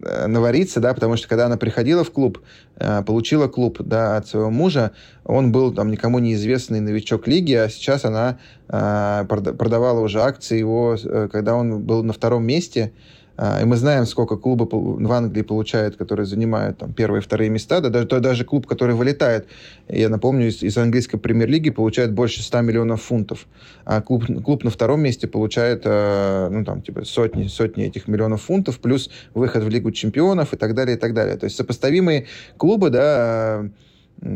э, 0.00 0.26
навариться, 0.26 0.80
да, 0.80 0.94
потому 0.94 1.16
что 1.16 1.28
когда 1.28 1.46
она 1.46 1.56
приходила 1.56 2.04
в 2.04 2.10
клуб, 2.10 2.40
э, 2.76 3.02
получила 3.02 3.48
клуб 3.48 3.78
да, 3.80 4.16
от 4.16 4.26
своего 4.26 4.50
мужа, 4.50 4.92
он 5.24 5.52
был 5.52 5.72
там 5.72 5.90
никому 5.90 6.18
неизвестный 6.18 6.80
новичок 6.80 7.26
лиги, 7.28 7.54
а 7.54 7.68
сейчас 7.68 8.04
она 8.04 8.38
э, 8.68 9.24
продавала 9.28 10.00
уже 10.00 10.20
акции 10.20 10.58
его, 10.58 10.96
э, 11.02 11.28
когда 11.30 11.54
он 11.54 11.82
был 11.82 12.02
на 12.02 12.12
втором 12.12 12.44
месте, 12.44 12.92
и 13.40 13.64
мы 13.64 13.76
знаем, 13.76 14.04
сколько 14.04 14.36
клубы 14.36 14.68
в 14.70 15.12
Англии 15.12 15.40
получают, 15.42 15.96
которые 15.96 16.26
занимают 16.26 16.78
там, 16.78 16.92
первые 16.92 17.22
и 17.22 17.24
вторые 17.24 17.48
места. 17.48 17.80
Да, 17.80 17.88
даже, 17.88 18.06
даже 18.06 18.44
клуб, 18.44 18.66
который 18.66 18.94
вылетает, 18.94 19.46
я 19.88 20.10
напомню, 20.10 20.48
из, 20.48 20.62
из 20.62 20.76
английской 20.76 21.16
премьер-лиги 21.16 21.70
получает 21.70 22.12
больше 22.12 22.42
100 22.42 22.60
миллионов 22.60 23.02
фунтов. 23.02 23.46
А 23.84 24.02
клуб, 24.02 24.26
клуб 24.44 24.64
на 24.64 24.70
втором 24.70 25.00
месте 25.00 25.26
получает 25.26 25.82
а, 25.86 26.50
ну, 26.50 26.64
там, 26.66 26.82
типа, 26.82 27.04
сотни, 27.04 27.46
сотни 27.46 27.84
этих 27.84 28.08
миллионов 28.08 28.42
фунтов, 28.42 28.78
плюс 28.78 29.10
выход 29.32 29.62
в 29.62 29.68
Лигу 29.70 29.90
чемпионов 29.90 30.52
и 30.52 30.56
так 30.56 30.74
далее, 30.74 30.96
и 30.96 31.00
так 31.00 31.14
далее. 31.14 31.36
То 31.38 31.44
есть 31.44 31.56
сопоставимые 31.56 32.26
клубы 32.58 32.90
да, 32.90 33.70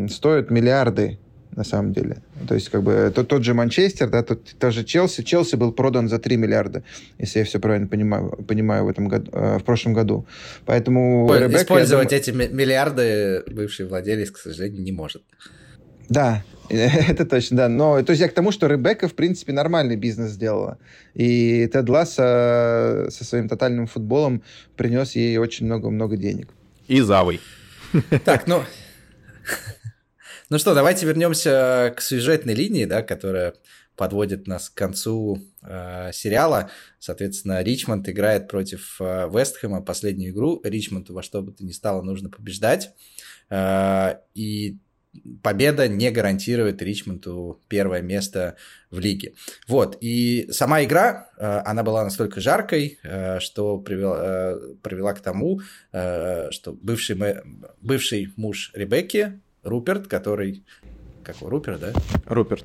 стоят 0.09 0.51
миллиарды 0.51 1.18
на 1.56 1.64
самом 1.64 1.93
деле. 1.93 2.16
То 2.48 2.55
есть, 2.55 2.68
как 2.68 2.82
бы, 2.82 3.12
тот, 3.14 3.28
тот 3.28 3.44
же 3.44 3.55
Манчестер, 3.55 4.09
да, 4.10 4.22
тот, 4.22 4.44
тоже 4.59 4.85
Челси. 4.85 5.22
Челси 5.22 5.56
был 5.56 5.72
продан 5.72 6.09
за 6.09 6.18
3 6.18 6.36
миллиарда, 6.36 6.82
если 7.18 7.40
я 7.40 7.44
все 7.44 7.59
правильно 7.59 7.86
понимаю, 7.86 8.31
понимаю 8.48 8.85
в, 8.85 8.89
этом 8.89 9.09
году, 9.09 9.31
э, 9.32 9.59
в 9.59 9.64
прошлом 9.64 9.94
году. 9.94 10.26
Поэтому... 10.66 11.26
По- 11.28 11.39
Ребекка, 11.39 11.62
использовать 11.62 12.09
думаю... 12.09 12.20
эти 12.20 12.31
миллиарды 12.31 13.43
бывший 13.47 13.86
владелец, 13.86 14.31
к 14.31 14.39
сожалению, 14.39 14.82
не 14.82 14.93
может. 14.93 15.22
Да, 16.09 16.43
это 16.68 17.24
точно, 17.24 17.56
да. 17.56 17.68
Но 17.68 18.02
то 18.02 18.10
есть 18.10 18.20
я 18.20 18.28
к 18.28 18.35
тому, 18.35 18.52
что 18.52 18.66
Ребекка, 18.66 19.09
в 19.09 19.14
принципе, 19.14 19.52
нормальный 19.52 19.97
бизнес 19.97 20.32
сделала. 20.32 20.78
И 21.14 21.68
Тед 21.72 21.89
Ласса 21.89 23.09
со 23.10 23.24
своим 23.24 23.48
тотальным 23.48 23.86
футболом 23.86 24.43
принес 24.76 25.12
ей 25.12 25.36
очень 25.39 25.66
много-много 25.66 26.16
денег. 26.16 26.48
И 26.89 27.01
Завой. 27.01 27.40
Так, 28.24 28.47
ну... 28.47 28.62
Ну 30.51 30.59
что, 30.59 30.75
давайте 30.75 31.07
вернемся 31.07 31.95
к 31.97 32.03
сюжетной 32.03 32.55
линии, 32.55 32.85
да, 32.85 33.03
которая 33.03 33.55
подводит 33.97 34.47
нас 34.47 34.69
к 34.69 34.75
концу 34.75 35.39
э, 35.62 36.11
сериала. 36.12 36.71
Соответственно, 36.99 37.62
Ричмонд 37.62 38.09
играет 38.09 38.49
против 38.49 39.01
э, 39.01 39.29
Вестхэма 39.33 39.81
последнюю 39.83 40.33
игру. 40.33 40.61
Ричмонду 40.62 41.15
во 41.15 41.23
что 41.23 41.41
бы 41.41 41.53
то 41.53 41.65
ни 41.65 41.73
стало 41.73 42.03
нужно 42.03 42.29
побеждать. 42.29 42.91
Э, 43.49 44.16
и 44.35 44.77
победа 45.43 45.89
не 45.89 46.11
гарантирует 46.11 46.83
Ричмонду 46.83 47.62
первое 47.69 48.03
место 48.03 48.57
в 48.91 48.99
лиге. 48.99 49.35
Вот, 49.66 49.97
и 50.01 50.49
сама 50.51 50.85
игра, 50.85 51.31
э, 51.39 51.62
она 51.65 51.83
была 51.83 52.05
настолько 52.05 52.41
жаркой, 52.41 52.99
э, 53.03 53.41
что 53.41 53.79
привела, 53.79 54.19
э, 54.21 54.75
привела 54.83 55.15
к 55.15 55.21
тому, 55.21 55.61
что 55.91 56.73
бывший, 56.73 57.16
бывший 57.81 58.33
муж 58.37 58.73
Ребекки, 58.75 59.41
Руперт, 59.65 60.07
который... 60.07 60.65
Как 61.23 61.36
его, 61.36 61.51
Руперт, 61.51 61.81
да? 61.81 61.93
Руперт. 62.27 62.65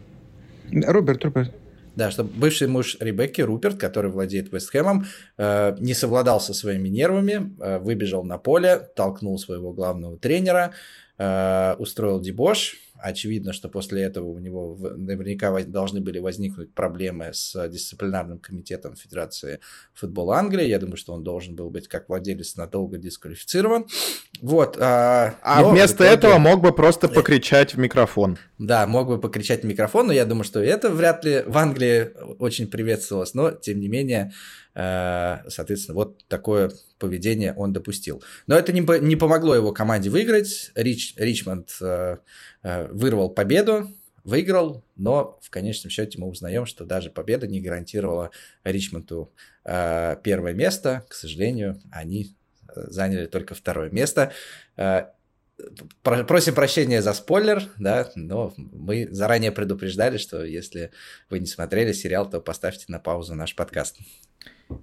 Руперт, 0.72 1.24
Руперт. 1.24 1.52
Да, 1.96 2.12
что 2.12 2.24
бывший 2.24 2.68
муж 2.68 2.98
Ребекки, 3.00 3.42
Руперт, 3.42 3.78
который 3.78 4.12
владеет 4.12 4.54
Вестхэмом, 4.54 5.06
э, 5.38 5.76
не 5.80 5.94
совладал 5.94 6.40
со 6.40 6.54
своими 6.54 6.88
нервами, 6.88 7.52
э, 7.60 7.80
выбежал 7.80 8.24
на 8.24 8.38
поле, 8.38 8.90
толкнул 8.96 9.38
своего 9.40 9.74
главного 9.74 10.18
тренера, 10.18 10.72
э, 11.18 11.76
устроил 11.78 12.22
дебош, 12.22 12.78
Очевидно, 13.02 13.54
что 13.54 13.70
после 13.70 14.04
этого 14.04 14.28
у 14.28 14.40
него 14.40 14.78
наверняка 14.98 15.58
должны 15.64 16.02
были 16.02 16.20
возникнуть 16.20 16.74
проблемы 16.74 17.32
с 17.34 17.68
дисциплинарным 17.70 18.40
комитетом 18.40 18.96
Федерации 18.96 19.60
футбола 19.94 20.38
Англии. 20.38 20.68
Я 20.68 20.80
думаю, 20.80 20.98
что 20.98 21.14
он 21.14 21.24
должен 21.24 21.56
был 21.56 21.70
быть 21.70 21.88
как 21.88 22.10
владелец 22.10 22.56
надолго 22.56 22.98
дисквалифицирован. 22.98 23.88
Вот. 24.42 24.78
А, 24.80 25.36
а 25.42 25.64
вместо 25.64 26.04
итоге... 26.04 26.10
этого 26.10 26.38
мог 26.38 26.62
бы 26.62 26.74
просто 26.74 27.08
покричать 27.08 27.76
в 27.76 27.80
микрофон. 27.80 28.38
Да, 28.58 28.86
мог 28.88 29.08
бы 29.08 29.20
покричать 29.20 29.64
в 29.64 29.66
микрофон, 29.66 30.08
но 30.08 30.14
я 30.14 30.26
думаю, 30.26 30.44
что 30.44 30.60
это 30.60 30.90
вряд 30.90 31.24
ли 31.24 31.44
в 31.46 31.58
Англии 31.58 32.12
очень 32.40 32.68
приветствовалось. 32.68 33.34
Но, 33.34 33.52
тем 33.52 33.80
не 33.80 33.88
менее, 33.88 34.34
Э, 34.76 35.40
соответственно, 35.50 35.96
вот 35.96 36.26
такое 36.28 36.72
поведение 37.00 37.54
он 37.54 37.74
допустил. 37.74 38.24
Но 38.48 38.56
это 38.56 38.72
не, 38.72 38.82
не 39.02 39.16
помогло 39.18 39.54
его 39.54 39.74
команде 39.74 40.10
выиграть. 40.10 40.72
Рич, 40.76 41.16
Ричмонд 41.18 41.70
э, 41.82 42.18
э, 42.59 42.59
вырвал 42.64 43.30
победу, 43.30 43.90
выиграл, 44.24 44.84
но 44.96 45.40
в 45.42 45.50
конечном 45.50 45.90
счете 45.90 46.20
мы 46.20 46.28
узнаем, 46.28 46.66
что 46.66 46.86
даже 46.86 47.10
победа 47.10 47.48
не 47.48 47.62
гарантировала 47.62 48.32
Ричмонду 48.64 49.32
первое 49.64 50.54
место. 50.54 51.06
К 51.10 51.14
сожалению, 51.14 51.82
они 51.92 52.36
заняли 52.76 53.26
только 53.26 53.56
второе 53.56 53.90
место. 53.90 54.32
просим 56.04 56.56
прощения 56.56 57.02
за 57.02 57.14
спойлер, 57.14 57.64
да, 57.78 58.12
но 58.16 58.54
мы 58.58 59.08
заранее 59.12 59.52
предупреждали, 59.52 60.18
что 60.18 60.44
если 60.44 60.92
вы 61.30 61.40
не 61.40 61.48
смотрели 61.48 61.92
сериал, 61.94 62.30
то 62.30 62.40
поставьте 62.42 62.86
на 62.88 63.00
паузу 63.00 63.36
наш 63.36 63.56
подкаст. 63.56 63.98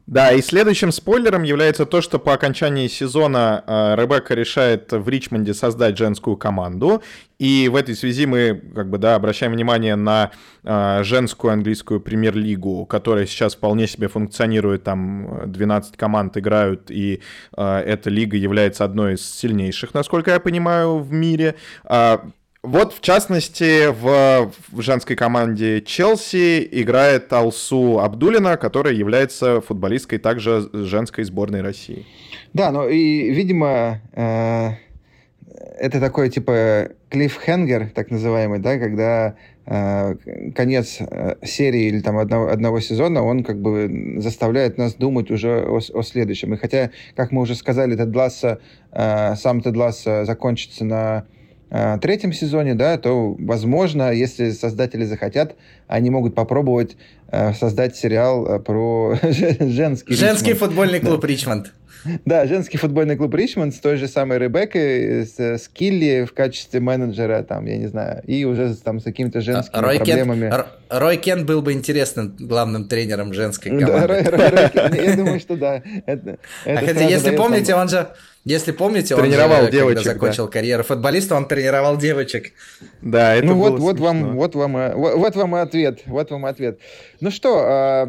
Да, 0.07 0.33
и 0.33 0.43
следующим 0.43 0.91
спойлером 0.91 1.45
является 1.45 1.87
то, 1.87 2.01
что 2.01 2.19
по 2.19 2.33
окончании 2.33 2.89
сезона 2.89 3.63
э, 3.67 3.95
Ребекка 3.97 4.35
решает 4.35 4.91
в 4.93 5.09
Ричмонде 5.09 5.55
создать 5.55 5.97
женскую 5.97 6.37
команду. 6.37 7.03
И 7.39 7.69
в 7.69 7.77
этой 7.77 7.95
связи 7.95 8.27
мы 8.27 8.61
как 8.75 8.91
бы, 8.91 8.99
да, 8.99 9.15
обращаем 9.15 9.53
внимание 9.53 9.95
на 9.95 10.33
э, 10.65 11.03
женскую 11.05 11.53
английскую 11.53 12.01
премьер-лигу, 12.01 12.85
которая 12.87 13.27
сейчас 13.27 13.55
вполне 13.55 13.87
себе 13.87 14.09
функционирует, 14.09 14.83
там 14.83 15.43
12 15.47 15.97
команд 15.97 16.37
играют, 16.37 16.91
и 16.91 17.23
э, 17.57 17.79
эта 17.79 18.11
лига 18.11 18.37
является 18.37 18.85
одной 18.85 19.15
из 19.15 19.29
сильнейших, 19.29 19.95
насколько 19.95 20.33
я 20.33 20.41
понимаю, 20.41 20.99
в 20.99 21.13
мире. 21.13 21.55
А 21.85 22.29
вот, 22.63 22.95
в 22.95 23.01
частности, 23.01 23.89
в, 23.91 24.53
в 24.73 24.81
женской 24.81 25.15
команде 25.15 25.81
Челси 25.83 26.67
играет 26.73 27.33
Алсу 27.33 28.01
Абдулина, 28.01 28.57
которая 28.57 28.95
является 28.95 29.61
футболисткой 29.61 30.19
также 30.19 30.69
женской 30.73 31.25
сборной 31.25 31.63
России. 31.63 32.07
Да, 32.53 32.73
ну 32.73 32.89
и, 32.89 33.31
видимо, 33.31 34.01
э, 34.13 34.71
это 35.79 36.01
такой 36.01 36.31
типа 36.31 36.89
клиффхенгер, 37.11 37.91
так 37.95 38.11
называемый, 38.11 38.59
да, 38.59 38.79
когда 38.79 39.37
э, 39.67 40.15
конец 40.55 40.99
э, 41.01 41.37
серии 41.45 41.89
или 41.89 42.01
там 42.01 42.19
одного, 42.19 42.49
одного 42.49 42.81
сезона, 42.81 43.23
он 43.23 43.45
как 43.45 43.61
бы 43.61 44.17
заставляет 44.19 44.79
нас 44.79 44.95
думать 44.95 45.31
уже 45.31 45.61
о, 45.61 45.79
о 45.79 46.03
следующем. 46.03 46.55
И 46.55 46.57
хотя, 46.57 46.91
как 47.15 47.31
мы 47.31 47.43
уже 47.43 47.55
сказали, 47.55 47.95
Тед 47.95 48.15
Ласса, 48.15 48.61
э, 48.91 49.35
сам 49.37 49.61
Тед 49.61 49.77
Ласса 49.77 50.25
закончится 50.25 50.85
на 50.85 51.27
Э, 51.69 51.99
третьем 52.01 52.33
сезоне, 52.33 52.75
да, 52.75 52.97
то, 52.97 53.35
возможно, 53.39 54.13
если 54.13 54.51
создатели 54.51 55.05
захотят, 55.05 55.57
они 55.89 56.11
могут 56.11 56.35
попробовать 56.35 56.97
э, 57.29 57.53
создать 57.55 57.97
сериал 57.97 58.47
э, 58.47 58.59
про 58.61 59.17
женский 59.23 60.15
Женский 60.15 60.51
Ричмонд. 60.53 60.71
футбольный 60.71 61.01
клуб 61.01 61.21
да. 61.21 61.27
Ричмонд. 61.27 61.73
Да, 62.25 62.47
женский 62.47 62.79
футбольный 62.79 63.17
клуб 63.17 63.35
Ричмонд 63.35 63.75
с 63.75 63.79
той 63.79 63.97
же 63.97 64.09
самой 64.09 64.39
Ребеккой, 64.39 65.27
с, 65.27 65.39
с 65.39 65.69
Килли 65.69 66.25
в 66.25 66.35
качестве 66.35 66.81
менеджера, 66.81 67.43
там, 67.43 67.67
я 67.67 67.77
не 67.77 67.87
знаю, 67.87 68.23
и 68.27 68.45
уже 68.45 68.75
там 68.77 69.01
с 69.01 69.05
какими-то 69.05 69.41
женскими 69.41 69.81
Рой 69.81 69.97
проблемами. 69.97 70.51
Кент, 70.51 70.67
Рой 70.91 71.17
Кент 71.17 71.47
был 71.47 71.63
бы 71.63 71.73
интересным 71.73 72.37
главным 72.39 72.89
тренером 72.89 73.33
женской 73.33 73.71
команды. 73.71 73.93
Да, 73.93 74.07
Рой, 74.07 74.23
Рой, 74.23 74.49
Рой, 74.49 75.07
я 75.07 75.17
думаю, 75.17 75.41
что 75.41 75.57
да. 75.57 75.83
Это, 76.07 76.39
это 76.65 76.81
а 76.81 76.87
хотя, 76.87 77.09
если 77.09 77.37
помните, 77.37 77.75
он 77.75 77.89
же 77.89 78.09
если 78.47 78.71
помните, 78.71 79.17
тренировал 79.17 79.59
он 79.59 79.65
же, 79.65 79.73
девочек, 79.73 80.05
когда 80.05 80.13
закончил 80.13 80.47
да. 80.47 80.53
карьеру 80.53 80.85
футболиста, 80.85 81.35
он 81.35 81.49
тренировал 81.49 81.97
девочек. 81.97 82.53
Да, 83.03 83.35
это 83.35 83.45
ну 83.45 83.55
вот, 83.55 83.81
вот 83.81 83.99
вам, 83.99 84.37
вот 84.37 84.55
вам, 84.55 84.77
э, 84.77 84.95
вот, 84.95 85.17
вот 85.17 85.35
вам 85.35 85.57
и 85.57 85.59
ответ, 85.59 86.03
вот 86.07 86.31
вам 86.31 86.47
ответ. 86.47 86.79
Ну 87.19 87.33
что? 87.33 87.65
А... 87.67 88.07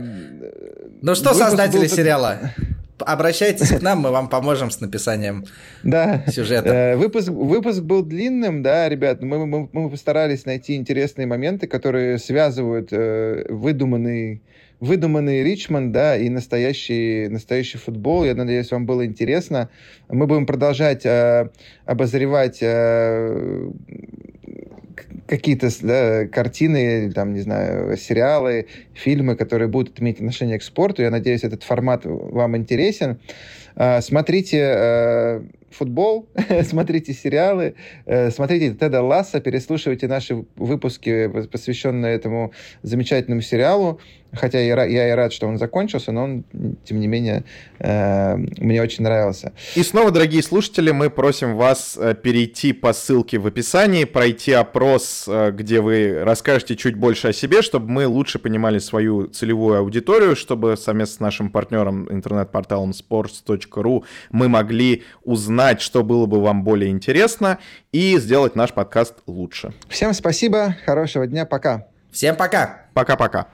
Ну 1.01 1.15
что, 1.15 1.33
создатели 1.33 1.79
был... 1.79 1.87
сериала? 1.87 2.53
Обращайтесь 2.99 3.69
к 3.69 3.81
нам, 3.81 3.99
мы 3.99 4.11
вам 4.11 4.29
поможем 4.29 4.71
с 4.71 4.79
написанием 4.79 5.45
да. 5.83 6.23
сюжета. 6.27 6.69
Э, 6.69 6.95
выпуск, 6.95 7.29
выпуск 7.29 7.81
был 7.81 8.03
длинным, 8.03 8.63
да, 8.63 8.89
ребят. 8.89 9.21
Мы, 9.21 9.45
мы, 9.45 9.69
мы 9.71 9.89
постарались 9.89 10.45
найти 10.45 10.75
интересные 10.75 11.27
моменты, 11.27 11.67
которые 11.67 12.17
связывают 12.17 12.89
э, 12.91 13.45
выдуманный 13.49 14.41
выдуманный 14.79 15.43
Ричмонд, 15.43 15.91
да, 15.91 16.17
и 16.17 16.29
настоящий, 16.29 17.27
настоящий 17.29 17.77
футбол. 17.77 18.23
Я 18.25 18.35
надеюсь, 18.35 18.71
вам 18.71 18.85
было 18.85 19.05
интересно. 19.05 19.69
Мы 20.07 20.27
будем 20.27 20.45
продолжать 20.45 21.05
э, 21.05 21.49
обозревать 21.85 22.59
э, 22.61 23.69
какие-то 25.27 25.69
да, 25.81 26.25
картины, 26.27 27.11
там, 27.11 27.33
не 27.33 27.41
знаю, 27.41 27.97
сериалы, 27.97 28.67
фильмы, 28.93 29.35
которые 29.35 29.67
будут 29.67 29.99
иметь 30.01 30.17
отношение 30.17 30.57
к 30.57 30.63
спорту. 30.63 31.01
Я 31.01 31.11
надеюсь, 31.11 31.43
этот 31.43 31.63
формат 31.63 32.01
вам 32.05 32.57
интересен. 32.57 33.19
Э, 33.75 34.01
смотрите 34.01 34.57
э, 34.59 35.41
футбол, 35.71 36.27
смотрите 36.63 37.13
сериалы, 37.13 37.75
э, 38.05 38.31
смотрите 38.31 38.73
Теда 38.73 39.01
Ласса, 39.01 39.39
переслушивайте 39.39 40.07
наши 40.07 40.45
выпуски, 40.55 41.27
посвященные 41.51 42.15
этому 42.15 42.51
замечательному 42.83 43.41
сериалу. 43.41 43.99
Хотя 44.33 44.59
я, 44.59 44.83
я 44.83 45.09
и 45.09 45.11
рад, 45.11 45.31
что 45.31 45.47
он 45.47 45.57
закончился, 45.57 46.11
но 46.11 46.23
он, 46.25 46.43
тем 46.83 46.99
не 46.99 47.07
менее, 47.07 47.45
э, 47.79 48.35
мне 48.35 48.81
очень 48.81 49.05
нравился. 49.05 49.53
И 49.75 49.83
снова, 49.83 50.11
дорогие 50.11 50.43
слушатели, 50.43 50.91
мы 50.91 51.09
просим 51.09 51.55
вас 51.55 51.97
э, 51.97 52.13
перейти 52.13 52.73
по 52.73 52.91
ссылке 52.91 53.39
в 53.39 53.47
описании, 53.47 54.03
пройти 54.03 54.51
опрос, 54.51 55.29
где 55.53 55.79
вы 55.79 56.23
расскажете 56.23 56.75
чуть 56.75 56.95
больше 56.95 57.29
о 57.29 57.33
себе, 57.33 57.61
чтобы 57.61 57.89
мы 57.89 58.05
лучше 58.05 58.37
понимали 58.37 58.79
свою 58.79 59.27
целевую 59.27 59.79
аудиторию, 59.79 60.35
чтобы 60.35 60.75
совместно 60.75 61.15
с 61.15 61.19
нашим 61.21 61.49
партнером 61.49 62.11
интернет-порталом 62.11 62.91
sports.ru 62.91 64.03
мы 64.29 64.49
могли 64.49 65.03
узнать, 65.23 65.56
что 65.81 66.03
было 66.03 66.25
бы 66.25 66.41
вам 66.41 66.63
более 66.63 66.91
интересно, 66.91 67.57
и 67.91 68.17
сделать 68.17 68.55
наш 68.55 68.73
подкаст 68.73 69.15
лучше. 69.27 69.73
Всем 69.89 70.13
спасибо, 70.13 70.75
хорошего 70.85 71.27
дня, 71.27 71.45
пока. 71.45 71.87
Всем 72.11 72.35
пока. 72.35 72.85
Пока-пока. 72.93 73.47